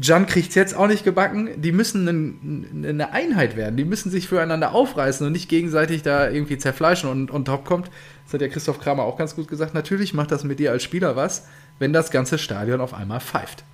Jan 0.00 0.26
kriegt 0.26 0.50
es 0.50 0.54
jetzt 0.54 0.74
auch 0.74 0.86
nicht 0.86 1.04
gebacken. 1.04 1.50
Die 1.56 1.72
müssen 1.72 2.72
eine 2.82 3.12
Einheit 3.12 3.56
werden. 3.56 3.76
Die 3.76 3.84
müssen 3.84 4.10
sich 4.10 4.26
füreinander 4.26 4.72
aufreißen 4.72 5.26
und 5.26 5.32
nicht 5.32 5.50
gegenseitig 5.50 6.02
da 6.02 6.30
irgendwie 6.30 6.56
zerfleischen. 6.56 7.10
Und, 7.10 7.30
und 7.30 7.44
top 7.44 7.66
kommt, 7.66 7.90
das 8.24 8.32
hat 8.32 8.40
ja 8.40 8.48
Christoph 8.48 8.80
Kramer 8.80 9.02
auch 9.02 9.18
ganz 9.18 9.36
gut 9.36 9.48
gesagt, 9.48 9.74
natürlich 9.74 10.14
macht 10.14 10.30
das 10.30 10.44
mit 10.44 10.58
dir 10.58 10.70
als 10.70 10.82
Spieler 10.82 11.14
was, 11.14 11.46
wenn 11.78 11.92
das 11.92 12.10
ganze 12.10 12.38
Stadion 12.38 12.80
auf 12.80 12.94
einmal 12.94 13.20
pfeift. 13.20 13.64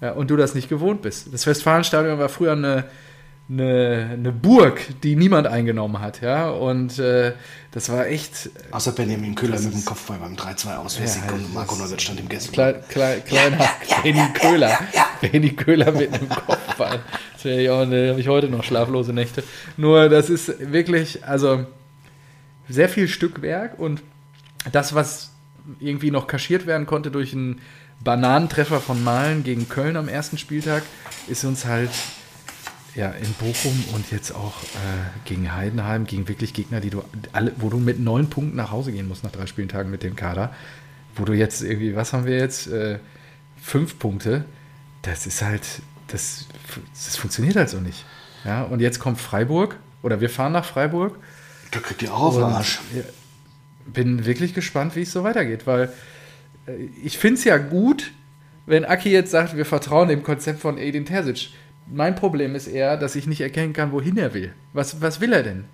Ja, 0.00 0.12
und 0.12 0.30
du 0.30 0.36
das 0.36 0.54
nicht 0.54 0.70
gewohnt 0.70 1.02
bist. 1.02 1.32
Das 1.32 1.46
Westfalenstadion 1.46 2.18
war 2.18 2.30
früher 2.30 2.52
eine, 2.52 2.84
eine, 3.50 4.10
eine 4.12 4.32
Burg, 4.32 4.80
die 5.02 5.16
niemand 5.16 5.46
eingenommen 5.46 6.00
hat, 6.00 6.20
ja. 6.20 6.50
Und 6.50 6.98
äh, 6.98 7.32
das 7.72 7.88
war 7.90 8.06
echt. 8.06 8.50
Außer 8.70 8.92
Benjamin 8.92 9.34
Köhler 9.34 9.58
mit 9.60 9.74
dem 9.74 9.84
Kopfball 9.84 10.18
beim 10.18 10.34
3-2 10.34 10.76
aus. 10.76 10.98
Ja, 10.98 11.04
halt, 11.04 11.52
Marco 11.52 11.74
Neuwirth 11.74 12.02
stand 12.02 12.20
im 12.20 12.28
Gästen. 12.28 12.52
Klein, 12.52 12.76
klein, 12.88 13.24
kleiner 13.24 13.58
ja, 13.58 13.70
ja, 13.88 13.96
Benny 14.02 14.32
Köhler. 14.34 14.78
Benny 15.20 15.50
Köhler 15.50 15.90
mit 15.92 16.12
einem 16.12 16.28
Kopfball. 16.28 17.00
Das 17.32 17.44
habe 17.44 18.16
ich 18.18 18.28
heute 18.28 18.48
noch 18.48 18.62
schlaflose 18.62 19.12
Nächte. 19.12 19.42
Nur, 19.76 20.08
das 20.08 20.30
ist 20.30 20.72
wirklich, 20.72 21.24
also 21.24 21.66
sehr 22.68 22.88
viel 22.88 23.08
Stückwerk 23.08 23.78
und 23.78 24.02
das, 24.72 24.94
was 24.94 25.30
irgendwie 25.80 26.10
noch 26.10 26.26
kaschiert 26.26 26.66
werden 26.66 26.86
konnte 26.86 27.10
durch 27.10 27.32
einen 27.32 27.60
Bananentreffer 28.02 28.80
von 28.80 29.02
Malen 29.02 29.42
gegen 29.42 29.68
Köln 29.68 29.96
am 29.96 30.08
ersten 30.08 30.38
Spieltag, 30.38 30.82
ist 31.28 31.44
uns 31.44 31.64
halt 31.64 31.90
ja, 32.94 33.10
in 33.10 33.32
Bochum 33.34 33.84
und 33.94 34.10
jetzt 34.10 34.32
auch 34.32 34.62
äh, 34.62 35.08
gegen 35.24 35.54
Heidenheim, 35.54 36.06
gegen 36.06 36.28
wirklich 36.28 36.52
Gegner, 36.52 36.80
die 36.80 36.90
du 36.90 37.04
alle, 37.32 37.52
wo 37.56 37.68
du 37.68 37.78
mit 37.78 38.00
neun 38.00 38.28
Punkten 38.28 38.56
nach 38.56 38.70
Hause 38.70 38.92
gehen 38.92 39.08
musst 39.08 39.22
nach 39.22 39.30
drei 39.30 39.46
Spieltagen 39.46 39.90
mit 39.90 40.02
dem 40.02 40.16
Kader, 40.16 40.52
wo 41.14 41.24
du 41.24 41.32
jetzt 41.32 41.62
irgendwie, 41.62 41.94
was 41.94 42.12
haben 42.12 42.26
wir 42.26 42.36
jetzt? 42.36 42.66
Äh, 42.66 42.98
fünf 43.62 43.98
Punkte. 43.98 44.44
Das 45.02 45.26
ist 45.26 45.42
halt, 45.42 45.82
das, 46.08 46.46
das 46.92 47.16
funktioniert 47.16 47.56
halt 47.56 47.68
so 47.68 47.78
nicht. 47.78 48.04
Ja, 48.44 48.62
und 48.62 48.80
jetzt 48.80 48.98
kommt 48.98 49.20
Freiburg 49.20 49.76
oder 50.02 50.20
wir 50.20 50.30
fahren 50.30 50.52
nach 50.52 50.64
Freiburg. 50.64 51.16
Da 51.70 51.80
kriegt 51.80 52.02
ihr 52.02 52.12
auch 52.12 52.20
auf 52.20 52.34
den 52.34 52.44
Arsch. 52.44 52.80
Bin 53.86 54.24
wirklich 54.24 54.54
gespannt, 54.54 54.96
wie 54.96 55.02
es 55.02 55.12
so 55.12 55.24
weitergeht, 55.24 55.66
weil 55.66 55.92
äh, 56.66 56.72
ich 57.02 57.18
finde 57.18 57.38
es 57.38 57.44
ja 57.44 57.58
gut, 57.58 58.12
wenn 58.66 58.84
Aki 58.84 59.10
jetzt 59.10 59.30
sagt, 59.30 59.56
wir 59.56 59.66
vertrauen 59.66 60.08
dem 60.08 60.22
Konzept 60.22 60.60
von 60.60 60.78
Edin 60.78 61.04
Terzic 61.04 61.50
mein 61.92 62.14
Problem 62.14 62.54
ist 62.54 62.66
eher, 62.66 62.96
dass 62.96 63.16
ich 63.16 63.26
nicht 63.26 63.40
erkennen 63.40 63.72
kann, 63.72 63.92
wohin 63.92 64.16
er 64.16 64.34
will. 64.34 64.52
Was, 64.72 65.00
was 65.00 65.20
will 65.20 65.32
er 65.32 65.42
denn? 65.42 65.64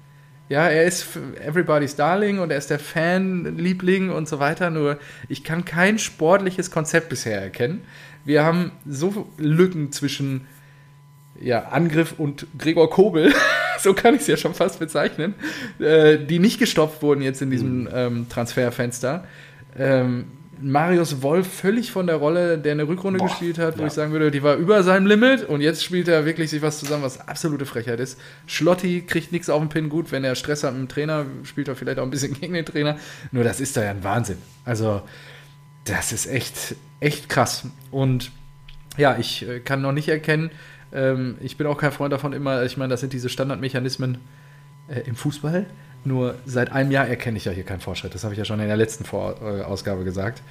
Ja, 0.49 0.69
er 0.69 0.85
ist 0.85 1.07
everybody's 1.45 1.97
Darling 1.97 2.39
und 2.39 2.51
er 2.53 2.59
ist 2.59 2.71
der 2.71 2.79
Fanliebling 2.79 4.11
und 4.11 4.29
so 4.29 4.39
weiter. 4.39 4.71
Nur 4.71 4.99
ich 5.29 5.43
kann 5.43 5.65
kein 5.65 5.99
sportliches 5.99 6.71
Konzept 6.71 7.09
bisher 7.09 7.41
erkennen. 7.41 7.83
Wir 8.25 8.45
haben 8.45 8.73
so 8.87 9.29
Lücken 9.39 9.93
zwischen 9.93 10.47
ja, 11.41 11.69
Angriff 11.69 12.15
und 12.19 12.47
Gregor 12.59 12.91
Kobel, 12.91 13.35
so 13.79 13.93
kann 13.93 14.15
ich 14.15 14.23
es 14.23 14.27
ja 14.27 14.37
schon 14.37 14.55
fast 14.55 14.79
bezeichnen, 14.79 15.35
äh, 15.79 16.19
die 16.19 16.39
nicht 16.39 16.59
gestopft 16.59 17.03
wurden 17.03 17.23
jetzt 17.23 17.43
in 17.43 17.51
diesem 17.51 17.83
mhm. 17.83 17.89
ähm, 17.93 18.27
Transferfenster. 18.29 19.27
Ähm, 19.79 20.27
Marius 20.61 21.23
Wolf 21.23 21.47
völlig 21.47 21.91
von 21.91 22.07
der 22.07 22.17
Rolle, 22.17 22.59
der 22.59 22.73
eine 22.73 22.89
Rückrunde 22.89 23.19
Boah, 23.19 23.29
gespielt 23.29 23.59
hat, 23.59 23.77
wo 23.77 23.83
ja. 23.83 23.87
ich 23.89 23.93
sagen 23.93 24.13
würde, 24.13 24.31
die 24.31 24.43
war 24.43 24.57
über 24.57 24.83
seinem 24.83 25.07
Limit 25.07 25.45
und 25.45 25.61
jetzt 25.61 25.85
spielt 25.85 26.09
er 26.09 26.25
wirklich 26.25 26.51
sich 26.51 26.63
was 26.63 26.79
zusammen, 26.79 27.03
was 27.03 27.29
absolute 27.29 27.67
Frechheit 27.67 28.01
ist. 28.01 28.19
Schlotti 28.47 29.03
kriegt 29.03 29.33
nichts 29.33 29.51
auf 29.51 29.61
den 29.61 29.69
Pin 29.69 29.89
gut, 29.89 30.13
wenn 30.13 30.25
er 30.25 30.35
Stress 30.35 30.65
hat 30.65 30.73
mit 30.73 30.83
dem 30.83 30.89
Trainer, 30.89 31.27
spielt 31.45 31.69
er 31.69 31.77
vielleicht 31.77 31.99
auch 31.99 32.05
ein 32.05 32.11
bisschen 32.11 32.35
gegen 32.41 32.55
den 32.55 32.65
Trainer. 32.65 32.97
Nur 33.33 33.45
das 33.45 33.61
ist 33.61 33.77
da 33.77 33.85
ja 33.85 33.91
ein 33.91 34.05
Wahnsinn. 34.05 34.39
Also, 34.65 35.03
das 35.85 36.13
ist 36.13 36.27
echt, 36.27 36.77
echt 37.01 37.29
krass. 37.29 37.65
Und 37.91 38.31
ja, 38.97 39.17
ich 39.19 39.47
äh, 39.49 39.61
kann 39.61 39.83
noch 39.83 39.93
nicht 39.93 40.09
erkennen, 40.09 40.51
ähm, 40.93 41.37
ich 41.41 41.57
bin 41.57 41.67
auch 41.67 41.79
kein 41.79 41.93
Freund 41.93 42.13
davon 42.13 42.33
immer, 42.33 42.65
ich 42.65 42.77
meine, 42.77 42.91
das 42.91 43.01
sind 43.01 43.13
diese 43.13 43.29
Standardmechanismen 43.29 44.19
äh, 44.89 45.01
im 45.01 45.17
Fußball 45.17 45.67
nur 46.07 46.37
seit 46.47 46.73
einem 46.73 46.91
Jahr 46.91 47.07
erkenne 47.07 47.37
ich 47.37 47.45
ja 47.45 47.53
hier 47.53 47.65
keinen 47.65 47.81
Fortschritt. 47.81 48.15
Das 48.15 48.25
habe 48.25 48.35
ich 48.35 48.39
ja 48.39 48.45
schon 48.45 48.61
in 48.61 48.69
der 48.69 48.77
letzten 48.77 49.05
Vor 49.05 49.37
äh, 49.43 49.63
Ausgabe 49.63 50.05
gesagt. 50.05 50.43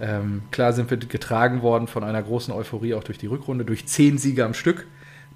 Ähm, 0.00 0.42
klar 0.50 0.72
sind 0.72 0.90
wir 0.90 0.96
getragen 0.96 1.62
worden 1.62 1.86
von 1.86 2.02
einer 2.02 2.22
großen 2.22 2.52
Euphorie 2.52 2.94
auch 2.94 3.04
durch 3.04 3.18
die 3.18 3.26
Rückrunde, 3.26 3.64
durch 3.64 3.86
zehn 3.86 4.18
Siege 4.18 4.44
am 4.44 4.54
Stück. 4.54 4.86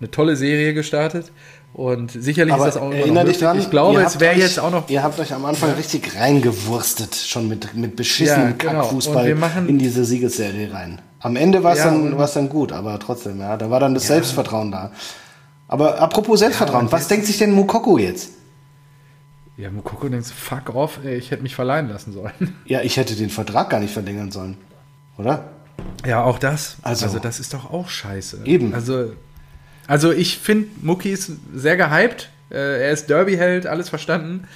Eine 0.01 0.11
tolle 0.11 0.37
Serie 0.37 0.75
gestartet. 0.75 1.33
Und 1.75 2.11
sicherlich 2.11 2.55
Aber 2.55 2.69
ist 2.69 2.75
das 2.75 2.83
auch 2.83 2.91
immer 2.91 3.23
noch 3.23 3.25
dich 3.25 3.39
dran, 3.39 3.59
Ich 3.59 3.71
glaube, 3.71 4.01
es 4.01 4.19
wäre 4.21 4.37
jetzt 4.37 4.59
auch 4.59 4.71
noch. 4.71 4.89
Ihr 4.89 5.03
habt 5.03 5.19
euch 5.21 5.33
am 5.33 5.45
Anfang 5.45 5.71
ja. 5.71 5.77
richtig 5.77 6.17
reingewurstet, 6.17 7.15
schon 7.15 7.49
mit, 7.49 7.75
mit 7.75 7.95
beschissenem 7.95 8.51
ja, 8.51 8.55
genau. 8.57 8.83
Kackfußball 8.83 9.37
in 9.67 9.79
diese 9.79 10.05
Siegesserie 10.05 10.73
rein. 10.73 11.01
Am 11.21 11.37
Ende 11.37 11.63
war 11.63 11.73
es 11.73 11.79
ja, 11.79 11.87
dann, 11.87 12.17
dann 12.17 12.49
gut, 12.49 12.73
aber 12.73 12.99
trotzdem, 13.01 13.41
ja, 13.41 13.57
da 13.57 13.71
war 13.71 13.81
dann 13.81 13.95
das 13.95 14.07
Selbstvertrauen 14.07 14.71
da. 14.71 14.93
Aber 15.67 16.01
apropos 16.01 16.39
Selbstvertrauen, 16.39 16.91
was 16.91 17.09
denkt 17.09 17.27
sich 17.27 17.39
denn 17.39 17.53
Mukoko 17.53 17.99
jetzt? 17.99 18.31
Ja, 19.59 19.73
Mukoko 19.73 20.09
denkt, 20.09 20.29
fuck 20.29 20.73
off, 20.75 21.01
ey, 21.05 21.17
ich 21.17 21.33
hätte 21.33 21.43
mich 21.43 21.57
verleihen 21.57 21.89
lassen 21.89 22.13
sollen. 22.13 22.55
Ja, 22.65 22.81
ich 22.83 22.97
hätte 22.97 23.17
den 23.17 23.29
Vertrag 23.29 23.71
gar 23.71 23.81
nicht 23.81 23.93
verlängern 23.93 24.31
sollen. 24.31 24.57
Oder? 25.17 25.51
Ja, 26.07 26.23
auch 26.23 26.39
das. 26.39 26.77
Also, 26.83 27.07
also 27.07 27.19
das 27.19 27.41
ist 27.41 27.53
doch 27.55 27.71
auch 27.71 27.89
scheiße. 27.89 28.43
Eben. 28.45 28.73
Also, 28.73 29.15
also 29.89 30.13
ich 30.13 30.39
finde, 30.39 30.69
Mucki 30.81 31.11
ist 31.11 31.33
sehr 31.53 31.77
gehypt. 31.77 32.31
Äh, 32.51 32.85
er 32.85 32.93
ist 32.93 33.11
Derby-Held, 33.11 33.67
alles 33.67 33.89
verstanden. 33.89 34.47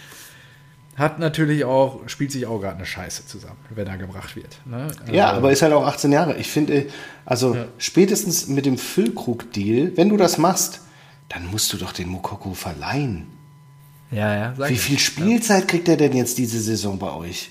Hat 0.94 1.18
natürlich 1.18 1.64
auch, 1.64 2.00
spielt 2.06 2.30
sich 2.30 2.46
auch 2.46 2.60
gerade 2.60 2.76
eine 2.76 2.86
Scheiße 2.86 3.26
zusammen, 3.26 3.58
wenn 3.70 3.88
er 3.88 3.96
gebracht 3.96 4.36
wird. 4.36 4.60
Ne? 4.66 4.86
Also, 5.00 5.12
ja, 5.12 5.32
aber 5.32 5.50
ist 5.50 5.62
halt 5.62 5.72
auch 5.72 5.84
18 5.84 6.12
Jahre. 6.12 6.36
Ich 6.36 6.48
finde, 6.48 6.86
also 7.24 7.56
ja. 7.56 7.64
spätestens 7.78 8.46
mit 8.46 8.66
dem 8.66 8.78
Füllkrug-Deal, 8.78 9.96
wenn 9.96 10.10
du 10.10 10.16
das 10.16 10.38
machst, 10.38 10.82
dann 11.28 11.46
musst 11.46 11.72
du 11.72 11.76
doch 11.76 11.92
den 11.92 12.08
Mukoko 12.08 12.54
verleihen. 12.54 13.26
Ja, 14.12 14.36
ja. 14.36 14.68
Wie 14.68 14.76
viel 14.76 14.98
Spielzeit 14.98 15.66
kriegt 15.66 15.88
er 15.88 15.96
denn 15.96 16.12
jetzt 16.12 16.38
diese 16.38 16.60
Saison 16.60 16.98
bei 16.98 17.12
euch? 17.12 17.50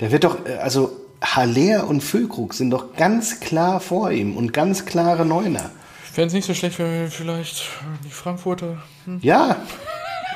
Der 0.00 0.10
wird 0.10 0.24
doch, 0.24 0.46
äh, 0.46 0.54
also 0.54 0.96
Haller 1.22 1.86
und 1.86 2.02
Füllkrug 2.02 2.54
sind 2.54 2.70
doch 2.70 2.96
ganz 2.96 3.40
klar 3.40 3.80
vor 3.80 4.10
ihm 4.10 4.36
und 4.36 4.52
ganz 4.52 4.86
klare 4.86 5.26
Neuner. 5.26 5.70
Fände 6.12 6.28
es 6.28 6.32
nicht 6.32 6.46
so 6.46 6.54
schlecht, 6.54 6.78
wenn 6.78 6.90
wir 6.90 7.10
vielleicht 7.10 7.66
die 8.04 8.10
Frankfurter. 8.10 8.82
Hm? 9.04 9.18
Ja. 9.22 9.56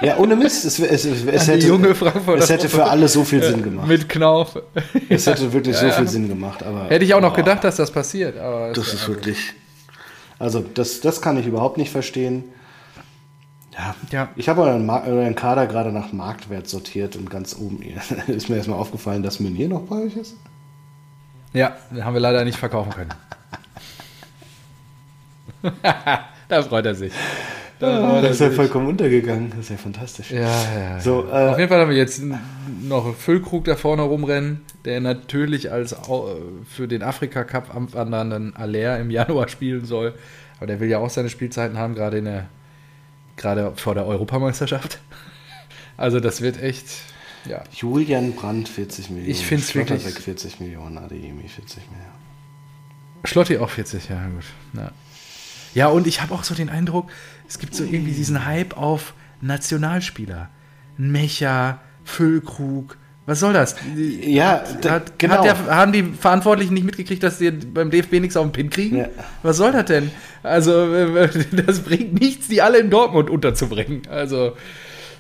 Ja, 0.03 0.19
ohne 0.19 0.37
Mist. 0.37 0.65
Es, 0.65 0.79
es, 0.79 1.05
es, 1.05 1.25
es 1.25 1.49
hätte, 1.49 1.67
junge 1.67 1.95
es 2.37 2.51
hätte 2.51 2.69
für 2.69 2.85
alle 2.85 3.09
so 3.09 3.25
viel 3.25 3.43
Sinn 3.43 3.63
gemacht. 3.63 3.87
Mit 3.87 4.09
Knauf. 4.09 4.61
Es 5.09 5.27
hätte 5.27 5.53
wirklich 5.53 5.77
ja, 5.81 5.91
so 5.91 5.97
viel 5.97 6.09
Sinn 6.09 6.29
gemacht. 6.29 6.63
Aber, 6.63 6.89
hätte 6.89 7.05
ich 7.05 7.15
auch 7.15 7.21
noch 7.21 7.33
oh, 7.33 7.37
gedacht, 7.37 7.65
dass 7.65 7.77
das 7.77 7.91
passiert. 7.91 8.39
Aber 8.39 8.73
das 8.73 8.93
ist 8.93 9.09
wirklich. 9.09 9.55
Also, 10.39 10.61
das, 10.61 11.01
das 11.01 11.23
kann 11.23 11.39
ich 11.39 11.47
überhaupt 11.47 11.79
nicht 11.79 11.91
verstehen. 11.91 12.45
Ja, 13.77 13.95
ja. 14.13 14.29
ich 14.37 14.49
habe 14.49 14.63
euren, 14.63 14.89
euren, 14.89 15.35
Kader 15.35 15.67
gerade 15.67 15.91
nach 15.91 16.13
Marktwert 16.13 16.69
sortiert 16.69 17.17
und 17.17 17.29
ganz 17.29 17.57
oben 17.57 17.83
ist 18.29 18.49
mir 18.49 18.57
erstmal 18.57 18.79
aufgefallen, 18.79 19.23
dass 19.23 19.41
Meunier 19.41 19.69
noch 19.69 19.83
bei 19.83 19.97
euch 19.97 20.17
ist. 20.17 20.37
Ja, 21.53 21.77
den 21.91 22.05
haben 22.05 22.15
wir 22.15 22.21
leider 22.21 22.45
nicht 22.45 22.59
verkaufen 22.59 22.93
können. 22.93 23.15
da 26.49 26.63
freut 26.63 26.87
er 26.87 26.95
sich. 26.95 27.13
Da 27.79 28.21
das 28.21 28.33
ist 28.33 28.41
ja 28.41 28.51
vollkommen 28.51 28.87
untergegangen. 28.87 29.51
Das 29.51 29.61
ist 29.61 29.71
ja 29.71 29.77
fantastisch. 29.77 30.31
Ja, 30.31 30.41
ja. 30.41 31.01
So, 31.01 31.27
ja. 31.27 31.49
Äh, 31.49 31.51
Auf 31.51 31.59
jeden 31.59 31.69
Fall 31.69 31.81
haben 31.81 31.91
wir 31.91 31.97
jetzt 31.97 32.23
noch 32.83 33.15
Füllkrug 33.17 33.65
da 33.65 33.77
vorne 33.77 34.03
rumrennen, 34.03 34.63
der 34.85 35.01
natürlich 35.01 35.73
als 35.73 35.97
für 36.69 36.89
den 36.89 37.03
Afrika 37.03 37.45
Cup 37.45 37.75
anwandernden 37.75 38.55
Aller 38.57 38.99
im 39.01 39.11
Januar 39.11 39.49
spielen 39.49 39.85
soll. 39.85 40.15
Aber 40.59 40.67
der 40.67 40.81
will 40.81 40.89
ja 40.89 40.99
auch 40.99 41.11
seine 41.11 41.31
Spielzeiten 41.31 41.79
haben, 41.79 41.95
gerade 41.95 42.19
in 42.19 42.27
der 42.27 42.47
gerade 43.37 43.73
vor 43.77 43.95
der 43.95 44.07
Europameisterschaft. 44.07 45.01
Also 45.97 46.21
das 46.21 46.41
wird 46.41 46.61
echt, 46.61 46.87
ja. 47.49 47.63
Julian 47.73 48.33
Brandt 48.33 48.69
40 48.69 49.11
Millionen. 49.11 49.31
Ich 49.31 49.47
finde 49.47 49.65
es 49.65 49.75
wirklich. 49.75 50.03
40 50.03 50.61
Millionen, 50.61 50.99
Adeyemi 50.99 51.49
40 51.49 51.91
Millionen. 51.91 52.25
Schlotti 53.25 53.59
auch 53.59 53.71
40, 53.71 54.09
ja 54.09 54.27
gut. 54.29 54.45
Ja, 54.75 54.93
ja 55.75 55.89
und 55.89 56.07
ich 56.07 56.21
habe 56.21 56.35
auch 56.35 56.45
so 56.45 56.55
den 56.55 56.69
Eindruck, 56.69 57.11
es 57.49 57.59
gibt 57.59 57.75
so 57.75 57.85
irgendwie 57.85 58.13
diesen 58.13 58.45
Hype 58.45 58.77
auf 58.77 59.15
Nationalspieler. 59.41 60.51
Mecha, 60.97 61.81
Füllkrug, 62.05 62.99
was 63.27 63.41
soll 63.41 63.55
das? 63.55 63.77
Ja, 63.97 64.63
hat, 64.85 65.19
genau. 65.19 65.37
Hat 65.37 65.45
der, 65.45 65.67
haben 65.75 65.93
die 65.93 66.03
Verantwortlichen 66.03 66.75
nicht 66.75 66.85
mitgekriegt, 66.85 67.23
dass 67.23 67.39
sie 67.39 67.51
beim 67.51 67.91
DFB 67.91 68.21
nichts 68.21 68.37
auf 68.37 68.45
den 68.45 68.53
Pin 68.53 68.69
kriegen? 68.69 68.97
Ja. 68.99 69.09
Was 69.43 69.57
soll 69.57 69.73
das 69.73 69.87
denn? 69.87 70.11
Also, 70.43 70.89
das 71.67 71.81
bringt 71.81 72.21
nichts, 72.21 72.49
die 72.49 72.61
alle 72.61 72.79
in 72.79 72.91
Dortmund 72.91 73.31
unterzubringen. 73.31 74.03
Also, 74.11 74.53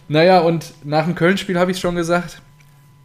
naja, 0.08 0.40
und 0.40 0.74
nach 0.84 1.06
dem 1.06 1.14
Köln-Spiel 1.14 1.58
habe 1.58 1.70
ich 1.70 1.78
es 1.78 1.80
schon 1.80 1.94
gesagt. 1.94 2.42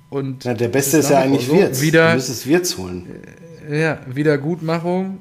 Und 0.10 0.44
ja, 0.44 0.54
der 0.54 0.68
Beste 0.68 0.98
ist, 0.98 1.06
ist 1.06 1.12
ja 1.12 1.20
eigentlich 1.20 1.48
so 1.48 1.56
Wirtz. 1.56 1.82
Wieder, 1.82 2.10
du 2.10 2.16
müsstest 2.16 2.46
Wirtz 2.48 2.78
holen. 2.78 3.08
Ja, 3.72 4.00
Wiedergutmachung 4.08 5.20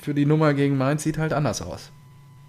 für 0.00 0.14
die 0.14 0.26
Nummer 0.26 0.52
gegen 0.52 0.76
Mainz 0.76 1.04
sieht 1.04 1.18
halt 1.18 1.32
anders 1.32 1.62
aus. 1.62 1.90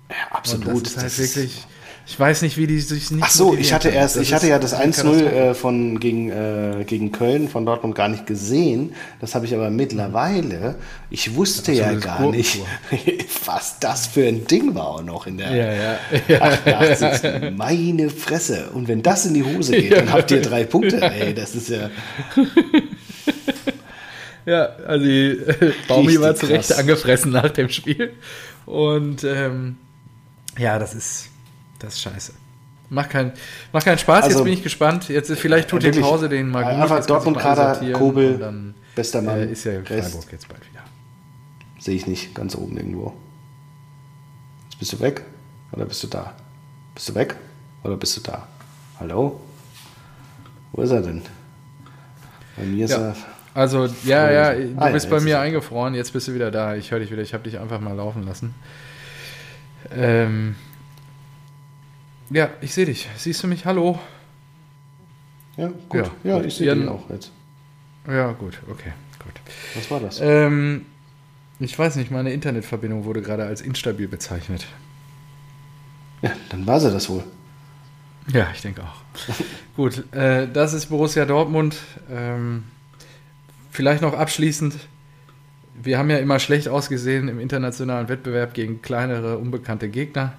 Ja, 0.10 0.36
absolut. 0.36 0.68
Und 0.68 0.86
das 0.86 0.92
ist 0.92 0.98
halt 0.98 1.06
das 1.06 1.20
wirklich. 1.20 1.68
Ich 2.06 2.20
weiß 2.20 2.42
nicht, 2.42 2.58
wie 2.58 2.68
die 2.68 2.82
sich 2.82 3.12
nicht. 3.12 3.24
Ach 3.24 3.30
so, 3.30 3.56
ich 3.56 3.74
hatte 3.74 3.90
erst, 3.90 4.18
ich 4.18 4.34
hatte 4.34 4.48
ja 4.48 4.60
das 4.60 4.76
1-0 4.76 5.26
äh, 5.26 5.54
von 5.54 6.02
gegen, 6.02 6.30
äh, 6.30 6.84
gegen 6.86 7.14
Köln 7.14 7.48
von 7.48 7.66
Dortmund 7.66 7.96
gar 7.96 8.10
nicht 8.10 8.26
gesehen. 8.26 8.94
Das 9.22 9.36
habe 9.36 9.46
ich 9.46 9.56
aber 9.56 9.70
mittlerweile. 9.70 10.76
Ich 11.10 11.36
wusste 11.36 11.72
ja 11.72 11.94
gar 11.94 12.30
nicht, 12.30 12.60
was 13.46 13.80
das 13.80 14.08
für 14.08 14.28
ein 14.28 14.46
Ding 14.46 14.76
war 14.76 14.88
auch 14.88 15.04
noch 15.04 15.28
in 15.28 15.38
der 15.38 15.56
ja, 15.56 15.98
ja. 16.28 16.42
88. 16.42 17.52
Meine 17.56 18.10
Fresse. 18.10 18.70
Und 18.74 18.90
wenn 18.90 19.02
das 19.02 19.26
in 19.26 19.34
die 19.34 19.44
Hose 19.44 19.72
geht, 19.72 19.94
dann 19.94 20.12
habt 20.12 20.30
ihr 20.32 20.42
drei 20.42 20.66
Punkte. 20.66 21.02
Ey, 21.02 21.34
das 21.34 21.56
ist 21.56 21.70
ja. 21.70 21.90
Ja, 24.46 24.76
also 24.86 25.06
die, 25.06 25.30
äh, 25.30 25.74
Baumi 25.88 26.20
war 26.20 26.36
zu 26.36 26.48
Recht 26.48 26.74
angefressen 26.74 27.32
nach 27.32 27.50
dem 27.50 27.70
Spiel. 27.70 28.14
Und 28.66 29.24
ähm, 29.24 29.78
ja, 30.58 30.80
das 30.80 30.94
ist 30.94 31.30
das 31.84 31.96
ist 31.96 32.02
scheiße. 32.02 32.34
Macht, 32.90 33.10
kein, 33.10 33.34
macht 33.72 33.86
keinen 33.86 33.98
Spaß, 33.98 34.26
also, 34.26 34.38
jetzt 34.38 34.44
bin 34.44 34.54
ich 34.54 34.64
gespannt. 34.64 35.10
Jetzt 35.10 35.32
vielleicht 35.34 35.70
tut 35.70 35.84
die 35.84 35.92
Pause 35.92 36.30
den 36.30 36.50
mal 36.50 36.64
gut. 36.64 36.74
Einfach 36.74 37.06
Dortmund, 37.06 37.40
Kader, 37.40 37.80
Kobel, 37.94 38.38
dann, 38.38 38.76
bester 38.96 39.22
Mann. 39.22 39.40
Äh, 39.40 39.52
ist 39.52 39.64
ja 39.64 39.82
Freiburg 39.84 40.32
jetzt 40.32 40.48
bald 40.48 40.62
wieder. 40.70 40.84
Sehe 41.80 41.96
ich 41.96 42.08
nicht, 42.08 42.36
ganz 42.36 42.56
oben 42.56 42.78
irgendwo. 42.78 43.14
Jetzt 44.70 44.80
bist 44.80 44.94
du 44.94 45.00
weg 45.00 45.24
oder 45.72 45.86
bist 45.86 46.04
du 46.04 46.08
da? 46.08 46.34
Bist 46.94 47.10
du 47.10 47.16
weg 47.16 47.36
oder 47.84 47.98
bist 47.98 48.16
du 48.18 48.22
da? 48.22 48.48
Hallo? 49.00 49.42
Wo 50.72 50.82
ist 50.82 50.92
er 50.92 51.02
denn? 51.02 51.22
Bei 52.56 52.64
mir 52.64 52.86
ist 52.86 52.92
ja. 52.92 53.08
er. 53.08 53.16
Also, 53.56 53.88
ja, 54.04 54.32
ja, 54.32 54.54
du 54.54 54.74
ah, 54.78 54.90
bist 54.90 55.06
ja, 55.06 55.12
bei 55.12 55.20
mir 55.20 55.40
eingefroren, 55.40 55.94
jetzt 55.94 56.14
bist 56.14 56.28
du 56.28 56.34
wieder 56.34 56.50
da. 56.52 56.76
Ich 56.76 56.92
höre 56.92 57.00
dich 57.00 57.12
wieder, 57.12 57.22
ich 57.22 57.34
habe 57.34 57.44
dich 57.44 57.60
einfach 57.60 57.80
mal 57.80 57.96
laufen 57.96 58.24
lassen. 58.24 58.56
Ähm, 59.92 60.56
ja, 62.30 62.50
ich 62.62 62.74
sehe 62.74 62.86
dich. 62.86 63.10
Siehst 63.18 63.44
du 63.44 63.48
mich? 63.48 63.66
Hallo? 63.66 64.00
Ja, 65.58 65.72
gut. 65.90 66.12
Ja, 66.24 66.38
ja 66.38 66.44
ich 66.44 66.56
sehe 66.56 66.76
dich 66.76 66.88
auch 66.88 67.10
jetzt. 67.10 67.32
Ja, 68.08 68.32
gut, 68.34 68.60
okay, 68.70 68.92
gut. 69.20 69.34
Was 69.76 69.90
war 69.90 70.00
das? 70.00 70.20
Ähm, 70.22 70.86
ich 71.60 71.78
weiß 71.78 71.96
nicht, 71.96 72.12
meine 72.12 72.34
Internetverbindung 72.34 73.06
wurde 73.06 73.22
gerade 73.22 73.46
als 73.46 73.62
instabil 73.62 74.08
bezeichnet. 74.08 74.66
Ja, 76.22 76.32
dann 76.50 76.66
war 76.68 76.80
sie 76.80 76.92
das 76.92 77.10
wohl. 77.10 77.24
Ja, 78.32 78.48
ich 78.54 78.62
denke 78.62 78.82
auch. 78.82 79.02
gut, 79.76 80.04
äh, 80.14 80.48
das 80.52 80.74
ist 80.74 80.88
Borussia 80.88 81.26
Dortmund. 81.26 81.78
Ähm, 82.10 82.64
vielleicht 83.72 84.02
noch 84.02 84.14
abschließend. 84.14 84.76
Wir 85.82 85.98
haben 85.98 86.10
ja 86.10 86.18
immer 86.18 86.40
schlecht 86.40 86.68
ausgesehen 86.68 87.28
im 87.28 87.40
internationalen 87.40 88.08
Wettbewerb 88.08 88.54
gegen 88.54 88.82
kleinere, 88.82 89.38
unbekannte 89.38 89.90
Gegner. 89.90 90.34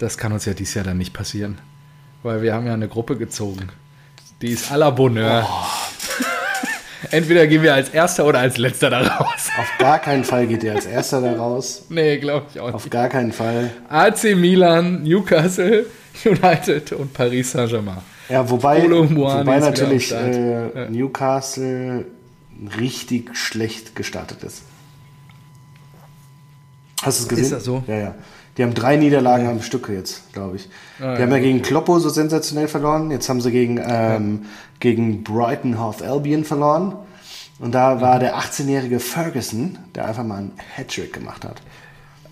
Das 0.00 0.16
kann 0.16 0.32
uns 0.32 0.46
ja 0.46 0.54
dieses 0.54 0.74
Jahr 0.74 0.84
dann 0.84 0.96
nicht 0.96 1.12
passieren. 1.12 1.58
weil 2.22 2.42
wir 2.42 2.54
haben 2.54 2.66
ja 2.66 2.74
eine 2.74 2.88
Gruppe 2.88 3.16
gezogen. 3.16 3.68
Die 4.40 4.48
ist 4.48 4.72
à 4.72 4.76
la 4.76 4.90
Bonheur. 4.90 5.46
Oh. 5.46 5.66
Entweder 7.10 7.46
gehen 7.46 7.62
wir 7.62 7.74
als 7.74 7.90
Erster 7.90 8.24
oder 8.26 8.38
als 8.38 8.56
Letzter 8.56 8.88
da 8.88 9.00
raus. 9.00 9.50
Auf 9.58 9.78
gar 9.78 9.98
keinen 9.98 10.24
Fall 10.24 10.46
geht 10.46 10.62
ihr 10.62 10.72
als 10.74 10.86
Erster 10.86 11.20
da 11.20 11.32
raus. 11.34 11.84
Nee, 11.90 12.16
glaube 12.18 12.46
ich 12.50 12.60
auch 12.60 12.66
nicht. 12.66 12.74
Auf 12.74 12.88
gar 12.88 13.08
keinen 13.10 13.32
Fall. 13.32 13.70
AC 13.88 14.36
Milan, 14.36 15.02
Newcastle, 15.02 15.86
United 16.24 16.92
und 16.92 17.12
Paris 17.12 17.52
Saint-Germain. 17.52 17.98
Ja, 18.30 18.48
wobei, 18.48 18.82
wobei 18.90 19.58
natürlich 19.58 20.12
äh, 20.12 20.88
Newcastle 20.88 22.06
richtig 22.78 23.36
schlecht 23.36 23.94
gestartet 23.96 24.44
ist. 24.44 24.62
Hast 27.02 27.18
du 27.18 27.22
es 27.24 27.28
gesehen? 27.28 27.44
Ist 27.44 27.52
das 27.52 27.64
so? 27.64 27.82
Ja, 27.86 27.98
ja. 27.98 28.14
Die 28.56 28.62
haben 28.62 28.74
drei 28.74 28.96
Niederlagen 28.96 29.48
am 29.48 29.62
Stück 29.62 29.88
jetzt, 29.88 30.32
glaube 30.32 30.56
ich. 30.56 30.68
Ah, 31.00 31.16
die 31.16 31.22
haben 31.22 31.30
ja 31.30 31.38
gegen 31.38 31.62
Kloppo 31.62 31.98
so 31.98 32.08
sensationell 32.08 32.68
verloren. 32.68 33.10
Jetzt 33.10 33.28
haben 33.28 33.40
sie 33.40 33.50
gegen, 33.50 33.80
ähm, 33.84 34.46
gegen 34.80 35.22
Brighton 35.22 35.78
Half 35.78 36.02
Albion 36.02 36.44
verloren. 36.44 36.96
Und 37.58 37.74
da 37.74 38.00
war 38.00 38.18
der 38.18 38.36
18-jährige 38.36 39.00
Ferguson, 39.00 39.78
der 39.94 40.06
einfach 40.08 40.24
mal 40.24 40.38
einen 40.38 40.52
Hattrick 40.76 41.12
gemacht 41.12 41.44
hat. 41.44 41.60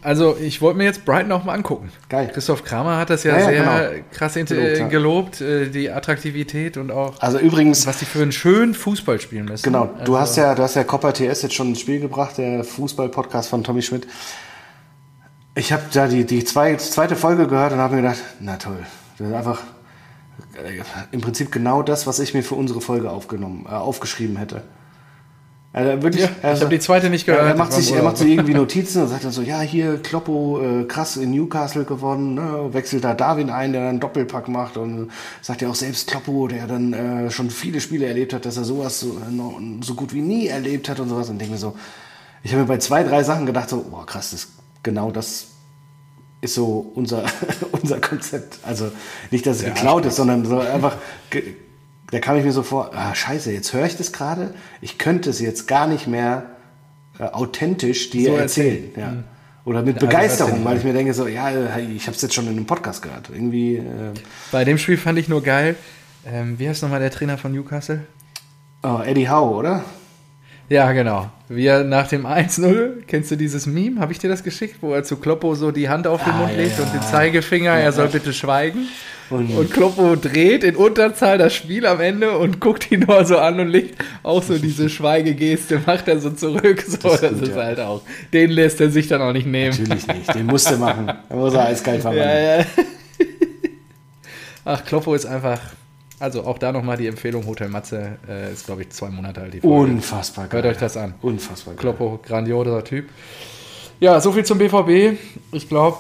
Also 0.01 0.37
ich 0.41 0.63
wollte 0.63 0.79
mir 0.79 0.85
jetzt 0.85 1.05
Brighton 1.05 1.33
auch 1.33 1.45
mal 1.45 1.55
angucken. 1.55 1.91
Geil. 2.09 2.31
Christoph 2.33 2.65
Kramer 2.65 2.99
hat 2.99 3.11
das 3.11 3.25
ja, 3.25 3.37
ja 3.37 3.45
sehr 3.45 3.91
genau. 3.91 4.05
krass 4.13 4.35
gelobt, 4.35 4.91
gelobt 4.91 5.41
äh, 5.41 5.69
die 5.69 5.91
Attraktivität 5.91 6.77
und 6.77 6.93
auch 6.93 7.21
also 7.21 7.39
übrigens, 7.39 7.87
was 7.87 7.99
die 7.99 8.05
für 8.05 8.23
einen 8.23 8.33
schönen 8.33 8.75
Fußball 8.75 9.21
spielen 9.21 9.47
müssen. 9.47 9.65
Genau, 9.65 9.87
du 9.87 10.15
also, 10.15 10.19
hast 10.19 10.37
ja, 10.37 10.55
du 10.55 10.63
hast 10.63 10.77
ja 10.77 10.85
Copper 10.85 11.13
TS 11.13 11.43
jetzt 11.43 11.55
schon 11.55 11.71
ins 11.71 11.81
Spiel 11.81 12.01
gebracht, 12.01 12.39
der 12.39 12.63
Fußball-Podcast 12.63 13.49
von 13.49 13.65
Tommy 13.65 13.83
Schmidt. 13.83 14.07
Ich 15.59 15.73
habe 15.73 15.83
da 15.93 16.07
die, 16.07 16.25
die 16.25 16.45
zwei, 16.45 16.77
zweite 16.77 17.17
Folge 17.17 17.49
gehört 17.49 17.73
und 17.73 17.79
habe 17.79 17.97
mir 17.97 18.03
gedacht, 18.03 18.23
na 18.39 18.57
toll, 18.59 18.87
das 19.19 19.27
ist 19.27 19.35
einfach 19.35 19.61
äh, 20.55 20.83
im 21.11 21.21
Prinzip 21.21 21.51
genau 21.51 21.83
das, 21.83 22.07
was 22.07 22.21
ich 22.21 22.33
mir 22.33 22.45
für 22.45 22.55
unsere 22.55 22.81
Folge 22.81 23.11
aufgenommen, 23.11 23.67
äh, 23.69 23.75
aufgeschrieben 23.75 24.37
hätte. 24.37 24.63
Also 25.73 26.01
wirklich, 26.01 26.23
ja, 26.23 26.31
also, 26.43 26.59
ich 26.59 26.65
habe 26.65 26.75
die 26.77 26.81
zweite 26.81 27.11
nicht 27.11 27.27
gehört. 27.27 27.45
Er 27.45 27.57
macht, 27.57 27.73
sich, 27.73 27.93
er 27.93 28.05
macht 28.05 28.19
sich 28.19 28.29
irgendwie 28.29 28.55
Notizen 28.55 29.03
und 29.03 29.09
sagt 29.09 29.25
dann 29.25 29.33
so, 29.33 29.43
ja, 29.43 29.61
hier 29.61 30.01
Kloppo 30.01 30.61
äh, 30.63 30.85
krass 30.85 31.17
in 31.17 31.33
Newcastle 31.33 31.85
gewonnen, 31.85 32.35
ne, 32.35 32.73
wechselt 32.73 33.03
da 33.03 33.15
Darwin 33.15 33.51
ein, 33.51 33.73
der 33.73 33.81
dann 33.81 33.91
einen 33.91 34.01
Doppelpack 34.01 34.47
macht 34.47 34.77
und 34.77 35.11
sagt 35.43 35.61
ja 35.61 35.69
auch 35.69 35.75
selbst 35.75 36.09
Kloppo, 36.09 36.47
der 36.47 36.69
dann 36.69 36.93
äh, 36.93 37.31
schon 37.33 37.51
viele 37.51 37.81
Spiele 37.81 38.07
erlebt 38.07 38.33
hat, 38.33 38.47
dass 38.47 38.57
er 38.57 38.65
sowas 38.65 39.01
so, 39.01 39.09
äh, 39.09 39.85
so 39.85 39.95
gut 39.95 40.15
wie 40.15 40.21
nie 40.21 40.47
erlebt 40.47 40.89
hat 40.89 41.01
und 41.01 41.09
sowas 41.09 41.29
und 41.29 41.39
denke 41.39 41.55
mir 41.55 41.59
so, 41.59 41.75
ich 42.45 42.53
habe 42.53 42.63
mir 42.63 42.69
bei 42.69 42.79
zwei, 42.79 43.03
drei 43.03 43.25
Sachen 43.25 43.45
gedacht 43.45 43.69
so, 43.69 43.85
boah 43.91 44.07
krass, 44.07 44.31
das 44.31 44.47
genau 44.83 45.11
das 45.11 45.49
ist 46.41 46.55
so 46.55 46.93
unser, 46.95 47.25
unser 47.73 48.01
Konzept. 48.01 48.59
Also 48.63 48.91
nicht, 49.31 49.47
dass 49.47 49.59
es 49.59 49.63
ja, 49.63 49.71
geklaut 49.71 50.07
ist, 50.07 50.17
sondern 50.17 50.45
so 50.45 50.61
einfach, 50.61 50.97
da 52.11 52.21
kam 52.21 52.37
ich 52.37 52.45
mir 52.45 52.53
so 52.53 52.63
vor, 52.63 52.93
ah, 52.95 53.15
scheiße, 53.15 53.53
jetzt 53.53 53.73
höre 53.73 53.87
ich 53.87 53.97
das 53.97 54.13
gerade, 54.13 54.55
ich 54.81 54.99
könnte 54.99 55.31
es 55.31 55.41
jetzt 55.41 55.67
gar 55.67 55.87
nicht 55.87 56.07
mehr 56.07 56.47
äh, 57.19 57.25
authentisch 57.25 58.11
dir 58.11 58.31
so 58.31 58.37
erzählen. 58.37 58.85
erzählen. 58.85 58.93
Ja. 58.97 59.11
Mhm. 59.11 59.25
Oder 59.65 59.83
mit 59.83 59.99
Begeisterung, 59.99 60.65
weil 60.65 60.79
ich 60.79 60.85
mir 60.85 60.95
denke 60.95 61.13
so, 61.13 61.27
ja, 61.27 61.51
ich 61.77 62.07
habe 62.07 62.17
es 62.17 62.23
jetzt 62.23 62.33
schon 62.33 62.47
in 62.47 62.53
einem 62.53 62.65
Podcast 62.65 63.03
gehört. 63.03 63.29
Irgendwie. 63.29 63.77
Äh 63.77 64.15
Bei 64.51 64.65
dem 64.65 64.79
Spiel 64.79 64.97
fand 64.97 65.19
ich 65.19 65.29
nur 65.29 65.43
geil. 65.43 65.77
Ähm, 66.25 66.59
wie 66.59 66.67
heißt 66.67 66.83
nochmal 66.83 67.01
der 67.01 67.11
Trainer 67.11 67.37
von 67.37 67.53
Newcastle? 67.53 68.07
Oh, 68.83 69.01
Eddie 69.05 69.29
Howe, 69.29 69.55
oder? 69.55 69.85
Ja, 70.69 70.93
genau. 70.93 71.31
Wie 71.49 71.65
er 71.65 71.83
nach 71.83 72.09
dem 72.09 72.27
1-0, 72.27 73.05
kennst 73.07 73.31
du 73.31 73.37
dieses 73.37 73.67
Meme? 73.67 74.01
Habe 74.01 74.13
ich 74.13 74.19
dir 74.19 74.29
das 74.29 74.45
geschickt, 74.45 74.77
wo 74.83 74.93
er 74.93 75.03
zu 75.03 75.17
Kloppo 75.17 75.55
so 75.55 75.71
die 75.71 75.89
Hand 75.89 76.07
auf 76.07 76.23
den 76.23 76.35
ah, 76.35 76.39
Mund 76.39 76.53
ja, 76.53 76.59
legt 76.59 76.79
ja. 76.79 76.85
und 76.85 76.93
den 76.93 77.01
Zeigefinger, 77.01 77.73
ja, 77.73 77.79
er 77.79 77.93
soll 77.93 78.09
bitte 78.09 78.35
schweigen. 78.35 78.87
Und, 79.31 79.51
und 79.57 79.71
Kloppo 79.71 80.17
dreht 80.17 80.65
in 80.65 80.77
Unterzahl 80.77 81.39
das 81.39 81.55
Spiel 81.55 81.87
am 81.87 82.01
Ende 82.01 82.37
und 82.37 82.61
guckt 82.61 82.91
ihn 82.91 83.01
nur 83.01 83.25
so 83.25 83.39
an 83.39 83.61
und 83.61 83.69
legt 83.69 84.03
auch 84.23 84.43
so 84.43 84.59
diese 84.59 84.89
Schweigegeste, 84.91 85.81
macht 85.87 86.07
er 86.09 86.19
so 86.19 86.31
zurück. 86.31 86.85
So, 86.87 86.97
das, 86.97 87.21
das 87.23 87.33
gut, 87.33 87.49
ist 87.49 87.57
halt 87.57 87.81
auch. 87.81 88.03
Den 88.33 88.51
lässt 88.51 88.81
er 88.81 88.91
sich 88.91 89.09
dann 89.09 89.23
auch 89.23 89.33
nicht 89.33 89.47
nehmen. 89.47 89.77
Natürlich 89.79 90.07
nicht, 90.07 90.35
den 90.35 90.47
musste 90.47 90.77
machen. 90.77 91.07
Da 91.07 91.35
muss 91.35 91.55
er 91.55 91.67
eiskalt 91.67 92.01
verwandeln. 92.03 92.67
Ach, 94.65 94.85
Kloppo 94.85 95.15
ist 95.15 95.25
einfach 95.25 95.61
also 96.21 96.45
auch 96.45 96.59
da 96.59 96.73
nochmal 96.73 96.97
die 96.97 97.07
Empfehlung, 97.07 97.47
Hotel 97.47 97.69
Matze 97.69 98.19
äh, 98.29 98.53
ist, 98.53 98.67
glaube 98.67 98.83
ich, 98.83 98.91
zwei 98.91 99.09
Monate 99.09 99.41
alt. 99.41 99.63
Unfassbar 99.65 100.47
geil. 100.49 100.63
Hört 100.63 100.75
euch 100.75 100.81
das 100.81 100.97
an. 100.97 101.15
Unfassbar 101.23 101.75
geil. 101.75 101.81
Kloppo, 101.81 102.21
grandioser 102.23 102.83
Typ. 102.85 103.09
Ja, 104.01 104.21
soviel 104.21 104.45
zum 104.45 104.59
BVB. 104.59 105.19
Ich 105.53 105.69
glaube, 105.69 105.99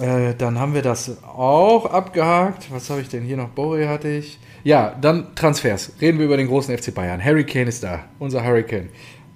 äh, 0.00 0.34
dann 0.34 0.58
haben 0.58 0.74
wir 0.74 0.82
das 0.82 1.22
auch 1.22 1.86
abgehakt. 1.86 2.66
Was 2.70 2.90
habe 2.90 3.00
ich 3.00 3.08
denn 3.08 3.22
hier 3.22 3.36
noch? 3.36 3.48
Borre 3.48 3.88
hatte 3.88 4.08
ich. 4.08 4.38
Ja, 4.64 4.96
dann 5.00 5.34
Transfers. 5.34 5.92
Reden 6.00 6.18
wir 6.18 6.24
über 6.26 6.36
den 6.36 6.48
großen 6.48 6.76
FC 6.76 6.94
Bayern. 6.94 7.22
Harry 7.22 7.44
Kane 7.44 7.68
ist 7.68 7.84
da, 7.84 8.04
unser 8.18 8.44
Hurricane. 8.44 8.88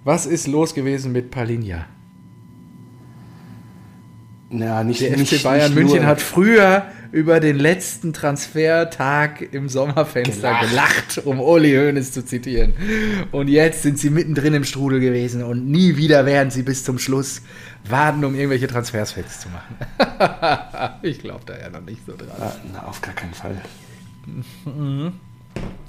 Was 0.04 0.26
ist 0.26 0.46
los 0.46 0.74
gewesen 0.74 1.12
mit 1.12 1.30
Palinja? 1.30 1.86
Ja, 4.50 4.82
nicht, 4.82 5.02
Der 5.02 5.16
nicht, 5.16 5.34
FC 5.34 5.42
Bayern 5.42 5.74
nicht 5.74 5.84
München 5.84 6.06
hat 6.06 6.22
früher 6.22 6.86
über 7.12 7.40
den 7.40 7.58
letzten 7.58 8.12
Transfertag 8.12 9.52
im 9.52 9.68
Sommerfenster 9.68 10.58
gelacht, 10.60 11.14
gelacht 11.14 11.26
um 11.26 11.40
Uli 11.40 11.74
Hoeneß 11.74 12.12
zu 12.12 12.24
zitieren. 12.24 12.74
Und 13.32 13.48
jetzt 13.48 13.82
sind 13.82 13.98
sie 13.98 14.10
mittendrin 14.10 14.54
im 14.54 14.64
Strudel 14.64 15.00
gewesen 15.00 15.42
und 15.42 15.68
nie 15.68 15.96
wieder 15.96 16.26
werden 16.26 16.50
sie 16.50 16.62
bis 16.62 16.84
zum 16.84 16.98
Schluss 16.98 17.42
warten, 17.88 18.24
um 18.24 18.34
irgendwelche 18.34 18.66
Transfers 18.66 19.12
fest 19.12 19.42
zu 19.42 19.48
machen. 19.48 20.98
ich 21.02 21.18
glaube 21.20 21.40
da 21.46 21.58
ja 21.58 21.70
noch 21.70 21.82
nicht 21.82 22.00
so 22.06 22.16
dran. 22.16 22.28
Ah, 22.40 22.52
na, 22.72 22.84
auf 22.84 23.00
gar 23.00 23.14
keinen 23.14 23.34
Fall. 23.34 23.60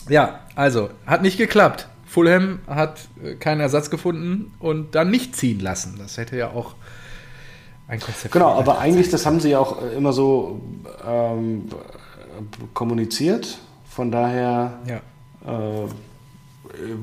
Ja, 0.08 0.40
also, 0.56 0.90
hat 1.06 1.22
nicht 1.22 1.38
geklappt. 1.38 1.88
Fulham 2.06 2.60
hat 2.66 3.08
äh, 3.24 3.36
keinen 3.36 3.62
Ersatz 3.62 3.92
gefunden 3.92 4.52
und 4.60 4.96
dann 4.96 5.12
nicht 5.12 5.36
ziehen 5.36 5.60
lassen. 5.60 5.96
Das 6.00 6.18
hätte 6.18 6.38
ja 6.38 6.50
auch 6.50 6.76
ein 7.90 8.00
Konzept. 8.00 8.34
Genau, 8.34 8.52
aber 8.52 8.80
eigentlich, 8.80 9.10
das 9.10 9.26
haben 9.26 9.42
sie 9.42 9.50
ja 9.50 9.60
auch 9.60 9.82
immer 9.82 10.14
so 10.14 10.62
ähm, 11.06 11.70
kommuniziert. 12.74 13.60
Von 13.90 14.12
daher 14.12 14.80
ja. 14.88 15.02
äh, 15.46 15.88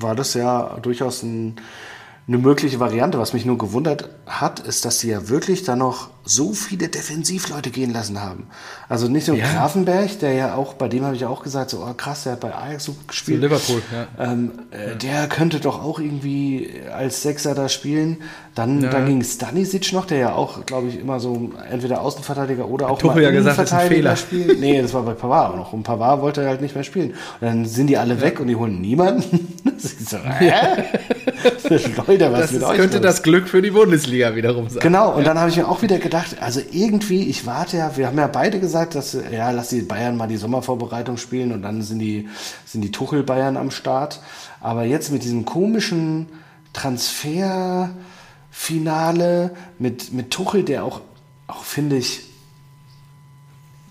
war 0.00 0.14
das 0.14 0.32
ja 0.34 0.78
durchaus 0.80 1.22
ein 1.22 1.60
eine 2.28 2.38
mögliche 2.38 2.80
Variante. 2.80 3.18
Was 3.18 3.32
mich 3.32 3.44
nur 3.44 3.58
gewundert 3.58 4.08
hat, 4.26 4.60
ist, 4.60 4.84
dass 4.84 5.00
sie 5.00 5.10
ja 5.10 5.28
wirklich 5.28 5.62
da 5.62 5.76
noch 5.76 6.10
so 6.28 6.52
viele 6.52 6.88
Defensivleute 6.88 7.70
gehen 7.70 7.92
lassen 7.92 8.20
haben. 8.20 8.48
Also 8.88 9.06
nicht 9.06 9.28
nur 9.28 9.36
ja. 9.36 9.46
Grafenberg, 9.46 10.18
der 10.18 10.32
ja 10.32 10.54
auch, 10.56 10.74
bei 10.74 10.88
dem 10.88 11.04
habe 11.04 11.14
ich 11.14 11.24
auch 11.24 11.42
gesagt, 11.42 11.70
so 11.70 11.86
oh, 11.88 11.94
krass, 11.96 12.24
der 12.24 12.32
hat 12.32 12.40
bei 12.40 12.52
Ajax 12.52 12.84
so 12.84 12.96
gespielt. 13.06 13.38
Für 13.38 13.46
Liverpool, 13.46 13.82
ja. 13.92 14.32
Ähm, 14.32 14.52
äh, 14.72 14.88
ja. 14.88 14.94
Der 14.96 15.28
könnte 15.28 15.60
doch 15.60 15.82
auch 15.82 16.00
irgendwie 16.00 16.68
als 16.92 17.22
Sechser 17.22 17.54
da 17.54 17.68
spielen. 17.68 18.18
Dann, 18.56 18.82
ja. 18.82 18.90
dann 18.90 19.06
ging 19.06 19.22
Stanisic 19.22 19.92
noch, 19.92 20.06
der 20.06 20.18
ja 20.18 20.32
auch, 20.32 20.66
glaube 20.66 20.88
ich, 20.88 20.98
immer 20.98 21.20
so 21.20 21.52
entweder 21.70 22.00
Außenverteidiger 22.00 22.66
oder 22.68 22.90
auch 22.90 23.02
mal 23.02 23.22
ja 23.22 23.30
gesagt, 23.30 23.58
das 23.58 23.66
ist 23.66 23.72
ein 23.74 23.88
Fehler. 23.88 24.16
spielt. 24.16 24.58
Nee, 24.58 24.82
das 24.82 24.94
war 24.94 25.02
bei 25.02 25.12
Pavard 25.12 25.52
auch 25.52 25.56
noch. 25.56 25.72
Und 25.72 25.82
Pavard 25.82 26.22
wollte 26.22 26.46
halt 26.46 26.60
nicht 26.60 26.74
mehr 26.74 26.82
spielen. 26.82 27.10
Und 27.10 27.42
dann 27.42 27.66
sind 27.66 27.86
die 27.86 27.98
alle 27.98 28.20
weg 28.20 28.40
und 28.40 28.48
die 28.48 28.56
holen 28.56 28.80
niemanden. 28.80 29.54
so, 29.78 30.16
hä? 30.18 30.52
Leute, 31.68 32.32
was 32.32 32.40
das 32.40 32.52
mit 32.52 32.62
euch 32.62 32.76
könnte 32.76 32.96
los? 32.96 33.02
das 33.02 33.22
Glück 33.22 33.48
für 33.48 33.62
die 33.62 33.70
Bundesliga 33.70 34.34
wiederum 34.34 34.68
sein. 34.68 34.80
Genau, 34.80 35.14
und 35.14 35.26
dann 35.26 35.38
habe 35.38 35.50
ich 35.50 35.56
mir 35.56 35.68
auch 35.68 35.82
wieder 35.82 35.98
gedacht, 35.98 36.15
also 36.40 36.60
irgendwie, 36.70 37.28
ich 37.28 37.46
warte 37.46 37.78
ja, 37.78 37.96
wir 37.96 38.06
haben 38.06 38.18
ja 38.18 38.26
beide 38.26 38.60
gesagt, 38.60 38.94
dass, 38.94 39.14
ja, 39.14 39.50
lass 39.50 39.70
die 39.70 39.82
Bayern 39.82 40.16
mal 40.16 40.28
die 40.28 40.36
Sommervorbereitung 40.36 41.16
spielen 41.16 41.52
und 41.52 41.62
dann 41.62 41.82
sind 41.82 41.98
die, 41.98 42.28
sind 42.64 42.82
die 42.82 42.92
Tuchel-Bayern 42.92 43.56
am 43.56 43.70
Start. 43.70 44.20
Aber 44.60 44.84
jetzt 44.84 45.10
mit 45.10 45.24
diesem 45.24 45.44
komischen 45.44 46.28
Transferfinale 46.72 49.50
mit, 49.78 50.12
mit 50.12 50.30
Tuchel, 50.30 50.62
der 50.62 50.84
auch, 50.84 51.00
auch 51.46 51.64
finde 51.64 51.96
ich, 51.96 52.22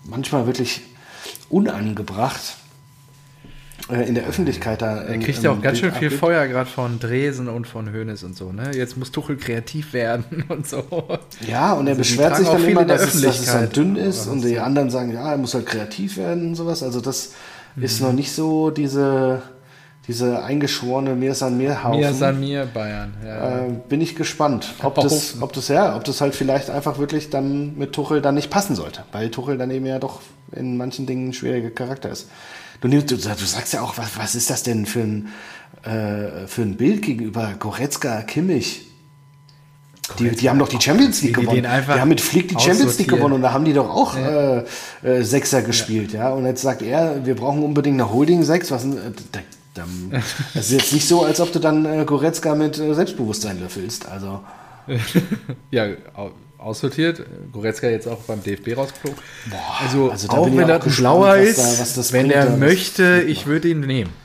manchmal 0.04 0.46
wirklich 0.46 0.82
unangebracht 1.48 2.40
äh, 2.40 2.65
in 3.88 4.14
der 4.16 4.26
Öffentlichkeit 4.26 4.82
da. 4.82 5.02
Er 5.02 5.18
kriegt 5.18 5.42
ja 5.42 5.52
auch 5.52 5.60
ganz 5.60 5.78
schön 5.78 5.92
viel 5.92 6.10
Feuer 6.10 6.48
gerade 6.48 6.68
von 6.68 6.98
Dresen 6.98 7.48
und 7.48 7.66
von 7.68 7.92
Hoeneß 7.92 8.24
und 8.24 8.36
so. 8.36 8.50
Ne? 8.52 8.72
Jetzt 8.74 8.96
muss 8.96 9.12
Tuchel 9.12 9.36
kreativ 9.36 9.92
werden 9.92 10.44
und 10.48 10.66
so. 10.66 10.82
Ja, 11.46 11.72
und 11.72 11.86
er 11.86 11.90
also 11.90 11.98
beschwert 12.00 12.36
sich 12.36 12.48
dann 12.48 12.64
immer, 12.64 12.84
dass 12.84 13.14
es, 13.14 13.22
dass 13.22 13.40
es 13.40 13.54
halt 13.54 13.76
dünn 13.76 13.96
ist 13.96 14.26
und 14.26 14.44
die 14.44 14.58
anderen 14.58 14.90
sagen, 14.90 15.12
ja, 15.12 15.30
er 15.30 15.38
muss 15.38 15.54
halt 15.54 15.66
kreativ 15.66 16.16
werden 16.16 16.48
und 16.48 16.54
sowas. 16.56 16.82
Also 16.82 17.00
das 17.00 17.34
mhm. 17.76 17.84
ist 17.84 18.00
noch 18.00 18.12
nicht 18.12 18.32
so 18.32 18.70
diese 18.70 19.42
diese 20.08 20.42
eingeschworene 20.42 21.14
Mir 21.14 21.34
San 21.34 21.58
Mir 21.58 21.82
Haufen. 21.82 22.00
Mir 22.00 22.12
San 22.12 22.38
Mir 22.38 22.66
Bayern. 22.66 23.14
Ja. 23.24 23.66
Äh, 23.66 23.70
bin 23.88 24.00
ich 24.00 24.14
gespannt, 24.14 24.74
ob 24.82 24.94
das, 24.94 25.40
ob 25.40 25.52
das 25.52 25.68
ja, 25.68 25.96
ob 25.96 26.04
das 26.04 26.20
halt 26.20 26.34
vielleicht 26.34 26.70
einfach 26.70 26.98
wirklich 26.98 27.30
dann 27.30 27.76
mit 27.76 27.92
Tuchel 27.92 28.22
dann 28.22 28.36
nicht 28.36 28.50
passen 28.50 28.76
sollte, 28.76 29.02
weil 29.12 29.30
Tuchel 29.30 29.58
dann 29.58 29.70
eben 29.70 29.86
ja 29.86 29.98
doch 29.98 30.20
in 30.52 30.76
manchen 30.76 31.06
Dingen 31.06 31.30
ein 31.30 31.32
schwieriger 31.32 31.70
Charakter 31.70 32.10
ist. 32.10 32.28
Du, 32.80 32.88
du, 32.88 33.02
du 33.02 33.16
sagst 33.16 33.72
ja 33.72 33.82
auch, 33.82 33.98
was, 33.98 34.16
was 34.16 34.34
ist 34.34 34.50
das 34.50 34.62
denn 34.62 34.86
für 34.86 35.00
ein, 35.00 35.28
äh, 35.82 36.46
für 36.46 36.62
ein 36.62 36.76
Bild 36.76 37.02
gegenüber 37.02 37.54
Goretzka, 37.58 38.22
Kimmich? 38.22 38.82
Die, 40.18 40.30
die 40.30 40.48
haben 40.48 40.58
doch 40.58 40.68
die 40.68 40.80
Champions 40.80 41.20
League 41.22 41.34
gewonnen. 41.34 41.62
Die 41.62 41.68
haben 41.68 42.08
mit 42.08 42.20
Flick 42.20 42.48
die 42.48 42.58
Champions 42.58 42.98
League 42.98 43.08
gewonnen 43.08 43.34
und 43.34 43.42
da 43.42 43.52
haben 43.52 43.64
die 43.64 43.72
doch 43.72 43.90
auch 43.90 44.16
ja. 44.16 44.58
äh, 44.58 44.64
äh, 45.02 45.22
Sechser 45.22 45.62
gespielt, 45.62 46.12
ja. 46.12 46.30
Und 46.30 46.46
jetzt 46.46 46.62
sagt 46.62 46.82
er, 46.82 47.26
wir 47.26 47.34
brauchen 47.34 47.64
unbedingt 47.64 48.00
eine 48.00 48.12
Holding 48.12 48.44
6. 48.44 48.70
Was, 48.70 48.84
äh, 48.84 48.88
das 50.54 50.70
ist 50.70 50.70
jetzt 50.70 50.92
nicht 50.92 51.08
so, 51.08 51.24
als 51.24 51.40
ob 51.40 51.52
du 51.52 51.58
dann 51.58 51.84
äh, 51.84 52.04
Goretzka 52.04 52.54
mit 52.54 52.78
äh, 52.78 52.94
Selbstbewusstsein 52.94 53.60
löffelst. 53.60 54.08
Also. 54.08 54.40
ja, 55.72 55.88
aussortiert. 56.58 57.22
Goretzka 57.52 57.88
jetzt 57.88 58.06
auch 58.06 58.18
beim 58.20 58.42
DFB 58.42 58.76
rausgeflogen. 58.76 59.18
Boah, 59.50 59.80
also, 59.82 60.10
also 60.10 60.28
auch 60.28 60.46
wenn 60.46 60.68
er 60.68 60.78
blauer 60.78 61.36
ist, 61.36 61.58
da, 61.58 62.12
wenn 62.12 62.30
er 62.30 62.56
möchte, 62.56 63.22
ich 63.22 63.46
würde 63.46 63.68
ihn 63.68 63.80
nehmen. 63.80 64.12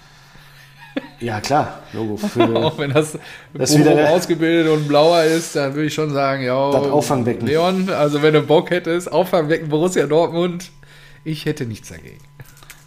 Ja, 1.21 1.39
klar, 1.39 1.84
Logo. 1.93 2.17
Für, 2.17 2.55
auch 2.65 2.79
wenn 2.79 2.91
das, 2.91 3.17
das 3.53 3.77
wieder 3.77 4.09
ausgebildet 4.09 4.73
und 4.73 4.88
blauer 4.88 5.23
ist, 5.23 5.55
dann 5.55 5.75
würde 5.75 5.86
ich 5.86 5.93
schon 5.93 6.11
sagen, 6.11 6.43
ja, 6.43 6.71
das 6.71 6.88
Auffangbecken. 6.88 7.47
Leon, 7.47 7.91
also 7.91 8.23
wenn 8.23 8.34
du 8.34 8.41
Bock 8.41 8.71
hättest, 8.71 9.11
Auffangbecken 9.11 9.69
Borussia 9.69 10.07
Dortmund, 10.07 10.71
ich 11.23 11.45
hätte 11.45 11.65
nichts 11.65 11.89
dagegen. 11.89 12.17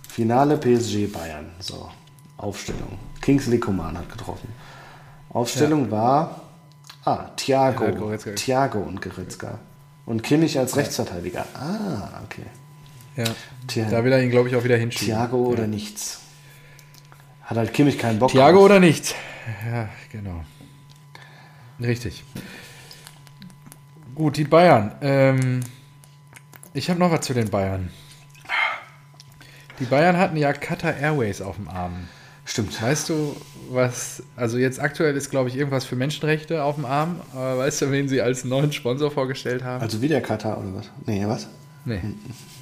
Finale 0.09 0.57
PSG 0.57 1.07
Bayern. 1.13 1.47
So, 1.61 1.89
Aufstellung. 2.37 2.99
Kingsley 3.21 3.59
Coman 3.59 3.97
hat 3.97 4.11
getroffen. 4.11 4.49
Aufstellung 5.31 5.87
ja. 5.87 5.91
war 5.93 6.44
ah, 7.05 7.31
Thiago, 7.37 8.11
ja, 8.11 8.17
Thiago 8.35 8.79
und 8.81 9.01
Goretzka. 9.01 9.59
Und 10.07 10.23
Kimmich 10.23 10.59
als 10.59 10.77
Rechtsverteidiger. 10.77 11.47
Ah, 11.55 12.21
okay. 12.25 12.45
Ja, 13.17 13.25
Thia 13.67 13.89
da 13.89 14.05
will 14.05 14.13
er 14.13 14.23
ihn, 14.23 14.31
glaube 14.31 14.49
ich, 14.49 14.57
auch 14.57 14.65
wieder 14.65 14.77
hinschieben. 14.77 15.15
Thiago 15.15 15.37
oder 15.37 15.67
nichts. 15.67 16.21
Hat 17.43 17.57
halt 17.57 17.73
Kimmich 17.73 17.99
keinen 17.99 18.19
Bock 18.19 18.31
Thiago 18.31 18.59
drauf. 18.59 18.65
oder 18.67 18.81
nichts. 18.81 19.15
Ja, 19.71 19.89
genau. 20.11 20.45
Richtig. 21.81 22.25
Gut, 24.15 24.37
die 24.37 24.45
Bayern. 24.45 24.95
Ähm, 25.01 25.61
ich 26.73 26.89
habe 26.91 27.01
noch 27.01 27.11
was 27.11 27.21
zu 27.23 27.35
den 27.35 27.51
Bayern. 27.51 27.91
Die 29.81 29.85
Bayern 29.85 30.17
hatten 30.17 30.37
ja 30.37 30.53
Qatar 30.53 30.97
Airways 30.97 31.41
auf 31.41 31.57
dem 31.57 31.69
Arm. 31.69 32.09
Stimmt. 32.45 32.81
Weißt 32.81 33.09
du, 33.09 33.37
was, 33.71 34.23
also 34.37 34.59
jetzt 34.59 34.81
aktuell 34.81 35.17
ist, 35.17 35.31
glaube 35.31 35.49
ich, 35.49 35.57
irgendwas 35.57 35.85
für 35.85 35.97
Menschenrechte 35.97 36.63
auf 36.63 36.77
dem 36.77 36.85
Arm. 36.85 37.21
Aber 37.33 37.59
weißt 37.59 37.83
du, 37.83 37.91
wen 37.91 38.09
sie 38.09 38.21
als 38.21 38.45
neuen 38.45 38.73
Sponsor 38.73 39.11
vorgestellt 39.11 39.65
haben? 39.65 39.83
Also 39.83 40.01
wieder 40.03 40.21
Katar 40.21 40.59
oder 40.59 40.75
was? 40.75 40.91
Nee, 41.07 41.25
was? 41.27 41.49
Nee. 41.85 42.01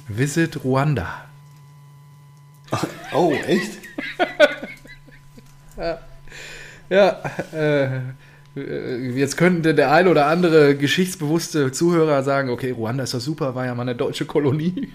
Visit 0.07 0.63
Ruanda. 0.63 1.25
Oh, 3.13 3.33
echt? 3.47 3.77
ja. 5.77 5.99
Ja, 6.89 7.21
äh, 7.53 8.01
Jetzt 8.55 9.35
könnte 9.35 9.73
der 9.73 9.91
ein 9.91 10.07
oder 10.07 10.27
andere 10.27 10.75
geschichtsbewusste 10.75 11.71
Zuhörer 11.71 12.21
sagen, 12.21 12.51
okay, 12.51 12.69
Ruanda 12.69 13.03
ist 13.03 13.15
doch 13.15 13.19
super, 13.19 13.55
war 13.55 13.65
ja 13.65 13.73
mal 13.73 13.81
eine 13.81 13.95
deutsche 13.95 14.25
Kolonie. 14.25 14.93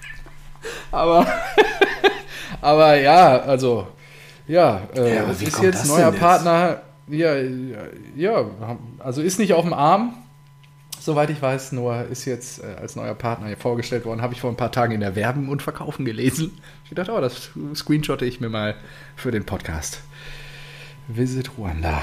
aber, 0.90 1.26
aber 2.60 2.96
ja, 3.00 3.40
also 3.40 3.88
ja, 4.46 4.88
äh, 4.94 5.16
ja 5.16 5.30
ist 5.30 5.62
jetzt 5.62 5.86
neuer 5.86 6.12
Partner. 6.12 6.82
Ja, 7.08 7.36
ja, 8.16 8.46
also 8.98 9.22
ist 9.22 9.38
nicht 9.38 9.52
auf 9.52 9.64
dem 9.64 9.72
Arm, 9.72 10.14
soweit 11.00 11.30
ich 11.30 11.40
weiß, 11.40 11.72
nur 11.72 12.04
ist 12.06 12.24
jetzt 12.24 12.62
äh, 12.62 12.76
als 12.80 12.96
neuer 12.96 13.14
Partner 13.14 13.46
hier 13.46 13.56
vorgestellt 13.56 14.04
worden. 14.04 14.22
Habe 14.22 14.34
ich 14.34 14.40
vor 14.40 14.50
ein 14.50 14.56
paar 14.56 14.72
Tagen 14.72 14.92
in 14.92 15.00
der 15.00 15.14
Werben 15.14 15.48
und 15.48 15.62
Verkaufen 15.62 16.04
gelesen. 16.04 16.58
Ich 16.84 16.94
dachte, 16.94 17.12
oh, 17.12 17.20
das 17.20 17.50
screenshotte 17.74 18.24
ich 18.24 18.40
mir 18.40 18.48
mal 18.48 18.74
für 19.14 19.30
den 19.30 19.44
Podcast. 19.44 20.00
Visit 21.08 21.56
Ruanda. 21.56 22.02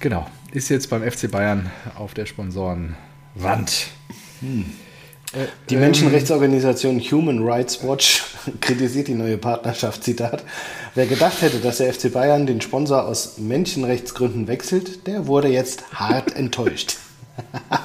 Genau, 0.00 0.26
ist 0.52 0.68
jetzt 0.68 0.90
beim 0.90 1.08
FC 1.08 1.30
Bayern 1.30 1.70
auf 1.94 2.12
der 2.12 2.26
Sponsorenwand. 2.26 3.88
Hm. 4.40 4.66
Die 5.70 5.74
ähm, 5.74 5.80
Menschenrechtsorganisation 5.80 7.00
Human 7.00 7.46
Rights 7.46 7.82
Watch 7.82 8.24
kritisiert 8.60 9.08
die 9.08 9.14
neue 9.14 9.38
Partnerschaft, 9.38 10.04
Zitat. 10.04 10.44
Wer 10.94 11.06
gedacht 11.06 11.42
hätte, 11.42 11.58
dass 11.58 11.78
der 11.78 11.92
FC 11.92 12.12
Bayern 12.12 12.46
den 12.46 12.60
Sponsor 12.60 13.04
aus 13.04 13.38
Menschenrechtsgründen 13.38 14.48
wechselt, 14.48 15.06
der 15.06 15.26
wurde 15.26 15.48
jetzt 15.48 15.92
hart 15.92 16.32
enttäuscht. 16.36 16.96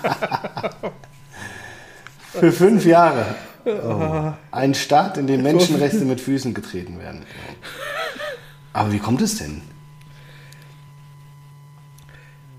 Für 2.33 2.51
fünf 2.51 2.85
Jahre. 2.85 3.35
Oh. 3.65 4.31
Ein 4.51 4.73
Staat, 4.73 5.17
in 5.17 5.27
dem 5.27 5.43
Menschenrechte 5.43 6.05
mit 6.05 6.21
Füßen 6.21 6.53
getreten 6.53 6.99
werden. 6.99 7.25
Aber 8.73 8.93
wie 8.93 8.99
kommt 8.99 9.21
es 9.21 9.37
denn? 9.37 9.61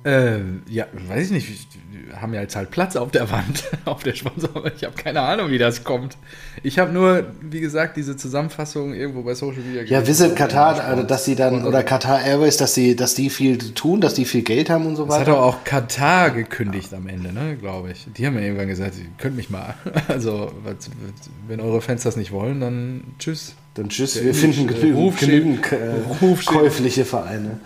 Äh, 0.04 0.38
ja, 0.68 0.86
weiß 0.92 1.26
ich 1.26 1.32
nicht. 1.32 1.68
Wir 1.90 2.20
haben 2.20 2.34
ja 2.34 2.40
jetzt 2.40 2.56
halt 2.56 2.70
Platz 2.70 2.96
auf 2.96 3.10
der 3.12 3.30
Wand, 3.30 3.64
auf 3.84 4.02
der 4.02 4.14
Sponsor. 4.14 4.50
Ich 4.74 4.84
habe 4.84 4.94
keine 4.96 5.20
Ahnung, 5.20 5.50
wie 5.50 5.58
das 5.58 5.84
kommt. 5.84 6.16
Ich 6.62 6.78
habe 6.78 6.92
nur, 6.92 7.26
wie 7.40 7.60
gesagt, 7.60 7.96
diese 7.96 8.16
Zusammenfassung 8.16 8.94
irgendwo 8.94 9.22
bei 9.22 9.34
Social 9.34 9.62
Media 9.62 9.82
Ja, 9.82 10.06
Visit 10.06 10.34
Katar, 10.34 10.82
also, 10.84 11.04
dass 11.04 11.24
sie 11.24 11.36
dann, 11.36 11.64
oder 11.64 11.82
Katar 11.84 12.22
Airways, 12.22 12.56
dass 12.56 12.74
sie, 12.74 12.96
dass 12.96 13.14
die 13.14 13.30
viel 13.30 13.58
tun, 13.58 14.00
dass 14.00 14.14
die 14.14 14.24
viel 14.24 14.42
Geld 14.42 14.70
haben 14.70 14.86
und 14.86 14.96
so 14.96 15.08
weiter. 15.08 15.20
Das 15.24 15.28
hat 15.28 15.34
doch 15.34 15.42
auch 15.42 15.64
Katar 15.64 16.30
gekündigt 16.30 16.92
am 16.94 17.06
Ende, 17.06 17.32
ne, 17.32 17.56
glaube 17.56 17.92
ich. 17.92 18.06
Die 18.16 18.26
haben 18.26 18.34
ja 18.34 18.42
irgendwann 18.42 18.68
gesagt, 18.68 18.94
ihr 18.98 19.06
könnt 19.18 19.36
mich 19.36 19.50
mal. 19.50 19.74
Also, 20.08 20.52
wenn 21.46 21.60
eure 21.60 21.80
Fans 21.80 22.02
das 22.02 22.16
nicht 22.16 22.32
wollen, 22.32 22.60
dann 22.60 23.04
tschüss. 23.18 23.54
Dann 23.74 23.88
tschüss, 23.88 24.22
wir 24.22 24.34
finden 24.34 24.66
genügend, 24.66 25.18
genügend 25.18 25.72
äh, 25.72 26.34
käufliche 26.44 27.04
Vereine. 27.04 27.60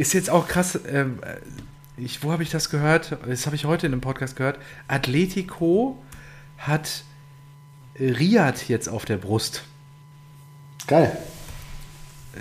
Ist 0.00 0.14
jetzt 0.14 0.30
auch 0.30 0.48
krass, 0.48 0.76
äh, 0.76 1.04
ich, 1.98 2.22
wo 2.22 2.32
habe 2.32 2.42
ich 2.42 2.48
das 2.48 2.70
gehört? 2.70 3.18
Das 3.26 3.44
habe 3.44 3.54
ich 3.54 3.66
heute 3.66 3.86
in 3.86 3.92
einem 3.92 4.00
Podcast 4.00 4.34
gehört. 4.34 4.58
Atletico 4.88 6.02
hat 6.56 7.04
Riyadh 7.98 8.66
jetzt 8.68 8.88
auf 8.88 9.04
der 9.04 9.18
Brust. 9.18 9.62
Geil. 10.86 11.14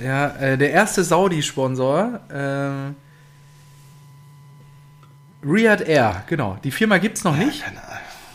Ja, 0.01 0.37
äh, 0.37 0.57
der 0.57 0.71
erste 0.71 1.03
Saudi-Sponsor. 1.03 2.21
Äh, 2.29 2.93
Riyadh 5.45 5.81
Air, 5.81 6.23
genau. 6.27 6.57
Die 6.63 6.71
Firma 6.71 6.97
gibt 6.97 7.17
es 7.17 7.25
noch 7.25 7.37
ja, 7.37 7.43
nicht. 7.43 7.65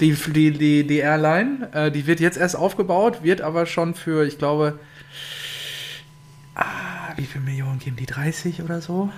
Die, 0.01 0.13
die, 0.13 0.51
die, 0.51 0.87
die 0.87 0.99
Airline, 0.99 1.71
äh, 1.73 1.91
die 1.91 2.07
wird 2.07 2.21
jetzt 2.21 2.37
erst 2.37 2.57
aufgebaut, 2.57 3.23
wird 3.23 3.41
aber 3.41 3.65
schon 3.65 3.95
für, 3.95 4.27
ich 4.27 4.37
glaube, 4.37 4.79
ah, 6.57 7.04
wie 7.17 7.25
viele 7.27 7.45
Millionen 7.45 7.79
geben 7.79 7.97
die? 7.97 8.07
30 8.07 8.63
oder 8.63 8.81
so? 8.81 9.11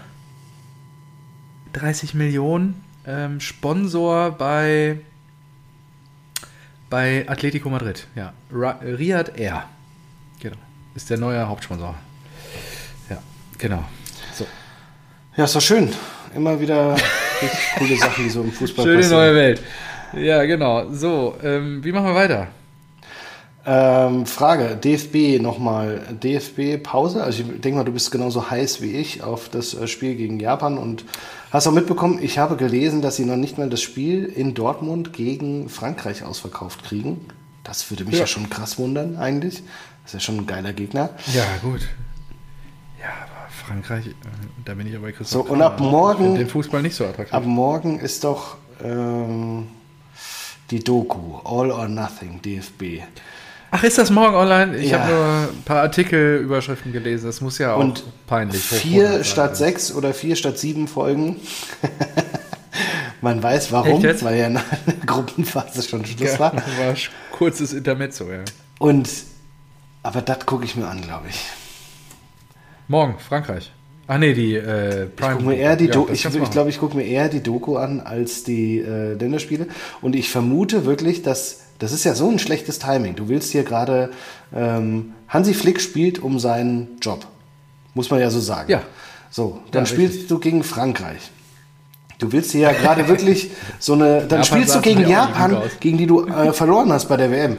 30 1.73 2.15
Millionen. 2.15 2.83
Ähm, 3.07 3.41
Sponsor 3.41 4.33
bei, 4.33 4.99
bei 6.91 7.25
Atletico 7.29 7.69
Madrid. 7.71 8.07
Ja. 8.15 8.33
Riyad 8.53 9.39
Air. 9.39 9.65
Genau. 10.41 10.57
Ist 10.95 11.11
der 11.11 11.19
neue 11.19 11.47
Hauptsponsor. 11.47 11.95
Ja, 13.09 13.19
genau. 13.59 13.85
So. 14.35 14.47
Ja, 15.37 15.45
ist 15.45 15.55
doch 15.55 15.61
schön. 15.61 15.91
Immer 16.35 16.59
wieder 16.61 16.97
coole 17.79 17.97
Sachen, 17.97 18.25
die 18.25 18.31
so 18.31 18.43
im 18.43 18.53
Fußball 18.53 18.85
Schöne 18.85 18.97
passieren. 18.99 19.19
neue 19.21 19.35
Welt. 19.35 19.63
Ja, 20.15 20.45
genau. 20.45 20.93
So, 20.93 21.37
ähm, 21.43 21.83
wie 21.85 21.93
machen 21.93 22.07
wir 22.07 22.15
weiter? 22.15 22.49
Ähm, 23.69 24.27
Frage, 24.27 24.77
DFB 24.77 25.43
nochmal. 25.43 26.01
DFB 26.23 26.81
Pause? 26.81 27.25
Also 27.25 27.43
ich 27.43 27.61
denke 27.61 27.79
mal, 27.79 27.85
du 27.85 27.93
bist 27.93 28.12
genauso 28.12 28.49
heiß 28.49 28.81
wie 28.81 28.93
ich 28.93 29.25
auf 29.25 29.49
das 29.49 29.75
äh, 29.75 29.89
Spiel 29.89 30.14
gegen 30.14 30.39
Japan 30.39 30.79
und 30.79 31.05
hast 31.51 31.67
auch 31.67 31.73
mitbekommen, 31.73 32.21
ich 32.23 32.39
habe 32.39 32.55
gelesen, 32.57 33.03
dass 33.03 33.17
sie 33.17 33.25
noch 33.25 33.37
nicht 33.37 33.59
mal 33.59 33.69
das 33.69 33.83
Spiel 33.83 34.25
in 34.25 34.55
Dortmund 34.55 35.12
gegen 35.12 35.69
Frankreich 35.69 36.23
ausverkauft 36.23 36.85
kriegen. 36.85 37.27
Das 37.64 37.91
würde 37.91 38.05
mich 38.05 38.14
ja, 38.14 38.21
ja 38.21 38.27
schon 38.29 38.49
krass 38.49 38.79
wundern, 38.79 39.17
eigentlich. 39.17 39.64
Das 40.05 40.11
ist 40.11 40.12
ja 40.14 40.21
schon 40.21 40.37
ein 40.37 40.47
geiler 40.47 40.73
Gegner. 40.73 41.11
Ja, 41.35 41.43
gut. 41.61 41.81
Ja, 43.01 43.09
aber 43.09 43.51
Frankreich, 43.51 44.07
äh, 44.07 44.12
da 44.64 44.75
bin 44.75 44.87
ich 44.87 44.95
aber 44.95 45.11
Christoph. 45.11 45.49
So, 45.49 45.53
und 45.53 45.61
ab 45.61 45.81
morgen. 45.81 46.37
den 46.37 46.47
Fußball 46.47 46.83
nicht 46.83 46.95
so 46.95 47.05
attraktiv. 47.05 47.35
Ab 47.35 47.45
morgen 47.45 47.99
ist 47.99 48.23
doch 48.23 48.59
ähm, 48.81 49.67
die 50.71 50.85
Doku 50.85 51.39
All 51.45 51.73
or 51.73 51.89
Nothing 51.89 52.41
DFB. 52.43 53.03
Ach, 53.71 53.83
ist 53.83 53.99
das 53.99 54.11
morgen 54.11 54.37
online? 54.37 54.77
Ich 54.77 54.91
ja. 54.91 55.01
habe 55.01 55.12
nur 55.12 55.25
ein 55.25 55.62
paar 55.64 55.83
Artikelüberschriften 55.83 56.93
gelesen. 56.93 57.27
Das 57.27 57.41
muss 57.41 57.59
ja 57.59 57.75
auch 57.75 57.81
Und 57.81 58.05
peinlich 58.27 58.62
Vier 58.62 59.25
statt 59.25 59.57
sechs 59.57 59.93
oder 59.93 60.14
vier 60.14 60.37
statt 60.37 60.59
sieben 60.59 60.89
Folgen. 60.89 61.37
Man 63.21 63.43
weiß 63.43 63.73
warum, 63.73 64.03
weil 64.03 64.37
ja 64.39 64.47
in 64.47 64.55
der 64.55 64.64
Gruppenphase 65.07 65.83
schon 65.83 66.05
Schluss 66.05 66.33
ja, 66.35 66.39
war. 66.39 66.55
War 66.55 66.95
kurzes 67.33 67.73
Intermezzo, 67.73 68.31
ja. 68.31 68.45
Und, 68.79 69.09
aber 70.03 70.23
das 70.23 70.45
gucke 70.47 70.64
ich 70.64 70.77
mir 70.77 70.87
an, 70.87 71.01
glaube 71.01 71.29
ich. 71.29 71.47
Morgen, 72.89 73.19
Frankreich. 73.19 73.73
Ach 74.07 74.19
nee, 74.19 74.35
die 74.35 74.55
äh, 74.55 75.07
Prime. 75.07 75.41
Ich, 75.41 75.45
mir 75.45 75.57
eher 75.57 75.77
die 75.77 75.87
ja, 75.87 76.05
ich, 76.12 76.25
ich 76.25 76.51
glaube, 76.51 76.71
ich 76.71 76.79
gucke 76.79 76.97
mir 76.97 77.05
eher 77.05 77.29
die 77.29 77.43
Doku 77.43 77.77
an 77.77 78.01
als 78.01 78.45
die 78.45 78.79
äh, 78.79 79.14
Länderspiele. 79.14 79.67
Und 80.01 80.14
ich 80.14 80.31
vermute 80.31 80.85
wirklich, 80.85 81.23
dass 81.23 81.66
das 81.79 81.93
ist 81.93 82.05
ja 82.05 82.14
so 82.14 82.29
ein 82.31 82.39
schlechtes 82.39 82.79
Timing. 82.79 83.16
Du 83.16 83.29
willst 83.29 83.53
hier 83.53 83.64
gerade, 83.64 84.11
ähm, 84.55 85.12
Hansi 85.29 85.55
Flick 85.55 85.81
spielt 85.81 86.18
um 86.18 86.39
seinen 86.39 86.99
Job. 87.01 87.27
Muss 87.95 88.11
man 88.11 88.20
ja 88.20 88.31
so 88.31 88.41
sagen. 88.41 88.70
Ja. 88.70 88.83
So, 89.31 89.61
dann 89.70 89.83
ja, 89.83 89.87
spielst 89.87 90.14
richtig. 90.14 90.29
du 90.29 90.39
gegen 90.39 90.62
Frankreich. 90.62 91.31
Du 92.18 92.33
willst 92.33 92.53
hier 92.53 92.62
ja 92.62 92.72
gerade 92.72 93.09
wirklich 93.09 93.51
so 93.79 93.95
eine. 93.95 94.20
Dann 94.20 94.43
Japan 94.43 94.45
spielst 94.45 94.74
du 94.74 94.81
gegen 94.81 95.09
Japan, 95.09 95.62
gegen 95.81 95.99
die 95.99 96.07
du 96.07 96.27
äh, 96.27 96.53
verloren 96.53 96.93
hast 96.93 97.09
bei 97.09 97.16
der 97.16 97.31
WM. 97.31 97.59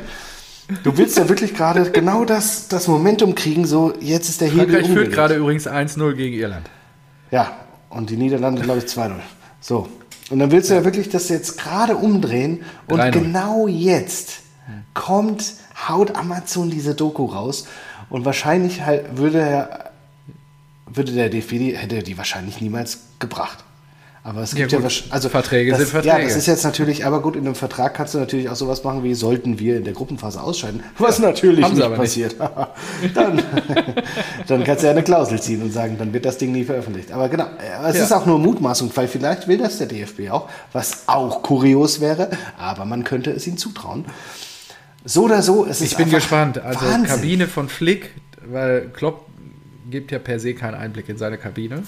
Du 0.84 0.97
willst 0.97 1.18
ja 1.18 1.30
wirklich 1.30 1.53
gerade 1.53 1.91
genau 1.91 2.26
das, 2.26 2.68
das 2.68 2.88
Momentum 2.88 3.36
kriegen, 3.36 3.65
so 3.65 3.93
jetzt 4.01 4.28
ist 4.28 4.41
der 4.41 4.49
Hebel 4.49 4.70
Frankreich 4.70 4.91
führt 4.91 5.11
gerade 5.13 5.36
übrigens 5.36 5.65
1-0 5.65 6.13
gegen 6.13 6.36
Irland. 6.36 6.70
Ja, 7.32 7.55
und 7.89 8.09
die 8.09 8.18
Niederlande, 8.18 8.61
glaube 8.61 8.80
ich, 8.80 8.86
2-0. 8.86 9.13
So. 9.61 9.88
Und 10.30 10.39
dann 10.39 10.51
willst 10.51 10.69
du 10.69 10.73
ja 10.73 10.84
wirklich 10.84 11.09
das 11.09 11.30
jetzt 11.30 11.57
gerade 11.57 11.95
umdrehen 11.95 12.63
und 12.88 13.11
genau 13.11 13.67
jetzt 13.67 14.41
kommt, 14.93 15.53
haut 15.88 16.15
Amazon 16.15 16.69
diese 16.69 16.95
Doku 16.95 17.25
raus 17.25 17.65
und 18.09 18.25
wahrscheinlich 18.25 18.82
halt 18.82 19.17
würde 19.17 19.39
er, 19.39 19.91
würde 20.86 21.13
der 21.13 21.30
die, 21.30 21.41
hätte 21.41 22.03
die 22.03 22.17
wahrscheinlich 22.17 22.59
niemals 22.61 22.99
gebracht. 23.19 23.63
Aber 24.28 24.41
es 24.41 24.53
gibt 24.53 24.73
ja, 24.73 24.80
ja 24.80 24.89
also 25.09 25.30
Verträge 25.30 25.71
das, 25.71 25.80
sind 25.80 25.89
Verträge. 25.89 26.17
Ja, 26.17 26.21
das 26.21 26.36
ist 26.36 26.47
jetzt 26.47 26.65
natürlich, 26.65 27.05
aber 27.05 27.21
gut, 27.21 27.38
in 27.38 27.45
einem 27.45 27.55
Vertrag 27.55 27.93
kannst 27.93 28.13
du 28.13 28.17
natürlich 28.17 28.49
auch 28.49 28.57
sowas 28.57 28.84
machen 28.84 29.01
wie 29.01 29.13
sollten 29.13 29.57
wir 29.57 29.78
in 29.78 29.86
der 29.86 29.93
Gruppenphase 29.93 30.41
ausscheiden, 30.41 30.84
was 30.97 31.19
natürlich 31.19 31.63
Haben 31.63 31.78
nicht 31.78 31.95
passiert. 31.95 32.36
Nicht. 33.01 33.15
dann, 33.15 33.41
dann 34.47 34.63
kannst 34.65 34.84
du 34.84 34.88
ja 34.88 34.91
eine 34.91 35.03
Klausel 35.03 35.41
ziehen 35.41 35.61
und 35.61 35.71
sagen, 35.71 35.95
dann 35.97 36.11
wird 36.11 36.25
das 36.25 36.38
Ding 36.38 36.51
nie 36.51 36.65
veröffentlicht. 36.65 37.13
Aber 37.13 37.30
genau, 37.30 37.45
es 37.88 37.95
ja. 37.95 38.03
ist 38.03 38.11
auch 38.11 38.25
nur 38.25 38.38
Mutmaßung, 38.38 38.91
weil 38.95 39.07
vielleicht 39.07 39.47
will 39.47 39.59
das 39.59 39.78
der 39.78 39.88
DFB 39.88 40.30
auch, 40.30 40.49
was 40.73 41.07
auch 41.07 41.41
kurios 41.41 42.01
wäre, 42.01 42.30
aber 42.57 42.84
man 42.84 43.05
könnte 43.05 43.32
es 43.32 43.47
ihm 43.47 43.55
zutrauen. 43.55 44.03
So 45.05 45.23
oder 45.23 45.41
so, 45.41 45.65
es 45.65 45.80
ist 45.80 45.93
Ich 45.93 45.97
bin 45.97 46.09
gespannt. 46.09 46.57
Also 46.57 46.82
Wahnsinn. 46.82 47.05
Kabine 47.05 47.47
von 47.47 47.69
Flick, 47.69 48.09
weil 48.45 48.89
Klopp 48.89 49.25
gibt 49.89 50.11
ja 50.11 50.19
per 50.19 50.41
se 50.41 50.53
keinen 50.53 50.75
Einblick 50.75 51.07
in 51.07 51.15
seine 51.15 51.38
Kabine. 51.38 51.84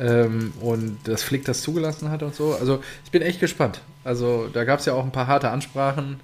Ähm, 0.00 0.54
und 0.60 0.96
dass 1.04 1.22
Flick 1.22 1.44
das 1.44 1.60
zugelassen 1.60 2.10
hat 2.10 2.22
und 2.22 2.34
so. 2.34 2.54
Also 2.58 2.80
ich 3.04 3.10
bin 3.10 3.20
echt 3.20 3.38
gespannt. 3.38 3.82
Also 4.02 4.48
da 4.52 4.64
gab 4.64 4.80
es 4.80 4.86
ja 4.86 4.94
auch 4.94 5.04
ein 5.04 5.12
paar 5.12 5.26
harte 5.26 5.50
Ansprachen, 5.50 6.20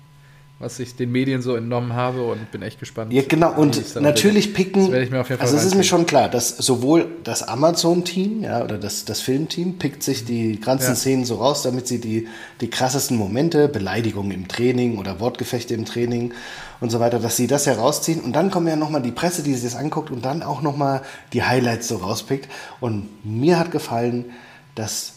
was 0.59 0.79
ich 0.81 0.97
den 0.97 1.12
Medien 1.12 1.43
so 1.43 1.55
entnommen 1.55 1.93
habe 1.93 2.22
und 2.22 2.51
bin 2.51 2.62
echt 2.62 2.81
gespannt. 2.81 3.12
Ja, 3.12 3.22
genau. 3.29 3.53
Und 3.53 4.01
natürlich 4.01 4.55
picken. 4.55 4.91
Das 4.91 5.03
ich 5.03 5.11
mir 5.11 5.20
auf 5.20 5.29
jeden 5.29 5.39
Fall 5.39 5.47
also 5.47 5.59
es 5.59 5.66
ist 5.66 5.74
mir 5.74 5.85
schon 5.85 6.07
klar, 6.07 6.31
dass 6.31 6.57
sowohl 6.57 7.07
das 7.22 7.47
Amazon-Team, 7.47 8.45
ja, 8.45 8.64
oder 8.64 8.79
das, 8.79 9.05
das 9.05 9.20
Filmteam 9.20 9.77
pickt 9.77 10.03
sich 10.03 10.24
die 10.24 10.59
ganzen 10.59 10.93
ja. 10.93 10.95
Szenen 10.95 11.27
so 11.27 11.35
raus, 11.35 11.62
damit 11.62 11.87
sie 11.87 12.01
die, 12.01 12.29
die 12.62 12.70
krassesten 12.70 13.18
Momente, 13.18 13.68
Beleidigungen 13.68 14.33
im 14.33 14.49
Training 14.49 14.97
oder 14.97 15.20
Wortgefechte 15.20 15.74
im 15.74 15.85
Training 15.85 16.33
und 16.81 16.91
so 16.91 17.01
weiter, 17.01 17.18
dass 17.18 17.37
sie 17.37 17.47
das 17.47 17.66
herausziehen 17.66 18.20
und 18.20 18.33
dann 18.33 18.51
kommen 18.51 18.68
ja 18.68 18.77
nochmal 18.77 19.03
die 19.03 19.12
Presse, 19.12 19.43
die 19.43 19.55
sich 19.55 19.72
das 19.72 19.81
anguckt 19.81 20.11
und 20.11 20.24
dann 20.24 20.43
auch 20.43 20.62
nochmal 20.62 21.03
die 21.33 21.43
Highlights 21.43 21.89
so 21.89 21.97
rauspickt. 21.97 22.51
Und 22.81 23.09
mir 23.24 23.59
hat 23.59 23.70
gefallen, 23.70 24.27
dass 24.74 25.14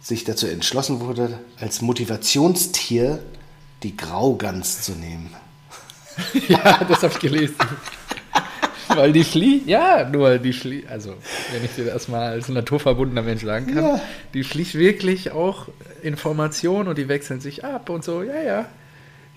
sich 0.00 0.24
dazu 0.24 0.46
entschlossen 0.46 1.00
wurde, 1.00 1.38
als 1.60 1.82
Motivationstier 1.82 3.20
die 3.82 3.96
Graugans 3.96 4.82
zu 4.82 4.92
nehmen. 4.92 5.30
ja, 6.48 6.84
das 6.84 7.02
habe 7.02 7.14
ich 7.14 7.20
gelesen. 7.20 7.56
Weil 8.88 9.12
die 9.12 9.24
fliegt, 9.24 9.68
ja, 9.68 10.08
nur 10.08 10.38
die 10.38 10.52
fliegt, 10.52 10.90
also 10.90 11.14
wenn 11.52 11.64
ich 11.64 11.74
dir 11.74 11.86
das 11.86 12.08
mal 12.08 12.32
als 12.32 12.48
naturverbundener 12.48 13.22
Mensch 13.22 13.42
sagen 13.42 13.72
kann, 13.72 13.84
ja. 13.84 14.00
die 14.34 14.44
fliegt 14.44 14.74
wirklich 14.74 15.30
auch 15.30 15.68
Informationen 16.02 16.88
und 16.88 16.98
die 16.98 17.08
wechseln 17.08 17.40
sich 17.40 17.64
ab 17.64 17.88
und 17.88 18.04
so, 18.04 18.22
ja, 18.22 18.42
ja. 18.42 18.68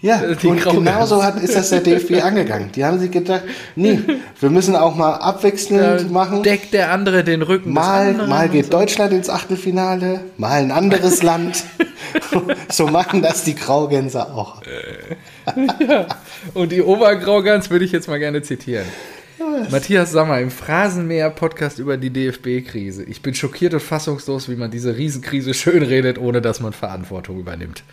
Ja, 0.06 0.22
die 0.36 0.46
und 0.46 0.64
genauso 0.64 1.24
hat, 1.24 1.42
ist 1.42 1.56
das 1.56 1.72
der 1.72 1.80
DFB 1.80 2.22
angegangen. 2.24 2.72
Die 2.74 2.86
haben 2.86 3.00
sich 3.00 3.10
gedacht, 3.10 3.42
nee, 3.76 4.00
wir 4.40 4.52
müssen 4.52 4.76
auch 4.76 4.96
mal 4.96 5.16
abwechselnd 5.16 6.02
ja, 6.02 6.08
machen. 6.10 6.44
Deckt 6.44 6.76
der 6.76 6.92
andere 6.92 7.24
den 7.24 7.42
Rücken 7.42 7.74
Mal, 7.74 8.14
mal 8.14 8.48
geht 8.48 8.66
so. 8.66 8.72
Deutschland 8.72 9.14
ins 9.14 9.32
Achtelfinale, 9.32 10.20
mal 10.38 10.62
ein 10.62 10.70
anderes 10.70 11.24
Land. 11.24 11.64
so 12.70 12.86
machen 12.86 13.24
das 13.24 13.46
die 13.46 13.56
Graugänse 13.56 14.32
auch. 14.32 14.62
ja. 15.88 16.06
Und 16.54 16.72
die 16.72 16.84
Obergraugans 16.84 17.72
würde 17.72 17.86
ich 17.86 17.92
jetzt 17.92 18.08
mal 18.08 18.20
gerne 18.20 18.44
zitieren. 18.44 18.86
Matthias 19.72 20.12
Sammer 20.12 20.40
im 20.40 20.52
Phrasenmäher-Podcast 20.52 21.80
über 21.80 21.98
die 21.98 22.10
DFB-Krise. 22.10 23.04
Ich 23.04 23.22
bin 23.22 23.34
schockiert 23.34 23.74
und 23.74 23.82
fassungslos, 23.82 24.50
wie 24.50 24.56
man 24.56 24.72
diese 24.72 24.96
Riesenkrise 24.96 25.54
schönredet, 25.54 26.18
ohne 26.18 26.42
dass 26.42 26.60
man 26.60 26.74
Verantwortung 26.74 27.40
übernimmt. 27.40 27.84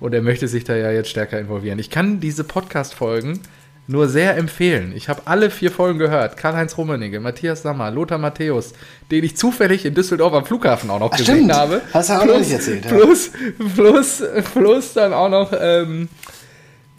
Und 0.00 0.14
er 0.14 0.22
möchte 0.22 0.48
sich 0.48 0.64
da 0.64 0.74
ja 0.74 0.90
jetzt 0.90 1.10
stärker 1.10 1.38
involvieren. 1.38 1.78
Ich 1.78 1.90
kann 1.90 2.20
diese 2.20 2.42
Podcast-Folgen 2.42 3.40
nur 3.86 4.08
sehr 4.08 4.36
empfehlen. 4.36 4.92
Ich 4.94 5.08
habe 5.08 5.22
alle 5.24 5.50
vier 5.50 5.70
Folgen 5.70 5.98
gehört. 5.98 6.36
Karl-Heinz 6.36 6.78
Rummenigge, 6.78 7.20
Matthias 7.20 7.62
Sammer, 7.62 7.90
Lothar 7.90 8.18
Matthäus, 8.18 8.72
den 9.10 9.24
ich 9.24 9.36
zufällig 9.36 9.84
in 9.84 9.94
Düsseldorf 9.94 10.32
am 10.32 10.44
Flughafen 10.44 10.90
auch 10.90 11.00
noch 11.00 11.10
Ach, 11.12 11.18
gesehen 11.18 11.36
stimmt. 11.36 11.52
habe. 11.52 11.82
Hast 11.92 12.08
du 12.08 12.14
auch 12.14 12.22
plus, 12.22 12.32
noch 12.32 12.40
nicht 12.40 12.52
erzählt. 12.52 12.84
Ja. 12.84 12.90
Plus, 12.92 13.30
plus, 13.74 14.22
plus 14.54 14.92
dann 14.92 15.12
auch 15.12 15.28
noch, 15.28 15.52
ähm, 15.60 16.08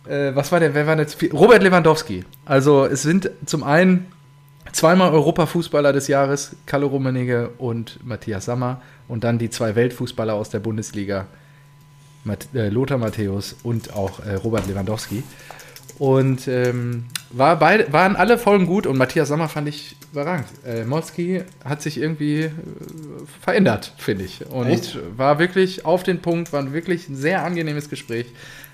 äh, 0.06 0.36
was 0.36 0.52
war 0.52 0.60
der, 0.60 0.74
wer 0.74 0.86
war 0.86 0.97
jetzt? 0.99 1.18
Robert 1.34 1.64
Lewandowski. 1.64 2.26
Also 2.45 2.86
es 2.86 3.04
sind 3.04 3.32
zum 3.45 3.64
einen 3.64 4.08
zweimal 4.74 5.12
Europafußballer 5.12 5.93
des 5.93 6.08
Jahres, 6.08 6.58
Kalle 6.66 6.86
Rummenigge 6.86 7.52
und 7.58 8.06
Matthias 8.06 8.45
Sammer. 8.45 8.82
Und 9.08 9.24
dann 9.24 9.39
die 9.39 9.49
zwei 9.49 9.76
Weltfußballer 9.76 10.34
aus 10.34 10.49
der 10.49 10.60
Bundesliga, 10.60 11.28
Lothar 12.54 12.98
Matthäus 12.98 13.56
und 13.64 13.94
auch 13.94 14.20
äh, 14.26 14.36
Robert 14.36 14.68
Lewandowski. 14.68 15.24
Und 15.98 16.48
ähm, 16.48 17.06
war 17.30 17.60
beide, 17.60 17.94
waren 17.94 18.16
alle 18.16 18.38
Folgen 18.38 18.66
gut 18.66 18.88
und 18.88 18.98
Matthias 18.98 19.28
Sommer 19.28 19.48
fand 19.50 19.68
ich 19.68 19.96
überragend. 20.12 20.48
Äh, 20.66 20.84
Molski 20.84 21.44
hat 21.64 21.82
sich 21.84 22.00
irgendwie 22.00 22.46
äh, 22.46 22.52
verändert, 23.42 23.94
finde 23.98 24.26
ich. 24.26 24.46
Und 24.48 24.68
Echt? 24.68 24.98
war 25.16 25.38
wirklich 25.38 25.86
auf 25.86 26.02
den 26.04 26.20
Punkt, 26.20 26.54
war 26.54 26.74
wirklich 26.74 27.08
ein 27.08 27.16
sehr 27.16 27.44
angenehmes 27.44 27.90
Gespräch. 27.90 28.26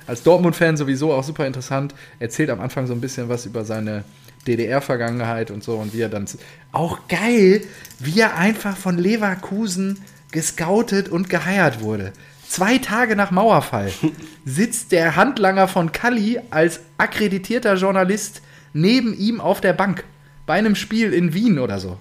Als 0.07 0.23
Dortmund-Fan 0.23 0.77
sowieso 0.77 1.11
auch 1.11 1.23
super 1.23 1.45
interessant. 1.45 1.93
Erzählt 2.19 2.49
am 2.49 2.61
Anfang 2.61 2.87
so 2.87 2.93
ein 2.93 3.01
bisschen 3.01 3.27
was 3.27 3.45
über 3.45 3.65
seine 3.65 4.05
DDR-Vergangenheit 4.47 5.51
und 5.51 5.63
so 5.63 5.75
und 5.75 5.93
wie 5.93 6.01
er 6.01 6.09
dann. 6.09 6.25
Auch 6.71 7.09
geil, 7.09 7.61
wie 7.99 8.19
er 8.21 8.37
einfach 8.37 8.77
von 8.77 8.97
Leverkusen 8.97 9.99
gescoutet 10.31 11.09
und 11.09 11.29
geheiert 11.29 11.81
wurde. 11.81 12.13
Zwei 12.47 12.77
Tage 12.77 13.15
nach 13.15 13.31
Mauerfall 13.31 13.91
sitzt 14.45 14.91
der 14.91 15.15
Handlanger 15.15 15.67
von 15.67 15.91
Kalli 15.91 16.39
als 16.49 16.81
akkreditierter 16.97 17.75
Journalist 17.75 18.41
neben 18.73 19.17
ihm 19.17 19.41
auf 19.41 19.61
der 19.61 19.73
Bank 19.73 20.03
bei 20.45 20.53
einem 20.53 20.75
Spiel 20.75 21.13
in 21.13 21.33
Wien 21.33 21.59
oder 21.59 21.79
so. 21.79 21.97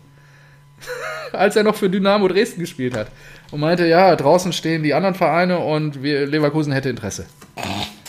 als 1.33 1.57
er 1.57 1.65
noch 1.65 1.77
für 1.77 1.91
Dynamo 1.91 2.29
Dresden 2.29 2.61
gespielt 2.61 2.97
hat. 2.97 3.09
Und 3.51 3.61
meinte, 3.61 3.87
ja, 3.87 4.15
draußen 4.17 4.53
stehen 4.53 4.83
die 4.83 4.95
anderen 4.95 5.15
Vereine 5.15 5.59
und 5.59 6.03
wir, 6.03 6.27
Leverkusen 6.27 6.73
hätte 6.73 6.89
Interesse. 6.89 7.27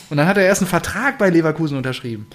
Und 0.10 0.18
dann 0.18 0.28
hat 0.28 0.38
er 0.38 0.46
erst 0.46 0.62
einen 0.62 0.70
Vertrag 0.70 1.18
bei 1.18 1.30
Leverkusen 1.30 1.78
unterschrieben. 1.78 2.28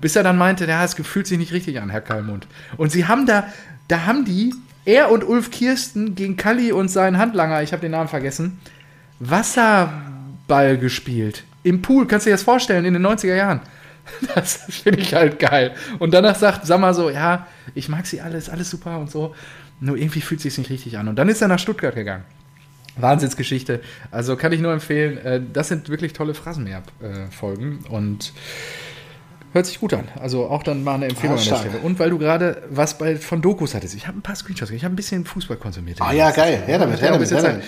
Bis 0.00 0.16
er 0.16 0.22
dann 0.22 0.36
meinte, 0.36 0.66
ja, 0.66 0.84
es 0.84 0.94
fühlt 0.94 1.26
sich 1.26 1.38
nicht 1.38 1.52
richtig 1.52 1.80
an, 1.80 1.90
Herr 1.90 2.00
Kalmund. 2.00 2.46
Und 2.76 2.90
sie 2.90 3.06
haben 3.06 3.26
da, 3.26 3.46
da 3.88 4.04
haben 4.04 4.24
die, 4.24 4.52
er 4.84 5.10
und 5.10 5.24
Ulf 5.24 5.50
Kirsten 5.50 6.14
gegen 6.14 6.36
Kalli 6.36 6.72
und 6.72 6.88
seinen 6.88 7.18
Handlanger, 7.18 7.62
ich 7.62 7.72
habe 7.72 7.80
den 7.80 7.92
Namen 7.92 8.08
vergessen, 8.08 8.58
Wasserball 9.18 10.78
gespielt. 10.78 11.44
Im 11.62 11.82
Pool, 11.82 12.06
kannst 12.06 12.26
du 12.26 12.30
dir 12.30 12.34
das 12.34 12.42
vorstellen, 12.42 12.84
in 12.84 12.94
den 12.94 13.06
90er 13.06 13.34
Jahren. 13.34 13.60
Das 14.36 14.60
finde 14.68 15.00
ich 15.00 15.14
halt 15.14 15.40
geil. 15.40 15.74
Und 15.98 16.14
danach 16.14 16.36
sagt 16.36 16.64
Sammer 16.64 16.94
so, 16.94 17.10
ja, 17.10 17.48
ich 17.74 17.88
mag 17.88 18.06
sie 18.06 18.20
alle, 18.20 18.38
ist 18.38 18.48
alles 18.48 18.70
super 18.70 19.00
und 19.00 19.10
so. 19.10 19.34
Nur 19.80 19.96
irgendwie 19.96 20.20
fühlt 20.20 20.38
es 20.38 20.44
sich 20.44 20.58
nicht 20.58 20.70
richtig 20.70 20.96
an. 20.96 21.08
Und 21.08 21.16
dann 21.16 21.28
ist 21.28 21.42
er 21.42 21.48
nach 21.48 21.58
Stuttgart 21.58 21.94
gegangen. 21.94 22.22
Wahnsinnsgeschichte. 22.96 23.80
Also 24.10 24.36
kann 24.36 24.52
ich 24.52 24.60
nur 24.60 24.72
empfehlen, 24.72 25.18
äh, 25.18 25.40
das 25.52 25.68
sind 25.68 25.88
wirklich 25.88 26.12
tolle 26.12 26.34
Phrasenmäher-Folgen 26.34 27.80
und 27.90 28.32
hört 29.52 29.66
sich 29.66 29.80
gut 29.80 29.92
an. 29.92 30.08
Also 30.20 30.46
auch 30.46 30.62
dann 30.62 30.82
mal 30.82 30.94
eine 30.94 31.06
Empfehlung 31.06 31.36
ah, 31.36 31.40
an 31.40 31.48
der 31.48 31.56
Stelle. 31.56 31.78
Und 31.82 31.98
weil 31.98 32.10
du 32.10 32.18
gerade 32.18 32.62
was 32.70 32.96
bei, 32.98 33.16
von 33.16 33.42
Dokus 33.42 33.74
hattest, 33.74 33.94
ich 33.94 34.06
habe 34.06 34.18
ein 34.18 34.22
paar 34.22 34.36
Screenshots, 34.36 34.70
ich 34.70 34.84
habe 34.84 34.94
ein 34.94 34.96
bisschen 34.96 35.24
Fußball 35.24 35.56
konsumiert. 35.56 36.00
Ah 36.00 36.12
ja, 36.12 36.30
geil. 36.30 36.62
Ja, 36.66 36.78
damit, 36.78 37.00
ja, 37.00 37.12
damit, 37.12 37.30
ja, 37.30 37.42
damit. 37.42 37.64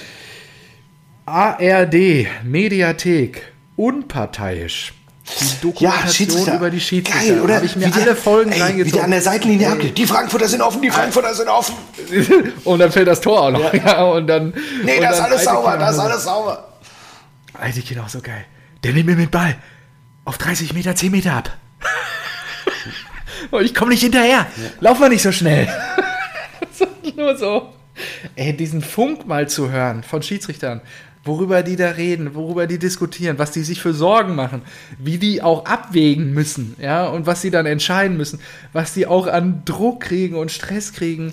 ARD, 1.29 2.27
Mediathek, 2.45 3.53
unparteiisch. 3.77 4.95
Die 5.41 5.61
Dokumentation 5.61 6.47
ja, 6.47 6.57
über 6.57 6.71
die 6.71 6.81
Schiedsrichter. 6.81 7.35
Geil, 7.35 7.41
oder? 7.43 7.57
Habe 7.57 7.67
ich 7.67 7.77
mir 7.77 7.91
die, 7.91 8.01
alle 8.01 8.17
Folgen 8.17 8.51
ey, 8.51 8.63
reingezogen. 8.63 8.87
Wie 8.87 8.97
die 8.97 9.01
an 9.01 9.11
der 9.11 9.21
Seitenlinie 9.21 9.69
abgeht. 9.71 9.99
Die 9.99 10.07
Frankfurter 10.07 10.49
sind 10.49 10.63
offen, 10.63 10.81
die 10.81 10.91
Frankfurter 10.91 11.35
sind 11.35 11.49
offen. 11.49 11.75
und 12.65 12.79
dann 12.79 12.91
fällt 12.91 13.09
das 13.09 13.21
Tor 13.21 13.43
auch 13.43 13.51
noch. 13.51 13.75
Ja. 13.75 13.85
ja 13.85 14.03
und 14.05 14.27
dann, 14.27 14.55
nee, 14.85 14.97
und 14.97 15.03
das 15.03 15.19
ist 15.19 15.25
alles 15.25 15.45
sauber, 15.45 15.77
das 15.77 15.93
ist 15.93 15.99
alles 15.99 16.25
sauber. 16.25 16.69
Alte 17.53 17.83
Kinder 17.83 18.05
auch 18.05 18.09
so 18.09 18.23
geil. 18.23 18.47
Der 18.83 18.93
nimmt 18.95 19.07
mir 19.07 19.17
mit 19.17 19.31
Ball 19.31 19.57
auf 20.25 20.39
30 20.39 20.73
Meter, 20.73 20.97
10 20.97 21.11
Meter 21.11 21.35
ab. 21.35 21.57
und 23.51 23.65
ich 23.65 23.75
komme 23.75 23.91
nicht 23.91 24.03
hinterher. 24.03 24.47
Ja. 24.57 24.71
Lauf 24.81 24.99
mal 24.99 25.11
nicht 25.11 25.23
so 25.23 25.33
schnell. 25.33 25.69
Nur 27.17 27.37
so. 27.37 27.75
Ey, 28.37 28.57
diesen 28.57 28.81
Funk 28.81 29.27
mal 29.27 29.49
zu 29.49 29.71
hören 29.71 30.03
von 30.03 30.23
Schiedsrichtern 30.23 30.81
worüber 31.25 31.63
die 31.63 31.77
da 31.77 31.91
reden, 31.91 32.35
worüber 32.35 32.67
die 32.67 32.79
diskutieren, 32.79 33.39
was 33.39 33.51
die 33.51 33.63
sich 33.63 33.81
für 33.81 33.93
Sorgen 33.93 34.35
machen, 34.35 34.63
wie 34.99 35.19
die 35.19 35.43
auch 35.43 35.65
abwägen 35.65 36.33
müssen, 36.33 36.75
ja, 36.81 37.07
und 37.07 37.27
was 37.27 37.43
sie 37.43 37.51
dann 37.51 37.67
entscheiden 37.67 38.17
müssen, 38.17 38.41
was 38.73 38.95
die 38.95 39.07
auch 39.07 39.27
an 39.27 39.63
Druck 39.65 40.01
kriegen 40.01 40.37
und 40.37 40.51
Stress 40.51 40.93
kriegen. 40.93 41.33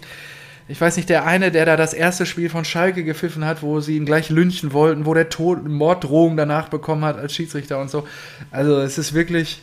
ich 0.68 0.82
weiß 0.82 0.98
nicht, 0.98 1.10
der 1.10 1.26
eine, 1.26 1.52
der 1.52 1.66
da 1.66 1.78
das 1.78 1.94
erste 1.94 2.26
Spiel 2.26 2.50
von 2.50 2.66
Schalke 2.66 3.04
gepfiffen 3.04 3.46
hat, 3.46 3.62
wo 3.62 3.80
sie 3.80 3.98
ihn 3.98 4.06
gleich 4.06 4.30
lynchen 4.30 4.74
wollten, 4.74 5.06
wo 5.06 5.14
der 5.14 5.30
Tod, 5.30 5.68
Morddrohung 5.68 6.38
danach 6.38 6.70
bekommen 6.70 7.06
hat 7.06 7.18
als 7.18 7.34
Schiedsrichter 7.34 7.80
und 7.80 7.90
so. 7.90 8.08
Also 8.52 8.80
es 8.80 8.98
ist 8.98 9.14
wirklich, 9.14 9.62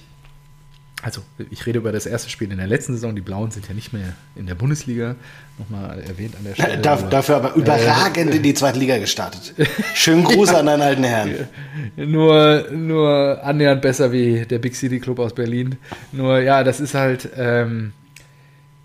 also 1.03 1.20
ich 1.50 1.66
rede 1.66 1.80
über 1.80 1.90
das 1.90 2.07
erste 2.07 2.30
Spiel 2.30 2.53
in 2.53 2.59
der 2.59 2.68
letzten 2.68 2.94
Saison. 2.94 3.16
Die 3.16 3.22
Blauen 3.22 3.50
sind 3.50 3.66
ja 3.66 3.74
nicht 3.74 3.92
mehr 3.92 4.14
in 4.36 4.46
der 4.46 4.55
Bundesliga. 4.55 5.16
Nochmal 5.59 6.00
erwähnt 6.00 6.36
an 6.36 6.44
der 6.44 6.55
Stelle. 6.55 6.78
Darf, 6.78 7.09
dafür 7.09 7.36
aber 7.36 7.55
überragend 7.55 8.32
äh, 8.32 8.36
in 8.36 8.42
die 8.42 8.55
zweite 8.55 8.78
Liga 8.78 8.98
gestartet. 8.98 9.53
Schönen 9.94 10.22
Gruß 10.24 10.53
ja, 10.53 10.61
an 10.61 10.66
deinen 10.66 10.82
alten 10.82 11.03
Herrn. 11.03 11.48
Nur, 11.96 12.68
nur 12.70 13.42
annähernd 13.42 13.82
besser 13.82 14.12
wie 14.12 14.46
der 14.46 14.61
Big 14.61 14.76
City 14.76 15.00
Club 15.00 15.18
aus 15.18 15.34
Berlin. 15.34 15.76
Nur 16.12 16.38
ja, 16.38 16.62
das 16.62 16.78
ist 16.78 16.94
halt 16.94 17.28
ähm, 17.36 17.92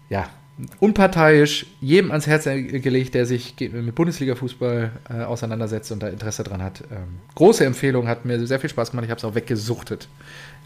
ja 0.10 0.28
unparteiisch, 0.80 1.68
jedem 1.82 2.10
ans 2.10 2.26
Herz 2.26 2.46
gelegt, 2.46 3.14
der 3.14 3.28
sich 3.28 3.54
mit 3.60 3.94
Bundesliga-Fußball 3.94 4.92
äh, 5.10 5.24
auseinandersetzt 5.24 5.92
und 5.92 6.02
da 6.02 6.08
Interesse 6.08 6.44
dran 6.44 6.64
hat. 6.64 6.84
Ähm, 6.92 7.20
große 7.36 7.64
Empfehlung, 7.64 8.08
hat 8.08 8.26
mir 8.26 8.46
sehr 8.48 8.60
viel 8.60 8.72
Spaß 8.72 8.90
gemacht. 8.90 9.06
Ich 9.06 9.12
habe 9.12 9.20
es 9.20 9.26
auch 9.26 9.36
weggesuchtet 9.36 10.08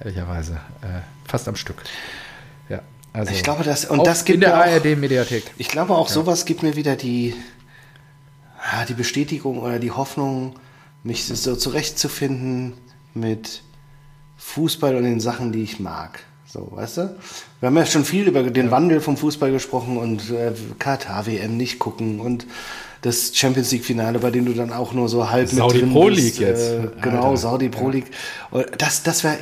ehrlicherweise. 0.01 0.53
Äh, 0.81 1.01
fast 1.27 1.47
am 1.47 1.55
Stück. 1.55 1.83
Ja. 2.69 2.81
Also 3.13 3.31
ich 3.33 3.43
glaube, 3.43 3.63
das 3.63 3.85
und 3.85 4.05
das 4.05 4.25
gibt 4.25 4.35
in 4.35 4.41
der 4.41 4.55
ARD-Mediathek. 4.55 5.43
Ich 5.57 5.67
glaube 5.67 5.95
auch, 5.95 6.07
ja. 6.07 6.13
sowas 6.13 6.45
gibt 6.45 6.63
mir 6.63 6.75
wieder 6.75 6.95
die, 6.95 7.35
die 8.87 8.93
Bestätigung 8.93 9.59
oder 9.59 9.79
die 9.79 9.91
Hoffnung, 9.91 10.55
mich 11.03 11.25
so 11.25 11.55
zurechtzufinden 11.55 12.73
mit 13.13 13.63
Fußball 14.37 14.95
und 14.95 15.03
den 15.03 15.19
Sachen, 15.19 15.51
die 15.51 15.63
ich 15.63 15.79
mag. 15.79 16.19
So, 16.45 16.69
weißt 16.71 16.97
du? 16.97 17.15
Wir 17.59 17.67
haben 17.67 17.77
ja 17.77 17.85
schon 17.85 18.03
viel 18.03 18.27
über 18.27 18.43
den 18.43 18.65
ja. 18.65 18.71
Wandel 18.71 18.99
vom 18.99 19.15
Fußball 19.15 19.51
gesprochen 19.51 19.97
und 19.97 20.29
äh, 20.31 20.51
Katar-WM 20.79 21.55
nicht 21.55 21.79
gucken 21.79 22.19
und 22.19 22.45
das 23.01 23.35
Champions 23.35 23.71
League-Finale, 23.71 24.19
bei 24.19 24.31
dem 24.31 24.45
du 24.45 24.53
dann 24.53 24.71
auch 24.71 24.93
nur 24.93 25.09
so 25.09 25.29
halb 25.29 25.49
Saudi 25.49 25.75
mit 25.75 25.83
drin 25.83 25.93
Pro 25.93 26.09
League 26.09 26.37
bist. 26.37 26.39
jetzt. 26.39 26.71
Äh, 26.71 26.87
genau, 27.01 27.29
Alter. 27.29 27.37
Saudi 27.37 27.69
Pro 27.69 27.89
League. 27.89 28.11
Das, 28.77 29.03
das 29.03 29.23
wäre 29.23 29.37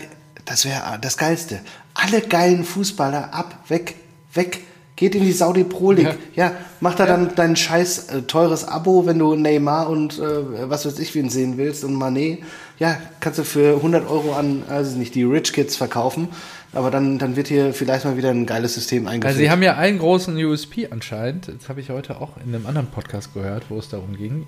das 0.50 0.66
wäre 0.66 0.98
das 1.00 1.18
Geilste. 1.18 1.60
Alle 1.94 2.22
geilen 2.22 2.64
Fußballer 2.64 3.34
ab, 3.34 3.60
weg, 3.68 3.96
weg. 4.34 4.62
Geht 4.96 5.16
in 5.16 5.24
die 5.24 5.32
Saudi 5.32 5.64
Pro 5.64 5.94
League. 5.94 6.18
Ja, 6.36 6.48
ja 6.48 6.52
mach 6.82 6.96
da 6.96 7.06
ja. 7.06 7.12
dann 7.12 7.34
dein 7.36 7.56
scheiß 7.56 8.10
äh, 8.10 8.22
teures 8.24 8.68
Abo, 8.68 9.06
wenn 9.06 9.18
du 9.18 9.36
Neymar 9.36 9.90
und 9.90 10.20
äh, 10.20 10.70
was 10.70 10.86
weiß 10.86 11.00
ich 11.00 11.16
wen 11.16 11.30
sehen 11.30 11.58
willst 11.58 11.86
und 11.86 11.94
Manet. 11.94 12.40
Ja, 12.80 12.98
kannst 13.22 13.40
du 13.40 13.44
für 13.44 13.76
100 13.76 14.10
Euro 14.10 14.34
an, 14.34 14.64
also 14.68 14.98
nicht 14.98 15.16
die 15.16 15.24
Rich 15.24 15.54
Kids 15.54 15.78
verkaufen. 15.78 16.28
Aber 16.74 16.92
dann, 16.92 17.18
dann 17.18 17.36
wird 17.36 17.48
hier 17.48 17.74
vielleicht 17.74 18.04
mal 18.06 18.18
wieder 18.18 18.32
ein 18.32 18.46
geiles 18.46 18.74
System 18.74 19.08
eingeführt. 19.08 19.28
Also 19.28 19.40
sie 19.40 19.50
haben 19.50 19.64
ja 19.64 19.78
einen 19.78 20.00
großen 20.00 20.36
USP 20.36 20.90
anscheinend. 20.92 21.48
Das 21.48 21.70
habe 21.70 21.80
ich 21.80 21.92
heute 21.92 22.20
auch 22.20 22.38
in 22.44 22.54
einem 22.54 22.66
anderen 22.66 22.88
Podcast 22.88 23.34
gehört, 23.34 23.66
wo 23.70 23.78
es 23.78 23.88
darum 23.88 24.18
ging. 24.18 24.48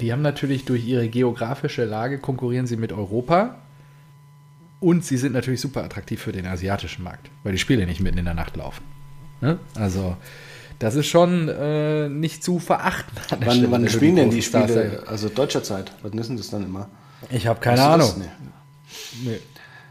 Die 0.00 0.12
haben 0.12 0.22
natürlich 0.22 0.64
durch 0.64 0.86
ihre 0.86 1.08
geografische 1.08 1.84
Lage 1.84 2.18
konkurrieren 2.18 2.66
sie 2.66 2.76
mit 2.76 2.92
Europa 2.92 3.56
und 4.86 5.04
sie 5.04 5.16
sind 5.16 5.32
natürlich 5.32 5.60
super 5.60 5.82
attraktiv 5.82 6.22
für 6.22 6.30
den 6.30 6.46
asiatischen 6.46 7.02
Markt, 7.02 7.28
weil 7.42 7.50
die 7.50 7.58
Spiele 7.58 7.86
nicht 7.86 8.00
mitten 8.00 8.18
in 8.18 8.24
der 8.24 8.34
Nacht 8.34 8.56
laufen. 8.56 8.84
Ne? 9.40 9.58
Also, 9.74 10.16
das 10.78 10.94
ist 10.94 11.08
schon 11.08 11.48
äh, 11.48 12.08
nicht 12.08 12.44
zu 12.44 12.60
verachten. 12.60 13.12
Wann, 13.30 13.42
Stelle, 13.42 13.70
wann 13.72 13.88
spielen 13.88 14.14
denn 14.14 14.30
die 14.30 14.42
Spiele? 14.42 15.02
Also 15.08 15.28
deutscher 15.28 15.64
Zeit. 15.64 15.90
Was 16.02 16.12
müssen 16.12 16.36
das 16.36 16.50
dann 16.50 16.62
immer? 16.62 16.88
Ich 17.30 17.48
habe 17.48 17.58
keine 17.58 17.82
Ahnung. 17.82 18.12
Nee. 18.16 18.28
Nee. 19.24 19.38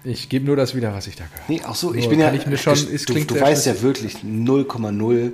Ich 0.09 0.29
gebe 0.29 0.45
nur 0.45 0.55
das 0.55 0.75
wieder, 0.75 0.93
was 0.93 1.07
ich 1.07 1.17
da 1.17 1.25
gehört 1.25 1.41
habe. 1.41 1.53
Nee, 1.53 1.61
auch 1.65 1.75
so, 1.75 1.93
ich 1.93 2.07
bin 2.07 2.21
ja. 2.21 2.31
Ich 2.31 2.45
mir 2.45 2.57
schon, 2.57 2.73
es 2.73 3.03
du, 3.03 3.15
du 3.15 3.37
weißt 3.37 3.65
ja 3.65 3.81
wirklich 3.81 4.19
0,0, 4.23 5.33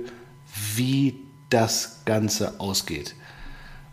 wie 0.74 1.20
das 1.50 2.00
Ganze 2.04 2.58
ausgeht. 2.58 3.14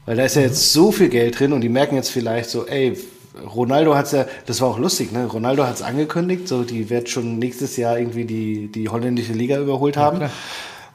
Weil 0.07 0.17
da 0.17 0.23
ist 0.23 0.35
ja 0.35 0.41
jetzt 0.41 0.73
so 0.73 0.91
viel 0.91 1.09
Geld 1.09 1.39
drin 1.39 1.53
und 1.53 1.61
die 1.61 1.69
merken 1.69 1.93
jetzt 1.93 2.09
vielleicht 2.09 2.49
so, 2.49 2.65
ey, 2.65 2.97
Ronaldo 3.43 3.95
hat 3.95 4.05
es 4.05 4.11
ja, 4.11 4.25
das 4.45 4.61
war 4.61 4.69
auch 4.69 4.79
lustig, 4.79 5.11
ne? 5.11 5.25
Ronaldo 5.25 5.65
hat 5.65 5.75
es 5.75 5.81
angekündigt, 5.81 6.47
so 6.47 6.63
die 6.63 6.89
wird 6.89 7.09
schon 7.09 7.39
nächstes 7.39 7.77
Jahr 7.77 7.97
irgendwie 7.97 8.25
die, 8.25 8.67
die 8.67 8.89
holländische 8.89 9.33
Liga 9.33 9.59
überholt 9.59 9.97
haben. 9.97 10.21
Ja, 10.21 10.29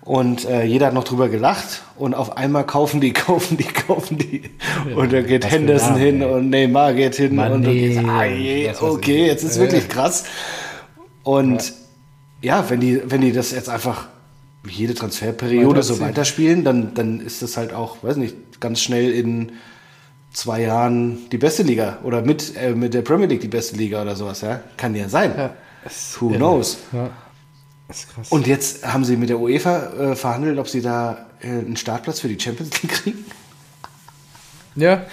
und 0.05 0.45
äh, 0.45 0.65
jeder 0.65 0.87
hat 0.87 0.95
noch 0.95 1.05
drüber 1.05 1.31
gelacht 1.31 1.83
und 1.97 2.15
auf 2.15 2.37
einmal 2.37 2.67
kaufen 2.67 3.01
die, 3.01 3.13
kaufen 3.15 3.57
die, 3.57 3.65
kaufen 3.65 4.19
die. 4.19 4.43
Ja, 4.89 4.97
und 4.97 5.13
dann 5.13 5.27
geht 5.27 5.51
Henderson 5.51 5.97
hin 5.97 6.21
ey. 6.21 6.31
und 6.31 6.51
Neymar 6.51 6.93
geht 6.93 7.15
hin 7.15 7.35
Mann, 7.35 7.53
und 7.53 7.61
nee, 7.63 7.89
gehst, 7.89 8.05
ah, 8.07 8.25
je, 8.25 8.71
okay, 8.81 9.27
jetzt 9.27 9.43
ist 9.45 9.59
wirklich 9.59 9.89
krass. 9.89 10.25
Und 11.23 11.73
ja. 12.43 12.59
ja, 12.59 12.71
wenn 12.71 12.81
die, 12.81 13.01
wenn 13.07 13.23
die 13.23 13.33
das 13.33 13.51
jetzt 13.53 13.71
einfach 13.71 14.09
jede 14.69 14.95
Transferperiode 14.95 15.83
so 15.83 16.01
weiterspielen, 16.01 16.65
dann, 16.65 16.95
dann 16.95 17.21
ist 17.21 17.41
das 17.41 17.57
halt 17.57 17.73
auch, 17.73 18.03
weiß 18.03 18.17
nicht, 18.17 18.61
ganz 18.61 18.81
schnell 18.83 19.11
in 19.11 19.53
zwei 20.35 20.61
Jahren 20.62 21.30
die 21.30 21.39
beste 21.39 21.62
Liga 21.62 21.99
oder 22.03 22.20
mit, 22.20 22.55
äh, 22.57 22.74
mit 22.74 22.93
der 22.93 23.03
Premier 23.03 23.26
League 23.26 23.41
die 23.41 23.49
beste 23.49 23.76
Liga 23.76 24.03
oder 24.03 24.14
sowas, 24.14 24.43
ja. 24.43 24.61
Kann 24.76 24.95
ja 24.95 25.09
sein. 25.09 25.32
Ja, 25.37 25.51
Who 26.20 26.28
knows? 26.30 26.78
Ja. 26.93 27.11
Und 28.30 28.47
jetzt 28.47 28.87
haben 28.87 29.05
sie 29.05 29.16
mit 29.16 29.28
der 29.28 29.39
UEFA 29.39 30.12
äh, 30.12 30.16
verhandelt, 30.16 30.59
ob 30.59 30.68
sie 30.68 30.82
da 30.82 31.26
äh, 31.41 31.49
einen 31.49 31.76
Startplatz 31.76 32.20
für 32.20 32.28
die 32.28 32.39
Champions 32.41 32.82
League 32.82 32.93
kriegen. 32.93 33.24
Ja. 34.76 35.05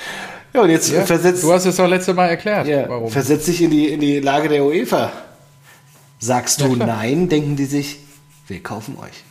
Ja, 0.53 0.61
und 0.61 0.69
jetzt 0.69 0.91
ja. 0.91 1.05
versetzt. 1.05 1.43
Du 1.43 1.53
hast 1.53 1.65
es 1.65 1.75
doch 1.75 1.87
letzte 1.87 2.13
Mal 2.13 2.27
erklärt. 2.27 2.67
Ja, 2.67 2.89
warum. 2.89 3.09
Versetzt 3.09 3.45
sich 3.45 3.61
in 3.61 3.71
die, 3.71 3.87
in 3.87 3.99
die 3.99 4.19
Lage 4.19 4.49
der 4.49 4.65
UEFA. 4.65 5.11
Sagst 6.19 6.61
du 6.61 6.75
ja, 6.75 6.85
nein, 6.85 7.29
denken 7.29 7.55
die 7.55 7.65
sich, 7.65 7.99
wir 8.47 8.61
kaufen 8.61 8.97
euch. 8.97 9.23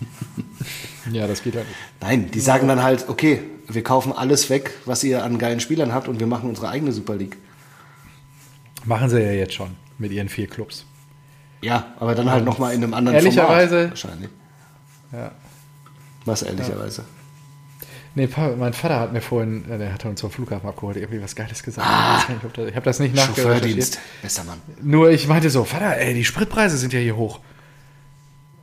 Ja, 1.12 1.26
das 1.26 1.42
geht 1.42 1.56
halt 1.56 1.66
nicht. 1.66 1.78
Nein, 2.00 2.30
die 2.30 2.40
sagen 2.40 2.68
dann 2.68 2.82
halt, 2.82 3.08
okay, 3.08 3.42
wir 3.68 3.82
kaufen 3.82 4.12
alles 4.12 4.50
weg, 4.50 4.72
was 4.84 5.04
ihr 5.04 5.24
an 5.24 5.38
geilen 5.38 5.60
Spielern 5.60 5.92
habt 5.92 6.08
und 6.08 6.20
wir 6.20 6.26
machen 6.26 6.48
unsere 6.48 6.68
eigene 6.68 6.92
Super 6.92 7.16
League. 7.16 7.36
Machen 8.84 9.10
sie 9.10 9.20
ja 9.20 9.32
jetzt 9.32 9.54
schon 9.54 9.76
mit 9.98 10.12
ihren 10.12 10.28
vier 10.28 10.46
Clubs. 10.46 10.86
Ja, 11.60 11.92
aber 11.98 12.14
dann 12.14 12.30
halt 12.30 12.44
nochmal 12.44 12.74
in 12.74 12.82
einem 12.82 12.94
anderen 12.94 13.16
ehrlicherweise, 13.16 13.68
Format. 13.68 13.90
Wahrscheinlich. 13.90 14.30
Ja. 15.12 15.32
Was 16.24 16.42
ehrlicherweise? 16.42 17.02
Ja. 17.02 17.08
Nee, 18.14 18.28
mein 18.58 18.72
Vater 18.72 18.98
hat 18.98 19.12
mir 19.12 19.20
vorhin, 19.20 19.70
äh, 19.70 19.78
der 19.78 19.92
hat 19.92 20.04
uns 20.04 20.20
zum 20.20 20.30
Flughafen 20.30 20.68
abgeholt, 20.68 20.96
irgendwie 20.96 21.22
was 21.22 21.36
Geiles 21.36 21.62
gesagt. 21.62 21.86
Ah, 21.88 22.20
ich 22.66 22.74
habe 22.74 22.84
das 22.84 22.98
nicht 22.98 23.14
nachgedacht. 23.14 23.98
Besser 24.22 24.44
Mann. 24.44 24.60
Nur 24.82 25.10
ich 25.10 25.28
meinte 25.28 25.50
so, 25.50 25.64
Vater, 25.64 25.96
ey, 25.98 26.14
die 26.14 26.24
Spritpreise 26.24 26.76
sind 26.78 26.92
ja 26.92 26.98
hier 26.98 27.16
hoch. 27.16 27.40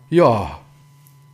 Ja, 0.10 0.60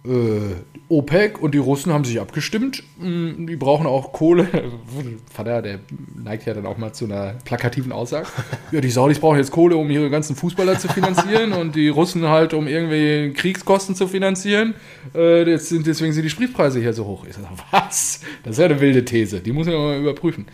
äh, 0.06 0.56
OPEC 0.89 1.41
und 1.41 1.54
die 1.54 1.60
Russen 1.60 1.93
haben 1.93 2.04
sich 2.04 2.20
abgestimmt. 2.20 2.84
Mm, 2.97 3.45
die 3.45 3.56
brauchen 3.56 3.86
auch 3.86 4.12
Kohle. 4.14 4.47
Vater, 5.32 5.62
der 5.62 5.80
neigt 6.16 6.45
ja 6.45 6.54
dann 6.54 6.66
auch 6.66 6.78
mal 6.78 6.91
zu 6.93 7.06
einer 7.06 7.36
plakativen 7.45 7.91
Aussage. 7.91 8.28
Ja, 8.72 8.80
die 8.80 8.89
Saudis 8.89 9.20
brauchen 9.20 9.38
jetzt 9.38 9.52
Kohle, 9.52 9.76
um 9.76 9.89
ihre 9.89 10.10
ganzen 10.10 10.34
Fußballer 10.34 10.80
zu 10.80 10.88
finanzieren 10.88 11.52
und 11.52 11.76
die 11.76 11.89
Russen 11.89 12.30
halt, 12.30 12.54
um 12.54 12.68
irgendwie 12.68 13.34
Kriegskosten 13.34 13.95
zu 13.95 14.08
finanzieren. 14.08 14.76
Äh, 15.14 15.43
jetzt 15.49 15.68
sind, 15.68 15.86
deswegen 15.86 16.14
sind 16.14 16.24
die 16.24 16.30
Spritpreise 16.30 16.80
hier 16.80 16.93
so 16.93 17.06
hoch. 17.06 17.26
Ich 17.28 17.34
sage, 17.34 17.47
was? 17.72 18.22
Das 18.43 18.54
ist 18.54 18.60
ja 18.60 18.66
eine 18.66 18.80
wilde 18.80 19.04
These. 19.04 19.41
Die 19.41 19.52
muss 19.52 19.68
man 19.68 19.76
mal 19.76 19.99
überprüfen. 19.99 20.45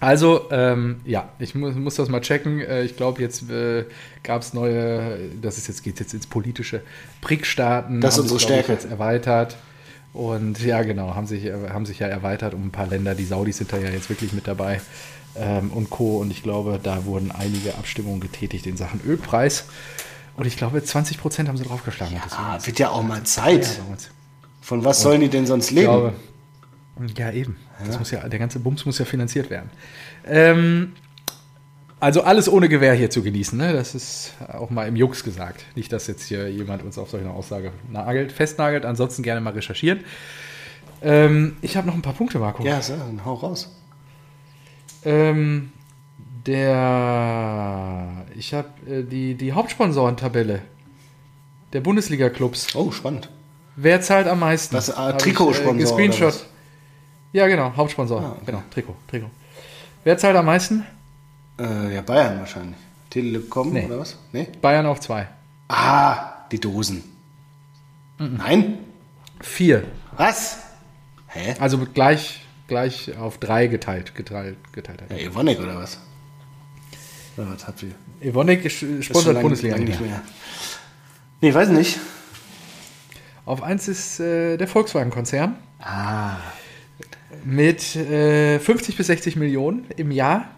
Also, 0.00 0.48
ähm, 0.50 1.00
ja, 1.04 1.28
ich 1.38 1.54
muss, 1.54 1.74
muss, 1.74 1.96
das 1.96 2.08
mal 2.08 2.20
checken. 2.20 2.60
Äh, 2.60 2.84
ich 2.84 2.96
glaube, 2.96 3.20
jetzt 3.20 3.50
äh, 3.50 3.84
gab 4.22 4.42
es 4.42 4.54
neue, 4.54 5.18
das 5.40 5.58
ist 5.58 5.66
jetzt, 5.66 5.82
geht 5.82 5.98
jetzt 5.98 6.14
ins 6.14 6.26
politische 6.26 6.82
BRIC-Staaten. 7.20 8.00
Das 8.00 8.14
ist 8.14 8.20
unsere 8.20 8.40
Stärke. 8.40 8.72
jetzt 8.72 8.88
erweitert. 8.88 9.56
Und 10.12 10.62
ja, 10.64 10.82
genau, 10.82 11.14
haben 11.14 11.26
sich, 11.26 11.46
haben 11.46 11.84
sich 11.84 11.98
ja 11.98 12.06
erweitert 12.06 12.54
um 12.54 12.66
ein 12.66 12.70
paar 12.70 12.86
Länder. 12.86 13.14
Die 13.14 13.24
Saudis 13.24 13.58
sind 13.58 13.72
da 13.72 13.78
ja 13.78 13.90
jetzt 13.90 14.08
wirklich 14.08 14.32
mit 14.32 14.46
dabei 14.46 14.80
ähm, 15.36 15.70
und 15.70 15.90
Co. 15.90 16.18
Und 16.18 16.30
ich 16.30 16.42
glaube, 16.42 16.78
da 16.82 17.04
wurden 17.04 17.30
einige 17.30 17.74
Abstimmungen 17.74 18.20
getätigt 18.20 18.66
in 18.66 18.76
Sachen 18.76 19.00
Ölpreis. 19.06 19.64
Und 20.36 20.46
ich 20.46 20.56
glaube, 20.56 20.82
20 20.82 21.18
Prozent 21.18 21.48
haben 21.48 21.56
sie 21.56 21.64
draufgeschlagen. 21.64 22.14
Ja, 22.14 22.64
wird 22.64 22.78
ja 22.78 22.90
auch 22.90 23.02
mal 23.02 23.24
Zeit. 23.24 23.80
Von 24.60 24.84
was 24.84 25.00
sollen 25.02 25.20
die 25.20 25.28
denn 25.28 25.46
sonst 25.46 25.70
leben? 25.70 25.86
Glaube, 25.86 26.12
ja, 27.16 27.30
eben. 27.32 27.56
Das 27.86 27.98
muss 27.98 28.10
ja, 28.10 28.28
der 28.28 28.38
ganze 28.38 28.58
Bums 28.58 28.84
muss 28.84 28.98
ja 28.98 29.04
finanziert 29.04 29.50
werden. 29.50 29.70
Ähm, 30.26 30.92
also 32.00 32.22
alles 32.22 32.48
ohne 32.48 32.68
Gewehr 32.68 32.94
hier 32.94 33.10
zu 33.10 33.22
genießen, 33.22 33.58
ne? 33.58 33.72
das 33.72 33.94
ist 33.94 34.32
auch 34.52 34.70
mal 34.70 34.86
im 34.86 34.94
Jux 34.94 35.24
gesagt. 35.24 35.64
Nicht, 35.74 35.92
dass 35.92 36.06
jetzt 36.06 36.26
hier 36.26 36.48
jemand 36.48 36.84
uns 36.84 36.96
auf 36.96 37.10
solche 37.10 37.28
Aussage 37.28 37.72
nagelt, 37.90 38.30
festnagelt, 38.30 38.84
ansonsten 38.84 39.22
gerne 39.22 39.40
mal 39.40 39.52
recherchieren. 39.52 40.00
Ähm, 41.02 41.56
ich 41.60 41.76
habe 41.76 41.86
noch 41.86 41.94
ein 41.94 42.02
paar 42.02 42.12
Punkte, 42.12 42.38
Marco. 42.38 42.64
Ja, 42.64 42.80
so, 42.82 42.94
dann 42.96 43.24
hau 43.24 43.34
raus. 43.34 43.74
Ähm, 45.04 45.72
der, 46.46 48.26
ich 48.36 48.54
habe 48.54 48.68
äh, 48.88 49.02
die, 49.02 49.34
die 49.34 49.52
Hauptsponsorentabelle 49.52 50.62
der 51.72 51.80
Bundesliga-Clubs. 51.80 52.74
Oh, 52.74 52.90
spannend. 52.90 53.28
Wer 53.76 54.00
zahlt 54.00 54.26
am 54.26 54.40
meisten? 54.40 54.74
Das 54.74 54.88
äh, 54.88 55.16
Trikotsponsor. 55.18 55.98
Äh, 55.98 56.32
ja, 57.32 57.46
genau, 57.46 57.72
Hauptsponsor. 57.76 58.20
Ah, 58.20 58.30
okay. 58.32 58.42
Genau, 58.46 58.62
Trikot, 58.70 58.96
Trikot. 59.08 59.30
Wer 60.04 60.18
zahlt 60.18 60.36
am 60.36 60.46
meisten? 60.46 60.86
Äh, 61.58 61.94
ja, 61.94 62.00
Bayern 62.00 62.38
wahrscheinlich. 62.38 62.78
Telekom 63.10 63.72
nee. 63.72 63.86
oder 63.86 64.00
was? 64.00 64.18
Nee? 64.32 64.48
Bayern 64.60 64.86
auf 64.86 65.00
zwei. 65.00 65.28
Ah, 65.68 66.46
die 66.50 66.60
Dosen. 66.60 67.02
Mhm. 68.18 68.36
Nein? 68.36 68.78
Vier. 69.40 69.84
Was? 70.16 70.58
Hä? 71.28 71.54
Also 71.60 71.78
gleich, 71.78 72.40
gleich 72.66 73.16
auf 73.18 73.38
drei 73.38 73.66
geteilt. 73.66 74.14
geteilt, 74.14 74.56
geteilt. 74.72 75.02
Ja, 75.10 75.16
Evonik 75.16 75.58
oder 75.60 75.76
was? 75.76 75.98
Oder 77.36 77.52
was 77.52 77.66
habt 77.66 77.82
ihr? 77.82 77.94
Evonik 78.20 78.70
sponsert 78.70 79.40
Bundesliga 79.40 79.76
nicht 79.78 80.00
mehr. 80.00 80.22
Nee, 81.40 81.54
weiß 81.54 81.68
nicht. 81.68 81.98
Auf 83.44 83.62
eins 83.62 83.88
ist 83.88 84.20
äh, 84.20 84.56
der 84.56 84.68
Volkswagen-Konzern. 84.68 85.56
Ah. 85.80 86.36
Mit 87.44 87.94
äh, 87.96 88.58
50 88.58 88.96
bis 88.96 89.06
60 89.08 89.36
Millionen 89.36 89.86
im 89.96 90.10
Jahr. 90.10 90.50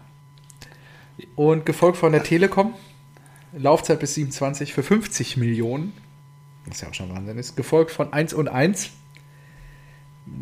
Und 1.35 1.65
gefolgt 1.65 1.97
von 1.97 2.11
der 2.11 2.23
Telekom. 2.23 2.73
Laufzeit 3.53 3.99
bis 3.99 4.15
27 4.15 4.73
für 4.73 4.83
50 4.83 5.37
Millionen. 5.37 5.93
Was 6.65 6.81
ja 6.81 6.89
auch 6.89 6.93
schon 6.93 7.13
Wahnsinn 7.13 7.37
ist. 7.37 7.55
Gefolgt 7.55 7.91
von 7.91 8.13
1 8.13 8.33
und 8.33 8.47
1. 8.47 8.91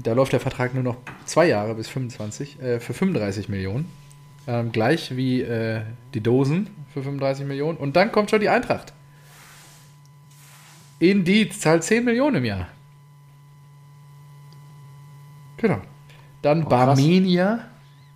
Da 0.04 0.14
läuft 0.14 0.34
der 0.34 0.40
Vertrag 0.40 0.74
nur 0.74 0.84
noch 0.84 0.98
zwei 1.26 1.48
Jahre 1.48 1.76
bis 1.76 1.88
25 1.88 2.62
äh, 2.62 2.80
für 2.80 2.94
35 2.94 3.50
Millionen. 3.50 3.92
Ähm, 4.48 4.72
gleich 4.72 5.16
wie 5.16 5.42
äh, 5.42 5.82
die 6.14 6.22
Dosen 6.22 6.70
für 6.94 7.02
35 7.02 7.46
Millionen. 7.46 7.78
Und 7.78 7.96
dann 7.96 8.12
kommt 8.12 8.30
schon 8.30 8.42
die 8.42 8.50
Eintracht. 8.50 8.94
Indeed 11.00 11.54
zahlt 11.54 11.84
10 11.84 12.04
Millionen 12.04 12.38
im 12.38 12.46
Jahr. 12.46 12.68
Genau. 15.58 15.82
Dann 16.42 16.64
oh, 16.64 16.70
Barmenia, 16.70 17.66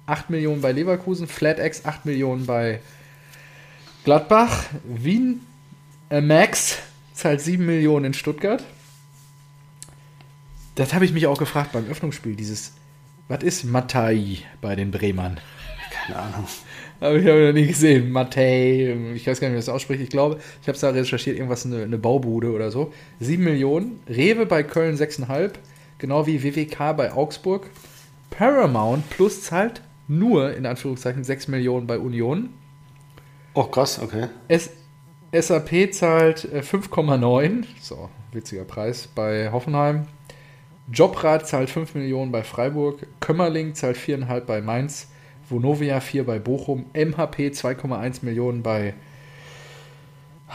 8 0.05 0.29
Millionen 0.29 0.61
bei 0.61 0.71
Leverkusen, 0.71 1.27
FlatEx 1.27 1.85
8 1.85 2.05
Millionen 2.05 2.45
bei 2.45 2.79
Gladbach, 4.03 4.65
Wien 4.83 5.41
äh, 6.09 6.21
Max 6.21 6.77
zahlt 7.13 7.41
7 7.41 7.65
Millionen 7.65 8.05
in 8.05 8.13
Stuttgart. 8.13 8.63
Das 10.75 10.93
habe 10.93 11.05
ich 11.05 11.13
mich 11.13 11.27
auch 11.27 11.37
gefragt 11.37 11.71
beim 11.71 11.87
Öffnungsspiel, 11.87 12.35
dieses, 12.35 12.73
was 13.27 13.43
ist 13.43 13.63
Matai 13.63 14.39
bei 14.61 14.75
den 14.75 14.91
Bremern? 14.91 15.39
Keine 15.91 16.19
Ahnung. 16.19 16.47
Habe 16.99 17.19
ich 17.19 17.29
aber 17.29 17.47
noch 17.47 17.53
nie 17.53 17.67
gesehen. 17.67 18.11
Matei, 18.11 18.95
ich 19.13 19.27
weiß 19.27 19.39
gar 19.39 19.49
nicht, 19.49 19.55
wie 19.55 19.59
das 19.59 19.69
ausspricht. 19.69 20.01
Ich 20.01 20.09
glaube, 20.09 20.39
ich 20.61 20.67
habe 20.67 20.75
es 20.75 20.81
da 20.81 20.89
recherchiert, 20.89 21.35
irgendwas 21.35 21.65
eine, 21.65 21.83
eine, 21.83 21.97
Baubude 21.97 22.51
oder 22.51 22.71
so. 22.71 22.93
7 23.19 23.43
Millionen. 23.43 23.99
Rewe 24.07 24.45
bei 24.45 24.63
Köln 24.63 24.95
6,5. 24.95 25.51
Genau 25.97 26.25
wie 26.27 26.43
WWK 26.43 26.95
bei 26.95 27.11
Augsburg. 27.11 27.69
Paramount 28.37 29.09
Plus 29.09 29.43
zahlt 29.43 29.81
nur, 30.07 30.55
in 30.55 30.65
Anführungszeichen, 30.65 31.23
6 31.23 31.47
Millionen 31.49 31.87
bei 31.87 31.99
Union. 31.99 32.49
Oh, 33.53 33.63
krass, 33.63 33.99
okay. 33.99 34.27
S 34.47 34.71
SAP 35.31 35.93
zahlt 35.93 36.47
5,9. 36.47 37.61
Äh, 37.61 37.65
so, 37.79 38.09
witziger 38.31 38.65
Preis 38.65 39.07
bei 39.07 39.51
Hoffenheim. 39.51 40.07
Jobrad 40.91 41.47
zahlt 41.47 41.69
5 41.69 41.95
Millionen 41.95 42.31
bei 42.31 42.43
Freiburg. 42.43 43.07
Kömmerling 43.19 43.73
zahlt 43.73 43.97
4,5 43.97 44.41
bei 44.41 44.61
Mainz. 44.61 45.07
Vonovia 45.49 45.99
4 45.99 46.25
bei 46.25 46.39
Bochum, 46.39 46.85
MHP 46.93 47.51
2,1 47.51 48.19
Millionen 48.23 48.63
bei 48.63 48.93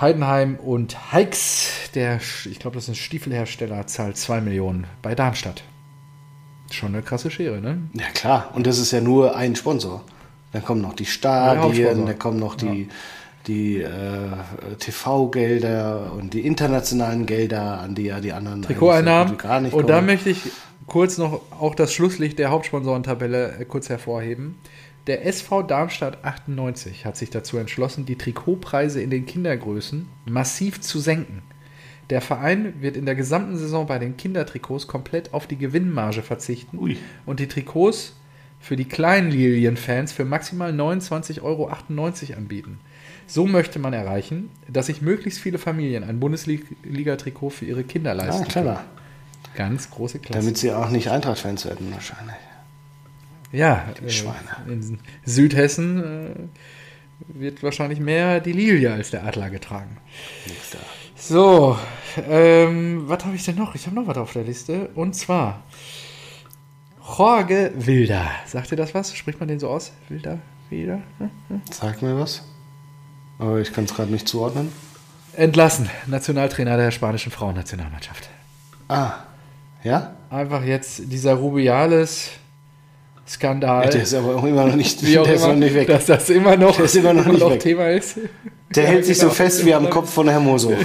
Heidenheim 0.01 0.57
und 0.57 1.13
Heix, 1.13 1.91
der, 1.95 2.17
ich 2.17 2.59
glaube, 2.59 2.77
das 2.77 2.85
ist 2.85 2.91
ein 2.91 2.95
Stiefelhersteller, 2.95 3.87
zahlt 3.87 4.17
2 4.17 4.41
Millionen 4.41 4.87
bei 5.03 5.15
Darmstadt. 5.15 5.63
Schon 6.71 6.95
eine 6.95 7.03
krasse 7.03 7.31
Schere, 7.31 7.61
ne? 7.61 7.79
Ja, 7.95 8.07
klar. 8.15 8.51
Und 8.55 8.67
das 8.67 8.79
ist 8.79 8.93
ja 8.93 9.01
nur 9.01 9.37
ein 9.37 9.57
Sponsor. 9.57 10.05
Dann 10.53 10.65
kommen 10.65 10.81
noch 10.81 10.95
die 10.95 11.07
Stadien, 11.07 12.07
dann 12.07 12.19
kommen 12.19 12.39
noch 12.39 12.55
die, 12.55 12.83
ja. 12.83 12.89
die 13.47 13.83
äh, 13.83 14.77
TV-Gelder 14.79 16.13
und 16.17 16.33
die 16.35 16.47
internationalen 16.47 17.27
Gelder, 17.27 17.81
an 17.81 17.95
die 17.95 18.05
ja 18.05 18.21
die 18.21 18.33
anderen 18.33 18.63
Trikoteinnahmen. 18.63 19.37
Gar 19.37 19.61
nicht 19.61 19.75
und 19.75 19.89
da 19.89 20.01
möchte 20.01 20.31
ich 20.31 20.41
kurz 20.87 21.19
noch 21.19 21.43
auch 21.59 21.75
das 21.75 21.93
Schlusslicht 21.93 22.39
der 22.39 22.51
Hauptsponsorentabelle 22.51 23.59
äh, 23.61 23.65
kurz 23.65 23.89
hervorheben. 23.89 24.57
Der 25.07 25.25
SV 25.25 25.63
Darmstadt 25.63 26.23
98 26.23 27.07
hat 27.07 27.17
sich 27.17 27.31
dazu 27.31 27.57
entschlossen, 27.57 28.05
die 28.05 28.17
Trikotpreise 28.17 29.01
in 29.01 29.09
den 29.09 29.25
Kindergrößen 29.25 30.07
massiv 30.27 30.81
zu 30.81 30.99
senken. 30.99 31.43
Der 32.11 32.21
Verein 32.21 32.81
wird 32.81 32.97
in 32.97 33.05
der 33.05 33.15
gesamten 33.15 33.57
Saison 33.57 33.87
bei 33.87 33.99
den 33.99 34.17
Kindertrikots 34.17 34.87
komplett 34.87 35.35
auf 35.35 35.47
die 35.47 35.59
Gewinnmarge 35.59 36.23
verzichten 36.23 36.79
Ui. 36.79 36.97
und 37.27 37.39
die 37.39 37.49
Trikots 37.49 38.15
für 38.61 38.77
die 38.77 38.87
kleinen 38.87 39.31
Lilien-Fans 39.31 40.13
für 40.13 40.25
maximal 40.25 40.73
29,98 40.73 41.43
Euro 41.43 41.71
anbieten. 42.37 42.81
So 43.27 43.47
möchte 43.47 43.79
man 43.79 43.93
erreichen, 43.93 44.51
dass 44.69 44.87
sich 44.87 45.03
möglichst 45.03 45.39
viele 45.39 45.59
Familien 45.59 46.03
ein 46.03 46.19
Bundesliga-Trikot 46.19 47.51
für 47.51 47.67
ihre 47.67 47.85
Kinder 47.85 48.15
leisten 48.15 48.47
ah, 48.49 48.53
können. 48.53 48.77
Ganz 49.55 49.91
große 49.91 50.19
Klasse. 50.19 50.41
Damit 50.41 50.57
sie 50.57 50.73
auch 50.73 50.91
nicht 50.91 51.11
Eintracht-Fans 51.11 51.67
werden, 51.67 51.93
wahrscheinlich. 51.93 52.37
Ja, 53.53 53.87
äh, 54.03 54.73
in 54.73 54.99
Südhessen 55.25 56.03
äh, 56.03 56.31
wird 57.29 57.63
wahrscheinlich 57.63 58.01
mehr 58.01 58.41
die 58.41 58.53
Lilie 58.53 58.93
als 58.93 59.11
der 59.11 59.25
Adler 59.25 59.51
getragen. 59.51 59.99
So, 61.19 61.77
ähm, 62.31 63.03
was 63.07 63.25
habe 63.25 63.35
ich 63.35 63.45
denn 63.45 63.57
noch? 63.57 63.75
Ich 63.75 63.87
habe 63.87 63.97
noch 63.97 64.07
was 64.07 64.17
auf 64.17 64.33
der 64.33 64.45
Liste. 64.45 64.89
Und 64.95 65.15
zwar 65.15 65.63
Jorge 67.17 67.73
Wilder. 67.75 68.31
Sagt 68.47 68.71
ihr 68.71 68.77
das 68.77 68.95
was? 68.95 69.15
Spricht 69.17 69.41
man 69.41 69.49
den 69.49 69.59
so 69.59 69.69
aus? 69.69 69.93
Wilder? 70.09 70.39
Wilder? 70.71 71.01
Hm? 71.19 71.31
Hm? 71.49 71.63
Sag 71.71 72.03
mir 72.03 72.19
was. 72.19 72.45
Aber 73.39 73.59
ich 73.59 73.73
kann 73.73 73.85
es 73.85 73.95
gerade 73.95 74.13
nicht 74.13 74.29
zuordnen. 74.29 74.73
Entlassen. 75.35 75.91
Nationaltrainer 76.07 76.77
der 76.77 76.91
spanischen 76.91 77.33
Frauennationalmannschaft. 77.33 78.29
Ah, 78.89 79.13
ja? 79.83 80.15
Einfach 80.31 80.65
jetzt 80.65 81.03
dieser 81.07 81.35
Rubiales 81.35 82.31
Skandal. 83.27 83.85
Ja, 83.85 83.91
der 83.91 84.03
ist 84.03 84.15
aber 84.15 84.37
auch 84.37 84.45
immer 84.45 84.67
noch 84.67 84.75
nicht, 84.75 85.05
wie 85.05 85.19
auch 85.19 85.25
der 85.25 85.35
immer, 85.35 85.43
ist 85.43 85.49
noch 85.49 85.57
nicht 85.57 85.75
weg. 85.75 85.89
Dass 85.89 86.07
das 86.07 86.31
immer 86.31 86.57
noch, 86.57 86.79
immer 86.79 87.13
noch, 87.13 87.27
nicht 87.27 87.41
noch 87.41 87.57
Thema 87.59 87.91
ist. 87.91 88.19
Der 88.75 88.87
hält 88.87 89.07
sich 89.07 89.19
so 89.19 89.31
fest 89.31 89.65
wie 89.65 89.73
am 89.73 89.89
Kopf 89.89 90.13
von 90.13 90.29
Hermoso. 90.29 90.71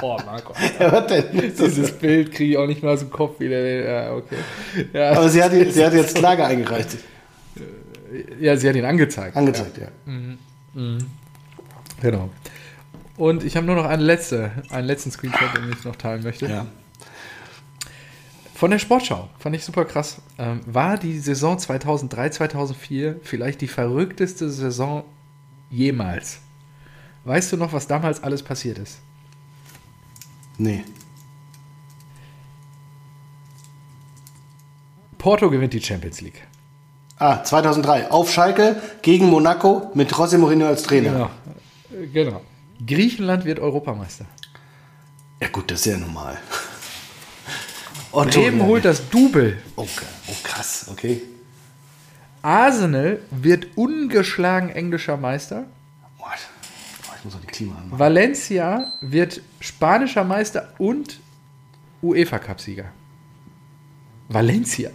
Boah, 0.00 0.22
Marco. 0.24 0.54
Ja, 0.78 0.92
was 0.92 1.06
denn? 1.08 1.24
Dieses 1.32 1.92
Bild 1.92 2.32
kriege 2.32 2.52
ich 2.52 2.58
auch 2.58 2.66
nicht 2.66 2.82
mehr 2.82 2.92
aus 2.92 3.00
dem 3.00 3.10
Kopf 3.10 3.40
wieder. 3.40 3.60
Ja, 3.60 4.12
okay. 4.14 4.36
Ja. 4.92 5.12
Aber 5.12 5.28
sie 5.28 5.42
hat, 5.42 5.52
sie 5.52 5.84
hat 5.84 5.92
jetzt 5.92 6.14
Klage 6.18 6.44
eingereicht. 6.44 6.96
Ja, 8.40 8.56
sie 8.56 8.68
hat 8.68 8.76
ihn 8.76 8.84
angezeigt. 8.84 9.36
Angezeigt, 9.36 9.78
ja. 9.78 9.84
ja. 9.84 9.90
Mhm. 10.06 10.38
Mhm. 10.74 10.98
Genau. 12.00 12.30
Und 13.16 13.44
ich 13.44 13.56
habe 13.56 13.66
nur 13.66 13.76
noch 13.76 13.84
eine 13.84 14.02
letzte, 14.02 14.52
einen 14.70 14.86
letzten 14.86 15.10
Screenshot, 15.10 15.56
den 15.56 15.72
ich 15.72 15.84
noch 15.84 15.96
teilen 15.96 16.22
möchte. 16.22 16.46
Ja. 16.46 16.66
Von 18.60 18.70
der 18.70 18.78
Sportschau, 18.78 19.30
fand 19.38 19.56
ich 19.56 19.64
super 19.64 19.86
krass. 19.86 20.20
Ähm, 20.36 20.60
war 20.66 20.98
die 20.98 21.18
Saison 21.18 21.58
2003, 21.58 22.28
2004 22.28 23.20
vielleicht 23.22 23.62
die 23.62 23.68
verrückteste 23.68 24.50
Saison 24.50 25.02
jemals? 25.70 26.40
Weißt 27.24 27.52
du 27.52 27.56
noch, 27.56 27.72
was 27.72 27.86
damals 27.86 28.22
alles 28.22 28.42
passiert 28.42 28.76
ist? 28.76 28.98
Nee. 30.58 30.84
Porto 35.16 35.48
gewinnt 35.48 35.72
die 35.72 35.80
Champions 35.80 36.20
League. 36.20 36.46
Ah, 37.16 37.42
2003. 37.42 38.10
Auf 38.10 38.30
Schalke 38.30 38.76
gegen 39.00 39.30
Monaco 39.30 39.90
mit 39.94 40.12
José 40.12 40.36
Mourinho 40.36 40.66
als 40.66 40.82
Trainer. 40.82 41.30
Genau. 41.90 42.12
genau. 42.12 42.40
Griechenland 42.86 43.46
wird 43.46 43.58
Europameister. 43.58 44.26
Ja 45.40 45.48
gut, 45.48 45.70
das 45.70 45.80
ist 45.80 45.86
ja 45.86 45.96
normal. 45.96 46.36
Otto 48.12 48.40
Bremen 48.40 48.62
holt 48.62 48.84
das 48.84 49.08
Double. 49.08 49.58
Okay. 49.76 50.04
Oh, 50.28 50.34
krass, 50.42 50.86
okay. 50.90 51.22
Arsenal 52.42 53.20
wird 53.30 53.76
ungeschlagen 53.76 54.70
englischer 54.70 55.16
Meister. 55.16 55.66
Oh, 56.18 56.24
ich 57.18 57.24
muss 57.24 57.34
auch 57.34 57.40
die 57.40 57.46
Klima 57.46 57.76
anmachen. 57.76 57.98
Valencia 57.98 58.92
wird 59.02 59.42
spanischer 59.60 60.24
Meister 60.24 60.72
und 60.78 61.20
UEFA-Cup-Sieger. 62.02 62.86
Valencia. 64.28 64.90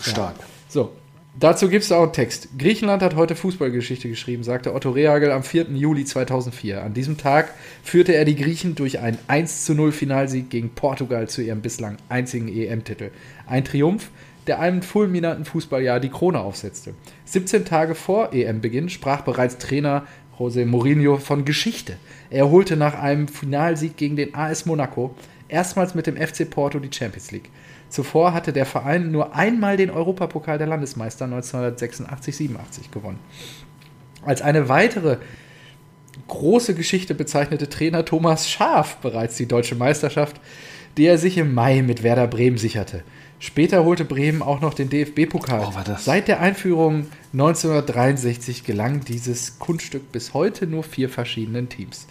Stark. 0.00 0.38
Ja. 0.38 0.44
So, 0.68 0.96
Dazu 1.40 1.68
gibt 1.68 1.84
es 1.84 1.92
auch 1.92 2.02
einen 2.02 2.12
Text. 2.12 2.48
Griechenland 2.58 3.00
hat 3.00 3.14
heute 3.14 3.36
Fußballgeschichte 3.36 4.08
geschrieben, 4.08 4.42
sagte 4.42 4.74
Otto 4.74 4.90
Rehagel 4.90 5.30
am 5.30 5.44
4. 5.44 5.66
Juli 5.74 6.04
2004. 6.04 6.82
An 6.82 6.94
diesem 6.94 7.16
Tag 7.16 7.54
führte 7.84 8.12
er 8.12 8.24
die 8.24 8.34
Griechen 8.34 8.74
durch 8.74 8.98
einen 8.98 9.18
1 9.28 9.64
zu 9.64 9.74
0 9.74 9.92
Finalsieg 9.92 10.50
gegen 10.50 10.70
Portugal 10.70 11.28
zu 11.28 11.40
ihrem 11.40 11.60
bislang 11.60 11.96
einzigen 12.08 12.48
EM-Titel. 12.48 13.12
Ein 13.46 13.64
Triumph, 13.64 14.10
der 14.48 14.58
einem 14.58 14.82
fulminanten 14.82 15.44
Fußballjahr 15.44 16.00
die 16.00 16.08
Krone 16.08 16.40
aufsetzte. 16.40 16.94
17 17.26 17.64
Tage 17.64 17.94
vor 17.94 18.32
EM-Beginn 18.32 18.88
sprach 18.88 19.20
bereits 19.20 19.58
Trainer 19.58 20.08
José 20.36 20.66
Mourinho 20.66 21.18
von 21.18 21.44
Geschichte. 21.44 21.98
Er 22.30 22.50
holte 22.50 22.76
nach 22.76 22.98
einem 22.98 23.28
Finalsieg 23.28 23.96
gegen 23.96 24.16
den 24.16 24.34
AS 24.34 24.66
Monaco 24.66 25.14
erstmals 25.46 25.94
mit 25.94 26.08
dem 26.08 26.16
FC 26.16 26.50
Porto 26.50 26.80
die 26.80 26.90
Champions 26.92 27.30
League. 27.30 27.48
Zuvor 27.88 28.34
hatte 28.34 28.52
der 28.52 28.66
Verein 28.66 29.10
nur 29.10 29.34
einmal 29.34 29.76
den 29.76 29.90
Europapokal 29.90 30.58
der 30.58 30.66
Landesmeister 30.66 31.26
1986-87 31.26 32.90
gewonnen. 32.92 33.18
Als 34.24 34.42
eine 34.42 34.68
weitere 34.68 35.18
große 36.26 36.74
Geschichte 36.74 37.14
bezeichnete 37.14 37.68
Trainer 37.68 38.04
Thomas 38.04 38.50
Schaaf 38.50 38.96
bereits 38.96 39.36
die 39.36 39.46
deutsche 39.46 39.74
Meisterschaft, 39.74 40.40
die 40.96 41.06
er 41.06 41.18
sich 41.18 41.38
im 41.38 41.54
Mai 41.54 41.82
mit 41.82 42.02
Werder 42.02 42.26
Bremen 42.26 42.58
sicherte. 42.58 43.04
Später 43.38 43.84
holte 43.84 44.04
Bremen 44.04 44.42
auch 44.42 44.60
noch 44.60 44.74
den 44.74 44.90
DFB-Pokal. 44.90 45.68
Oh, 45.68 45.94
Seit 45.98 46.26
der 46.26 46.40
Einführung 46.40 47.06
1963 47.32 48.64
gelang 48.64 49.04
dieses 49.04 49.60
Kunststück 49.60 50.10
bis 50.10 50.34
heute 50.34 50.66
nur 50.66 50.82
vier 50.82 51.08
verschiedenen 51.08 51.68
Teams. 51.68 52.08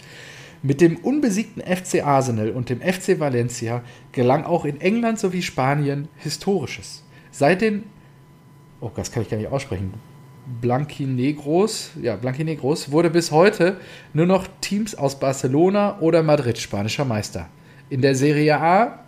Mit 0.62 0.80
dem 0.80 0.96
unbesiegten 0.96 1.62
FC 1.62 2.04
Arsenal 2.04 2.50
und 2.50 2.68
dem 2.68 2.80
FC 2.80 3.20
Valencia 3.20 3.82
gelang 4.12 4.44
auch 4.44 4.64
in 4.64 4.80
England 4.80 5.18
sowie 5.18 5.42
Spanien 5.42 6.08
Historisches. 6.16 7.04
Seit 7.30 7.60
den, 7.60 7.84
oh, 8.80 8.90
das 8.94 9.12
kann 9.12 9.22
ich 9.22 9.28
gar 9.28 9.36
nicht 9.36 9.50
aussprechen, 9.50 9.94
Blanquinegros, 10.60 11.90
ja, 12.00 12.16
Blanquinegros 12.16 12.90
wurde 12.90 13.10
bis 13.10 13.30
heute 13.30 13.76
nur 14.14 14.26
noch 14.26 14.46
Teams 14.60 14.94
aus 14.94 15.20
Barcelona 15.20 15.98
oder 16.00 16.22
Madrid 16.22 16.58
spanischer 16.58 17.04
Meister. 17.04 17.48
In 17.90 18.00
der 18.00 18.14
Serie 18.14 18.58
A 18.58 19.04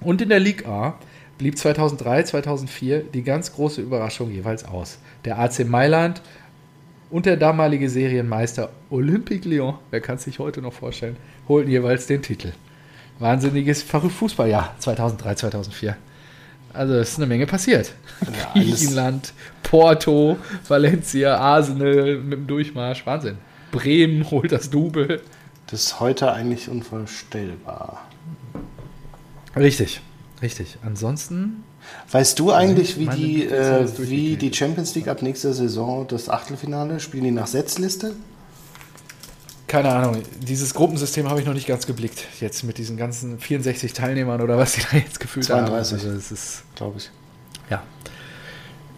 und 0.00 0.22
in 0.22 0.28
der 0.28 0.40
Liga 0.40 0.68
A 0.70 0.98
blieb 1.38 1.58
2003, 1.58 2.22
2004 2.22 3.00
die 3.12 3.22
ganz 3.22 3.52
große 3.52 3.82
Überraschung 3.82 4.30
jeweils 4.30 4.64
aus. 4.64 4.98
Der 5.24 5.38
AC 5.38 5.66
Mailand 5.66 6.22
und 7.14 7.26
der 7.26 7.36
damalige 7.36 7.88
Serienmeister 7.88 8.70
Olympique 8.90 9.48
Lyon, 9.48 9.78
wer 9.92 10.00
kann 10.00 10.16
es 10.16 10.24
sich 10.24 10.40
heute 10.40 10.60
noch 10.60 10.72
vorstellen, 10.72 11.16
holten 11.46 11.70
jeweils 11.70 12.08
den 12.08 12.22
Titel. 12.22 12.50
Wahnsinniges 13.20 13.84
Fußballjahr 13.84 14.74
2003, 14.80 15.34
2004. 15.36 15.96
Also 16.72 16.94
es 16.94 17.10
ist 17.10 17.18
eine 17.18 17.26
Menge 17.26 17.46
passiert. 17.46 17.92
Ja, 18.20 18.52
Griechenland, 18.60 19.32
Porto, 19.62 20.38
Valencia, 20.66 21.36
Arsenal 21.36 22.16
mit 22.16 22.32
dem 22.32 22.46
Durchmarsch. 22.48 23.06
Wahnsinn. 23.06 23.38
Bremen 23.70 24.28
holt 24.28 24.50
das 24.50 24.68
Double. 24.68 25.20
Das 25.68 25.84
ist 25.84 26.00
heute 26.00 26.32
eigentlich 26.32 26.68
unvorstellbar. 26.68 28.08
Richtig, 29.54 30.00
richtig. 30.42 30.78
Ansonsten. 30.84 31.62
Weißt 32.10 32.38
du 32.38 32.52
eigentlich, 32.52 32.98
wie, 32.98 33.06
die, 33.08 33.44
äh, 33.46 33.86
wie 33.98 34.36
die 34.36 34.52
Champions 34.52 34.94
League 34.94 35.08
ab 35.08 35.22
nächster 35.22 35.52
Saison 35.52 36.06
das 36.06 36.28
Achtelfinale 36.28 37.00
spielen 37.00 37.24
die 37.24 37.30
nach 37.30 37.46
Setzliste? 37.46 38.14
Keine 39.66 39.88
Ahnung, 39.90 40.22
dieses 40.40 40.74
Gruppensystem 40.74 41.28
habe 41.28 41.40
ich 41.40 41.46
noch 41.46 41.54
nicht 41.54 41.66
ganz 41.66 41.86
geblickt. 41.86 42.26
Jetzt 42.40 42.62
mit 42.62 42.78
diesen 42.78 42.96
ganzen 42.96 43.40
64 43.40 43.92
Teilnehmern 43.92 44.40
oder 44.40 44.56
was 44.56 44.74
die 44.74 44.82
da 44.82 44.96
jetzt 44.98 45.18
gefühlt 45.18 45.46
32, 45.46 45.98
haben. 45.98 46.10
Also 46.10 46.18
es 46.18 46.30
ist, 46.30 46.62
glaube 46.76 46.98
ich. 46.98 47.10
Ja. 47.70 47.82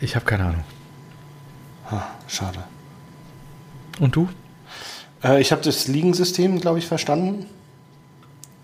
Ich 0.00 0.14
habe 0.16 0.26
keine 0.26 0.44
Ahnung. 0.44 0.64
Ha, 1.90 2.10
schade. 2.28 2.58
Und 4.00 4.16
du? 4.16 4.28
Äh, 5.24 5.40
ich 5.40 5.52
habe 5.52 5.62
das 5.62 5.88
Ligensystem, 5.88 6.60
glaube 6.60 6.78
ich, 6.78 6.86
verstanden. 6.86 7.46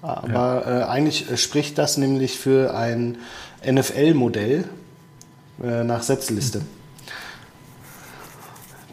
Aber 0.03 0.65
ja. 0.67 0.81
äh, 0.81 0.85
eigentlich 0.85 1.41
spricht 1.41 1.79
das 1.79 1.97
nämlich 1.97 2.39
für 2.39 2.75
ein 2.75 3.19
NFL-Modell 3.67 4.65
äh, 5.63 5.85
nach 5.85 6.03
Setzliste. 6.03 6.61
Mhm. 6.61 6.83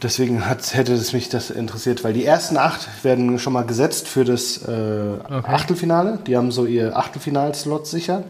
Deswegen 0.02 0.48
hat, 0.48 0.74
hätte 0.74 0.94
es 0.94 1.12
mich 1.12 1.28
das 1.28 1.50
interessiert, 1.50 2.04
weil 2.04 2.14
die 2.14 2.24
ersten 2.24 2.58
acht 2.58 3.04
werden 3.04 3.38
schon 3.38 3.52
mal 3.52 3.66
gesetzt 3.66 4.08
für 4.08 4.24
das 4.24 4.58
äh, 4.60 5.18
okay. 5.26 5.52
Achtelfinale. 5.52 6.20
Die 6.26 6.38
haben 6.38 6.52
so 6.52 6.66
ihr 6.66 6.96
Achtelfinalslot 6.96 7.86
sicher. 7.86 8.24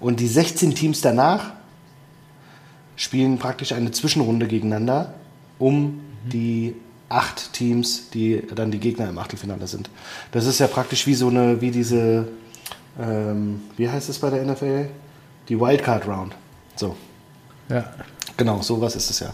Und 0.00 0.18
die 0.18 0.26
16 0.26 0.74
Teams 0.74 1.00
danach 1.02 1.52
spielen 2.96 3.38
praktisch 3.38 3.72
eine 3.72 3.92
Zwischenrunde 3.92 4.48
gegeneinander, 4.48 5.14
um 5.58 5.82
mhm. 5.82 6.00
die 6.32 6.74
acht 7.08 7.52
Teams, 7.52 8.10
die 8.10 8.42
dann 8.52 8.72
die 8.72 8.80
Gegner 8.80 9.08
im 9.08 9.18
Achtelfinale 9.18 9.68
sind. 9.68 9.90
Das 10.32 10.46
ist 10.46 10.58
ja 10.58 10.66
praktisch 10.66 11.06
wie 11.06 11.14
so 11.14 11.28
eine, 11.28 11.60
wie 11.60 11.70
diese, 11.70 12.26
ähm, 13.00 13.62
wie 13.76 13.88
heißt 13.88 14.08
es 14.08 14.18
bei 14.18 14.30
der 14.30 14.44
NFL? 14.44 14.88
Die 15.48 15.58
Wildcard 15.58 16.06
Round. 16.06 16.34
So. 16.76 16.96
Ja. 17.68 17.84
Genau, 18.36 18.62
sowas 18.62 18.96
ist 18.96 19.10
es 19.10 19.20
ja. 19.20 19.32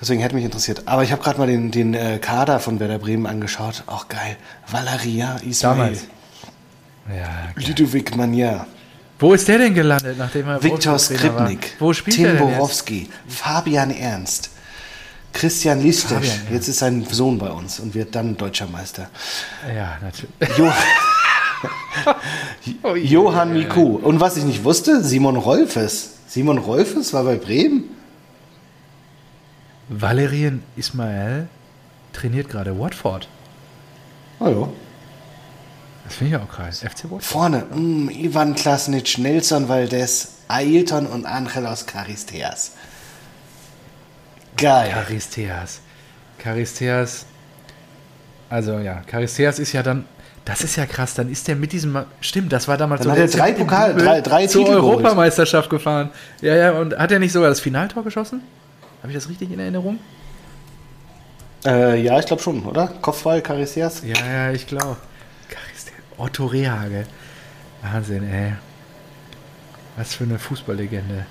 Deswegen 0.00 0.20
hätte 0.20 0.34
mich 0.34 0.44
interessiert. 0.44 0.82
Aber 0.86 1.02
ich 1.02 1.10
habe 1.10 1.22
gerade 1.22 1.38
mal 1.38 1.46
den, 1.46 1.70
den 1.70 1.94
äh, 1.94 2.18
Kader 2.18 2.60
von 2.60 2.78
Werder 2.78 2.98
Bremen 2.98 3.26
angeschaut. 3.26 3.82
Auch 3.86 4.08
geil. 4.08 4.36
Valeria 4.66 5.36
Ismail. 5.38 5.76
Damals. 5.76 6.04
Ja, 7.08 7.52
Ludovic 7.56 8.14
Magnier. 8.14 8.66
Wo 9.18 9.34
ist 9.34 9.48
der 9.48 9.58
denn 9.58 9.74
gelandet, 9.74 10.16
nachdem 10.16 10.46
er 10.46 10.62
Viktor 10.62 10.98
Skripnik. 10.98 11.74
Wo 11.80 11.92
spielt 11.92 12.16
Tim 12.16 12.38
Borowski. 12.38 13.08
Fabian 13.26 13.90
Ernst. 13.90 14.50
Christian 15.32 15.82
Listesch. 15.82 16.30
Jetzt 16.50 16.68
ist 16.68 16.78
sein 16.78 17.04
Sohn 17.10 17.38
bei 17.38 17.50
uns 17.50 17.80
und 17.80 17.94
wird 17.94 18.14
dann 18.14 18.36
deutscher 18.36 18.66
Meister. 18.66 19.10
Ja, 19.74 19.98
natürlich. 20.00 20.58
Jo 20.58 20.72
oh, 22.82 22.94
Johann 22.94 23.52
Miku. 23.52 23.96
Und 23.96 24.20
was 24.20 24.36
ich 24.36 24.44
nicht 24.44 24.64
wusste, 24.64 25.02
Simon 25.02 25.36
Rolfes. 25.36 26.18
Simon 26.26 26.58
Rolfes 26.58 27.12
war 27.12 27.24
bei 27.24 27.36
Bremen. 27.36 27.84
Valerien 29.88 30.62
Ismail 30.76 31.48
trainiert 32.12 32.48
gerade 32.48 32.78
Watford. 32.78 33.28
Hallo. 34.40 34.72
Das 36.04 36.16
finde 36.16 36.36
ich 36.36 36.42
auch 36.42 36.48
krass. 36.48 36.80
FC 36.80 37.04
Watford. 37.04 37.24
Vorne, 37.24 37.66
mh, 37.70 37.76
mm, 37.76 38.10
Ivan 38.10 38.54
Klasnic, 38.54 39.18
Nelson 39.18 39.68
Valdez, 39.68 40.28
Ailton 40.48 41.06
und 41.06 41.26
Angelos 41.26 41.86
Caristeas. 41.86 42.72
Geil. 44.56 44.90
Caristeas. 44.90 45.80
Caristeas. 46.38 47.26
Also 48.50 48.78
ja, 48.78 49.02
Caristeas 49.06 49.58
ist 49.58 49.72
ja 49.72 49.82
dann, 49.82 50.06
das 50.48 50.64
ist 50.64 50.76
ja 50.76 50.86
krass, 50.86 51.12
dann 51.12 51.30
ist 51.30 51.46
der 51.46 51.56
mit 51.56 51.72
diesem, 51.72 52.06
stimmt, 52.22 52.54
das 52.54 52.68
war 52.68 52.78
damals 52.78 53.02
dann 53.02 53.14
so. 53.14 53.22
Hat 53.22 53.30
er 53.30 53.38
drei 53.38 53.52
Pokal, 53.52 53.94
drei, 53.94 54.22
drei 54.22 54.46
zur 54.46 54.64
Titel 54.64 54.76
Europameisterschaft 54.76 55.68
geholt. 55.68 55.82
gefahren. 55.82 56.10
Ja, 56.40 56.56
ja, 56.56 56.72
und 56.72 56.96
hat 56.96 57.12
er 57.12 57.18
nicht 57.18 57.32
sogar 57.32 57.50
das 57.50 57.60
Finaltor 57.60 58.02
geschossen? 58.02 58.40
Habe 59.02 59.12
ich 59.12 59.14
das 59.14 59.28
richtig 59.28 59.50
in 59.52 59.58
Erinnerung? 59.58 59.98
Äh, 61.66 62.00
ja, 62.00 62.18
ich 62.18 62.24
glaube 62.24 62.40
schon, 62.40 62.64
oder? 62.64 62.86
Kopfball, 63.02 63.42
Carissias? 63.42 64.02
Ja, 64.02 64.16
ja, 64.26 64.50
ich 64.50 64.66
glaube. 64.66 64.96
Otto 66.16 66.46
Rehage. 66.46 67.04
Wahnsinn, 67.82 68.24
ey. 68.24 68.54
Was 69.98 70.14
für 70.14 70.24
eine 70.24 70.38
Fußballlegende. 70.38 71.26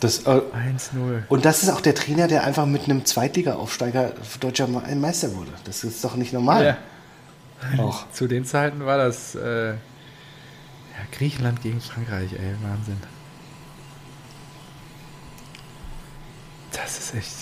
Das, 0.00 0.20
äh, 0.20 0.30
1-0. 0.30 1.24
Und 1.28 1.44
das 1.44 1.62
ist 1.62 1.68
auch 1.68 1.82
der 1.82 1.94
Trainer, 1.94 2.28
der 2.28 2.44
einfach 2.44 2.64
mit 2.64 2.84
einem 2.84 3.04
Zweitliga-Aufsteiger 3.04 4.12
deutscher 4.40 4.68
Meister 4.68 5.34
wurde. 5.34 5.52
Das 5.64 5.84
ist 5.84 6.02
doch 6.02 6.16
nicht 6.16 6.32
normal. 6.32 6.64
Ja. 6.64 6.76
Auch. 7.78 8.10
Zu 8.10 8.26
den 8.28 8.44
Zeiten 8.44 8.84
war 8.84 8.98
das 8.98 9.34
äh, 9.34 9.70
ja, 9.70 9.76
Griechenland 11.12 11.62
gegen 11.62 11.80
Frankreich, 11.80 12.32
ey, 12.32 12.54
Wahnsinn. 12.62 12.98
Das 16.72 16.98
ist 16.98 17.14
echt. 17.14 17.34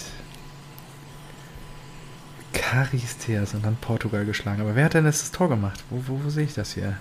Caristeas 2.52 3.54
und 3.54 3.64
dann 3.64 3.76
Portugal 3.76 4.24
geschlagen. 4.24 4.62
Aber 4.62 4.76
wer 4.76 4.84
hat 4.84 4.94
denn 4.94 5.04
das 5.04 5.30
Tor 5.32 5.48
gemacht? 5.48 5.82
Wo, 5.90 6.02
wo, 6.06 6.24
wo 6.24 6.30
sehe 6.30 6.44
ich 6.44 6.54
das 6.54 6.74
hier? 6.74 6.96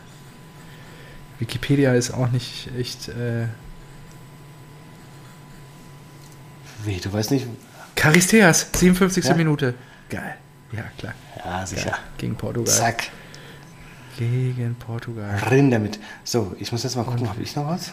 Wikipedia 1.39 1.93
ist 1.93 2.11
auch 2.11 2.29
nicht 2.29 2.69
echt. 2.77 3.09
Äh 3.09 3.47
Wie, 6.83 6.99
du 6.99 7.13
weißt 7.13 7.31
nicht. 7.31 7.47
Caristeas, 7.95 8.67
57. 8.73 9.25
Ja? 9.25 9.35
Minute. 9.35 9.75
Geil. 10.09 10.35
Ja, 10.75 10.83
klar. 10.97 11.13
Ja, 11.43 11.65
sicher. 11.65 11.91
Geil. 11.91 11.99
Gegen 12.17 12.35
Portugal. 12.35 12.73
Zack. 12.73 13.03
Gegen 14.17 14.75
Portugal. 14.75 15.37
Rinn 15.49 15.71
damit. 15.71 15.99
So, 16.23 16.55
ich 16.59 16.71
muss 16.71 16.83
jetzt 16.83 16.95
mal 16.95 17.03
gucken, 17.03 17.27
habe 17.27 17.41
ich 17.41 17.55
noch 17.55 17.67
was? 17.67 17.91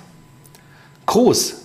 Groß. 1.06 1.56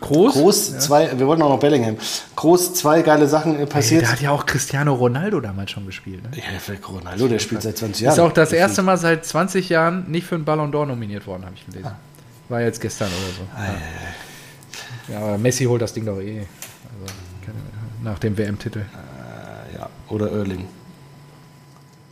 Groß. 0.00 0.34
Groß, 0.34 0.72
ja. 0.72 0.78
zwei, 0.80 1.18
wir 1.18 1.26
wollten 1.26 1.42
auch 1.42 1.48
noch 1.48 1.60
Bellingham. 1.60 1.96
Groß, 2.34 2.74
zwei 2.74 3.02
geile 3.02 3.28
Sachen 3.28 3.58
äh, 3.58 3.66
passiert. 3.66 4.02
Hey, 4.02 4.06
da 4.06 4.12
hat 4.12 4.20
ja 4.20 4.30
auch 4.32 4.46
Cristiano 4.46 4.94
Ronaldo 4.94 5.40
damals 5.40 5.70
schon 5.70 5.86
gespielt. 5.86 6.22
Ne? 6.24 6.36
Ja, 6.36 6.76
Ronaldo, 6.88 7.28
der 7.28 7.38
spielt 7.38 7.62
seit 7.62 7.78
20 7.78 8.02
Jahren. 8.02 8.14
Ist 8.14 8.18
auch 8.18 8.32
das 8.32 8.52
erste 8.52 8.82
Mal 8.82 8.96
seit 8.96 9.24
20 9.24 9.68
Jahren 9.68 10.10
nicht 10.10 10.26
für 10.26 10.34
einen 10.34 10.44
Ballon 10.44 10.72
d'Or 10.72 10.86
nominiert 10.86 11.26
worden, 11.26 11.44
habe 11.44 11.54
ich 11.54 11.64
gelesen. 11.66 11.86
Ah. 11.86 11.96
War 12.48 12.60
jetzt 12.60 12.80
gestern 12.80 13.08
oder 13.08 13.32
so. 13.32 13.42
Ah, 13.54 13.64
ja. 15.08 15.14
ja. 15.14 15.20
aber 15.20 15.38
Messi 15.38 15.64
holt 15.64 15.80
das 15.80 15.92
Ding 15.92 16.04
doch 16.04 16.18
eh. 16.18 16.40
Also, 16.40 17.14
nach 18.02 18.18
dem 18.18 18.36
WM-Titel. 18.36 18.82
Oder 20.08 20.30
Erling. 20.30 20.66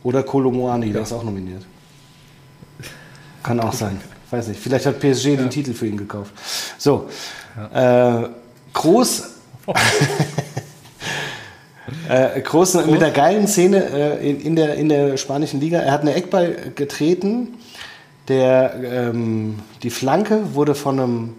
Oder 0.03 0.23
Kolomoani, 0.23 0.87
ja. 0.87 0.93
der 0.93 1.01
ist 1.03 1.13
auch 1.13 1.23
nominiert. 1.23 1.63
Kann 3.43 3.59
auch 3.59 3.73
sein. 3.73 3.99
Weiß 4.29 4.47
nicht. 4.47 4.59
Vielleicht 4.59 4.85
hat 4.85 4.99
PSG 4.99 5.25
ja. 5.25 5.35
den 5.35 5.49
Titel 5.49 5.73
für 5.73 5.87
ihn 5.87 5.97
gekauft. 5.97 6.33
So, 6.77 7.09
ja. 7.73 8.23
Äh, 8.23 8.29
groß. 8.73 9.23
äh, 12.09 12.41
groß, 12.41 12.73
groß, 12.73 12.85
mit 12.85 13.01
der 13.01 13.11
geilen 13.11 13.47
Szene 13.47 13.83
äh, 13.83 14.29
in, 14.29 14.41
in, 14.41 14.55
der, 14.55 14.75
in 14.75 14.89
der 14.89 15.17
spanischen 15.17 15.59
Liga. 15.59 15.79
Er 15.79 15.91
hat 15.91 16.01
eine 16.01 16.13
Eckball 16.13 16.71
getreten. 16.75 17.55
Der, 18.27 18.75
ähm, 18.83 19.59
die 19.83 19.89
Flanke 19.89 20.53
wurde 20.55 20.75
von 20.75 20.99
einem 20.99 21.33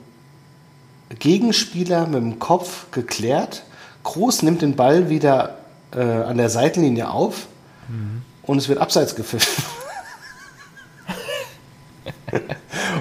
Gegenspieler 1.18 2.06
mit 2.06 2.16
dem 2.16 2.38
Kopf 2.38 2.90
geklärt. 2.90 3.62
Groß 4.02 4.42
nimmt 4.42 4.62
den 4.62 4.76
Ball 4.76 5.08
wieder 5.08 5.58
äh, 5.94 6.00
an 6.00 6.36
der 6.36 6.48
Seitenlinie 6.48 7.10
auf 7.10 7.46
mhm. 7.88 8.22
und 8.42 8.58
es 8.58 8.68
wird 8.68 8.78
abseits 8.78 9.14
gepfiffen. 9.14 9.64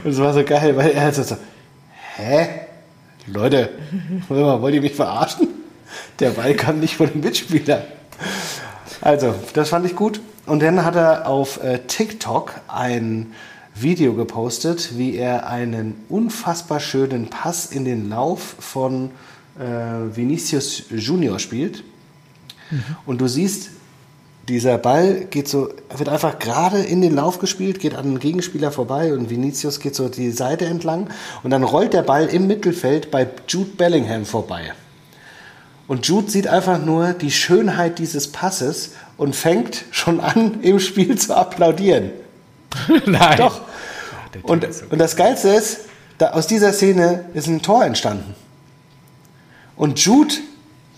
und 0.03 0.11
es 0.11 0.19
war 0.19 0.33
so 0.33 0.43
geil, 0.43 0.75
weil 0.75 0.91
er 0.91 1.05
hat 1.05 1.15
so, 1.15 1.37
hä? 2.17 2.47
Leute, 3.27 3.69
wollt 4.29 4.73
ihr 4.73 4.81
mich 4.81 4.95
verarschen? 4.95 5.47
Der 6.19 6.31
Ball 6.31 6.55
kam 6.55 6.79
nicht 6.79 6.97
von 6.97 7.07
dem 7.11 7.21
Mitspieler. 7.21 7.85
Also, 9.01 9.35
das 9.53 9.69
fand 9.69 9.85
ich 9.85 9.95
gut. 9.95 10.21
Und 10.45 10.61
dann 10.61 10.83
hat 10.83 10.95
er 10.95 11.27
auf 11.27 11.63
äh, 11.63 11.79
TikTok 11.79 12.53
ein 12.67 13.33
Video 13.73 14.13
gepostet, 14.13 14.97
wie 14.97 15.15
er 15.15 15.47
einen 15.47 16.03
unfassbar 16.09 16.79
schönen 16.79 17.29
Pass 17.29 17.67
in 17.67 17.85
den 17.85 18.09
Lauf 18.09 18.55
von 18.59 19.11
äh, 19.59 20.15
Vinicius 20.15 20.83
Junior 20.89 21.39
spielt. 21.39 21.83
Mhm. 22.71 22.83
Und 23.05 23.21
du 23.21 23.27
siehst, 23.27 23.69
dieser 24.47 24.77
Ball 24.77 25.25
geht 25.29 25.47
so, 25.47 25.69
wird 25.95 26.09
einfach 26.09 26.39
gerade 26.39 26.79
in 26.79 27.01
den 27.01 27.15
Lauf 27.15 27.39
gespielt, 27.39 27.79
geht 27.79 27.95
an 27.95 28.05
den 28.05 28.19
Gegenspieler 28.19 28.71
vorbei 28.71 29.13
und 29.13 29.29
Vinicius 29.29 29.79
geht 29.79 29.95
so 29.95 30.09
die 30.09 30.31
Seite 30.31 30.65
entlang 30.65 31.09
und 31.43 31.51
dann 31.51 31.63
rollt 31.63 31.93
der 31.93 32.01
Ball 32.01 32.25
im 32.27 32.47
Mittelfeld 32.47 33.11
bei 33.11 33.27
Jude 33.47 33.71
Bellingham 33.77 34.25
vorbei. 34.25 34.73
Und 35.87 36.07
Jude 36.07 36.31
sieht 36.31 36.47
einfach 36.47 36.83
nur 36.83 37.13
die 37.13 37.31
Schönheit 37.31 37.99
dieses 37.99 38.31
Passes 38.31 38.91
und 39.17 39.35
fängt 39.35 39.85
schon 39.91 40.19
an, 40.19 40.61
im 40.61 40.79
Spiel 40.79 41.17
zu 41.17 41.35
applaudieren. 41.35 42.11
Nein. 43.05 43.37
Doch. 43.37 43.61
Und, 44.43 44.65
und 44.89 44.99
das 44.99 45.15
Geilste 45.17 45.49
ist, 45.49 45.81
da 46.17 46.31
aus 46.31 46.47
dieser 46.47 46.71
Szene 46.71 47.25
ist 47.33 47.47
ein 47.47 47.61
Tor 47.61 47.83
entstanden. 47.83 48.35
Und 49.75 49.99
Jude 49.99 50.35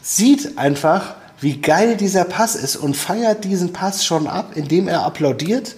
sieht 0.02 0.58
einfach, 0.58 1.16
wie 1.44 1.58
geil 1.62 1.98
dieser 1.98 2.24
Pass 2.24 2.56
ist 2.56 2.78
und 2.78 2.96
feiert 2.96 3.44
diesen 3.44 3.74
Pass 3.74 4.06
schon 4.06 4.28
ab, 4.28 4.52
indem 4.56 4.88
er 4.88 5.06
applaudiert. 5.06 5.76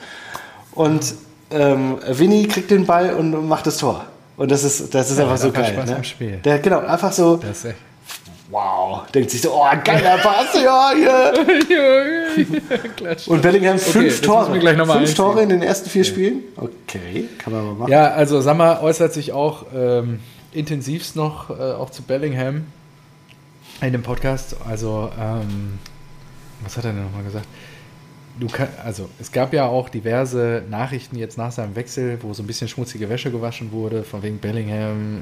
Und 0.73 1.15
ähm, 1.51 1.97
Winnie 2.07 2.47
kriegt 2.47 2.71
den 2.71 2.85
Ball 2.85 3.13
und 3.13 3.47
macht 3.47 3.65
das 3.67 3.77
Tor. 3.77 4.05
Und 4.37 4.51
das 4.51 4.63
ist, 4.63 4.93
das 4.93 5.11
ist 5.11 5.17
ja, 5.17 5.23
einfach 5.23 5.37
so 5.37 5.51
geil. 5.51 5.73
Spaß 5.73 5.89
ne? 5.89 6.03
Spiel. 6.03 6.37
Der, 6.43 6.59
genau, 6.59 6.79
einfach 6.79 7.11
so. 7.11 7.39
Wow, 8.51 9.07
denkt 9.11 9.31
sich 9.31 9.41
so, 9.41 9.53
oh, 9.53 9.65
geiler 9.83 10.17
Pass, 10.19 10.53
ja, 10.63 10.91
hier. 10.95 11.33
Und 13.25 13.41
Bellingham 13.41 13.79
fünf 13.79 14.19
okay, 14.19 14.25
Tore. 14.25 14.85
Fünf 14.85 15.13
Tore 15.15 15.41
in 15.41 15.49
den 15.49 15.63
ersten 15.63 15.89
vier 15.89 16.03
okay. 16.03 16.09
Spielen? 16.11 16.43
Okay, 16.55 17.29
kann 17.39 17.53
man 17.53 17.65
mal 17.65 17.73
machen. 17.73 17.91
Ja, 17.91 18.11
also 18.11 18.41
Sammer 18.41 18.83
äußert 18.83 19.13
sich 19.13 19.31
auch 19.31 19.65
ähm, 19.75 20.19
intensivst 20.53 21.15
noch 21.15 21.49
äh, 21.49 21.53
auch 21.53 21.89
zu 21.89 22.03
Bellingham 22.03 22.65
in 23.81 23.91
dem 23.91 24.03
Podcast. 24.03 24.55
Also, 24.67 25.11
ähm, 25.19 25.79
was 26.61 26.77
hat 26.77 26.85
er 26.85 26.93
denn 26.93 27.03
nochmal 27.03 27.23
gesagt? 27.23 27.47
Du 28.39 28.47
kann, 28.47 28.67
also 28.83 29.09
es 29.19 29.31
gab 29.31 29.53
ja 29.53 29.65
auch 29.65 29.87
diverse 29.87 30.63
Nachrichten 30.69 31.15
jetzt 31.17 31.37
nach 31.37 31.51
seinem 31.51 31.75
Wechsel, 31.75 32.17
wo 32.21 32.33
so 32.33 32.43
ein 32.43 32.47
bisschen 32.47 32.67
schmutzige 32.67 33.09
Wäsche 33.09 33.31
gewaschen 33.31 33.71
wurde, 33.71 34.03
von 34.03 34.23
wegen 34.23 34.39
Bellingham 34.39 35.21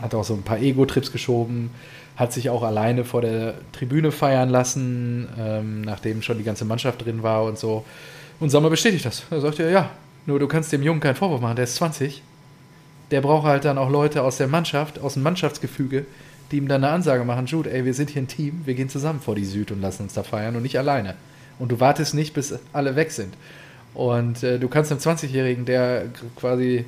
hat 0.00 0.14
auch 0.14 0.24
so 0.24 0.34
ein 0.34 0.42
paar 0.42 0.58
Ego-Trips 0.58 1.12
geschoben, 1.12 1.70
hat 2.16 2.32
sich 2.32 2.50
auch 2.50 2.62
alleine 2.62 3.04
vor 3.04 3.20
der 3.20 3.54
Tribüne 3.72 4.12
feiern 4.12 4.48
lassen, 4.48 5.28
ähm, 5.38 5.82
nachdem 5.82 6.22
schon 6.22 6.38
die 6.38 6.44
ganze 6.44 6.64
Mannschaft 6.64 7.04
drin 7.04 7.22
war 7.22 7.44
und 7.44 7.58
so. 7.58 7.84
Und 8.40 8.50
Sommer 8.50 8.70
bestätigt 8.70 9.04
das. 9.04 9.24
Er 9.30 9.40
sagt 9.40 9.58
ja, 9.58 9.68
ja, 9.68 9.90
nur 10.26 10.38
du 10.38 10.46
kannst 10.46 10.72
dem 10.72 10.82
Jungen 10.82 11.00
keinen 11.00 11.16
Vorwurf 11.16 11.40
machen, 11.40 11.56
der 11.56 11.64
ist 11.64 11.76
20. 11.76 12.22
Der 13.10 13.20
braucht 13.20 13.46
halt 13.46 13.64
dann 13.64 13.78
auch 13.78 13.90
Leute 13.90 14.22
aus 14.22 14.36
der 14.36 14.48
Mannschaft, 14.48 14.98
aus 14.98 15.14
dem 15.14 15.22
Mannschaftsgefüge, 15.22 16.06
die 16.50 16.56
ihm 16.56 16.68
dann 16.68 16.84
eine 16.84 16.92
Ansage 16.92 17.24
machen, 17.24 17.46
Jude, 17.46 17.72
ey, 17.72 17.84
wir 17.84 17.94
sind 17.94 18.10
hier 18.10 18.22
ein 18.22 18.28
Team, 18.28 18.62
wir 18.64 18.74
gehen 18.74 18.88
zusammen 18.88 19.20
vor 19.20 19.34
die 19.34 19.44
Süd 19.44 19.70
und 19.70 19.80
lassen 19.80 20.04
uns 20.04 20.14
da 20.14 20.22
feiern 20.22 20.56
und 20.56 20.62
nicht 20.62 20.78
alleine. 20.78 21.14
Und 21.58 21.72
du 21.72 21.80
wartest 21.80 22.14
nicht, 22.14 22.34
bis 22.34 22.54
alle 22.72 22.96
weg 22.96 23.10
sind. 23.10 23.34
Und 23.94 24.42
äh, 24.42 24.58
du 24.58 24.68
kannst 24.68 24.92
einem 24.92 25.00
20-Jährigen, 25.00 25.64
der 25.64 26.06
quasi 26.36 26.84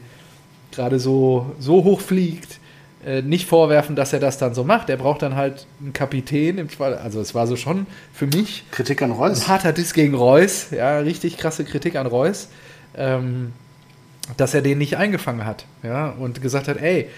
gerade 0.70 1.01
so, 1.01 1.55
so 1.59 1.85
hoch 1.85 2.01
fliegt, 2.01 2.61
äh, 3.05 3.23
nicht 3.23 3.47
vorwerfen, 3.47 3.97
dass 3.97 4.12
er 4.12 4.20
das 4.20 4.39
dann 4.39 4.55
so 4.55 4.62
macht. 4.62 4.91
Er 4.91 4.97
braucht 4.97 5.23
dann 5.23 5.35
halt 5.35 5.66
einen 5.81 5.93
Kapitän 5.93 6.59
im 6.59 6.69
Fall. 6.69 6.97
Also 6.97 7.20
es 7.20 7.35
war 7.35 7.47
so 7.47 7.57
schon 7.57 7.87
für 8.12 8.27
mich 8.27 8.65
Kritik 8.70 9.03
an 9.03 9.11
Reus. 9.11 9.43
Ein 9.43 9.49
harter 9.49 9.73
Diss 9.73 9.95
gegen 9.95 10.15
Reus, 10.15 10.70
ja, 10.70 10.99
richtig 10.99 11.39
krasse 11.39 11.65
Kritik 11.65 11.97
an 11.97 12.07
Reus, 12.07 12.49
ähm, 12.95 13.53
dass 14.37 14.55
er 14.55 14.62
den 14.62 14.78
nicht 14.78 14.97
eingefangen 14.97 15.47
hat, 15.47 15.65
ja, 15.82 16.11
und 16.11 16.43
gesagt 16.43 16.69
hat, 16.69 16.77
ey, 16.77 17.09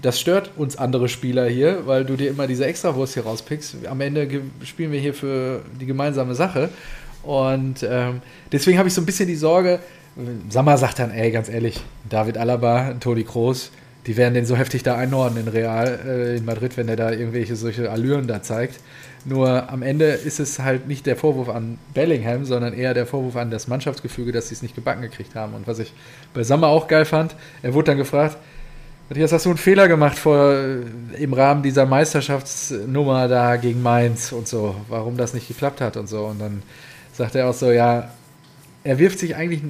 das 0.00 0.18
stört 0.18 0.50
uns 0.56 0.76
andere 0.76 1.08
Spieler 1.08 1.48
hier, 1.48 1.86
weil 1.86 2.04
du 2.04 2.16
dir 2.16 2.30
immer 2.30 2.46
diese 2.46 2.66
Extrawurst 2.66 3.14
hier 3.14 3.24
rauspickst. 3.24 3.86
Am 3.88 4.00
Ende 4.00 4.28
spielen 4.64 4.90
wir 4.90 5.00
hier 5.00 5.14
für 5.14 5.62
die 5.80 5.86
gemeinsame 5.86 6.34
Sache. 6.34 6.70
Und 7.22 7.86
ähm, 7.88 8.20
deswegen 8.50 8.78
habe 8.78 8.88
ich 8.88 8.94
so 8.94 9.00
ein 9.00 9.06
bisschen 9.06 9.28
die 9.28 9.36
Sorge, 9.36 9.78
Sammer 10.50 10.76
sagt 10.76 10.98
dann, 10.98 11.10
ey, 11.10 11.30
ganz 11.30 11.48
ehrlich, 11.48 11.80
David 12.08 12.36
Alaba, 12.36 12.94
Toni 13.00 13.24
Kroos, 13.24 13.70
die 14.06 14.16
werden 14.16 14.34
den 14.34 14.44
so 14.44 14.56
heftig 14.56 14.82
da 14.82 14.96
einnorden 14.96 15.38
in 15.38 15.48
Real, 15.48 15.98
äh, 16.04 16.36
in 16.36 16.44
Madrid, 16.44 16.76
wenn 16.76 16.88
er 16.88 16.96
da 16.96 17.12
irgendwelche 17.12 17.56
solche 17.56 17.90
Allüren 17.90 18.26
da 18.26 18.42
zeigt. 18.42 18.80
Nur 19.24 19.70
am 19.70 19.82
Ende 19.82 20.06
ist 20.06 20.40
es 20.40 20.58
halt 20.58 20.88
nicht 20.88 21.06
der 21.06 21.16
Vorwurf 21.16 21.48
an 21.48 21.78
Bellingham, 21.94 22.44
sondern 22.44 22.74
eher 22.74 22.92
der 22.92 23.06
Vorwurf 23.06 23.36
an 23.36 23.50
das 23.50 23.68
Mannschaftsgefüge, 23.68 24.32
dass 24.32 24.48
sie 24.48 24.56
es 24.56 24.62
nicht 24.62 24.74
gebacken 24.74 25.02
gekriegt 25.02 25.36
haben. 25.36 25.54
Und 25.54 25.68
was 25.68 25.78
ich 25.78 25.92
bei 26.34 26.42
Sommer 26.42 26.66
auch 26.66 26.88
geil 26.88 27.04
fand, 27.04 27.36
er 27.62 27.72
wurde 27.72 27.92
dann 27.92 27.98
gefragt, 27.98 28.36
Matthias, 29.12 29.30
hast 29.30 29.44
du 29.44 29.50
einen 29.50 29.58
Fehler 29.58 29.88
gemacht 29.88 30.18
vor, 30.18 30.56
im 31.18 31.34
Rahmen 31.34 31.62
dieser 31.62 31.84
Meisterschaftsnummer 31.84 33.28
da 33.28 33.56
gegen 33.56 33.82
Mainz 33.82 34.32
und 34.32 34.48
so, 34.48 34.74
warum 34.88 35.18
das 35.18 35.34
nicht 35.34 35.48
geklappt 35.48 35.82
hat 35.82 35.98
und 35.98 36.06
so. 36.06 36.24
Und 36.24 36.40
dann 36.40 36.62
sagt 37.12 37.34
er 37.34 37.50
auch 37.50 37.52
so, 37.52 37.70
ja, 37.70 38.08
er 38.84 38.98
wirft 38.98 39.18
sich 39.18 39.36
eigentlich, 39.36 39.60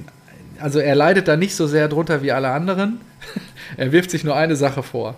also 0.60 0.78
er 0.78 0.94
leidet 0.94 1.26
da 1.26 1.36
nicht 1.36 1.56
so 1.56 1.66
sehr 1.66 1.88
drunter 1.88 2.22
wie 2.22 2.30
alle 2.30 2.50
anderen, 2.50 3.00
er 3.76 3.90
wirft 3.90 4.12
sich 4.12 4.22
nur 4.22 4.36
eine 4.36 4.54
Sache 4.54 4.84
vor. 4.84 5.16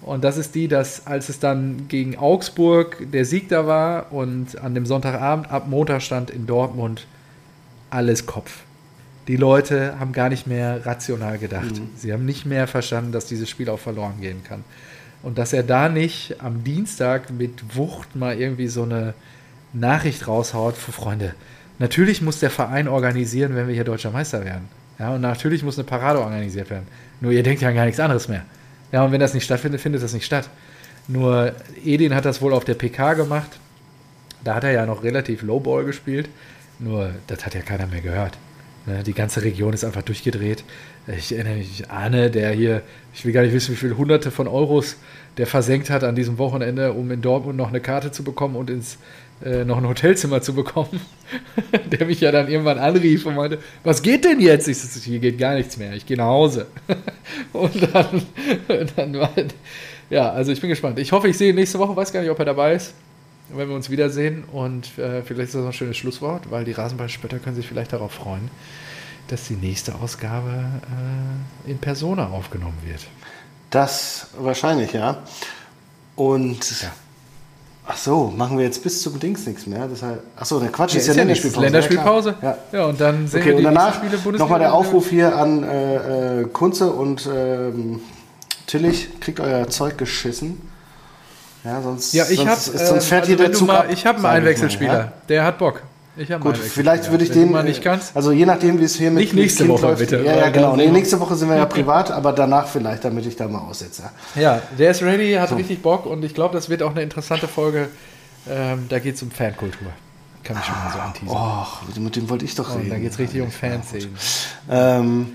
Und 0.00 0.24
das 0.24 0.38
ist 0.38 0.54
die, 0.54 0.66
dass 0.66 1.06
als 1.06 1.28
es 1.28 1.38
dann 1.38 1.86
gegen 1.88 2.16
Augsburg 2.16 3.12
der 3.12 3.26
Sieg 3.26 3.50
da 3.50 3.66
war 3.66 4.10
und 4.10 4.58
an 4.58 4.74
dem 4.74 4.86
Sonntagabend 4.86 5.50
ab 5.50 5.68
Montag 5.68 6.00
stand 6.00 6.30
in 6.30 6.46
Dortmund 6.46 7.06
alles 7.90 8.24
Kopf. 8.24 8.62
Die 9.30 9.36
Leute 9.36 9.94
haben 10.00 10.10
gar 10.10 10.28
nicht 10.28 10.48
mehr 10.48 10.84
rational 10.84 11.38
gedacht. 11.38 11.76
Mhm. 11.76 11.90
Sie 11.94 12.12
haben 12.12 12.24
nicht 12.24 12.46
mehr 12.46 12.66
verstanden, 12.66 13.12
dass 13.12 13.26
dieses 13.26 13.48
Spiel 13.48 13.70
auch 13.70 13.78
verloren 13.78 14.20
gehen 14.20 14.42
kann. 14.42 14.64
Und 15.22 15.38
dass 15.38 15.52
er 15.52 15.62
da 15.62 15.88
nicht 15.88 16.42
am 16.42 16.64
Dienstag 16.64 17.30
mit 17.30 17.76
Wucht 17.76 18.16
mal 18.16 18.36
irgendwie 18.36 18.66
so 18.66 18.82
eine 18.82 19.14
Nachricht 19.72 20.26
raushaut 20.26 20.76
für 20.76 20.90
Freunde. 20.90 21.36
Natürlich 21.78 22.22
muss 22.22 22.40
der 22.40 22.50
Verein 22.50 22.88
organisieren, 22.88 23.54
wenn 23.54 23.68
wir 23.68 23.74
hier 23.76 23.84
deutscher 23.84 24.10
Meister 24.10 24.44
werden. 24.44 24.68
Ja, 24.98 25.14
und 25.14 25.20
natürlich 25.20 25.62
muss 25.62 25.78
eine 25.78 25.84
Parade 25.84 26.18
organisiert 26.18 26.68
werden. 26.68 26.88
Nur 27.20 27.30
ihr 27.30 27.44
denkt 27.44 27.62
ja 27.62 27.68
an 27.68 27.76
gar 27.76 27.84
nichts 27.84 28.00
anderes 28.00 28.26
mehr. 28.26 28.42
Ja, 28.90 29.04
und 29.04 29.12
wenn 29.12 29.20
das 29.20 29.32
nicht 29.32 29.44
stattfindet, 29.44 29.80
findet 29.80 30.02
das 30.02 30.12
nicht 30.12 30.26
statt. 30.26 30.50
Nur 31.06 31.52
Edin 31.84 32.16
hat 32.16 32.24
das 32.24 32.42
wohl 32.42 32.52
auf 32.52 32.64
der 32.64 32.74
PK 32.74 33.14
gemacht. 33.14 33.60
Da 34.42 34.56
hat 34.56 34.64
er 34.64 34.72
ja 34.72 34.86
noch 34.86 35.04
relativ 35.04 35.42
Lowball 35.42 35.84
gespielt. 35.84 36.28
Nur 36.80 37.12
das 37.28 37.46
hat 37.46 37.54
ja 37.54 37.60
keiner 37.60 37.86
mehr 37.86 38.00
gehört. 38.00 38.36
Ne, 38.86 39.02
die 39.02 39.12
ganze 39.12 39.42
Region 39.42 39.74
ist 39.74 39.84
einfach 39.84 40.02
durchgedreht. 40.02 40.64
Ich 41.06 41.32
erinnere 41.32 41.56
mich, 41.56 41.90
Arne, 41.90 42.30
der 42.30 42.52
hier, 42.52 42.82
ich 43.14 43.24
will 43.24 43.32
gar 43.32 43.42
nicht 43.42 43.52
wissen, 43.52 43.72
wie 43.72 43.76
viele 43.76 43.96
Hunderte 43.96 44.30
von 44.30 44.48
Euros 44.48 44.96
der 45.36 45.46
versenkt 45.46 45.90
hat 45.90 46.02
an 46.02 46.14
diesem 46.14 46.38
Wochenende, 46.38 46.92
um 46.92 47.10
in 47.10 47.22
Dortmund 47.22 47.56
noch 47.56 47.68
eine 47.68 47.80
Karte 47.80 48.10
zu 48.10 48.24
bekommen 48.24 48.56
und 48.56 48.70
ins 48.70 48.98
äh, 49.44 49.64
noch 49.64 49.78
ein 49.78 49.88
Hotelzimmer 49.88 50.42
zu 50.42 50.54
bekommen, 50.54 51.00
der 51.90 52.06
mich 52.06 52.20
ja 52.20 52.30
dann 52.30 52.48
irgendwann 52.48 52.78
anrief 52.78 53.24
und 53.26 53.36
meinte, 53.36 53.58
was 53.84 54.02
geht 54.02 54.24
denn 54.24 54.40
jetzt? 54.40 54.68
Ich 54.68 54.78
so, 54.78 55.00
hier 55.00 55.18
geht 55.18 55.38
gar 55.38 55.54
nichts 55.54 55.76
mehr, 55.76 55.94
ich 55.94 56.04
gehe 56.04 56.16
nach 56.16 56.26
Hause. 56.26 56.66
und 57.52 57.94
dann, 57.94 58.22
dann 58.96 59.14
war, 59.14 59.30
ja, 60.10 60.30
also 60.30 60.52
ich 60.52 60.60
bin 60.60 60.68
gespannt. 60.68 60.98
Ich 60.98 61.12
hoffe, 61.12 61.28
ich 61.28 61.38
sehe 61.38 61.50
ihn 61.50 61.54
nächste 61.54 61.78
Woche, 61.78 61.96
weiß 61.96 62.12
gar 62.12 62.20
nicht, 62.20 62.30
ob 62.30 62.38
er 62.38 62.44
dabei 62.44 62.74
ist, 62.74 62.92
wenn 63.54 63.68
wir 63.68 63.74
uns 63.74 63.90
wiedersehen 63.90 64.44
und 64.52 64.98
äh, 64.98 65.22
vielleicht 65.22 65.48
ist 65.48 65.54
das 65.54 65.66
ein 65.66 65.72
schönes 65.72 65.96
Schlusswort, 65.96 66.50
weil 66.50 66.64
die 66.64 66.72
Rasenballspötter 66.72 67.38
können 67.38 67.56
sich 67.56 67.66
vielleicht 67.66 67.92
darauf 67.92 68.12
freuen, 68.12 68.50
dass 69.28 69.48
die 69.48 69.54
nächste 69.54 69.94
Ausgabe 69.94 70.66
äh, 71.66 71.70
in 71.70 71.78
Persona 71.78 72.28
aufgenommen 72.28 72.78
wird. 72.84 73.06
Das 73.70 74.28
wahrscheinlich, 74.38 74.92
ja. 74.92 75.22
Und 76.16 76.82
ja. 76.82 76.92
Ach 77.92 77.96
so, 77.96 78.32
machen 78.36 78.56
wir 78.56 78.64
jetzt 78.64 78.84
bis 78.84 79.02
zum 79.02 79.18
Dings 79.18 79.44
nichts 79.46 79.66
mehr. 79.66 79.88
Deshalb, 79.88 80.22
ach 80.36 80.44
so, 80.44 80.60
der 80.60 80.68
Quatsch 80.68 80.94
ja, 80.94 81.00
ist 81.00 81.08
ja, 81.08 81.12
ja 81.14 81.18
Länderspielpause. 81.20 81.64
Länderspielpause. 81.64 82.34
Ja, 82.40 82.58
ja. 82.70 82.84
und 82.84 83.00
dann 83.00 83.26
sehen 83.26 83.40
okay, 83.40 83.48
wir 83.50 83.56
die 83.56 83.66
und 83.66 83.74
danach 83.74 84.00
nochmal 84.38 84.60
der 84.60 84.74
Aufruf 84.74 85.10
hier 85.10 85.36
an 85.36 85.64
äh, 85.64 86.42
äh, 86.42 86.44
Kunze 86.44 86.92
und 86.92 87.28
ähm, 87.34 88.00
Tillich, 88.66 89.18
kriegt 89.18 89.40
euer 89.40 89.66
Zeug 89.68 89.98
geschissen. 89.98 90.69
Ja, 91.64 91.82
sonst, 91.82 92.14
ja, 92.14 92.24
ich 92.28 92.38
sonst, 92.38 92.50
hab, 92.50 92.86
sonst 92.86 93.06
fährt 93.06 93.28
äh, 93.28 93.32
also 93.32 93.36
hier 93.36 93.36
der 93.36 93.52
Zug 93.52 93.68
mal, 93.68 93.86
Ich 93.90 94.06
habe 94.06 94.18
einen 94.18 94.26
Einwechselspieler, 94.26 94.98
ja? 94.98 95.12
der 95.28 95.44
hat 95.44 95.58
Bock. 95.58 95.82
Ich 96.16 96.28
Gut, 96.40 96.58
vielleicht 96.58 97.10
würde 97.10 97.24
ich 97.24 97.30
den. 97.30 97.52
Mal 97.52 97.62
nicht 97.62 97.82
kannst. 97.82 98.16
Also 98.16 98.32
je 98.32 98.44
nachdem, 98.44 98.78
wie 98.80 98.84
es 98.84 98.96
hier 98.96 99.10
mit, 99.10 99.20
nicht 99.20 99.32
nächste 99.32 99.62
mit 99.62 99.72
Woche, 99.72 99.86
läuft. 99.86 100.00
Bitte. 100.00 100.22
Ja, 100.22 100.36
ja, 100.36 100.50
genau. 100.50 100.76
Nee, 100.76 100.88
nächste 100.88 101.18
Woche 101.20 101.36
sind 101.36 101.48
wir 101.48 101.56
ja 101.56 101.66
privat, 101.66 102.10
aber 102.10 102.32
danach 102.32 102.66
vielleicht, 102.66 103.04
damit 103.04 103.24
ich 103.26 103.36
da 103.36 103.46
mal 103.46 103.60
aussetze. 103.60 104.02
Ja, 104.34 104.60
der 104.76 104.90
ist 104.90 105.02
ready, 105.02 105.34
hat 105.34 105.50
so. 105.50 105.54
richtig 105.54 105.82
Bock 105.82 106.06
und 106.06 106.24
ich 106.24 106.34
glaube, 106.34 106.54
das 106.54 106.68
wird 106.68 106.82
auch 106.82 106.90
eine 106.90 107.02
interessante 107.02 107.48
Folge 107.48 107.88
Ähm, 108.48 108.86
da 108.88 108.98
geht 108.98 109.16
es 109.16 109.22
um 109.22 109.30
Fankultur. 109.30 109.88
Kann 110.42 110.56
ich 110.58 110.64
schon 110.64 110.74
mal 110.74 110.92
so 110.92 110.98
anteasern. 110.98 111.36
Oh, 111.96 112.00
mit 112.00 112.16
dem 112.16 112.28
wollte 112.30 112.44
ich 112.44 112.54
doch 112.54 112.70
Und 112.74 112.80
reden. 112.80 112.90
da 112.90 112.98
geht 112.98 113.12
es 113.12 113.18
richtig 113.18 113.42
um 113.42 113.50
Fanszenen. 113.50 114.16
Ähm, 114.70 115.26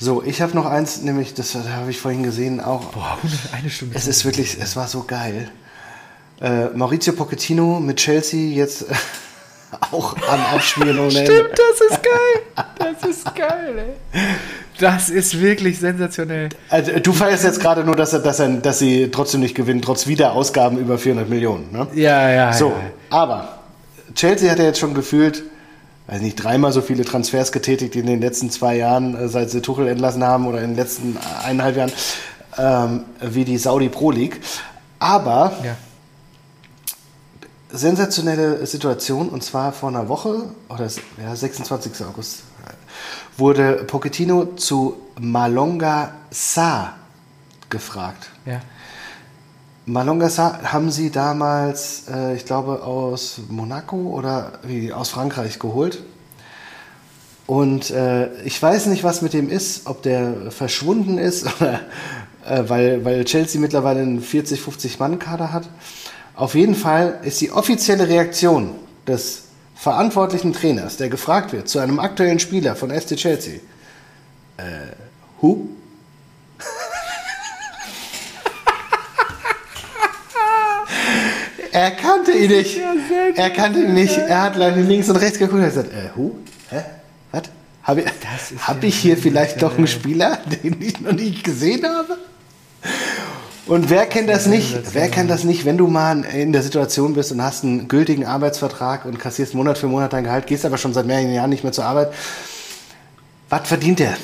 so, 0.00 0.22
ich 0.22 0.42
habe 0.42 0.54
noch 0.54 0.66
eins, 0.66 1.02
nämlich, 1.02 1.34
das 1.34 1.54
habe 1.54 1.90
ich 1.90 2.00
vorhin 2.00 2.22
gesehen, 2.22 2.60
auch. 2.60 2.86
Boah, 2.86 3.18
eine 3.52 3.70
Stunde. 3.70 3.96
Es 3.96 4.06
ist 4.06 4.24
wirklich, 4.24 4.58
es 4.60 4.76
war 4.76 4.88
so 4.88 5.04
geil. 5.04 5.50
Äh, 6.40 6.66
Maurizio 6.74 7.12
Pochettino 7.14 7.80
mit 7.80 7.96
Chelsea 7.96 8.54
jetzt 8.54 8.86
auch 9.90 10.16
am 10.28 10.40
Abspielen 10.54 10.98
ohne 10.98 11.18
Ende. 11.18 11.24
Stimmt, 11.24 11.50
das 11.52 11.90
ist 11.90 12.02
geil. 12.02 12.64
Das 12.78 13.10
ist 13.10 13.34
geil, 13.34 13.74
ey. 13.78 14.20
Das 14.78 15.10
ist 15.10 15.40
wirklich 15.40 15.80
sensationell. 15.80 16.50
Also, 16.70 16.92
du 17.00 17.12
feierst 17.12 17.42
jetzt 17.42 17.60
gerade 17.60 17.82
nur, 17.82 17.96
dass, 17.96 18.12
er, 18.12 18.20
dass, 18.20 18.38
er, 18.38 18.48
dass 18.48 18.78
sie 18.78 19.10
trotzdem 19.10 19.40
nicht 19.40 19.56
gewinnen, 19.56 19.82
trotz 19.82 20.06
Wiederausgaben 20.06 20.78
über 20.78 20.98
400 20.98 21.28
Millionen. 21.28 21.72
Ne? 21.72 21.88
Ja, 21.94 22.30
ja, 22.30 22.52
So, 22.52 22.68
ja. 22.68 22.74
aber 23.10 23.58
Chelsea 24.14 24.48
hat 24.50 24.58
ja 24.60 24.66
jetzt 24.66 24.78
schon 24.78 24.94
gefühlt, 24.94 25.42
weiß 26.06 26.20
nicht, 26.20 26.36
dreimal 26.36 26.70
so 26.70 26.80
viele 26.80 27.04
Transfers 27.04 27.50
getätigt 27.50 27.96
in 27.96 28.06
den 28.06 28.20
letzten 28.20 28.50
zwei 28.50 28.76
Jahren, 28.76 29.16
äh, 29.16 29.28
seit 29.28 29.50
sie 29.50 29.60
Tuchel 29.62 29.88
entlassen 29.88 30.22
haben 30.22 30.46
oder 30.46 30.60
in 30.62 30.70
den 30.70 30.76
letzten 30.76 31.18
eineinhalb 31.44 31.76
Jahren, 31.76 31.92
ähm, 32.56 33.04
wie 33.20 33.44
die 33.44 33.58
Saudi 33.58 33.88
Pro 33.88 34.12
League. 34.12 34.40
Aber 35.00 35.56
ja. 35.64 35.76
Sensationelle 37.70 38.66
Situation 38.66 39.28
und 39.28 39.42
zwar 39.42 39.72
vor 39.72 39.90
einer 39.90 40.08
Woche 40.08 40.44
oder 40.68 40.88
ja, 41.22 41.34
26. 41.34 42.04
August 42.06 42.42
wurde 43.36 43.84
Pochettino 43.86 44.56
zu 44.56 44.96
Malonga 45.20 46.12
Sa 46.30 46.94
gefragt. 47.70 48.30
ja. 48.44 48.60
Malonga 49.86 50.28
Sa 50.28 50.60
haben 50.64 50.90
sie 50.90 51.10
damals, 51.10 52.04
äh, 52.12 52.34
ich 52.36 52.44
glaube, 52.44 52.82
aus 52.82 53.40
Monaco 53.48 53.96
oder 53.96 54.58
wie, 54.62 54.92
aus 54.92 55.08
Frankreich 55.08 55.58
geholt. 55.58 56.02
Und 57.46 57.90
äh, 57.90 58.42
ich 58.42 58.62
weiß 58.62 58.86
nicht, 58.86 59.02
was 59.02 59.22
mit 59.22 59.32
dem 59.32 59.48
ist, 59.48 59.86
ob 59.86 60.02
der 60.02 60.50
verschwunden 60.50 61.16
ist, 61.16 61.46
oder, 61.60 61.80
äh, 62.46 62.64
weil, 62.68 63.02
weil 63.06 63.24
Chelsea 63.24 63.58
mittlerweile 63.58 64.02
einen 64.02 64.20
40, 64.20 64.60
50 64.60 64.98
Mann-Kader 64.98 65.54
hat. 65.54 65.70
Auf 66.38 66.54
jeden 66.54 66.74
Fall 66.76 67.18
ist 67.24 67.40
die 67.40 67.50
offizielle 67.50 68.08
Reaktion 68.08 68.76
des 69.08 69.46
verantwortlichen 69.74 70.52
Trainers, 70.52 70.96
der 70.96 71.08
gefragt 71.08 71.52
wird, 71.52 71.68
zu 71.68 71.80
einem 71.80 71.98
aktuellen 71.98 72.38
Spieler 72.38 72.76
von 72.76 72.90
SC 72.90 73.16
Chelsea. 73.16 73.54
Äh, 74.56 74.62
who? 75.40 75.68
er 81.72 81.90
kannte 81.90 82.30
ihn 82.30 82.52
nicht. 82.52 82.80
Er 83.34 83.50
kannte 83.50 83.80
ihn 83.80 83.94
nicht. 83.94 84.16
Er 84.16 84.42
hat 84.42 84.54
leider 84.54 84.76
links 84.76 85.08
und 85.08 85.16
rechts 85.16 85.40
geguckt 85.40 85.58
und 85.58 85.62
hat 85.62 85.70
gesagt, 85.70 85.92
äh, 85.92 86.10
who? 86.14 86.36
Hä? 86.70 86.84
Was? 87.32 87.42
Habe 87.82 88.02
ich, 88.02 88.06
hab 88.60 88.84
ich 88.84 88.94
hier 88.94 89.16
vielleicht 89.16 89.60
doch 89.60 89.76
einen 89.76 89.88
Spieler, 89.88 90.38
den 90.62 90.80
ich 90.80 91.00
noch 91.00 91.10
nicht 91.10 91.42
gesehen 91.42 91.84
habe? 91.84 92.16
Und 93.68 93.90
wer 93.90 94.06
kennt 94.06 94.30
das 94.30 94.46
nicht? 94.46 94.94
Wer 94.94 95.10
kennt 95.10 95.28
das 95.28 95.44
nicht, 95.44 95.66
wenn 95.66 95.76
du 95.76 95.88
mal 95.88 96.24
in 96.24 96.52
der 96.52 96.62
Situation 96.62 97.12
bist 97.12 97.32
und 97.32 97.42
hast 97.42 97.64
einen 97.64 97.86
gültigen 97.86 98.24
Arbeitsvertrag 98.24 99.04
und 99.04 99.18
kassierst 99.18 99.52
Monat 99.52 99.76
für 99.76 99.88
Monat 99.88 100.14
dein 100.14 100.24
Gehalt, 100.24 100.46
gehst 100.46 100.64
aber 100.64 100.78
schon 100.78 100.94
seit 100.94 101.04
mehreren 101.04 101.34
Jahren 101.34 101.50
nicht 101.50 101.64
mehr 101.64 101.72
zur 101.72 101.84
Arbeit? 101.84 102.14
Was 103.50 103.68
verdient 103.68 103.98
der? 103.98 104.16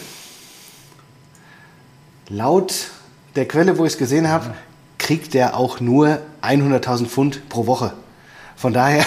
Laut 2.30 2.88
der 3.36 3.46
Quelle, 3.46 3.76
wo 3.76 3.84
ich 3.84 3.92
es 3.92 3.98
gesehen 3.98 4.30
habe, 4.30 4.54
kriegt 4.96 5.34
der 5.34 5.58
auch 5.58 5.78
nur 5.78 6.20
100.000 6.40 7.06
Pfund 7.06 7.46
pro 7.50 7.66
Woche. 7.66 7.92
Von 8.56 8.72
daher, 8.72 9.04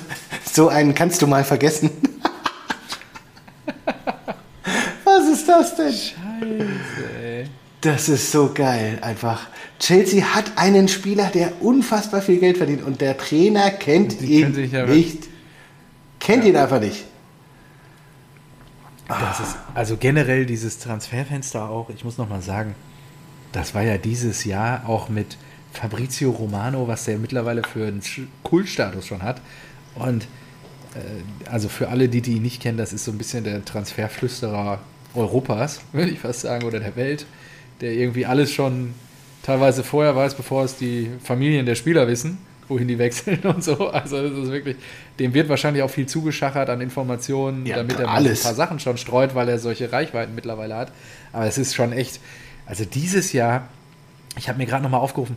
so 0.52 0.68
einen 0.68 0.94
kannst 0.94 1.22
du 1.22 1.26
mal 1.26 1.44
vergessen. 1.44 1.90
Was 5.04 5.28
ist 5.32 5.48
das 5.48 5.76
denn? 5.76 5.92
Scheiße, 5.92 6.14
ey. 7.22 7.48
Das 7.80 8.10
ist 8.10 8.30
so 8.30 8.50
geil, 8.52 8.98
einfach. 9.00 9.46
Chelsea 9.78 10.24
hat 10.34 10.52
einen 10.56 10.88
Spieler, 10.88 11.30
der 11.32 11.62
unfassbar 11.62 12.20
viel 12.20 12.38
Geld 12.38 12.56
verdient 12.56 12.82
und 12.82 13.00
der 13.00 13.16
Trainer 13.16 13.70
kennt 13.70 14.20
Die 14.20 14.40
ihn 14.40 14.70
ja- 14.72 14.86
nicht. 14.86 15.28
Kennt 16.20 16.44
ihn 16.44 16.56
einfach 16.56 16.80
nicht. 16.80 17.04
Das 19.08 19.40
ist, 19.40 19.56
also 19.74 19.96
generell 19.96 20.44
dieses 20.44 20.78
Transferfenster 20.80 21.70
auch, 21.70 21.88
ich 21.90 22.04
muss 22.04 22.18
noch 22.18 22.28
mal 22.28 22.42
sagen, 22.42 22.74
das 23.52 23.74
war 23.74 23.82
ja 23.82 23.96
dieses 23.96 24.44
Jahr 24.44 24.86
auch 24.86 25.08
mit 25.08 25.38
Fabrizio 25.72 26.30
Romano, 26.30 26.86
was 26.88 27.04
der 27.04 27.16
mittlerweile 27.16 27.62
für 27.62 27.86
einen 27.86 28.02
Kultstatus 28.42 29.06
schon 29.06 29.22
hat. 29.22 29.40
Und 29.94 30.24
äh, 30.94 31.48
also 31.50 31.68
für 31.70 31.88
alle, 31.88 32.08
die, 32.10 32.20
die 32.20 32.32
ihn 32.32 32.42
nicht 32.42 32.60
kennen, 32.60 32.76
das 32.76 32.92
ist 32.92 33.04
so 33.04 33.12
ein 33.12 33.16
bisschen 33.18 33.44
der 33.44 33.64
Transferflüsterer 33.64 34.80
Europas, 35.14 35.80
würde 35.92 36.10
ich 36.10 36.18
fast 36.18 36.40
sagen, 36.42 36.66
oder 36.66 36.80
der 36.80 36.96
Welt, 36.96 37.24
der 37.80 37.92
irgendwie 37.92 38.26
alles 38.26 38.52
schon 38.52 38.92
teilweise 39.42 39.82
vorher 39.84 40.14
weiß, 40.16 40.34
bevor 40.34 40.64
es 40.64 40.76
die 40.76 41.10
Familien 41.22 41.66
der 41.66 41.74
Spieler 41.74 42.06
wissen, 42.08 42.38
wohin 42.68 42.88
die 42.88 42.98
wechseln 42.98 43.40
und 43.44 43.62
so. 43.64 43.88
Also 43.88 44.22
das 44.28 44.38
ist 44.38 44.50
wirklich, 44.52 44.76
dem 45.18 45.34
wird 45.34 45.48
wahrscheinlich 45.48 45.82
auch 45.82 45.90
viel 45.90 46.06
zugeschachert 46.06 46.68
an 46.70 46.80
Informationen, 46.80 47.64
Ja, 47.66 47.76
damit 47.76 47.98
er 47.98 48.08
alles. 48.08 48.40
ein 48.40 48.48
paar 48.48 48.54
Sachen 48.54 48.78
schon 48.80 48.98
streut, 48.98 49.34
weil 49.34 49.48
er 49.48 49.58
solche 49.58 49.90
Reichweiten 49.92 50.34
mittlerweile 50.34 50.76
hat. 50.76 50.92
Aber 51.32 51.46
es 51.46 51.58
ist 51.58 51.74
schon 51.74 51.92
echt, 51.92 52.20
also 52.66 52.84
dieses 52.84 53.32
Jahr, 53.32 53.68
ich 54.36 54.48
habe 54.48 54.58
mir 54.58 54.66
gerade 54.66 54.82
nochmal 54.82 55.00
aufgerufen, 55.00 55.36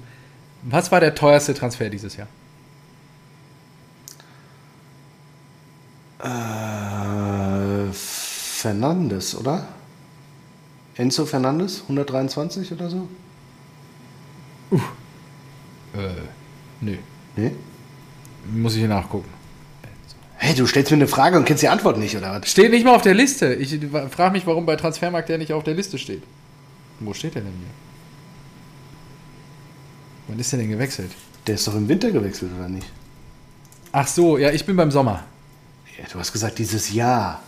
was 0.63 0.91
war 0.91 0.99
der 0.99 1.15
teuerste 1.15 1.53
Transfer 1.53 1.89
dieses 1.89 2.17
Jahr? 2.17 2.27
Äh, 6.19 7.91
Fernandes, 7.93 9.35
oder? 9.35 9.65
Enzo 10.95 11.25
Fernandes, 11.25 11.81
123 11.83 12.71
oder 12.73 12.89
so? 12.89 13.07
Äh, 14.71 14.77
nö. 16.79 16.95
Nee? 17.35 17.51
Muss 18.53 18.73
ich 18.73 18.79
hier 18.79 18.87
nachgucken. 18.87 19.29
Hey, 20.37 20.55
du 20.55 20.65
stellst 20.65 20.89
mir 20.89 20.95
eine 20.95 21.07
Frage 21.07 21.37
und 21.37 21.45
kennst 21.45 21.61
die 21.61 21.67
Antwort 21.67 21.97
nicht, 21.99 22.17
oder 22.17 22.31
was? 22.31 22.49
Steht 22.49 22.71
nicht 22.71 22.83
mal 22.83 22.95
auf 22.95 23.03
der 23.03 23.13
Liste. 23.13 23.53
Ich 23.53 23.77
frage 24.09 24.31
mich, 24.31 24.47
warum 24.47 24.65
bei 24.65 24.75
Transfermarkt 24.75 25.29
der 25.29 25.37
nicht 25.37 25.53
auf 25.53 25.63
der 25.63 25.75
Liste 25.75 25.99
steht. 25.99 26.23
Wo 26.99 27.13
steht 27.13 27.35
der 27.35 27.43
denn 27.43 27.53
hier? 27.53 27.69
Wann 30.27 30.39
ist 30.39 30.51
der 30.51 30.59
denn 30.59 30.69
gewechselt? 30.69 31.11
Der 31.45 31.55
ist 31.55 31.67
doch 31.67 31.75
im 31.75 31.87
Winter 31.87 32.09
gewechselt, 32.09 32.51
oder 32.57 32.69
nicht? 32.69 32.89
Ach 33.91 34.07
so, 34.07 34.37
ja, 34.37 34.51
ich 34.51 34.65
bin 34.65 34.75
beim 34.75 34.89
Sommer. 34.89 35.23
Ja, 35.97 36.05
du 36.11 36.19
hast 36.19 36.31
gesagt, 36.31 36.57
dieses 36.57 36.91
Jahr. 36.91 37.41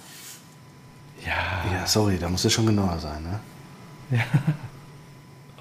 Ja. 1.25 1.71
Ja, 1.71 1.87
sorry, 1.87 2.17
da 2.19 2.29
muss 2.29 2.45
es 2.45 2.53
schon 2.53 2.65
genauer 2.65 2.99
sein, 2.99 3.23
ne? 3.23 3.39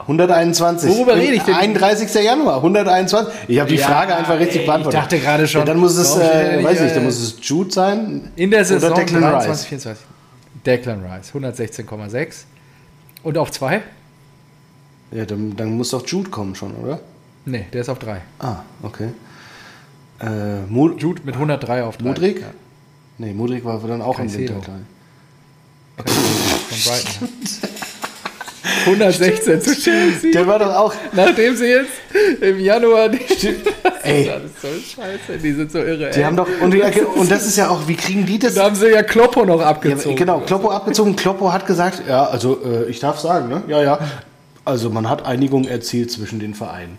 121. 0.02 0.90
Worüber 0.90 1.16
rede 1.16 1.34
ich 1.34 1.42
denn? 1.42 1.54
31. 1.54 2.12
Januar, 2.22 2.56
121. 2.56 3.32
Ich 3.48 3.58
habe 3.58 3.70
die 3.70 3.76
Ja, 3.76 3.86
Frage 3.86 4.14
einfach 4.16 4.38
richtig 4.38 4.60
ey, 4.62 4.66
beantwortet. 4.66 4.98
ich 4.98 5.02
dachte 5.08 5.18
gerade 5.20 5.48
schon, 5.48 5.60
Ja, 5.60 5.64
dann 5.64 5.78
muss 5.78 5.96
es, 5.96 6.10
steht 6.12 6.22
der 6.22 6.60
äh, 6.60 6.64
weiß 6.64 6.80
ich, 6.80 6.90
äh, 6.90 6.94
dann 6.94 7.04
muss 7.04 7.18
es 7.20 7.36
Jude 7.40 7.72
sein. 7.72 8.30
In 8.36 8.50
der 8.50 8.64
Saison 8.64 8.90
Oder 8.92 9.00
Declan 9.00 9.22
23, 9.22 9.50
Rice. 9.50 9.64
24. 9.66 10.04
Declan 10.66 11.02
Rice, 11.04 11.32
116,6. 11.34 12.34
Und 13.22 13.38
auf 13.38 13.50
2? 13.50 13.82
Ja, 15.12 15.24
dann, 15.24 15.56
dann 15.56 15.76
muss 15.76 15.90
doch 15.90 16.06
Jude 16.06 16.30
kommen 16.30 16.54
schon, 16.54 16.74
oder? 16.76 17.00
Nee, 17.44 17.66
der 17.72 17.80
ist 17.82 17.88
auf 17.88 17.98
3. 17.98 18.20
Ah, 18.38 18.56
okay. 18.82 19.08
Äh, 20.20 20.64
Jude 20.98 21.22
mit 21.24 21.34
103 21.34 21.82
auf 21.84 21.96
3. 21.96 22.04
Mudrik? 22.04 22.40
Ja, 22.40 22.46
Nee, 23.18 23.32
Mudrik 23.34 23.64
war 23.64 23.78
dann 23.86 24.02
auch 24.02 24.18
im 24.18 24.26
Caicedo. 24.26 24.54
Winter. 24.54 24.72
glaub 25.96 26.08
ich. 26.08 26.12
von 26.14 26.92
Brighton. 26.92 27.28
116 28.86 29.60
zu 29.60 29.74
Chelsea. 29.74 30.32
Der 30.32 30.46
war 30.46 30.58
doch 30.58 30.74
auch. 30.74 30.94
Nachdem 31.12 31.56
sie 31.56 31.66
jetzt 31.66 31.90
im 32.40 32.60
Januar 32.60 33.08
die 33.08 33.20
Ey, 34.02 34.26
Das 34.26 34.42
ist 34.44 34.60
so 34.96 35.00
scheiße, 35.02 35.38
die 35.42 35.52
sind 35.52 35.72
so 35.72 35.78
irre. 35.78 36.10
die 36.10 36.18
ey. 36.18 36.22
haben 36.24 36.36
doch. 36.36 36.48
Und, 36.60 36.72
die, 36.72 36.82
und 36.82 37.30
das 37.30 37.46
ist 37.46 37.56
ja 37.56 37.68
auch, 37.70 37.86
wie 37.88 37.96
kriegen 37.96 38.24
die 38.26 38.38
das? 38.38 38.54
da 38.54 38.64
haben 38.64 38.74
sie 38.76 38.88
ja 38.90 39.02
Kloppo 39.02 39.44
noch 39.44 39.60
Ja, 39.60 39.66
abgezogen. 39.68 40.16
genau, 40.16 40.40
Kloppo 40.40 40.70
abgezogen. 40.70 41.16
Kloppo 41.16 41.52
hat 41.52 41.66
gesagt, 41.66 42.02
ja, 42.08 42.24
also 42.24 42.60
äh, 42.64 42.84
ich 42.90 43.00
darf 43.00 43.18
sagen, 43.18 43.48
ne? 43.48 43.62
Ja, 43.68 43.82
ja. 43.82 43.98
Also 44.64 44.90
man 44.90 45.08
hat 45.10 45.26
Einigung 45.26 45.64
erzielt 45.64 46.10
zwischen 46.12 46.38
den 46.38 46.54
Vereinen. 46.54 46.98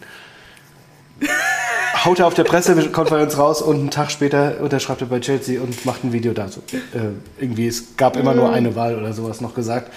Haut 2.03 2.19
er 2.19 2.27
auf 2.27 2.34
der 2.34 2.44
Pressekonferenz 2.44 3.38
raus 3.38 3.61
und 3.61 3.80
einen 3.80 3.90
Tag 3.91 4.11
später 4.11 4.56
unterschreibt 4.60 4.99
er 5.02 5.07
bei 5.07 5.19
Chelsea 5.22 5.61
und 5.61 5.85
macht 5.85 6.03
ein 6.03 6.11
Video 6.11 6.34
dazu. 6.34 6.61
Äh, 6.73 6.99
irgendwie, 7.40 7.68
es 7.68 7.95
gab 7.95 8.18
immer 8.18 8.34
nur 8.34 8.52
eine 8.52 8.76
Wahl 8.76 8.98
oder 8.98 9.14
sowas 9.14 9.40
noch 9.40 9.56
gesagt. 9.56 9.90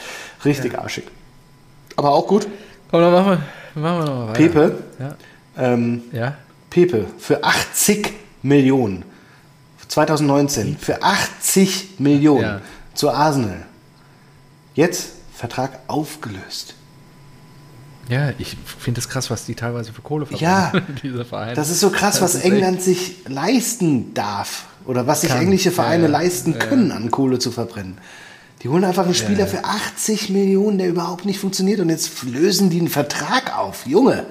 Richtig 0.45 0.79
arschig. 0.79 1.05
Aber 1.97 2.11
auch 2.13 2.27
gut. 2.27 2.47
Komm, 2.91 3.01
dann 3.01 3.13
machen 3.13 3.43
wir, 3.75 3.81
machen 3.83 3.99
wir 3.99 4.05
noch 4.05 4.15
mal 4.15 4.29
weiter. 4.29 4.39
Pepe, 4.39 4.79
Ja. 4.99 5.15
ähm, 5.59 6.03
ja. 6.13 6.35
Pepe 6.71 7.07
für 7.19 7.43
80 7.43 8.13
Millionen. 8.43 9.05
2019 9.89 10.77
für 10.79 11.03
80 11.03 11.99
Millionen 12.01 12.43
Ja. 12.43 12.61
zu 12.95 13.11
Arsenal. 13.11 13.65
Jetzt 14.75 15.11
Vertrag 15.35 15.79
aufgelöst. 15.87 16.75
Ja, 18.09 18.31
ich 18.39 18.57
finde 18.79 19.01
es 19.01 19.09
krass, 19.09 19.31
was 19.31 19.47
die 19.47 19.55
teilweise 19.55 19.93
für 19.93 20.03
Kohle 20.03 20.27
verbrennen. 20.27 20.53
Ja, 20.53 20.73
diese 21.03 21.25
Vereine. 21.25 21.55
das 21.55 21.71
ist 21.71 21.81
so 21.81 21.91
krass, 21.91 22.21
das 22.21 22.35
was 22.37 22.43
England 22.43 22.81
sich 22.83 23.17
leisten 23.29 24.15
darf 24.15 24.67
oder 24.85 25.07
was 25.07 25.23
sich 25.23 25.31
Kann. 25.31 25.41
englische 25.43 25.73
Vereine 25.73 26.05
ja, 26.05 26.11
leisten 26.11 26.59
können, 26.59 26.93
an 26.93 27.11
Kohle 27.11 27.39
zu 27.39 27.51
verbrennen. 27.51 27.99
Die 28.63 28.69
holen 28.69 28.85
einfach 28.85 29.05
einen 29.05 29.15
Spieler 29.15 29.41
ja, 29.41 29.47
für 29.47 29.65
80 29.65 30.31
Millionen, 30.31 30.79
der 30.79 30.89
überhaupt 30.89 31.25
nicht 31.25 31.39
funktioniert 31.39 31.81
und 31.81 31.91
jetzt 31.91 32.23
lösen 32.23 32.71
die 32.71 32.79
einen 32.79 32.89
Vertrag 32.89 33.57
auf. 33.57 33.87
Junge. 33.87 34.27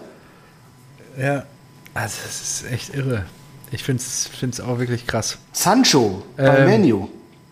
Ja, 1.17 1.45
also 1.93 2.17
das 2.25 2.41
ist 2.41 2.71
echt 2.71 2.93
irre. 2.95 3.25
Ich 3.71 3.83
finde 3.83 4.03
es 4.03 4.59
auch 4.61 4.79
wirklich 4.79 5.07
krass. 5.07 5.37
Sancho 5.53 6.23
ähm, 6.37 6.45
bei 6.45 6.65
Menu. 6.65 7.07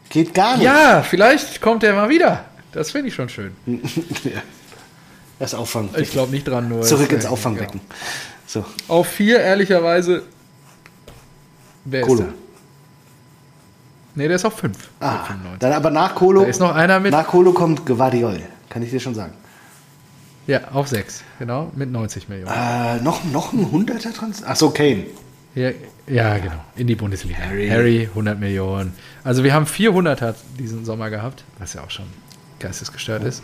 Geht 0.09 0.33
gar 0.33 0.57
nicht. 0.57 0.65
Ja, 0.65 1.03
vielleicht 1.03 1.61
kommt 1.61 1.83
er 1.83 1.93
mal 1.93 2.09
wieder. 2.09 2.45
Das 2.71 2.91
finde 2.91 3.09
ich 3.09 3.15
schon 3.15 3.29
schön. 3.29 3.53
Das 5.39 5.55
Auffangen. 5.55 5.89
Ich 5.97 6.11
glaube 6.11 6.31
nicht 6.31 6.47
dran, 6.47 6.69
nur. 6.69 6.83
Zurück 6.83 7.11
ins 7.11 7.25
Auffangbecken. 7.25 7.81
Ja. 7.83 7.95
So. 8.47 8.65
Auf 8.87 9.07
vier, 9.07 9.39
ehrlicherweise. 9.39 10.23
Wer 11.83 12.01
Kolo. 12.03 12.21
ist 12.21 12.29
da? 12.29 12.33
Nee, 14.15 14.27
der 14.27 14.35
ist 14.35 14.45
auf 14.45 14.57
fünf. 14.57 14.89
Ah, 14.99 15.21
dann 15.59 15.73
aber 15.73 15.89
nach 15.89 16.13
Kolo. 16.13 16.41
Da 16.41 16.47
ist 16.47 16.59
noch 16.59 16.75
einer 16.75 16.99
mit. 16.99 17.11
Nach 17.11 17.25
Kolo 17.25 17.51
kommt 17.51 17.85
Guardiol. 17.85 18.41
Kann 18.69 18.83
ich 18.83 18.91
dir 18.91 18.99
schon 18.99 19.15
sagen. 19.15 19.33
Ja, 20.45 20.59
auf 20.73 20.87
sechs. 20.87 21.23
Genau, 21.39 21.71
mit 21.75 21.89
90 21.91 22.27
Millionen. 22.27 22.51
Äh, 22.53 23.01
noch, 23.01 23.23
noch 23.23 23.53
ein 23.53 23.65
100er 23.65 24.13
Transfer? 24.13 24.49
Achso, 24.49 24.71
Kane. 24.71 25.05
Ja, 25.55 25.69
ja, 26.07 26.37
genau. 26.37 26.63
In 26.75 26.87
die 26.87 26.95
Bundesliga. 26.95 27.37
Harry. 27.39 27.69
Harry, 27.69 28.09
100 28.09 28.39
Millionen. 28.39 28.93
Also 29.23 29.43
wir 29.43 29.53
haben 29.53 29.65
400er 29.65 30.33
diesen 30.59 30.83
Sommer 30.83 31.09
gehabt, 31.09 31.43
was 31.59 31.73
ja 31.73 31.83
auch 31.83 31.91
schon 31.91 32.07
geistesgestört 32.59 33.23
ist. 33.23 33.43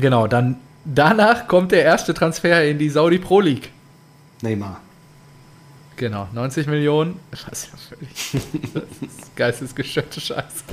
Genau, 0.00 0.26
dann 0.26 0.56
danach 0.84 1.46
kommt 1.46 1.72
der 1.72 1.84
erste 1.84 2.14
Transfer 2.14 2.64
in 2.64 2.78
die 2.78 2.88
Saudi 2.88 3.18
Pro 3.18 3.40
League. 3.40 3.70
Neymar. 4.40 4.80
Genau, 5.96 6.28
90 6.32 6.66
Millionen. 6.66 7.20
Was 7.30 7.68
ja 7.70 7.78
völlig 7.88 8.46
geistesgestörte 9.36 10.20
Scheiße. 10.20 10.64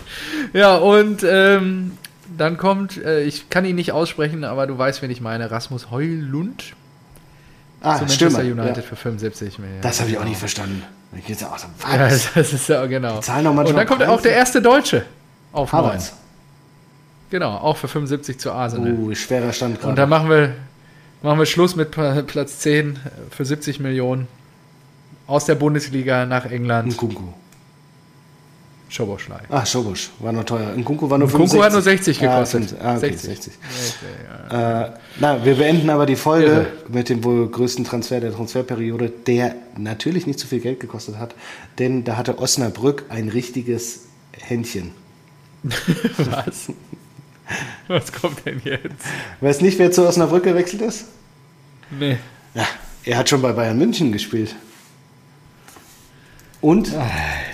Ja, 0.54 0.78
und 0.78 1.24
ähm, 1.24 1.98
dann 2.38 2.58
kommt, 2.58 2.98
äh, 2.98 3.24
ich 3.24 3.50
kann 3.50 3.66
ihn 3.66 3.76
nicht 3.76 3.92
aussprechen, 3.92 4.44
aber 4.44 4.68
du 4.68 4.78
weißt, 4.78 5.02
wen 5.02 5.12
ich 5.12 5.22
meine, 5.22 5.52
Rasmus 5.52 5.92
Heulund. 5.92 6.76
Ah, 7.82 7.96
zu 7.96 8.02
Manchester 8.02 8.42
Stimme, 8.42 8.62
United 8.62 8.78
ja. 8.78 8.82
für 8.84 8.96
75 8.96 9.60
Millionen. 9.60 9.82
Das 9.82 10.02
habe 10.02 10.10
ich 10.10 10.18
auch 10.18 10.26
nicht 10.26 10.38
verstanden. 10.38 10.84
Ich 11.16 11.46
auch 11.46 11.58
so, 11.58 11.68
ja, 11.90 11.98
das 12.36 12.54
ist 12.54 12.70
ja 12.70 12.86
genau. 12.86 13.20
Zahlen 13.20 13.46
noch 13.46 13.56
und 13.56 13.76
dann 13.76 13.88
kommt 13.88 14.04
auch 14.04 14.22
der 14.22 14.34
erste 14.34 14.62
Deutsche 14.62 15.06
auf 15.54 15.72
Havertz. 15.72 16.14
Genau, 17.30 17.56
auch 17.56 17.78
für 17.78 17.88
75 17.88 18.40
zu 18.40 18.52
Arsenal. 18.52 18.94
Uh, 18.94 19.16
schwerer 19.16 19.54
Stand 19.54 19.78
gerade. 19.78 19.90
Und 19.90 19.96
dann 19.98 20.10
machen 20.10 20.30
wir, 20.30 20.54
machen 21.22 21.40
wir 21.40 21.46
Schluss 21.46 21.76
mit 21.76 21.92
Platz 21.92 22.60
10 22.60 23.00
für 23.30 23.46
70 23.46 23.80
Millionen 23.80 24.28
aus 25.30 25.46
der 25.46 25.56
Bundesliga 25.56 26.26
nach 26.26 26.46
England. 26.46 26.94
Nkunku. 26.94 27.24
Schoboschlei. 28.90 29.42
Ah, 29.50 29.64
Schobosch, 29.64 30.10
war 30.18 30.32
noch 30.32 30.44
teuer. 30.44 30.74
Nkunku 30.76 31.08
war 31.12 31.20
nur 31.20 31.28
Nkunku 31.28 31.48
65. 31.48 31.62
hat 31.64 31.72
nur 31.74 31.82
60 31.84 32.20
gekostet. 32.20 32.76
Ah, 32.82 32.94
ah 32.94 32.98
okay, 32.98 33.12
60. 33.12 33.30
60. 33.30 33.54
Ja. 34.50 34.86
Äh, 34.86 34.92
na, 35.20 35.46
wir 35.46 35.56
beenden 35.56 35.92
aber 35.92 36.08
die 36.08 36.16
Folge 36.16 36.48
Irre. 36.48 36.68
mit 36.88 37.10
dem 37.10 37.24
wohl 37.24 37.48
größten 37.48 37.86
Transfer 37.86 38.20
der 38.20 38.34
Transferperiode, 38.34 39.12
der 39.28 39.54
natürlich 39.78 40.26
nicht 40.26 40.40
so 40.40 40.48
viel 40.48 40.60
Geld 40.60 40.80
gekostet 40.80 41.20
hat, 41.20 41.36
denn 41.78 42.04
da 42.04 42.18
hatte 42.18 42.40
Osnabrück 42.40 43.06
ein 43.10 43.30
richtiges 43.30 44.06
Händchen. 44.32 44.92
Was? 46.18 46.72
Was 47.88 48.12
kommt 48.12 48.44
denn 48.46 48.62
jetzt? 48.64 49.06
Weißt 49.42 49.62
nicht, 49.62 49.78
wer 49.78 49.92
zu 49.92 50.08
Osnabrück 50.08 50.44
gewechselt 50.44 50.82
ist? 50.82 51.06
Nee. 51.92 52.18
Ja, 52.56 52.68
er 53.04 53.18
hat 53.18 53.30
schon 53.30 53.42
bei 53.42 53.52
Bayern 53.52 53.78
München 53.78 54.12
gespielt. 54.12 54.56
Und, 56.62 56.94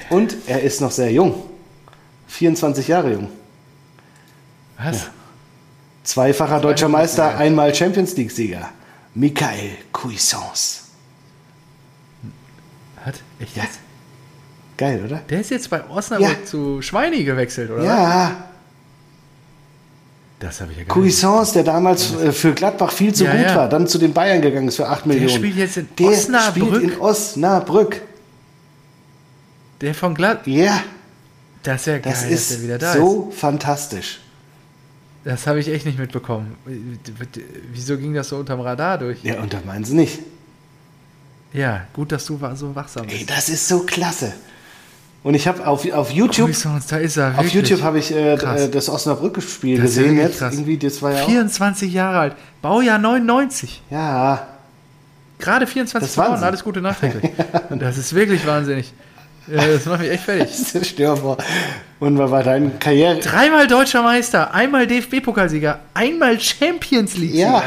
und 0.09 0.35
er 0.47 0.61
ist 0.61 0.81
noch 0.81 0.91
sehr 0.91 1.11
jung. 1.11 1.43
24 2.27 2.87
Jahre 2.87 3.13
jung. 3.13 3.29
Was? 4.77 5.03
Ja. 5.03 5.09
Zweifacher 6.03 6.59
deutscher 6.59 6.89
Meister, 6.89 7.37
einmal 7.37 7.73
Champions 7.73 8.15
League-Sieger. 8.15 8.69
Michael 9.15 9.71
Cuisance. 9.91 10.81
Hat? 13.03 13.15
Echt 13.39 13.55
jetzt? 13.55 13.79
Geil, 14.77 15.01
oder? 15.05 15.21
Der 15.29 15.39
ist 15.39 15.51
jetzt 15.51 15.69
bei 15.69 15.87
Osnabrück 15.89 16.27
ja. 16.27 16.45
zu 16.45 16.81
Schweini 16.81 17.23
gewechselt, 17.23 17.71
oder? 17.71 17.83
Ja. 17.83 18.49
Das 20.39 20.59
habe 20.59 20.73
ich 20.73 20.79
ja 20.79 20.83
gar 20.83 20.95
Cuisance, 20.95 21.53
der 21.53 21.63
damals 21.63 22.13
äh, 22.15 22.31
für 22.31 22.53
Gladbach 22.53 22.91
viel 22.91 23.13
zu 23.13 23.23
ja, 23.23 23.31
gut 23.31 23.41
ja. 23.41 23.55
war, 23.55 23.69
dann 23.69 23.87
zu 23.87 23.97
den 23.97 24.13
Bayern 24.13 24.41
gegangen 24.41 24.67
ist 24.67 24.75
für 24.75 24.87
8 24.87 25.05
Millionen. 25.05 25.27
Der 25.29 25.35
spielt 25.35 25.55
jetzt 25.55 25.77
in 25.77 25.87
der 25.97 26.07
Osnabrück. 26.07 26.75
Spielt 26.75 26.93
in 26.93 26.99
Osnabrück. 26.99 28.01
Der 29.81 29.93
von 29.93 30.13
Glad. 30.15 30.47
Ja. 30.47 30.81
Das 31.63 31.81
ist 31.81 31.87
ja 31.87 31.97
geil, 31.97 32.13
das 32.13 32.23
ist 32.23 32.51
dass 32.51 32.57
der 32.57 32.63
wieder 32.65 32.77
da 32.77 32.93
so 32.93 33.29
ist. 33.31 33.39
fantastisch. 33.39 34.19
Das 35.23 35.47
habe 35.47 35.59
ich 35.59 35.67
echt 35.69 35.87
nicht 35.87 35.97
mitbekommen. 35.97 36.55
Wieso 37.73 37.97
ging 37.97 38.13
das 38.13 38.29
so 38.29 38.37
unterm 38.37 38.59
Radar 38.61 38.99
durch? 38.99 39.23
Ja, 39.23 39.41
unter 39.41 39.59
meinen 39.65 39.83
sie 39.83 39.95
nicht. 39.95 40.19
Ja, 41.51 41.87
gut, 41.93 42.11
dass 42.11 42.25
du 42.25 42.39
so 42.53 42.75
wachsam 42.75 43.07
bist. 43.07 43.17
Ey, 43.17 43.25
das 43.25 43.49
ist 43.49 43.67
so 43.67 43.79
klasse. 43.79 44.33
Und 45.23 45.33
ich 45.33 45.47
habe 45.47 45.65
auf, 45.65 45.91
auf 45.91 46.11
YouTube, 46.11 46.53
Sonst, 46.53 46.91
da 46.91 46.97
ist 46.97 47.17
er 47.17 47.39
auf 47.39 47.49
YouTube 47.49 47.81
habe 47.81 47.97
ich 47.97 48.11
äh, 48.11 48.35
äh 48.35 48.69
das 48.69 48.89
Osnabrück-Spiel 48.89 49.81
gesehen 49.81 50.17
jetzt. 50.17 50.37
Krass. 50.37 50.53
Irgendwie, 50.53 50.77
das 50.77 51.01
war 51.01 51.13
ja 51.13 51.25
24 51.25 51.91
Jahre 51.91 52.19
alt, 52.19 52.35
Baujahr 52.61 52.99
99. 52.99 53.81
Ja. 53.89 54.47
Gerade 55.39 55.65
24 55.65 56.15
Jahre 56.15 56.45
alles 56.45 56.63
Gute 56.63 56.81
nachträglich. 56.81 57.31
das 57.71 57.97
ist 57.97 58.13
wirklich 58.13 58.45
wahnsinnig. 58.45 58.93
Ja, 59.47 59.67
das 59.67 59.85
macht 59.85 60.01
mich 60.01 60.11
echt 60.11 60.23
fertig. 60.23 60.87
Stör 60.89 61.17
vor. 61.17 61.37
Und 61.99 62.17
was 62.17 62.31
war 62.31 62.43
deine 62.43 62.71
Karriere? 62.71 63.19
Dreimal 63.19 63.67
deutscher 63.67 64.01
Meister, 64.01 64.53
einmal 64.53 64.87
DFB-Pokalsieger, 64.87 65.79
einmal 65.93 66.39
Champions 66.39 67.15
League. 67.17 67.35
Ja. 67.35 67.63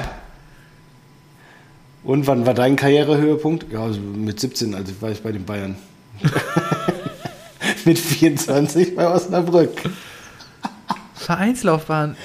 Und 2.03 2.27
wann 2.27 2.47
war 2.47 2.55
dein 2.55 2.77
Karrierehöhepunkt? 2.77 3.73
Ja, 3.73 3.83
also 3.83 4.01
mit 4.01 4.41
17, 4.41 4.75
also 4.75 4.93
war 5.01 5.11
ich 5.11 5.23
bei 5.23 5.33
den 5.33 5.45
Bayern. 5.45 5.77
mit 7.85 7.99
24 7.99 8.97
bei 8.97 9.07
Osnabrück. 9.07 9.83
Vereinslaufbahn. 11.15 12.17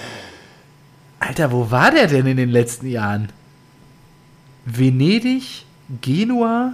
Alter, 1.19 1.51
wo 1.51 1.69
war 1.69 1.91
der 1.91 2.07
denn 2.07 2.25
in 2.27 2.37
den 2.37 2.49
letzten 2.49 2.87
Jahren? 2.87 3.29
Venedig, 4.65 5.65
Genua, 6.01 6.73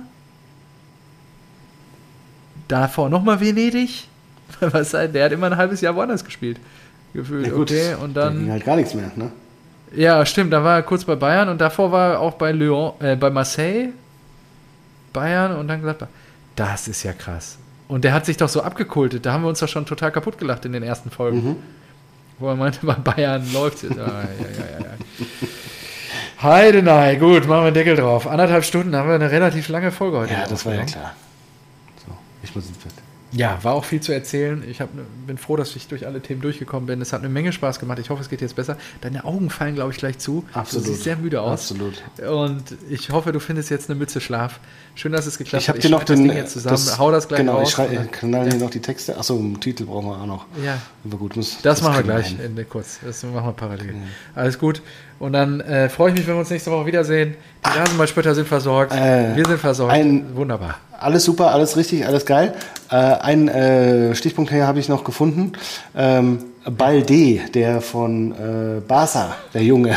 davor 2.70 3.10
nochmal 3.10 3.41
Venedig. 3.41 4.08
Was, 4.62 4.91
der 4.91 5.26
hat 5.26 5.32
immer 5.34 5.48
ein 5.48 5.58
halbes 5.58 5.82
Jahr 5.82 5.96
woanders 5.96 6.24
gespielt. 6.24 6.58
Gefühlt. 7.14 7.48
Ja, 7.48 7.54
gut, 7.54 7.72
okay, 7.72 7.96
und 8.02 8.16
dann. 8.16 8.40
ging 8.40 8.52
halt 8.52 8.66
gar 8.66 8.76
nichts 8.78 8.94
mehr, 8.94 9.12
ne? 9.16 9.32
Ja, 9.96 10.26
stimmt. 10.26 10.54
Da 10.54 10.64
war 10.64 10.76
er 10.78 10.84
kurz 10.84 11.04
bei 11.04 11.16
Bayern 11.16 11.50
und 11.50 11.60
davor 11.60 11.91
war 11.91 12.14
er 12.14 12.20
auch 12.20 12.36
bei 12.36 12.52
Lyon, 12.52 12.94
äh, 13.00 13.16
bei 13.16 13.30
Marseille, 13.30 13.90
Bayern 15.12 15.56
und 15.56 15.68
dann 15.68 15.82
Gladbach. 15.82 16.08
Das 16.56 16.88
ist 16.88 17.04
ja 17.04 17.14
krass. 17.14 17.58
Und 17.88 18.04
der 18.04 18.14
hat 18.14 18.26
sich 18.26 18.38
doch 18.38 18.50
so 18.50 18.62
abgekultet. 18.62 19.26
Da 19.26 19.34
haben 19.34 19.44
wir 19.44 19.50
uns 19.50 19.60
doch 19.60 19.68
schon 19.68 19.86
total 19.86 20.12
kaputt 20.12 20.38
gelacht 20.38 20.66
in 20.66 20.74
den 20.74 20.84
ersten 20.84 21.10
Folgen. 21.10 21.44
Mhm. 21.44 21.56
Wo 22.38 22.50
er 22.50 22.56
meinte, 22.56 22.80
bei 22.86 22.94
Bayern 22.94 23.52
läuft 23.52 23.84
es. 23.84 23.91
Ah, 23.91 23.96
ja, 23.98 24.04
ja, 24.04 24.80
ja, 24.80 24.86
ja. 24.86 26.44
Heidenei, 26.44 27.16
gut, 27.16 27.48
machen 27.48 27.62
wir 27.62 27.68
einen 27.68 27.74
Deckel 27.74 27.96
drauf. 27.96 28.28
Anderthalb 28.28 28.64
Stunden 28.64 28.96
haben 28.96 29.10
wir 29.10 29.16
eine 29.16 29.32
relativ 29.32 29.68
lange 29.70 29.91
Folge 29.91 30.20
heute. 30.20 30.34
Ja, 30.34 30.46
das 30.48 30.66
war 30.66 30.76
ja 30.76 30.86
klar. 30.86 31.14
Ich 32.44 32.56
muss 32.56 32.68
ins 32.68 32.78
Bett. 32.78 32.94
Ja, 33.32 33.64
war 33.64 33.74
auch 33.74 33.86
viel 33.86 34.02
zu 34.02 34.11
erzählen. 34.11 34.64
Ich 34.68 34.82
hab, 34.82 34.90
bin 35.28 35.38
froh, 35.38 35.56
dass 35.56 35.76
ich 35.76 35.88
durch 35.88 36.07
alle 36.07 36.20
Themen 36.20 36.41
durchgekommen 36.41 36.88
bin. 36.88 36.99
Es 36.99 37.14
hat 37.14 37.20
eine 37.20 37.30
Menge 37.30 37.53
Spaß 37.53 37.80
gemacht. 37.80 37.99
Ich 37.99 38.10
hoffe, 38.10 38.24
es 38.24 38.30
geht 38.30 38.41
jetzt 38.41 38.56
besser. 38.56 38.76
Deine 39.02 39.24
Augen 39.24 39.52
fallen, 39.52 39.76
glaube 39.76 39.91
ich, 39.91 39.98
gleich 39.98 40.18
zu. 40.18 40.45
Absolut. 40.53 40.88
Du 40.88 40.91
siehst 40.91 41.03
sehr 41.03 41.16
müde 41.16 41.41
aus. 41.41 41.72
Absolut. 41.72 42.02
Und 42.28 42.64
ich 42.90 43.11
hoffe, 43.11 43.32
du 43.32 43.40
findest 43.40 43.70
jetzt 43.70 43.90
eine 43.90 43.99
Mütze 43.99 44.20
Schlaf. 44.20 44.60
Schön, 44.95 45.11
dass 45.11 45.28
es 45.28 45.38
geklappt 45.38 45.53
hat. 45.53 45.61
Ich 45.61 45.70
habe 45.70 45.80
dir 45.80 45.90
noch 45.90 46.03
den, 46.03 46.24
das 46.24 46.28
Ding 46.28 46.38
jetzt 46.38 46.53
zusammen. 46.53 46.74
Das, 46.74 46.98
Hau 46.98 47.11
das 47.11 47.28
gleich 47.28 47.41
genau, 47.41 47.57
raus. 47.57 47.76
Genau, 47.76 48.02
ich 48.02 48.11
knall 48.11 48.45
ja. 48.45 48.52
hier 48.53 48.61
noch 48.61 48.72
die 48.72 48.82
Texte. 48.82 49.16
Achso, 49.16 49.38
einen 49.38 49.60
Titel 49.60 49.86
brauchen 49.86 50.07
wir 50.07 50.18
auch 50.18 50.26
noch. 50.26 50.45
Ja. 50.66 50.82
Aber 51.06 51.18
gut, 51.18 51.36
muss, 51.36 51.53
das, 51.61 51.61
das 51.61 51.82
machen 51.84 51.98
wir 51.98 52.03
gleich 52.03 52.36
in, 52.40 52.68
kurz. 52.68 52.99
Das 53.03 53.22
machen 53.24 53.45
wir 53.45 53.53
parallel. 53.53 53.94
Mhm. 53.94 54.03
Alles 54.34 54.57
gut. 54.57 54.82
Und 55.20 55.34
dann 55.34 55.60
äh, 55.62 55.90
freue 55.90 56.10
ich 56.10 56.18
mich, 56.18 56.28
wenn 56.28 56.36
wir 56.36 56.40
uns 56.40 56.50
nächste 56.50 56.72
Woche 56.72 56.86
wiedersehen. 56.86 57.36
Die 57.66 57.78
Rasenballspötter 57.78 58.34
sind 58.36 58.48
versorgt. 58.48 58.94
Äh, 58.94 59.36
wir 59.36 59.46
sind 59.46 59.60
versorgt. 59.60 59.94
Ein, 59.94 60.36
Wunderbar 60.36 60.78
alles 61.00 61.24
super, 61.24 61.52
alles 61.52 61.78
richtig, 61.78 62.06
alles 62.06 62.26
geil. 62.26 62.54
Äh, 62.91 62.96
ein 62.96 63.48
äh, 63.48 64.16
Stichpunkt 64.16 64.52
hier 64.52 64.68
habe 64.68 64.80
ich 64.80 64.90
noch 64.90 65.04
gefunden. 65.04 65.54
Ähm, 65.96 66.40
Balde, 66.66 67.40
der 67.54 67.82
von 67.82 68.32
äh, 68.32 68.82
Barca, 68.86 69.36
der 69.54 69.64
Junge, 69.64 69.96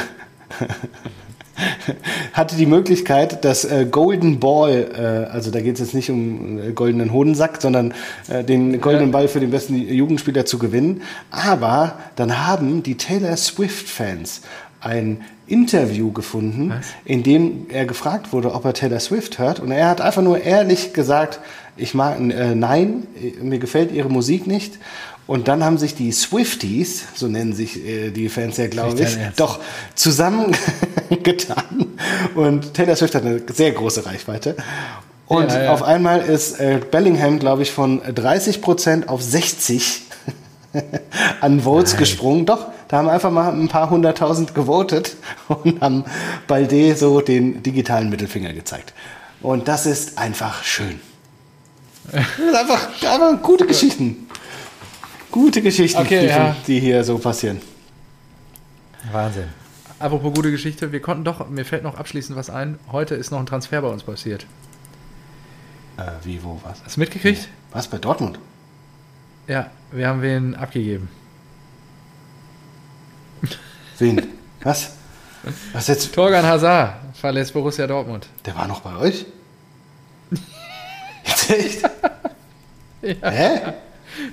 hatte 2.32 2.56
die 2.56 2.66
Möglichkeit, 2.66 3.44
das 3.44 3.64
äh, 3.64 3.86
Golden 3.90 4.40
Ball, 4.40 4.90
äh, 5.28 5.32
also 5.32 5.50
da 5.50 5.60
geht 5.60 5.74
es 5.74 5.80
jetzt 5.80 5.94
nicht 5.94 6.10
um 6.10 6.74
goldenen 6.74 7.12
Hodensack, 7.12 7.60
sondern 7.60 7.94
den 8.28 8.80
goldenen 8.80 9.10
Ball 9.10 9.28
für 9.28 9.40
den 9.40 9.50
besten 9.50 9.76
Jugendspieler 9.76 10.46
zu 10.46 10.58
gewinnen. 10.58 11.02
Aber 11.30 11.96
dann 12.16 12.46
haben 12.46 12.82
die 12.82 12.96
Taylor 12.96 13.36
Swift-Fans 13.36 14.42
ein 14.82 15.22
Interview 15.46 16.12
gefunden, 16.12 16.70
Was? 16.70 16.86
in 17.04 17.22
dem 17.22 17.66
er 17.70 17.86
gefragt 17.86 18.32
wurde, 18.32 18.54
ob 18.54 18.64
er 18.64 18.74
Taylor 18.74 19.00
Swift 19.00 19.38
hört. 19.38 19.60
Und 19.60 19.70
er 19.70 19.88
hat 19.88 20.00
einfach 20.00 20.22
nur 20.22 20.42
ehrlich 20.42 20.92
gesagt, 20.92 21.40
ich 21.76 21.94
mag, 21.94 22.18
äh, 22.20 22.54
nein, 22.54 23.06
mir 23.40 23.58
gefällt 23.58 23.92
ihre 23.92 24.08
Musik 24.08 24.46
nicht. 24.46 24.78
Und 25.26 25.48
dann 25.48 25.64
haben 25.64 25.78
sich 25.78 25.94
die 25.94 26.10
Swifties, 26.10 27.04
so 27.14 27.28
nennen 27.28 27.52
sich 27.52 27.86
äh, 27.86 28.10
die 28.10 28.28
Fans 28.28 28.56
ja, 28.56 28.66
glaube 28.66 29.00
ich, 29.00 29.16
doch 29.36 29.60
zusammengetan. 29.94 31.86
Und 32.34 32.74
Taylor 32.74 32.96
Swift 32.96 33.14
hat 33.14 33.24
eine 33.24 33.40
sehr 33.52 33.70
große 33.70 34.04
Reichweite. 34.04 34.56
Und 35.26 35.50
ja, 35.50 35.64
ja. 35.64 35.72
auf 35.72 35.82
einmal 35.82 36.20
ist 36.20 36.60
äh, 36.60 36.80
Bellingham, 36.90 37.38
glaube 37.38 37.62
ich, 37.62 37.70
von 37.70 38.02
30 38.02 38.60
Prozent 38.60 39.08
auf 39.08 39.22
60 39.22 40.02
an 41.40 41.60
Votes 41.60 41.92
Nein. 41.92 42.00
gesprungen. 42.00 42.46
Doch, 42.46 42.66
da 42.92 42.98
haben 42.98 43.08
einfach 43.08 43.30
mal 43.30 43.50
ein 43.50 43.68
paar 43.68 43.88
hunderttausend 43.88 44.54
gewotet 44.54 45.16
und 45.48 45.80
haben 45.80 46.04
Balde 46.46 46.94
so 46.94 47.22
den 47.22 47.62
digitalen 47.62 48.10
Mittelfinger 48.10 48.52
gezeigt. 48.52 48.92
Und 49.40 49.66
das 49.66 49.86
ist 49.86 50.18
einfach 50.18 50.62
schön. 50.62 51.00
Das 52.12 52.38
ist 52.38 52.54
einfach, 52.54 53.02
einfach 53.02 53.42
gute 53.42 53.66
Geschichten. 53.66 54.28
Gute 55.30 55.62
Geschichten, 55.62 56.02
okay, 56.02 56.20
die, 56.20 56.26
ja. 56.26 56.56
die 56.66 56.80
hier 56.80 57.02
so 57.02 57.16
passieren. 57.16 57.62
Wahnsinn. 59.10 59.48
Apropos 59.98 60.34
gute 60.34 60.50
Geschichte, 60.50 60.92
wir 60.92 61.00
konnten 61.00 61.24
doch, 61.24 61.48
mir 61.48 61.64
fällt 61.64 61.84
noch 61.84 61.96
abschließend 61.96 62.36
was 62.36 62.50
ein. 62.50 62.78
Heute 62.90 63.14
ist 63.14 63.30
noch 63.30 63.40
ein 63.40 63.46
Transfer 63.46 63.80
bei 63.80 63.88
uns 63.88 64.02
passiert. 64.02 64.44
Äh, 65.96 66.10
wie, 66.24 66.44
wo, 66.44 66.60
was? 66.62 66.84
Hast 66.84 66.96
du 66.96 67.00
mitgekriegt? 67.00 67.48
Was, 67.70 67.88
bei 67.88 67.96
Dortmund? 67.96 68.38
Ja, 69.48 69.70
wir 69.92 70.08
haben 70.08 70.20
wen 70.20 70.54
abgegeben. 70.54 71.08
Wen? 74.02 74.20
Was? 74.64 74.90
Was 75.72 75.86
jetzt? 75.86 76.12
Torgan 76.12 76.44
Hazard 76.44 76.94
verlässt 77.14 77.52
Borussia 77.52 77.86
Dortmund. 77.86 78.26
Der 78.44 78.56
war 78.56 78.66
noch 78.66 78.80
bei 78.80 78.96
euch? 78.96 79.24
Jetzt 81.24 81.50
echt? 81.50 81.82
ja. 83.02 83.30
Hä? 83.30 83.60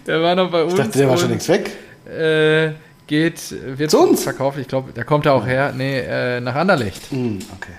Der 0.07 0.23
war 0.23 0.33
noch 0.33 0.49
bei 0.49 0.63
uns. 0.63 0.73
Ich 0.73 0.79
dachte, 0.79 0.97
der 0.97 1.07
war 1.07 1.17
schon 1.17 1.29
längst 1.29 1.47
weg. 1.49 1.69
Äh, 2.07 2.71
geht, 3.05 3.39
wird 3.77 3.91
zu 3.91 3.99
uns 3.99 4.23
verkauft. 4.23 4.57
Ich 4.57 4.67
glaube, 4.67 4.91
da 4.91 5.03
kommt 5.03 5.27
er 5.27 5.33
auch 5.33 5.45
her. 5.45 5.71
Nee, 5.71 5.99
äh, 5.99 6.41
nach 6.41 6.55
Anderlecht. 6.55 7.11
Mm, 7.11 7.37
okay. 7.55 7.73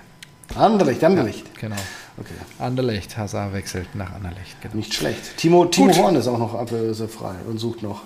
Anderlecht, 0.55 1.03
Anderlecht. 1.03 1.45
Ja, 1.55 1.61
genau. 1.61 1.83
Okay. 2.19 2.35
Anderlecht, 2.61 3.17
Hazard 3.17 3.53
wechselt 3.53 3.97
nach 3.97 4.15
Anderlecht. 4.15 4.61
Genau. 4.63 4.77
Nicht 4.77 4.95
schlecht. 4.95 5.37
Timo, 5.39 5.65
Timo 5.65 5.93
Horn 5.97 6.15
ist 6.15 6.29
auch 6.29 6.39
noch 6.39 6.55
ablösefrei 6.55 7.35
und 7.49 7.59
sucht 7.59 7.83
noch. 7.83 8.03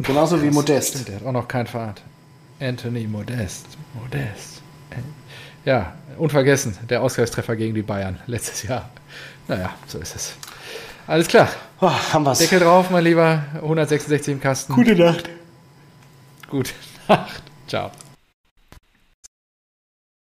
Genauso 0.00 0.42
wie 0.42 0.50
Modest. 0.50 1.06
Der 1.06 1.16
hat 1.16 1.26
auch 1.26 1.32
noch 1.32 1.46
kein 1.46 1.68
Fahrt. 1.68 2.02
Anthony 2.60 3.06
Modest. 3.06 3.66
Modest. 3.94 4.62
Ja, 5.64 5.94
unvergessen, 6.16 6.76
der 6.88 7.02
Ausgleichstreffer 7.02 7.56
gegen 7.56 7.74
die 7.74 7.82
Bayern 7.82 8.20
letztes 8.26 8.62
Jahr. 8.62 8.88
Naja, 9.48 9.74
so 9.86 9.98
ist 9.98 10.14
es. 10.14 10.36
Alles 11.06 11.28
klar. 11.28 11.48
Oh, 11.80 11.90
haben 11.90 12.24
wir's. 12.24 12.38
Deckel 12.38 12.60
drauf, 12.60 12.90
mein 12.90 13.04
Lieber. 13.04 13.44
166 13.56 14.32
im 14.34 14.40
Kasten. 14.40 14.74
Gute 14.74 14.94
Nacht. 14.94 15.28
Gute 16.48 16.72
Nacht. 17.08 17.42
Ciao. 17.66 17.90